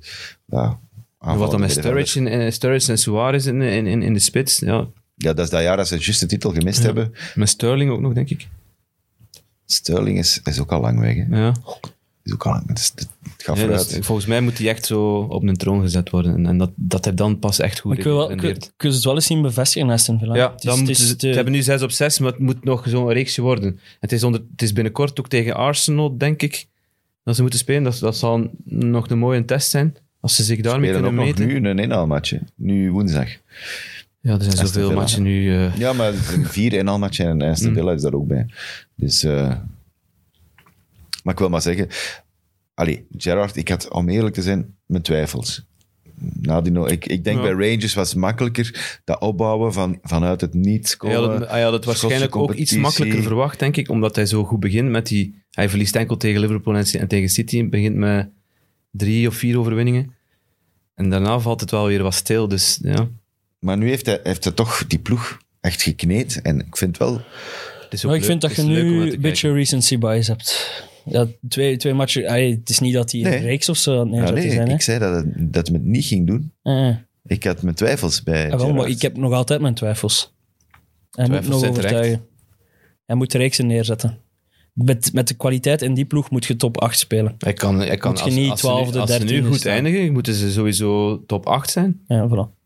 ja, 0.46 0.80
wat 1.20 1.52
dan 1.52 1.60
met 1.60 1.72
Sturridge, 1.72 2.20
in, 2.20 2.28
eh, 2.28 2.52
Sturridge 2.52 2.92
en 2.92 2.98
Suarez 2.98 3.46
in, 3.46 3.62
in, 3.62 3.88
in, 3.88 4.02
in 4.04 4.14
de 4.14 4.20
spits. 4.20 4.60
Ja, 4.60 4.88
Ja, 5.16 5.34
dat 5.34 5.46
is 5.46 5.50
dat 5.52 5.62
jaar 5.62 5.78
dat 5.78 5.88
ze 5.88 5.98
juist 5.98 6.20
de 6.20 6.26
titel 6.26 6.52
gemist 6.52 6.84
hebben. 6.84 7.12
met 7.36 7.50
Sterling 7.50 7.92
ook 7.92 8.00
nog, 8.02 8.14
denk 8.14 8.30
ik. 8.30 8.48
Sterling 9.66 10.18
is, 10.18 10.42
is 10.44 10.60
ook 10.60 10.72
al 10.72 10.82
lang 10.82 11.00
weg. 11.00 11.16
Hè. 11.16 11.40
Ja. 11.40 11.54
Lang. 12.24 12.68
Het, 12.68 12.78
is- 12.80 12.92
het 12.96 13.10
gaat 13.38 13.60
vooruit. 13.60 13.90
is- 13.92 14.06
volgens 14.06 14.28
mij 14.28 14.42
moet 14.42 14.58
hij 14.58 14.68
echt 14.70 14.86
zo 14.86 15.18
op 15.30 15.44
een 15.44 15.56
troon 15.58 15.82
gezet 15.82 16.10
worden. 16.10 16.34
En, 16.36 16.46
en 16.46 16.58
dat, 16.58 16.72
dat 16.76 17.06
hij 17.06 17.14
dan 17.14 17.40
pas 17.40 17.60
echt 17.60 17.80
goed 17.80 17.90
Maar 17.90 17.98
ik 17.98 18.04
wil, 18.04 18.16
wel, 18.16 18.32
ik, 18.32 18.42
rendeert. 18.42 18.66
ik 18.66 18.82
wil 18.82 18.92
het 18.92 19.04
wel 19.04 19.16
eens 19.16 19.26
zien 19.26 19.42
bevestigen, 19.42 19.90
Aston 19.90 20.20
Villa. 20.20 20.36
Ja, 20.36 20.52
Het 20.52 20.56
is- 20.58 20.62
dan 20.62 20.78
het 20.78 20.86
moeten 20.86 21.04
is 21.04 21.10
ze, 21.10 21.16
te- 21.16 21.28
ze 21.30 21.34
hebben 21.36 21.54
nu 21.54 21.62
6 21.62 21.82
op 21.82 21.92
6, 21.92 22.20
maar 22.20 22.32
het 22.32 22.40
moet 22.40 22.64
nog 22.64 22.86
zo'n 22.88 23.12
reeksje 23.12 23.42
worden. 23.42 23.80
Het 24.00 24.12
is, 24.12 24.24
onder, 24.24 24.42
het 24.52 24.62
is 24.62 24.74
binnenkort 24.74 25.20
ook 25.20 25.28
tegen 25.30 25.56
Arsenal, 25.56 26.18
denk 26.18 26.42
ik, 26.42 26.68
dat 27.24 27.36
ze 27.36 27.42
moeten 27.42 27.60
spelen. 27.60 27.84
Dat, 27.84 28.00
dat 28.00 28.18
zal 28.18 28.50
nog 28.66 29.10
een 29.10 29.18
mooie 29.20 29.46
test 29.46 29.70
zijn, 29.70 29.96
als 30.20 30.36
ze 30.36 30.44
zich 30.44 30.62
daarmee 30.62 30.90
spelen 30.90 31.06
ook 31.10 31.16
kunnen 31.16 31.26
nog 31.36 31.38
meten. 31.40 31.62
nu 31.64 31.70
een 31.70 31.80
inhaalmatch. 31.80 32.30
hè. 32.30 32.38
Nu 32.56 32.92
woensdag. 32.92 33.28
Ja, 34.22 34.34
er 34.34 34.44
zijn 34.44 34.58
zoveel 34.68 34.92
matchen 34.94 35.24
nu. 35.24 35.56
eh, 35.56 35.78
Ja, 35.78 35.94
maar 35.94 36.08
er 36.14 36.24
zijn 36.30 36.46
vier 36.46 36.74
inhaalmatchen 36.74 37.26
en 37.28 37.42
Aston 37.42 37.70
Mm. 37.70 37.76
Villa 37.76 37.92
is 37.92 38.02
daar 38.02 38.14
ook 38.14 38.28
bij. 38.28 38.46
Dus, 38.96 39.24
eh, 39.24 39.56
maar 41.24 41.34
ik 41.34 41.40
wil 41.40 41.50
maar 41.50 41.62
zeggen... 41.62 41.88
Allee, 42.74 43.06
Gerrard, 43.18 43.56
ik 43.56 43.68
had, 43.68 43.90
om 43.92 44.10
eerlijk 44.10 44.36
te 44.36 44.42
zijn, 44.42 44.76
mijn 44.86 45.04
twijfels. 45.04 45.68
Na 46.42 46.62
die 46.62 46.72
no 46.72 46.86
ik, 46.86 47.06
ik 47.06 47.24
denk 47.24 47.38
Ja. 47.38 47.44
bij 47.56 47.70
Rangers 47.70 47.94
was 47.94 48.10
het 48.10 48.18
makkelijker 48.18 49.00
dat 49.04 49.20
opbouwen 49.20 49.74
van, 49.74 50.00
vanuit 50.04 50.42
het 50.42 50.54
niets 50.54 50.90
Hij 50.90 50.98
komen. 50.98 51.30
had 51.32 51.40
het, 51.40 51.50
hij 51.50 51.62
had 51.62 51.74
het 51.74 51.86
waarschijnlijk 51.86 52.36
ook 52.36 52.54
iets 52.54 52.76
makkelijker 52.78 53.24
verwacht, 53.24 53.60
denk 53.60 53.78
ik, 53.78 53.90
omdat 53.90 54.16
hij 54.16 54.26
zo 54.26 54.44
goed 54.44 54.60
begint 54.60 54.90
met 54.90 55.08
die... 55.08 55.42
Hij 55.52 55.70
verliest 55.70 55.96
enkel 55.96 56.18
tegen 56.18 56.42
Liverpool 56.42 56.76
en, 56.76 56.86
en 57.00 57.08
tegen 57.08 57.30
City. 57.30 57.58
Hij 57.58 57.70
begint 57.70 57.96
met 57.96 58.30
drie 58.92 59.28
of 59.28 59.36
vier 59.36 59.60
overwinningen. 59.60 60.14
En 60.96 61.10
daarna 61.10 61.40
valt 61.40 61.62
het 61.62 61.72
wel 61.72 61.86
weer 61.88 62.04
wat 62.04 62.14
stil, 62.14 62.48
dus 62.48 62.80
ja. 62.82 63.08
Maar 63.60 63.78
nu 63.78 63.88
heeft 63.90 64.06
hij, 64.06 64.20
heeft 64.24 64.44
hij 64.44 64.54
toch 64.54 64.88
die 64.88 65.00
ploeg 65.00 65.38
echt 65.62 65.82
gekneed. 65.82 66.42
En 66.42 66.60
ik 66.60 66.78
vind 66.78 66.98
wel... 66.98 67.14
Het 67.14 67.94
is 67.94 68.00
ook 68.06 68.12
Maar 68.12 68.20
ik 68.20 68.28
leuk- 68.28 68.30
vind 68.32 68.42
dat 68.42 68.56
je 68.56 68.62
nu 68.64 69.12
een 69.12 69.22
beetje 69.22 69.54
recency 69.54 69.98
bias 69.98 70.28
hebt. 70.28 70.88
Ja, 71.12 71.28
twee, 71.48 71.78
twee 71.78 71.94
matchen. 71.94 72.28
allee, 72.28 72.56
het 72.56 72.70
is 72.70 72.80
niet 72.80 72.94
dat 72.94 73.12
hij 73.12 73.22
Nee. 73.22 73.36
een 73.38 73.42
reeks 73.44 73.70
of 73.70 73.78
zo 73.78 74.04
nee, 74.04 74.20
Ja, 74.20 74.26
dat 74.26 74.34
nee, 74.36 74.52
zijn. 74.52 74.68
ik 74.68 74.82
zei 74.82 75.00
dat, 75.00 75.16
het, 75.16 75.54
dat 75.54 75.68
hij 75.68 75.76
het 75.76 75.86
niet 75.86 76.06
ging 76.06 76.28
doen. 76.28 76.54
Eh, 76.62 76.88
eh. 76.90 76.96
Ik 77.26 77.44
had 77.44 77.62
mijn 77.62 77.76
twijfels 77.76 78.24
bij 78.24 78.52
Ah, 78.52 78.60
wel, 78.60 78.74
maar 78.74 78.88
ik 78.90 79.02
heb 79.02 79.18
nog 79.18 79.34
altijd 79.34 79.62
mijn 79.62 79.74
twijfels. 79.74 80.34
Hij 81.12 81.28
moet 81.28 81.28
Twijfels 81.28 81.50
nog 81.50 81.60
zijn 81.60 81.74
terecht. 81.74 81.94
overtuigen. 81.94 82.28
Hij 83.06 83.16
moet 83.16 83.32
de 83.32 83.38
reeksen 83.38 83.68
neerzetten. 83.68 84.18
Met, 84.74 85.14
met 85.14 85.28
de 85.28 85.34
kwaliteit 85.34 85.82
in 85.82 85.94
die 85.94 86.06
ploeg 86.06 86.30
moet 86.30 86.46
je 86.46 86.56
top 86.56 86.78
8 86.82 87.00
spelen. 87.00 87.36
Hij 87.38 87.54
kan, 87.54 87.80
hij 87.80 87.98
kan 87.98 88.10
Moet 88.12 88.20
je 88.20 88.26
als, 88.26 88.34
niet 88.36 88.50
als, 88.52 88.62
ze 88.62 88.68
nu, 88.68 88.92
12e, 88.92 88.98
als 89.00 89.12
ze 89.16 89.24
nu 89.24 89.42
13e 89.42 89.46
goed 89.48 89.60
staan. 89.60 89.72
eindigen, 89.74 90.14
moeten 90.14 90.34
ze 90.34 90.52
sowieso 90.52 91.24
top 91.26 91.46
8 91.46 91.70
zijn. 91.70 92.02
Ja, 92.08 92.28
voilà. 92.30 92.58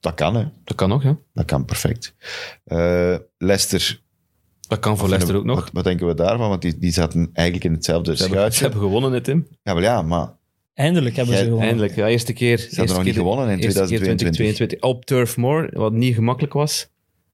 Dat 0.00 0.14
kan, 0.14 0.36
hè. 0.36 0.44
Dat 0.64 0.76
kan 0.76 0.88
nog, 0.88 1.02
ja. 1.02 1.18
Dat 1.32 1.44
kan 1.44 1.64
perfect. 1.64 2.14
Eh 2.64 3.16
Leicester. 3.38 4.00
Dat 4.68 4.78
kan 4.78 4.98
voor 4.98 5.08
Leicester 5.08 5.36
ook 5.36 5.44
nog. 5.44 5.60
Wat, 5.60 5.70
wat 5.72 5.84
denken 5.84 6.06
we 6.06 6.14
daarvan? 6.14 6.48
Want 6.48 6.62
die, 6.62 6.78
die 6.78 6.92
zaten 6.92 7.30
eigenlijk 7.32 7.66
in 7.66 7.72
hetzelfde 7.72 8.16
Ze 8.16 8.22
hebben, 8.22 8.52
ze 8.52 8.62
hebben 8.62 8.80
gewonnen, 8.80 9.12
hè, 9.12 9.20
Tim. 9.20 9.46
Ja, 9.62 9.74
wel 9.74 9.82
ja, 9.82 10.02
maar 10.02 10.36
Eindelijk 10.76 11.16
hebben 11.16 11.34
Jij- 11.34 11.42
ze 11.42 11.48
gewonnen. 11.48 11.68
Eindelijk, 11.68 11.96
ja, 11.96 12.08
eerste 12.08 12.32
keer. 12.32 12.58
Ze 12.58 12.84
nog 12.84 13.04
niet 13.04 13.14
gewonnen 13.14 13.48
in 13.48 13.58
2022. 13.58 14.80
Op 14.80 15.04
Turf 15.04 15.36
Moor, 15.36 15.68
wat 15.72 15.92
niet 15.92 16.14
gemakkelijk 16.14 16.52
was. 16.52 16.88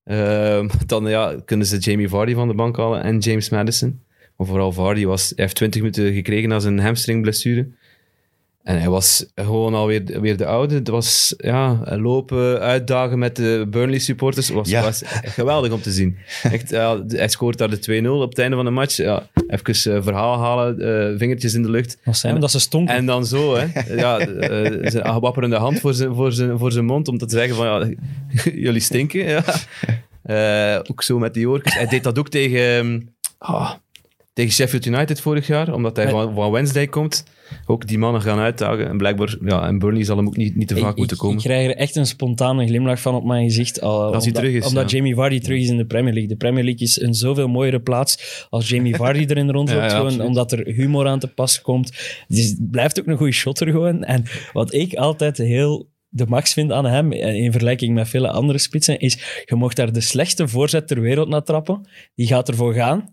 Ehm, 0.05 0.69
dan 0.87 1.09
ja, 1.09 1.41
kunnen 1.45 1.67
ze 1.67 1.79
Jamie 1.79 2.09
Vardy 2.09 2.35
van 2.35 2.49
de 2.49 2.55
bank 2.55 2.77
halen 2.77 3.03
en 3.03 3.19
James 3.19 3.49
Madison. 3.49 4.01
Maar 4.37 4.47
vooral 4.47 4.73
Vardy 4.73 5.05
was, 5.05 5.29
hij 5.29 5.45
heeft 5.45 5.57
20 5.57 5.81
minuten 5.81 6.13
gekregen 6.13 6.49
na 6.49 6.59
zijn 6.59 6.79
hamstringblessure. 6.79 7.69
En 8.63 8.79
hij 8.79 8.89
was 8.89 9.27
gewoon 9.35 9.75
alweer 9.75 10.21
weer 10.21 10.37
de 10.37 10.47
oude. 10.47 10.75
Het 10.75 10.89
was 10.89 11.35
ja, 11.37 11.81
lopen, 11.97 12.61
uitdagen 12.61 13.19
met 13.19 13.37
de 13.37 13.67
Burnley 13.71 13.99
supporters. 13.99 14.49
was, 14.49 14.69
Ja. 14.71 14.83
was 14.83 15.03
geweldig 15.23 15.73
om 15.73 15.81
te 15.81 15.91
zien. 15.91 16.17
Echt, 16.43 16.71
ja, 16.71 17.03
hij 17.07 17.29
scoort 17.29 17.59
daar 17.59 17.71
de 17.71 18.03
2-0 18.05 18.07
op 18.09 18.29
het 18.29 18.39
einde 18.39 18.57
van 18.57 18.65
de 18.65 18.71
match. 18.71 18.97
Ja, 18.97 19.27
even 19.47 19.95
eh, 19.97 20.03
verhaal 20.03 20.39
halen, 20.39 20.81
eh, 21.13 21.19
vingertjes 21.19 21.55
in 21.55 21.63
de 21.63 21.71
lucht. 21.71 21.99
Wat 22.05 22.17
zijn 22.17 22.35
we? 22.35 22.41
Dat 22.41 22.51
ze 22.51 22.61
stonken. 22.61 22.95
En 22.95 23.07
dan 23.07 23.27
zo, 23.27 23.55
hè. 23.57 23.95
Ja, 23.95 24.19
eh, 24.49 24.91
zijn 24.91 25.21
wapperende 25.21 25.57
hand 25.57 25.81
voor 25.81 25.95
zijn, 25.95 26.15
voor, 26.15 26.33
zijn, 26.33 26.59
voor 26.59 26.73
zijn 26.73 26.85
mond 26.85 27.09
om 27.09 27.19
te 27.19 27.27
zeggen 27.29 27.55
van, 27.57 27.67
ja, 27.67 27.89
jullie 28.65 28.81
stinken. 28.81 29.25
Ja. 29.25 29.45
Eh, 30.23 30.81
ook 30.91 31.03
zo 31.03 31.19
met 31.19 31.35
die 31.35 31.49
oortjes. 31.49 31.75
Hij 31.75 31.87
deed 31.87 32.03
dat 32.05 32.19
ook 32.19 32.29
tegen, 32.29 33.09
ah, 33.39 33.71
tegen 34.33 34.53
Sheffield 34.53 34.87
United 34.87 35.21
vorig 35.21 35.47
jaar, 35.47 35.73
omdat 35.75 35.97
hij 35.97 36.05
Hij- 36.05 36.15
van, 36.15 36.35
van 36.35 36.51
Wednesday 36.51 36.87
komt. 36.87 37.25
Ook 37.67 37.87
die 37.87 37.99
mannen 37.99 38.23
gaan 38.23 38.39
uitdagen. 38.39 38.89
En 38.89 38.97
blijkbaar, 38.97 39.37
ja, 39.45 39.67
en 39.67 39.79
Burnley 39.79 40.05
zal 40.05 40.17
hem 40.17 40.27
ook 40.27 40.37
niet, 40.37 40.57
niet 40.57 40.69
te 40.69 40.77
vaak 40.77 40.91
ik, 40.91 40.97
moeten 40.97 41.17
komen. 41.17 41.37
ik 41.37 41.43
krijg 41.43 41.67
er 41.71 41.77
echt 41.77 41.97
een 41.97 42.07
spontane 42.07 42.67
glimlach 42.67 43.01
van 43.01 43.15
op 43.15 43.25
mijn 43.25 43.45
gezicht. 43.45 43.81
al- 43.81 44.03
Als 44.03 44.11
hij 44.11 44.27
omdat, 44.27 44.35
terug 44.35 44.53
is, 44.63 44.67
Omdat 44.69 44.91
ja. 44.91 44.97
Jamie 44.97 45.15
Vardy 45.15 45.39
terug 45.39 45.59
is 45.61 45.69
in 45.69 45.77
de 45.77 45.87
Premier 45.87 46.13
League. 46.13 46.29
De 46.31 46.37
Premier 46.37 46.65
League 46.65 46.83
is 46.87 47.01
een 47.01 47.15
zoveel 47.15 47.49
mooiere 47.49 47.81
plaats 47.81 48.47
als 48.51 48.69
Jamie 48.69 48.97
Vardy 48.97 49.25
erin 49.29 49.51
rondloopt. 49.59 49.91
Ja, 49.91 49.97
gewoon, 49.97 50.21
omdat 50.21 50.53
er 50.53 50.67
humor 50.67 51.07
aan 51.07 51.19
te 51.19 51.29
pas 51.29 51.61
komt. 51.61 51.93
Dus 52.29 52.45
het 52.49 52.71
blijft 52.71 53.01
ook 53.01 53.07
een 53.07 53.17
goede 53.17 53.33
shotter 53.33 53.67
gewoon. 53.71 54.05
En 54.05 54.25
wat 54.53 54.75
ik 54.75 54.95
altijd 54.95 55.37
heel 55.39 55.91
de 56.09 56.27
max 56.27 56.53
vind 56.53 56.73
aan 56.73 56.85
hem, 56.85 57.13
eh, 57.13 57.35
in 57.35 57.51
vergelijking 57.51 57.95
met 57.95 58.09
vele 58.09 58.31
andere 58.31 58.59
spitsen, 58.59 58.99
is 58.99 59.43
je 59.45 59.55
mocht 59.55 59.77
daar 59.77 59.93
de 59.93 60.01
slechtste 60.01 60.49
voorzet 60.49 60.89
ter 60.89 61.01
wereld 61.01 61.29
naar 61.29 61.43
trappen. 61.43 61.89
Die 62.15 62.27
gaat 62.27 62.49
ervoor 62.49 62.75
gaan. 62.75 63.09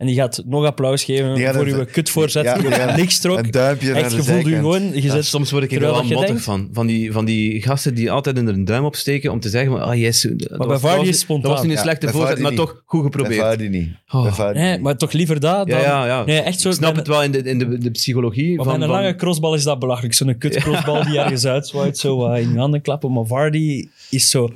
En 0.00 0.06
die 0.06 0.14
gaat 0.14 0.42
nog 0.46 0.64
applaus 0.64 1.04
geven 1.04 1.34
Die 1.34 1.44
gaat 1.44 1.54
voor 1.56 1.64
uw 1.66 1.84
kutvoorzet 1.84 2.44
Ja, 2.44 2.56
die 2.96 3.06
trok. 3.20 3.38
Een 3.38 3.50
duimpje 3.50 3.86
naar 3.92 3.96
Echt, 3.96 4.10
de 4.10 4.16
je 4.16 4.22
voelt 4.22 4.38
u 4.38 4.42
zijkant. 4.50 4.56
gewoon... 4.74 4.94
Je 4.94 5.02
Ja, 5.02 5.10
zet, 5.12 5.24
soms 5.24 5.50
word 5.50 5.62
ik 5.62 5.70
er 5.72 5.76
terwijl 5.78 6.08
wel 6.08 6.20
dat 6.20 6.28
je 6.28 6.38
van. 6.38 6.68
Van 6.72 6.86
die, 6.86 7.12
van 7.12 7.24
die 7.24 7.62
gasten 7.62 7.94
die 7.94 8.10
altijd 8.10 8.36
er 8.38 8.48
een 8.48 8.64
duim 8.64 8.84
opsteken 8.84 9.32
om 9.32 9.40
te 9.40 9.48
zeggen, 9.48 9.70
van, 9.72 9.80
ah 9.82 9.96
yes, 9.98 10.20
dat 10.22 10.56
was- 10.58 10.68
dat 10.68 10.80
Vardy 10.80 10.98
was- 10.98 11.08
is 11.08 11.18
spontaan. 11.18 11.50
Dat 11.50 11.58
was 11.58 11.60
niet 11.60 11.70
een 11.70 11.76
Ja, 11.76 11.82
slechte 11.82 12.04
bij 12.06 12.14
voorzet, 12.14 12.28
Vardy 12.38 12.42
maar 12.42 12.50
niet. 12.50 12.60
toch 12.60 12.82
goed 12.86 13.00
Bij 13.02 13.10
geprobeerd. 13.10 13.40
Vardy 13.40 13.66
niet. 13.66 13.88
Oh. 14.10 14.52
Nee, 14.52 14.70
niet. 14.72 14.80
maar 14.82 14.96
toch 14.96 15.12
liever 15.12 15.40
dat 15.40 15.68
dan... 15.68 15.78
Ja, 15.78 15.84
ja, 15.84 16.06
ja. 16.06 16.24
Nee, 16.24 16.40
echt 16.40 16.60
zo... 16.60 16.68
Ik 16.68 16.74
snap 16.74 16.90
bij 16.90 16.98
het 16.98 17.08
wel 17.08 17.22
in 17.22 17.30
de, 17.30 17.42
in 17.42 17.58
de, 17.58 17.78
de 17.78 17.90
psychologie. 17.90 18.56
Maar 18.56 18.64
van, 18.64 18.74
bij 18.78 18.82
een 18.88 18.92
van- 18.94 19.02
lange 19.02 19.16
crossbal 19.16 19.54
is 19.54 19.62
dat 19.62 19.78
belachelijk. 19.78 20.14
Zo'n 20.14 20.38
kut 20.38 20.56
crossbal 20.56 21.04
die 21.04 21.18
ergens 21.20 21.46
uitzwaait, 21.46 21.98
zo 21.98 22.16
wat 22.16 22.38
in 22.38 22.52
je 22.52 22.58
handen 22.58 22.80
klappen. 22.82 23.12
Maar 23.12 23.26
Vardy 23.26 23.88
is 24.10 24.30
zo... 24.30 24.50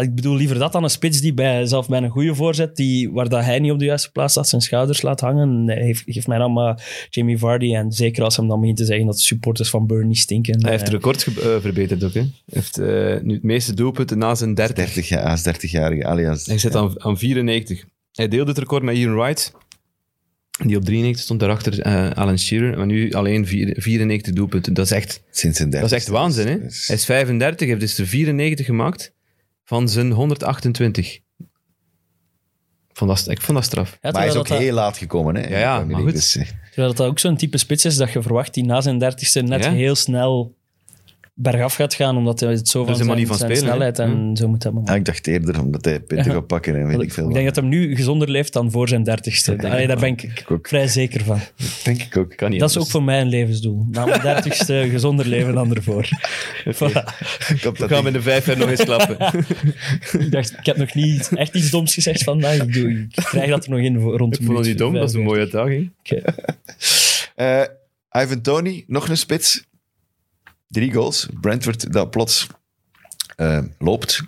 Ik 0.00 0.14
bedoel 0.14 0.36
liever 0.36 0.58
dat 0.58 0.72
dan 0.72 0.82
een 0.82 0.90
spits 0.90 1.20
die 1.20 1.34
bij, 1.34 1.66
zelf 1.66 1.88
bij 1.88 2.02
een 2.02 2.08
goede 2.10 2.34
voorzet, 2.34 2.76
die, 2.76 3.10
waar 3.12 3.28
dat 3.28 3.44
hij 3.44 3.58
niet 3.58 3.70
op 3.72 3.78
de 3.78 3.84
juiste 3.84 4.10
plaats 4.10 4.32
staat, 4.32 4.48
zijn 4.48 4.60
schouders 4.62 5.02
laat 5.02 5.20
hangen. 5.20 5.64
Nee, 5.64 5.76
geef, 5.84 6.02
geef 6.06 6.26
mij 6.26 6.38
dan 6.38 6.52
maar 6.52 7.06
Jamie 7.10 7.38
Vardy. 7.38 7.74
En 7.74 7.92
zeker 7.92 8.22
als 8.24 8.36
hem 8.36 8.48
dan 8.48 8.60
begint 8.60 8.76
te 8.78 8.84
zeggen 8.84 9.06
dat 9.06 9.14
de 9.14 9.20
supporters 9.22 9.70
van 9.70 9.86
Burnley 9.86 10.14
stinken. 10.14 10.60
Hij 10.62 10.70
heeft 10.70 10.82
Eh, 10.82 10.88
de 10.90 10.94
record 10.96 11.22
ge- 11.22 11.40
eh, 11.54 11.60
verbeterd 11.62 12.04
ook. 12.04 12.14
Hè. 12.14 12.20
Hij 12.20 12.30
heeft 12.46 12.78
eh, 12.78 12.86
nu 13.22 13.34
het 13.34 13.42
meeste 13.42 13.74
doelpunten 13.74 14.18
na 14.18 14.34
zijn 14.34 14.54
30. 14.54 14.76
30 14.76 15.08
jaar, 15.08 15.22
als 15.24 15.42
30-jarige 15.42 16.04
alias. 16.04 16.46
Hij 16.46 16.58
zit 16.58 16.74
aan, 16.76 17.02
aan 17.02 17.18
94. 17.18 17.84
Hij 18.12 18.28
deelde 18.28 18.50
het 18.50 18.58
record 18.58 18.82
met 18.82 18.96
Ian 18.96 19.14
Wright. 19.16 19.52
Die 20.66 20.76
op 20.76 20.84
93 20.84 21.22
stond 21.24 21.40
daarachter 21.40 21.80
eh 21.80 22.10
Alan 22.10 22.38
Shearer. 22.38 22.76
Maar 22.76 22.86
nu 22.86 23.12
alleen 23.12 23.46
vier- 23.46 23.74
94 23.82 24.32
doelpunten. 24.34 24.74
Dat 24.74 24.84
is 24.84 24.90
echt, 24.92 25.22
Sinds 25.30 25.56
zijn 25.56 25.70
30. 25.70 25.90
dat 25.90 25.98
is 25.98 26.04
echt 26.04 26.14
waanzin. 26.14 26.46
Hè? 26.46 26.52
Hij 26.86 26.96
is 26.96 27.04
35, 27.04 27.68
heeft 27.68 27.80
dus 27.80 27.98
er 27.98 28.06
94 28.06 28.66
gemaakt 28.66 29.12
van 29.68 29.88
zijn 29.88 30.10
128. 30.12 31.14
Ik 31.14 31.22
vond 32.92 33.10
dat, 33.10 33.28
ik 33.28 33.42
vond 33.42 33.58
dat 33.58 33.66
straf. 33.66 33.90
ja, 33.90 34.10
Maar 34.10 34.20
hij 34.20 34.30
is 34.30 34.36
ook 34.36 34.48
dat, 34.48 34.58
heel 34.58 34.74
laat 34.74 34.96
gekomen. 34.98 35.34
Hè, 35.34 35.48
Ja, 35.48 35.58
ja, 35.58 35.84
maar 35.84 36.00
goed. 36.00 36.12
Dus, 36.12 36.36
eh, 36.36 36.46
terwijl 36.66 36.94
dat 36.94 37.06
ook 37.06 37.18
zo'n 37.18 37.36
type 37.36 37.58
spits 37.58 37.84
is 37.84 37.96
dat 37.96 38.12
je 38.12 38.22
verwacht 38.22 38.54
die 38.54 38.64
na 38.64 38.80
zijn 38.80 38.98
dertigste 38.98 39.40
net 39.40 39.64
Ja. 39.64 39.70
heel 39.70 39.94
snel 39.94 40.56
bergaf 41.40 41.74
gaat 41.74 41.94
gaan, 41.94 42.16
omdat 42.16 42.40
hij 42.40 42.50
het 42.50 42.68
zo 42.68 42.84
van 42.84 42.96
zijn, 42.96 43.08
manier 43.08 43.26
van 43.26 43.36
zijn 43.36 43.50
spelen, 43.50 43.68
snelheid 43.68 43.98
en 43.98 44.36
zo 44.36 44.48
moet 44.48 44.62
hebben. 44.62 44.84
ah, 44.84 44.96
ik 44.96 45.04
dacht 45.04 45.26
eerder 45.26 45.60
omdat 45.60 45.84
hij 45.84 46.00
punten 46.00 46.26
Ja. 46.26 46.32
gaat 46.32 46.46
pakken 46.46 46.76
en 46.76 46.86
weet 46.86 46.96
ik 46.96 47.02
Ik 47.02 47.12
veel. 47.12 47.28
denk 47.28 47.44
wat. 47.46 47.54
dat 47.54 47.64
hij 47.64 47.72
nu 47.72 47.96
gezonder 47.96 48.30
leeft 48.30 48.52
dan 48.52 48.70
voor 48.70 48.88
zijn 48.88 49.02
dertigste. 49.02 49.56
Allee, 49.70 49.86
daar 49.86 49.98
ben 49.98 50.08
ik 50.08 50.22
Ik 50.22 50.50
ook. 50.50 50.68
vrij 50.68 50.86
zeker 50.86 51.24
van. 51.24 51.38
Denk 51.84 52.02
ik 52.02 52.16
ook. 52.16 52.36
Kan 52.36 52.50
niet 52.50 52.60
Dat 52.60 52.68
is 52.70 52.74
ook 52.76 52.82
anders. 52.82 52.90
voor 52.98 53.02
mij 53.04 53.20
een 53.20 53.28
levensdoel. 53.28 53.86
Na 53.90 54.04
mijn 54.06 54.20
dertigste 54.20 54.86
gezonder 54.90 55.26
leven 55.26 55.54
dan 55.54 55.74
ervoor. 55.74 56.08
Voilà. 56.74 57.04
Ik 57.48 57.62
hoop 57.62 57.78
We 57.78 57.78
dat 57.78 57.88
gaan 57.88 57.88
hij- 57.98 58.06
in 58.06 58.12
de 58.12 58.22
vijf 58.22 58.46
jaar 58.46 58.58
nog 58.58 58.70
eens 58.70 58.84
klappen. 58.84 59.16
Ik 60.24 60.30
dacht, 60.30 60.52
ik 60.58 60.66
heb 60.66 60.76
nog 60.76 60.94
niet 60.94 61.30
echt 61.34 61.54
iets 61.54 61.70
doms 61.70 61.94
gezegd 61.94 62.22
vandaag. 62.22 62.54
Ik, 62.62 62.72
doe, 62.72 62.90
ik 62.90 63.06
krijg 63.24 63.50
dat 63.50 63.64
er 63.64 63.70
nog 63.70 63.80
in 63.80 63.96
rond 63.96 64.38
ik 64.40 64.44
vond 64.46 64.58
het 64.58 64.66
niet 64.66 64.78
dom, 64.78 64.92
dat 64.94 65.08
is 65.08 65.14
een 65.14 65.22
mooie 65.22 65.40
uitdaging. 65.40 65.90
Eh, 67.34 67.62
Ivan 68.22 68.40
Tony, 68.40 68.84
nog 68.86 69.08
een 69.08 69.16
spits. 69.16 69.66
Drie 70.68 70.92
goals. 70.92 71.28
Brentford 71.40 71.92
dat 71.92 72.10
plots 72.10 72.46
eh, 73.36 73.58
loopt. 73.78 74.20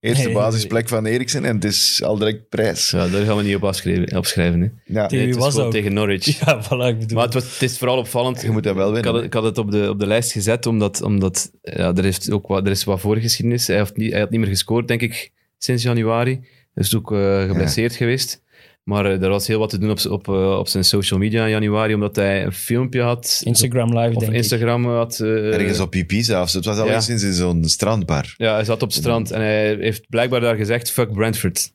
Eerste 0.00 0.24
Nee, 0.24 0.34
basisplek 0.34 0.88
van 0.88 1.06
Eriksen 1.06 1.44
en 1.44 1.54
het 1.54 1.64
is 1.64 2.02
al 2.02 2.18
direct 2.18 2.48
prijs. 2.48 2.90
Ja, 2.90 3.08
daar 3.08 3.24
gaan 3.24 3.36
we 3.36 3.42
niet 3.42 3.56
op 3.56 3.64
afschrijven, 3.64 4.16
opschrijven. 4.16 4.60
Hè. 4.60 4.66
Ja, 4.94 5.06
Tegen 5.06 5.24
Nee, 5.24 5.34
het 5.34 5.42
was 5.44 5.54
dat 5.54 5.70
tegen 5.70 5.92
Norwich. 5.92 6.24
Ja, 6.44 6.64
voilà, 6.64 6.86
ik 6.94 6.98
bedoel. 6.98 7.16
Maar 7.16 7.24
het, 7.24 7.34
was, 7.34 7.52
het 7.52 7.62
is 7.62 7.78
vooral 7.78 7.98
opvallend. 7.98 8.42
je 8.42 8.50
moet 8.50 8.62
dat 8.62 8.74
wel 8.74 8.88
Ik 8.88 8.94
winnen. 8.94 9.10
had, 9.12 9.14
het- 9.22 9.24
ik 9.24 9.32
had 9.34 9.42
het 9.44 9.58
op 9.58 9.70
de, 9.70 9.88
op 9.90 9.98
de 9.98 10.06
lijst 10.06 10.32
gezet, 10.32 10.66
omdat, 10.66 11.02
omdat 11.02 11.50
ja, 11.62 11.94
er, 11.94 12.02
heeft 12.02 12.30
ook 12.30 12.46
wat, 12.46 12.64
er 12.64 12.70
is 12.70 12.84
wat 12.84 13.00
voorgeschiedenis. 13.00 13.66
Hij, 13.66 13.76
heeft 13.76 13.96
niet, 13.96 14.10
hij 14.10 14.20
had 14.20 14.30
niet 14.30 14.40
meer 14.40 14.48
gescoord, 14.48 14.88
denk 14.88 15.00
ik, 15.00 15.32
sinds 15.58 15.82
januari. 15.82 16.32
Hij 16.74 16.84
is 16.84 16.96
ook 16.96 17.12
eh, 17.12 17.44
geblesseerd 17.46 17.94
geweest. 17.96 18.42
Maar 18.88 19.04
eh, 19.06 19.22
er 19.22 19.28
was 19.28 19.46
heel 19.46 19.58
wat 19.58 19.70
te 19.70 19.78
doen 19.78 19.90
op, 19.90 19.98
op, 20.10 20.28
eh, 20.28 20.58
op 20.58 20.68
zijn 20.68 20.84
social 20.84 21.18
media 21.18 21.44
in 21.44 21.50
januari, 21.50 21.94
omdat 21.94 22.16
hij 22.16 22.44
een 22.44 22.52
filmpje 22.52 23.02
had. 23.02 23.40
Instagram 23.44 23.98
live, 23.98 24.14
Of 24.14 24.22
denk 24.22 24.32
Instagram 24.32 24.86
had. 24.86 25.20
eh, 25.20 25.54
Ergens 25.54 25.80
op 25.80 25.90
PP 25.90 26.12
zelfs. 26.12 26.52
Het 26.52 26.64
was 26.64 26.78
al 26.78 26.86
ja. 26.86 26.94
eens 26.94 27.08
in 27.08 27.32
zo'n 27.32 27.64
strandbar. 27.64 28.34
Ja, 28.36 28.54
hij 28.54 28.64
zat 28.64 28.82
op 28.82 28.88
het 28.88 28.96
strand 28.98 29.30
en 29.30 29.40
hij 29.40 29.76
heeft 29.80 30.08
blijkbaar 30.08 30.40
daar 30.40 30.56
gezegd, 30.56 30.90
fuck 30.90 31.12
Brentford. 31.12 31.74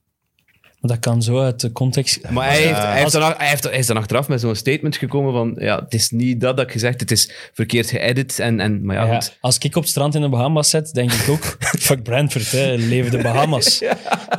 Maar 0.81 0.91
dat 0.91 0.99
kan 0.99 1.21
zo 1.21 1.39
uit 1.39 1.59
de 1.59 1.71
context... 1.71 2.29
Maar 2.29 2.47
hij, 2.47 2.61
heeft, 2.61 2.77
hij, 2.77 2.99
heeft 2.99 3.11
dan, 3.11 3.33
hij, 3.37 3.47
heeft, 3.47 3.63
hij 3.63 3.77
is 3.77 3.87
dan 3.87 3.97
achteraf 3.97 4.27
met 4.27 4.39
zo'n 4.41 4.55
statement 4.55 4.97
gekomen 4.97 5.33
van, 5.33 5.55
ja, 5.59 5.79
het 5.79 5.93
is 5.93 6.09
niet 6.09 6.41
dat 6.41 6.57
dat 6.57 6.65
ik 6.65 6.71
gezegd, 6.71 6.99
het 6.99 7.11
is 7.11 7.31
verkeerd 7.53 7.89
geëdit. 7.89 8.39
En, 8.39 8.59
en, 8.59 8.85
maar 8.85 8.95
ja, 8.95 9.21
als 9.39 9.57
ik 9.57 9.75
op 9.75 9.81
het 9.81 9.91
strand 9.91 10.15
in 10.15 10.21
de 10.21 10.29
Bahamas 10.29 10.69
zit, 10.69 10.93
denk 10.93 11.11
ik 11.11 11.29
ook, 11.29 11.57
fuck 11.87 12.03
Brentford, 12.03 12.51
hè, 12.51 12.75
leven 12.75 13.11
de 13.11 13.21
Bahamas. 13.21 13.79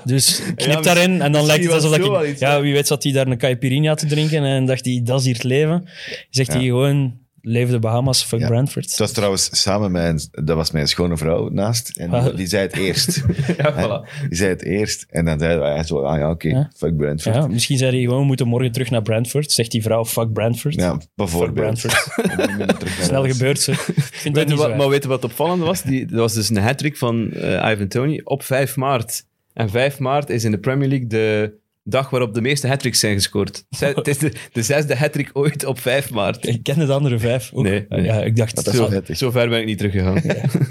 Dus 0.05 0.43
knip 0.57 0.76
Ja, 0.76 0.80
daarin 0.80 1.22
en 1.22 1.32
dan 1.32 1.47
lijkt 1.47 1.64
het 1.64 1.72
alsof 1.72 1.97
ik... 1.97 2.28
iets, 2.28 2.40
ja, 2.40 2.61
wie 2.61 2.72
weet 2.72 2.86
zat 2.86 3.03
hij 3.03 3.12
daar 3.12 3.26
een 3.26 3.38
caipirinha 3.38 3.95
te 3.95 4.07
drinken 4.07 4.45
en 4.45 4.66
dacht 4.66 4.84
hij, 4.84 5.01
dat 5.05 5.18
is 5.18 5.24
hier 5.24 5.34
het 5.34 5.45
leven. 5.45 5.88
Zegt 6.30 6.53
hij 6.53 6.62
gewoon, 6.62 7.22
leven 7.43 7.72
de 7.72 7.78
Bahamas, 7.78 8.22
fuck 8.24 8.40
Ja. 8.40 8.47
Brentford. 8.49 8.90
Het 8.90 8.99
was 8.99 9.12
trouwens 9.12 9.61
samen 9.62 9.93
met 9.93 10.03
mijn, 10.03 10.20
dat 10.47 10.57
was 10.57 10.70
mijn 10.70 10.88
schone 10.88 11.16
vrouw 11.16 11.49
naast. 11.49 11.97
En 11.97 12.11
die, 12.11 12.18
Ah. 12.18 12.36
die 12.36 12.47
zei 12.47 12.62
het 12.62 12.76
eerst. 12.76 13.22
Ja, 13.57 13.74
voilà. 13.74 14.28
Die 14.28 14.36
zei 14.36 14.51
het 14.51 14.62
eerst. 14.64 15.07
En 15.11 15.24
dan 15.24 15.38
zei 15.38 15.61
hij 15.62 15.84
zo, 15.84 16.03
ah 16.03 16.18
ja, 16.18 16.30
oké, 16.30 16.49
Ja. 16.49 16.70
fuck 16.76 16.97
Brentford. 16.97 17.34
Ja, 17.34 17.47
misschien 17.47 17.78
zei 17.78 17.90
hij 17.90 18.01
gewoon, 18.01 18.20
we 18.20 18.26
moeten 18.26 18.47
morgen 18.49 18.72
terug 18.72 18.90
naar 18.90 19.03
Brentford. 19.03 19.53
Zegt 19.53 19.70
die 19.70 19.82
vrouw, 19.82 20.05
fuck 20.05 20.32
Brentford. 20.32 20.74
Ja, 20.74 20.90
fuck 20.90 21.09
bijvoorbeeld. 21.14 21.78
Snel 23.01 23.26
gebeurd, 23.28 23.61
ze. 23.61 23.70
Ik 23.72 23.78
vind 24.03 24.34
dat 24.34 24.49
Weet 24.49 24.59
wat, 24.59 24.76
maar 24.76 24.88
weet 24.88 25.03
je 25.03 25.09
wat 25.09 25.24
opvallend 25.24 25.62
was? 25.62 25.82
Die, 25.82 26.07
dat 26.07 26.18
was 26.18 26.32
dus 26.32 26.49
een 26.51 26.57
hat 26.57 26.82
van 26.93 27.30
eh, 27.32 27.70
Ivan 27.72 27.88
Tony 27.88 28.20
op 28.24 28.43
5 28.43 28.76
maart. 28.76 29.24
En 29.53 29.70
5 29.70 29.99
maart 29.99 30.30
is 30.30 30.45
in 30.45 30.51
de 30.51 30.59
Premier 30.59 30.88
League 30.88 31.07
de 31.07 31.53
dag 31.85 32.11
waarop 32.11 32.35
de 32.35 32.41
meeste 32.41 32.66
hat 32.68 32.85
zijn 32.95 33.14
gescoord. 33.14 33.64
Het 33.78 34.09
is 34.09 34.18
de, 34.18 34.33
de 34.53 34.62
zesde 34.62 34.97
hat 34.97 35.16
ooit 35.33 35.64
op 35.64 35.80
5 35.80 36.11
maart. 36.11 36.47
Ik 36.47 36.62
kende 36.62 36.87
de 36.87 36.93
andere 36.93 37.18
vijf 37.18 37.51
ook. 37.53 37.64
Nee, 37.64 37.87
nee. 37.89 38.03
Ja, 38.03 38.22
ik 38.22 38.37
dacht, 38.37 38.55
Dat 38.55 38.66
is 38.66 38.72
Zo, 38.72 38.78
wel 38.80 38.91
vettig. 38.91 39.16
zo 39.16 39.30
ver 39.30 39.49
ben 39.49 39.61
ik 39.61 39.66
niet 39.66 39.78
teruggegaan. 39.78 40.16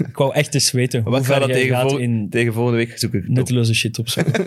ik 0.08 0.16
wou 0.16 0.34
echt 0.34 0.54
eens 0.54 0.70
weten 0.70 1.02
hoe 1.02 1.10
Wat 1.12 1.24
ver 1.24 1.32
gaat 1.32 1.40
dat 1.42 1.50
jij 1.50 1.60
tegen, 1.60 1.76
gaat 1.76 1.90
vol- 1.90 1.98
in 1.98 2.26
tegen 2.30 2.52
volgende 2.52 2.78
week 2.78 2.98
zoeken? 2.98 3.24
nutteloze 3.26 3.74
shit 3.74 3.98
opzoeken. 3.98 4.44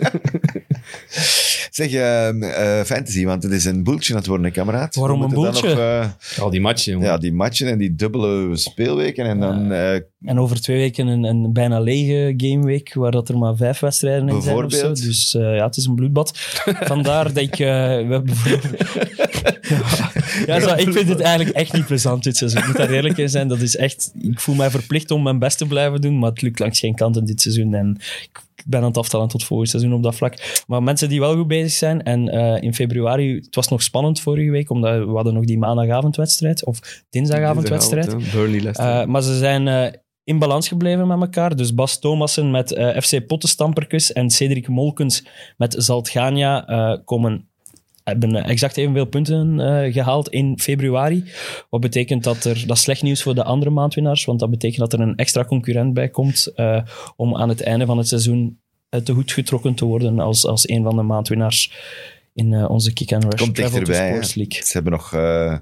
Zeg, 1.76 1.92
eh, 1.92 2.82
fantasy, 2.84 3.24
want 3.24 3.42
het 3.42 3.52
is 3.52 3.64
een 3.64 3.84
boeltje 3.84 4.12
aan 4.12 4.18
het 4.18 4.28
worden, 4.28 4.52
kameraad. 4.52 4.94
Waarom 4.94 5.22
een 5.22 5.30
boeltje? 5.30 5.74
nog, 5.74 6.16
Al 6.40 6.50
die 6.50 6.60
matchen, 6.60 6.92
jongen. 6.92 7.06
eh, 7.06 7.12
ja, 7.12 7.18
die 7.20 7.32
matchen 7.32 7.68
en 7.68 7.78
die 7.78 7.94
dubbele 7.94 8.56
speelweken. 8.56 9.26
En 9.26 9.40
dan 9.40 9.72
eh, 9.72 9.94
En 10.24 10.38
over 10.38 10.60
twee 10.60 10.76
weken 10.76 11.06
een, 11.06 11.24
een 11.24 11.52
bijna 11.52 11.80
lege 11.80 12.34
gameweek, 12.36 12.94
waar 12.94 13.10
dat 13.10 13.28
er 13.28 13.38
maar 13.38 13.56
vijf 13.56 13.78
wedstrijden 13.78 14.28
in 14.28 14.42
zijn 14.42 14.56
of 14.56 14.62
zo. 14.62 14.68
Bijvoorbeeld? 14.68 15.02
Dus 15.02 15.34
eh, 15.34 15.56
ja, 15.56 15.64
het 15.64 15.76
is 15.76 15.86
een 15.86 15.94
bloedbad. 15.94 16.38
Vandaar 16.92 17.24
dat 17.32 17.42
ik... 17.42 17.58
eh, 17.58 17.66
we 18.06 18.06
hebben 18.10 18.34
ja, 18.42 18.58
ja 20.54 20.60
zo, 20.60 20.74
ik 20.74 20.92
vind 20.92 21.08
het 21.08 21.20
eigenlijk 21.20 21.56
echt 21.56 21.72
niet 21.72 21.86
plezant 21.86 22.24
dit 22.24 22.36
seizoen. 22.36 22.60
Ik 22.60 22.66
moet 22.66 22.76
daar 22.76 22.90
eerlijk 22.90 23.18
in 23.18 23.28
zijn. 23.28 23.48
Dat 23.48 23.60
is 23.60 23.76
echt... 23.76 24.12
Ik 24.20 24.40
voel 24.40 24.54
mij 24.54 24.70
verplicht 24.70 25.10
om 25.10 25.22
mijn 25.22 25.38
best 25.38 25.58
te 25.58 25.66
blijven 25.66 26.00
doen, 26.00 26.18
maar 26.18 26.30
het 26.30 26.42
lukt 26.42 26.58
langs 26.58 26.80
geen 26.80 26.94
kanten 26.94 27.24
dit 27.24 27.40
seizoen. 27.40 27.74
En 27.74 27.96
ik 28.22 28.44
ben 28.66 28.80
aan 28.80 28.86
het 28.86 28.96
aftellen 28.96 29.28
tot 29.28 29.44
volgend 29.44 29.68
seizoen 29.70 29.92
op 29.92 30.02
dat 30.02 30.14
vlak. 30.14 30.62
Maar 30.66 30.82
mensen 30.82 31.08
die 31.08 31.20
wel 31.20 31.34
goed 31.34 31.46
bezig 31.46 31.72
zijn, 31.72 32.02
en 32.02 32.28
eh, 32.28 32.62
in 32.62 32.74
februari... 32.74 33.34
Het 33.34 33.54
was 33.54 33.68
nog 33.68 33.82
spannend 33.82 34.20
vorige 34.20 34.50
week, 34.50 34.70
omdat 34.70 35.04
we 35.04 35.14
hadden 35.14 35.34
nog 35.34 35.44
die 35.44 35.58
maandagavondwedstrijd, 35.58 36.64
of 36.64 37.04
dinsdagavondwedstrijd. 37.10 38.10
Dinsdagavond. 38.10 38.78
Uh, 38.78 39.04
maar 39.04 39.22
ze 39.22 39.38
zijn 39.38 39.68
eh, 39.68 39.92
in 40.26 40.38
balans 40.38 40.68
gebleven 40.68 41.06
met 41.06 41.20
elkaar. 41.20 41.56
Dus 41.56 41.74
Bas 41.74 41.98
Thomassen 41.98 42.50
met 42.50 42.72
eh, 42.72 43.00
FC 43.00 43.26
Pottenstamperkus 43.26 44.12
en 44.12 44.30
Cedric 44.30 44.68
Molkens 44.68 45.26
met 45.56 45.74
Zaltgania 45.78 46.66
eh, 46.66 47.04
komen, 47.04 47.50
hebben 48.10 48.44
exact 48.44 48.76
evenveel 48.76 49.04
punten 49.04 49.60
eh, 49.60 49.92
gehaald 49.92 50.28
in 50.28 50.58
februari. 50.58 51.24
Wat 51.70 51.80
betekent 51.80 52.24
dat 52.24 52.44
er, 52.44 52.66
dat 52.66 52.76
is 52.76 52.82
slecht 52.82 53.02
nieuws 53.02 53.22
voor 53.22 53.34
de 53.34 53.44
andere 53.44 53.70
maandwinnaars, 53.70 54.24
want 54.24 54.40
dat 54.40 54.50
betekent 54.50 54.80
dat 54.80 54.92
er 54.92 55.00
een 55.00 55.16
extra 55.16 55.44
concurrent 55.44 55.94
bij 55.94 56.08
komt 56.08 56.46
eh, 56.54 56.82
om 57.16 57.36
aan 57.36 57.48
het 57.48 57.62
einde 57.62 57.86
van 57.86 57.98
het 57.98 58.08
seizoen 58.08 58.60
uit 58.88 59.06
de 59.06 59.12
hoed 59.12 59.32
getrokken 59.32 59.74
te 59.74 59.84
worden 59.84 60.20
als, 60.20 60.46
als 60.46 60.68
een 60.68 60.82
van 60.82 60.96
de 60.96 61.02
maandwinnaars 61.02 61.72
in 62.34 62.52
eh, 62.52 62.70
onze 62.70 62.92
Kick 62.92 63.12
and 63.12 63.24
Rush 63.24 63.42
komt 63.42 63.56
dichterbij. 63.56 64.08
Sports 64.08 64.34
League. 64.34 64.64
Ze 64.64 64.72
hebben 64.72 64.92
nog 64.92 65.12
eh, 65.12 65.56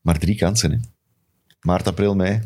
maar 0.00 0.18
drie 0.18 0.36
kansen. 0.36 0.70
Hè. 0.70 0.78
Maart, 1.60 1.86
april, 1.86 2.14
mei. 2.14 2.40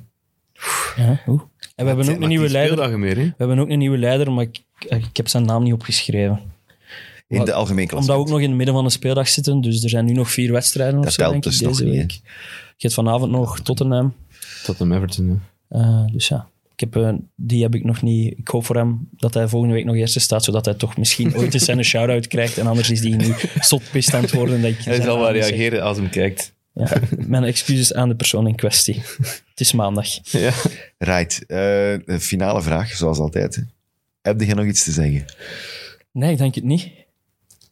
Ja, 0.97 1.21
oeh. 1.27 1.43
En 1.75 1.85
we 1.85 1.93
hebben 1.93 2.15
ook 2.15 2.21
een 2.21 2.29
nieuwe 2.29 2.51
leider. 2.51 2.99
Meer. 2.99 3.15
We 3.15 3.35
hebben 3.37 3.59
ook 3.59 3.69
een 3.69 3.79
nieuwe 3.79 3.99
leider, 3.99 4.33
maar 4.33 4.45
ik, 4.45 4.65
ik 4.79 5.17
heb 5.17 5.29
zijn 5.29 5.45
naam 5.45 5.63
niet 5.63 5.73
opgeschreven. 5.73 6.52
In 7.29 7.45
de 7.45 7.53
algemeen 7.53 7.87
klasse. 7.87 8.11
Omdat 8.11 8.25
we 8.25 8.31
ook 8.31 8.37
nog 8.37 8.45
in 8.45 8.49
het 8.49 8.57
midden 8.57 8.75
van 8.75 8.85
de 8.85 8.91
speeldag 8.91 9.29
zitten, 9.29 9.61
dus 9.61 9.83
er 9.83 9.89
zijn 9.89 10.05
nu 10.05 10.13
nog 10.13 10.31
vier 10.31 10.53
wedstrijden 10.53 10.99
of 10.99 11.05
Dat 11.05 11.13
zo, 11.13 11.21
telt 11.23 11.33
denk 11.33 11.45
ik, 11.45 11.51
dus 11.51 11.61
nog 11.61 11.71
deze 11.71 11.85
niet, 11.91 11.95
week. 12.01 12.11
Je 12.77 12.89
hebt 12.89 12.95
vanavond 12.95 13.31
nog 13.31 13.61
Tottenham. 13.61 14.15
Tottenham 14.65 14.97
Everton, 14.97 15.29
hè. 15.29 15.79
Eh, 15.81 16.05
dus 16.13 16.29
ja, 16.29 16.49
ik 16.75 16.81
heb, 16.81 16.97
eh, 16.97 17.13
die 17.37 17.63
heb 17.63 17.75
ik 17.75 17.85
nog 17.85 18.03
niet. 18.03 18.39
Ik 18.39 18.49
hoop 18.49 18.65
voor 18.65 18.77
hem 18.77 19.09
dat 19.17 19.35
hij 19.35 19.49
volgende 19.49 19.75
week 19.75 19.85
nog 19.85 19.95
eerste 19.97 20.21
staat, 20.21 20.45
zodat 20.45 20.65
hij 20.65 20.75
toch 20.75 20.97
misschien 20.97 21.35
ooit 21.37 21.55
eens 21.55 21.67
een 21.67 21.85
shout-out 21.85 22.27
krijgt. 22.27 22.59
En 22.59 22.67
anders 22.67 22.91
is 22.91 23.01
die 23.01 23.15
nu 23.15 23.35
zotpist 23.61 24.15
aan 24.15 24.23
het 24.23 24.33
worden. 24.33 24.61
Dat 24.63 24.71
ik 24.71 24.77
Hij 24.77 24.95
zijn 24.95 25.07
zal 25.07 25.19
wel 25.19 25.33
niet 25.33 25.43
zeg. 25.43 25.51
reageren 25.51 25.83
als 25.83 25.97
hij 25.97 26.05
hem 26.05 26.15
kijkt. 26.15 26.53
Ja, 26.75 26.89
mijn 27.27 27.45
excuses 27.45 27.95
aan 27.95 28.09
de 28.09 28.15
persoon 28.15 28.47
in 28.47 28.55
kwestie. 28.55 29.03
Het 29.51 29.61
is 29.61 29.73
maandag. 29.73 30.07
Ja. 30.23 30.53
Right. 30.99 31.41
eh, 31.41 31.57
de 32.05 32.17
finale 32.21 32.63
vraag, 32.63 32.89
zoals 32.93 33.19
altijd. 33.19 33.55
hè. 33.55 33.63
Heb 34.23 34.41
je 34.41 34.55
nog 34.55 34.67
iets 34.67 34.85
te 34.85 34.91
zeggen? 34.93 35.25
Nee, 36.13 36.33
ik 36.33 36.39
denk 36.39 36.55
het 36.55 36.65
niet. 36.65 36.91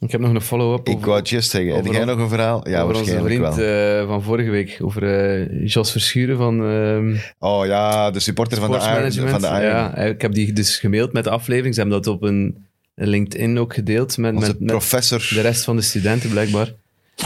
Ik 0.01 0.11
heb 0.11 0.21
nog 0.21 0.35
een 0.35 0.41
follow-up 0.41 0.89
Ik 0.89 1.05
wou 1.05 1.19
het 1.19 1.29
juist 1.29 1.51
zeggen. 1.51 1.75
Heb 1.75 1.87
jij 1.87 2.05
nog 2.05 2.19
een 2.19 2.29
verhaal? 2.29 2.69
Ja, 2.69 2.83
over 2.83 2.97
onze 2.97 3.21
vriend 3.23 3.57
wel. 3.57 4.01
eh, 4.01 4.07
van 4.07 4.23
vorige 4.23 4.51
week. 4.51 4.79
Over 4.83 5.03
eh, 5.03 5.67
Jos 5.67 5.91
Verschuren 5.91 6.37
van 6.37 6.71
uh, 6.71 7.17
oh 7.39 7.67
ja, 7.67 8.11
de 8.11 8.21
supporter 8.21 8.59
van 8.59 8.71
de, 8.71 8.77
Iron, 8.77 9.29
van 9.29 9.41
de 9.41 9.47
Iron. 9.47 9.61
Ja, 9.61 9.95
eh, 9.95 10.09
ik 10.09 10.23
heb 10.23 10.33
die 10.33 10.53
dus 10.53 10.79
gemaild 10.79 11.13
met 11.13 11.25
de 11.25 11.31
aflevering. 11.31 11.75
Ze 11.75 11.81
hebben 11.81 12.03
dat 12.03 12.15
op 12.15 12.23
een 12.23 12.67
LinkedIn 12.95 13.59
ook 13.59 13.75
gedeeld 13.75 14.17
met, 14.19 14.35
Onze 14.35 14.57
met, 14.59 15.31
de 15.35 15.41
rest 15.41 15.65
van 15.65 15.77
de 15.77 15.83
studenten, 15.83 16.31
blijkbaar. 16.31 16.73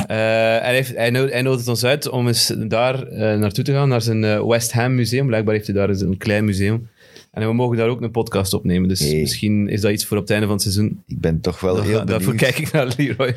Eh, 0.07 0.55
en 0.55 0.63
hij, 0.65 0.75
heeft, 0.75 0.97
hij, 0.97 1.11
nood- 1.11 1.31
hij 1.31 1.43
nodigt 1.43 1.69
ons 1.69 1.85
uit 1.85 2.09
om 2.09 2.27
eens 2.27 2.53
daar 2.69 3.03
eh, 3.03 3.39
naartoe 3.39 3.65
te 3.65 3.73
gaan, 3.73 3.89
naar 3.89 4.03
zijn 4.03 4.25
eh, 4.25 4.47
West 4.47 4.73
Ham 4.73 4.95
museum. 4.95 5.27
Blijkbaar 5.27 5.55
heeft 5.55 5.67
hij 5.67 5.75
daar 5.77 5.89
een 5.89 6.17
klein 6.17 6.45
museum. 6.45 6.89
En 7.35 7.47
we 7.49 7.53
mogen 7.55 7.77
daar 7.77 7.89
ook 7.89 8.01
een 8.01 8.11
podcast 8.11 8.53
opnemen. 8.55 8.89
Dus 8.89 9.01
Hey. 9.01 9.21
misschien 9.21 9.69
is 9.69 9.81
dat 9.81 9.93
iets 9.93 10.05
voor 10.05 10.17
op 10.17 10.23
het 10.23 10.33
einde 10.33 10.47
van 10.47 10.55
het 10.55 10.63
seizoen. 10.65 11.03
Ik 11.07 11.21
ben 11.21 11.41
toch 11.41 11.61
wel 11.61 11.75
heel 11.75 11.85
benieuwd. 11.85 12.07
daarvoor 12.09 12.35
kijk 12.35 12.59
ik 12.59 12.73
naar 12.73 12.95
Leroy. 12.97 13.35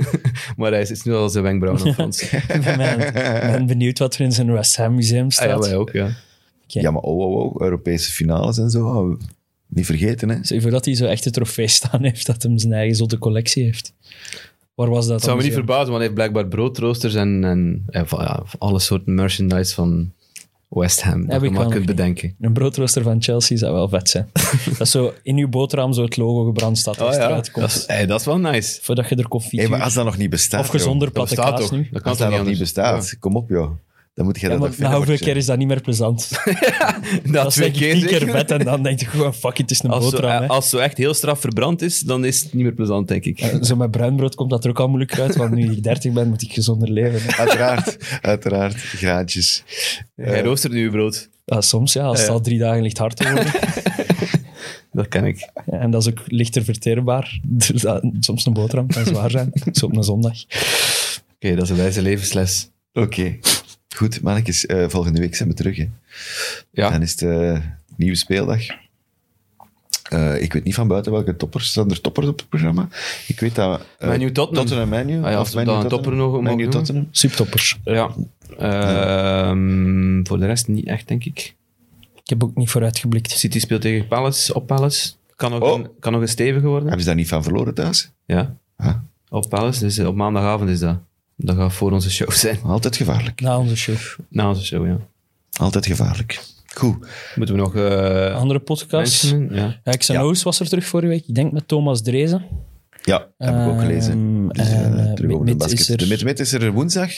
maar 0.56 0.70
hij 0.72 0.80
is 0.80 1.02
nu 1.02 1.12
al 1.14 1.28
zijn 1.28 1.44
wenkbrauwen 1.44 1.86
aan 1.86 1.94
Frans. 1.94 2.22
Ik 2.32 2.62
ben, 2.76 3.66
benieuwd 3.66 3.98
wat 3.98 4.14
er 4.14 4.20
in 4.20 4.32
zijn 4.32 4.52
West 4.52 4.76
Ham 4.76 4.94
museum 4.94 5.24
Ah, 5.24 5.30
ja, 5.30 5.30
staat. 5.30 5.66
wij 5.66 5.76
ook, 5.76 5.90
ja. 5.90 6.16
Ja, 6.66 6.90
maar 6.90 7.02
oh, 7.02 7.18
oh, 7.18 7.44
oh, 7.54 7.60
Europese 7.62 8.12
finales 8.12 8.58
en 8.58 8.70
zo. 8.70 8.86
oh, 8.86 9.20
niet 9.66 9.86
vergeten, 9.86 10.28
hè. 10.28 10.36
Stel 10.42 10.56
je 10.56 10.62
voor 10.62 10.70
dat 10.70 10.84
hij 10.84 10.94
zo 10.94 11.04
echt 11.06 11.26
een 11.26 11.32
trofee 11.32 11.68
staan 11.68 12.02
heeft, 12.02 12.26
dat 12.26 12.42
hem 12.42 12.58
zijn 12.58 12.72
eigen 12.72 12.96
zotte 12.96 13.18
collectie 13.18 13.64
heeft. 13.64 13.92
Waar 14.74 14.90
was 14.90 15.04
dat 15.06 15.14
Het 15.14 15.24
zou 15.24 15.36
me 15.36 15.42
niet 15.42 15.52
verbazen, 15.52 15.84
want 15.86 15.96
hij 15.96 16.02
heeft 16.02 16.14
blijkbaar 16.14 16.46
broodroosters 16.48 17.14
en, 17.14 17.44
en 17.44 17.84
ja, 17.90 18.04
ja, 18.08 18.42
alle 18.58 18.78
soorten 18.78 19.14
merchandise 19.14 19.74
van 19.74 20.12
West 20.70 21.02
Ham. 21.02 21.20
Dat 21.20 21.32
Heb 21.32 21.40
je 21.40 21.46
ik 21.46 21.52
maar 21.52 21.62
wel 21.62 21.70
kunt 21.70 21.86
bedenken. 21.86 22.34
Een 22.40 22.52
broodrooster 22.52 23.02
van 23.02 23.22
Chelsea 23.22 23.56
zou 23.56 23.72
wel 23.72 23.88
vet 23.88 24.08
zijn. 24.08 24.30
dat 24.78 24.88
zo 24.88 25.12
in 25.22 25.36
uw 25.36 25.48
boterham 25.48 25.92
zo 25.92 26.02
het 26.02 26.16
logo 26.16 26.44
gebrand 26.44 26.78
staat. 26.78 27.00
Oh 27.00 27.06
als 27.06 27.14
het 27.14 27.22
ja, 27.22 27.28
eruit 27.28 27.50
komt. 27.50 27.66
dat 27.66 27.76
is, 27.76 27.86
hey, 27.86 28.06
dat 28.06 28.20
is 28.20 28.26
wel 28.26 28.38
nice. 28.38 28.78
Voordat 28.82 29.08
je 29.08 29.16
er 29.16 29.28
koffie 29.28 29.60
Hey, 29.60 29.68
maar 29.68 29.82
als 29.82 29.94
dat 29.94 30.04
nog 30.04 30.16
niet 30.16 30.30
bestaat, 30.30 30.60
Of 30.60 30.68
gezonder 30.68 31.10
platte 31.10 31.34
kaas 31.34 31.60
toch? 31.60 31.70
nu. 31.70 31.88
Dat 31.92 32.02
kan 32.02 32.16
dat 32.16 32.30
nog 32.30 32.46
niet 32.46 32.58
bestaat, 32.58 33.16
kom 33.18 33.36
op, 33.36 33.48
joh. 33.48 33.70
Dan 34.20 34.28
moet 34.28 34.40
je 34.40 34.48
Ja, 34.48 34.56
dat 34.56 34.78
na 34.78 34.96
hoeveel 34.96 35.16
keer 35.16 35.36
is 35.36 35.46
dat 35.46 35.58
niet 35.58 35.66
meer 35.68 35.80
plezant? 35.80 36.30
Ja, 36.60 37.00
Dat 37.24 37.32
dat 37.32 37.46
is 37.46 37.52
twee 37.54 37.70
denk 37.70 37.82
ik 37.82 37.88
keer 37.90 37.92
tien 37.92 38.06
keer 38.06 38.18
zeker. 38.18 38.34
vet 38.34 38.50
en 38.50 38.64
dan 38.64 38.82
denk 38.82 39.00
je 39.00 39.06
gewoon, 39.06 39.34
fuck 39.34 39.50
it, 39.52 39.58
het 39.58 39.70
is 39.70 39.82
een 39.82 39.90
Als 39.90 40.04
boterham. 40.10 40.44
als 40.50 40.68
zo 40.68 40.78
echt 40.78 40.96
heel 40.98 41.14
straf 41.14 41.40
verbrand 41.40 41.82
is, 41.82 42.00
dan 42.00 42.24
is 42.24 42.42
het 42.42 42.52
niet 42.52 42.62
meer 42.62 42.72
plezant, 42.72 43.08
denk 43.08 43.24
ik. 43.24 43.40
Ja, 43.40 43.62
Zo 43.62 43.76
met 43.76 43.90
bruinbrood 43.90 44.34
komt 44.34 44.50
dat 44.50 44.64
er 44.64 44.70
ook 44.70 44.80
al 44.80 44.88
moeilijk 44.88 45.18
uit, 45.18 45.36
want 45.36 45.54
nu 45.54 45.72
ik 45.72 45.82
30 45.82 46.12
ben, 46.12 46.28
moet 46.28 46.42
ik 46.42 46.52
gezonder 46.52 46.90
leven. 46.90 47.20
hè. 47.22 47.36
Uiteraard, 47.38 47.96
uiteraard. 48.20 48.74
Graantjes. 48.76 49.62
Hij 50.14 50.42
roostert 50.42 50.72
nu 50.72 50.82
je 50.82 50.90
brood. 50.90 51.28
Soms 51.46 51.92
ja, 51.92 52.02
als 52.04 52.20
het 52.20 52.28
al 52.30 52.40
drie 52.40 52.58
dagen 52.58 52.82
ligt 52.82 52.98
hard 52.98 53.16
te 53.16 53.24
worden. 53.32 53.52
Dat 54.92 55.08
ken 55.08 55.24
ik. 55.24 55.48
En 55.66 55.90
dat 55.90 56.02
is 56.06 56.08
ook 56.08 56.20
lichter 56.26 56.64
verteerbaar. 56.64 57.40
Dus 57.46 57.80
dat- 57.82 58.04
soms 58.20 58.46
een 58.46 58.52
boterham 58.52 58.86
kan 58.86 59.04
zwaar 59.06 59.30
zijn. 59.30 59.52
Zo 59.72 59.86
op 59.86 59.96
een 59.96 60.02
zondag. 60.04 60.34
Oké, 61.34 61.54
dat 61.54 61.64
is 61.64 61.70
een 61.70 61.76
wijze 61.76 62.02
levensles. 62.02 62.70
Oké. 62.92 63.38
Goed, 63.96 64.22
mannetjes. 64.22 64.66
eh, 64.66 64.88
volgende 64.88 65.20
week 65.20 65.34
zijn 65.36 65.48
we 65.48 65.54
terug, 65.54 65.76
hè. 65.76 65.88
Ja, 66.70 66.90
Dan 66.90 67.02
is 67.02 67.10
het 67.10 67.22
eh, 67.22 67.58
nieuwe 67.96 68.16
speeldag. 68.16 68.60
Eh, 70.10 70.42
ik 70.42 70.52
weet 70.52 70.64
niet 70.64 70.74
van 70.74 70.88
buiten 70.88 71.12
welke 71.12 71.36
toppers. 71.36 71.68
Staan 71.68 71.90
er 71.90 72.00
toppers 72.00 72.26
op 72.26 72.38
het 72.38 72.48
programma? 72.48 72.88
Ik 73.26 73.40
weet 73.40 73.54
dat... 73.54 73.80
eh, 73.98 74.08
Man 74.08 74.20
U 74.22 74.32
Tottenham. 74.32 74.66
Tottenham 74.66 74.88
Man 74.88 75.08
U. 75.08 75.24
Ah 75.24 75.30
ja, 75.30 75.40
of 75.40 75.48
we 75.50 75.54
Man 75.54 75.64
U 75.64 75.66
dan 75.66 75.74
een 75.76 75.88
Tottenham. 75.88 75.88
topper 75.88 76.12
nog 76.16 76.32
Man 76.32 76.42
mogen 76.42 76.58
U 76.58 76.62
doen. 76.62 76.70
Tottenham. 76.70 77.08
Subtoppers. 77.10 77.78
ja. 77.84 78.10
Ehm, 78.58 80.20
voor 80.26 80.38
de 80.38 80.46
rest 80.46 80.68
niet 80.68 80.86
echt, 80.86 81.08
denk 81.08 81.24
ik. 81.24 81.54
Ik 82.22 82.28
heb 82.38 82.44
ook 82.44 82.54
niet 82.56 82.70
vooruitgeblikt. 82.70 83.30
City 83.30 83.58
speelt 83.60 83.80
tegen 83.80 84.06
Palace, 84.06 84.54
op 84.54 84.66
Palace. 84.66 85.12
Kan 85.36 85.50
nog, 85.50 85.60
Oh. 85.60 85.78
een, 85.78 85.88
kan 86.00 86.12
nog 86.12 86.20
een 86.20 86.28
stevige 86.28 86.66
worden. 86.66 86.82
Hebben 86.82 87.00
ze 87.00 87.06
daar 87.06 87.16
niet 87.16 87.28
van 87.28 87.42
verloren 87.42 87.74
thuis? 87.74 88.10
Ja, 88.26 88.54
Ah, 88.76 88.94
op 89.28 89.48
Palace. 89.48 89.80
Dus 89.80 89.98
op 89.98 90.14
maandagavond 90.14 90.70
is 90.70 90.78
dat. 90.78 90.98
Dat 91.42 91.56
gaat 91.56 91.72
voor 91.72 91.92
onze 91.92 92.10
show 92.10 92.30
zijn. 92.30 92.58
altijd 92.62 92.96
gevaarlijk. 92.96 93.40
Na 93.40 93.58
onze 93.58 93.76
show. 93.76 93.96
Na 94.28 94.48
onze 94.48 94.64
show, 94.64 94.86
ja. 94.86 94.98
Altijd 95.52 95.86
gevaarlijk. 95.86 96.40
Goed. 96.74 97.06
Moeten 97.34 97.54
we 97.54 97.60
nog... 97.60 97.74
eh 97.76 98.36
Andere 98.36 98.58
podcast. 98.60 99.22
mentionen? 99.32 99.80
Ja. 99.84 99.96
Ja, 100.00 100.22
was 100.42 100.60
er 100.60 100.68
terug 100.68 100.84
vorige 100.84 101.08
week. 101.08 101.24
Ik 101.26 101.34
denk 101.34 101.52
met 101.52 101.68
Thomas 101.68 102.02
Drezen. 102.02 102.44
Ja, 103.02 103.26
heb 103.38 103.54
ik 103.54 103.66
ook 103.72 103.80
gelezen. 103.80 104.12
Ehm, 104.12 104.48
Dus, 104.48 104.68
eh, 104.68 104.86
eh, 104.86 105.12
terug 105.14 105.30
over 105.32 105.46
de 105.46 105.52
Mid 105.52 105.64
is 105.64 105.74
basket. 105.74 105.88
er- 105.88 105.96
De 105.98 106.06
mid-mid 106.06 106.40
is 106.40 106.52
er 106.52 106.72
woensdag 106.72 107.10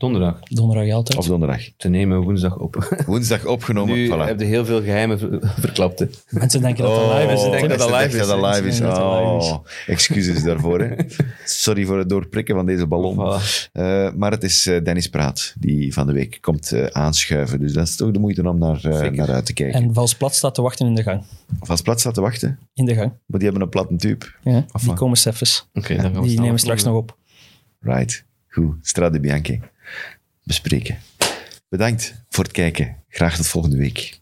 Donderdag. 0.00 0.38
Donderdag 0.42 0.90
altijd. 0.94 1.18
of 1.18 1.26
donderdag? 1.26 1.60
Te 1.76 1.88
nemen 1.88 2.20
woensdag 2.20 2.56
op. 2.58 2.88
Woensdag 3.06 3.44
opgenomen. 3.46 3.94
nu 3.94 4.08
voilà. 4.08 4.26
heb 4.26 4.40
je 4.40 4.46
heel 4.46 4.64
veel 4.64 4.82
geheimen 4.82 5.18
ver- 5.18 5.38
verklapt. 5.58 5.98
hè. 5.98 6.06
Mensen 6.30 6.60
denken 6.60 6.84
dat 6.84 6.94
dat 6.94 7.02
Oh, 7.04 7.08
live 7.18 7.22
is. 7.22 7.28
mensen 7.32 7.50
denken 7.50 7.68
dat 7.68 7.78
dat 7.78 7.88
live 8.00 8.18
is, 8.18 8.26
dat 8.26 8.40
hè. 8.40 8.46
live 8.48 8.58
is. 8.68 8.80
Mensen 8.80 8.82
denken 8.84 9.00
dat 9.04 9.32
live 9.32 9.44
is. 9.46 9.50
Oh, 9.52 9.64
excuses 9.86 10.42
daarvoor. 10.42 10.80
Hè. 10.80 10.94
Sorry 11.44 11.84
voor 11.84 11.98
het 11.98 12.08
doorprikken 12.08 12.54
van 12.54 12.66
deze 12.66 12.86
ballon. 12.86 13.16
Voilà. 13.16 13.68
Eh, 13.72 14.12
maar 14.12 14.30
het 14.30 14.42
is 14.42 14.66
eh, 14.66 14.84
Dennis 14.84 15.08
Praat 15.08 15.54
die 15.58 15.92
van 15.94 16.06
de 16.06 16.12
week 16.12 16.38
komt 16.40 16.72
eh, 16.72 16.84
aanschuiven. 16.86 17.60
Dus 17.60 17.72
dat 17.72 17.86
is 17.88 17.96
toch 17.96 18.10
de 18.10 18.18
moeite 18.18 18.48
om 18.48 18.58
naar, 18.58 18.80
naar 19.12 19.30
uit 19.30 19.46
te 19.46 19.52
kijken. 19.52 19.82
En 19.82 19.94
Vals 19.94 20.14
Plat 20.14 20.34
staat 20.34 20.54
te 20.54 20.62
wachten 20.62 20.86
in 20.86 20.94
de 20.94 21.02
gang. 21.02 21.22
Of 21.60 21.70
als 21.70 21.82
plat 21.82 22.00
staat 22.00 22.14
te 22.14 22.20
wachten, 22.20 22.58
In 22.74 22.84
de 22.84 22.94
gang. 22.94 23.12
maar 23.26 23.38
die 23.38 23.48
hebben 23.48 23.62
een 23.62 23.68
platte 23.68 23.96
tube. 23.96 24.26
Ja, 24.42 24.64
Of 24.72 24.80
die 24.80 24.90
wat? 24.90 24.98
komen 24.98 25.16
steffens. 25.16 25.68
Oké, 25.74 25.94
dan 25.96 26.12
gaan 26.12 26.22
we 26.22 26.28
Die 26.28 26.40
nemen 26.40 26.58
straks 26.58 26.82
nog 26.84 26.96
op. 26.96 27.16
Right. 27.80 28.24
Goed. 28.48 28.74
Strade 28.82 29.20
Bianchi. 29.20 29.60
Bespreken. 30.44 30.98
Bedankt 31.68 32.14
voor 32.28 32.44
het 32.44 32.52
kijken. 32.52 32.96
Graag 33.08 33.36
tot 33.36 33.46
volgende 33.46 33.76
week. 33.76 34.20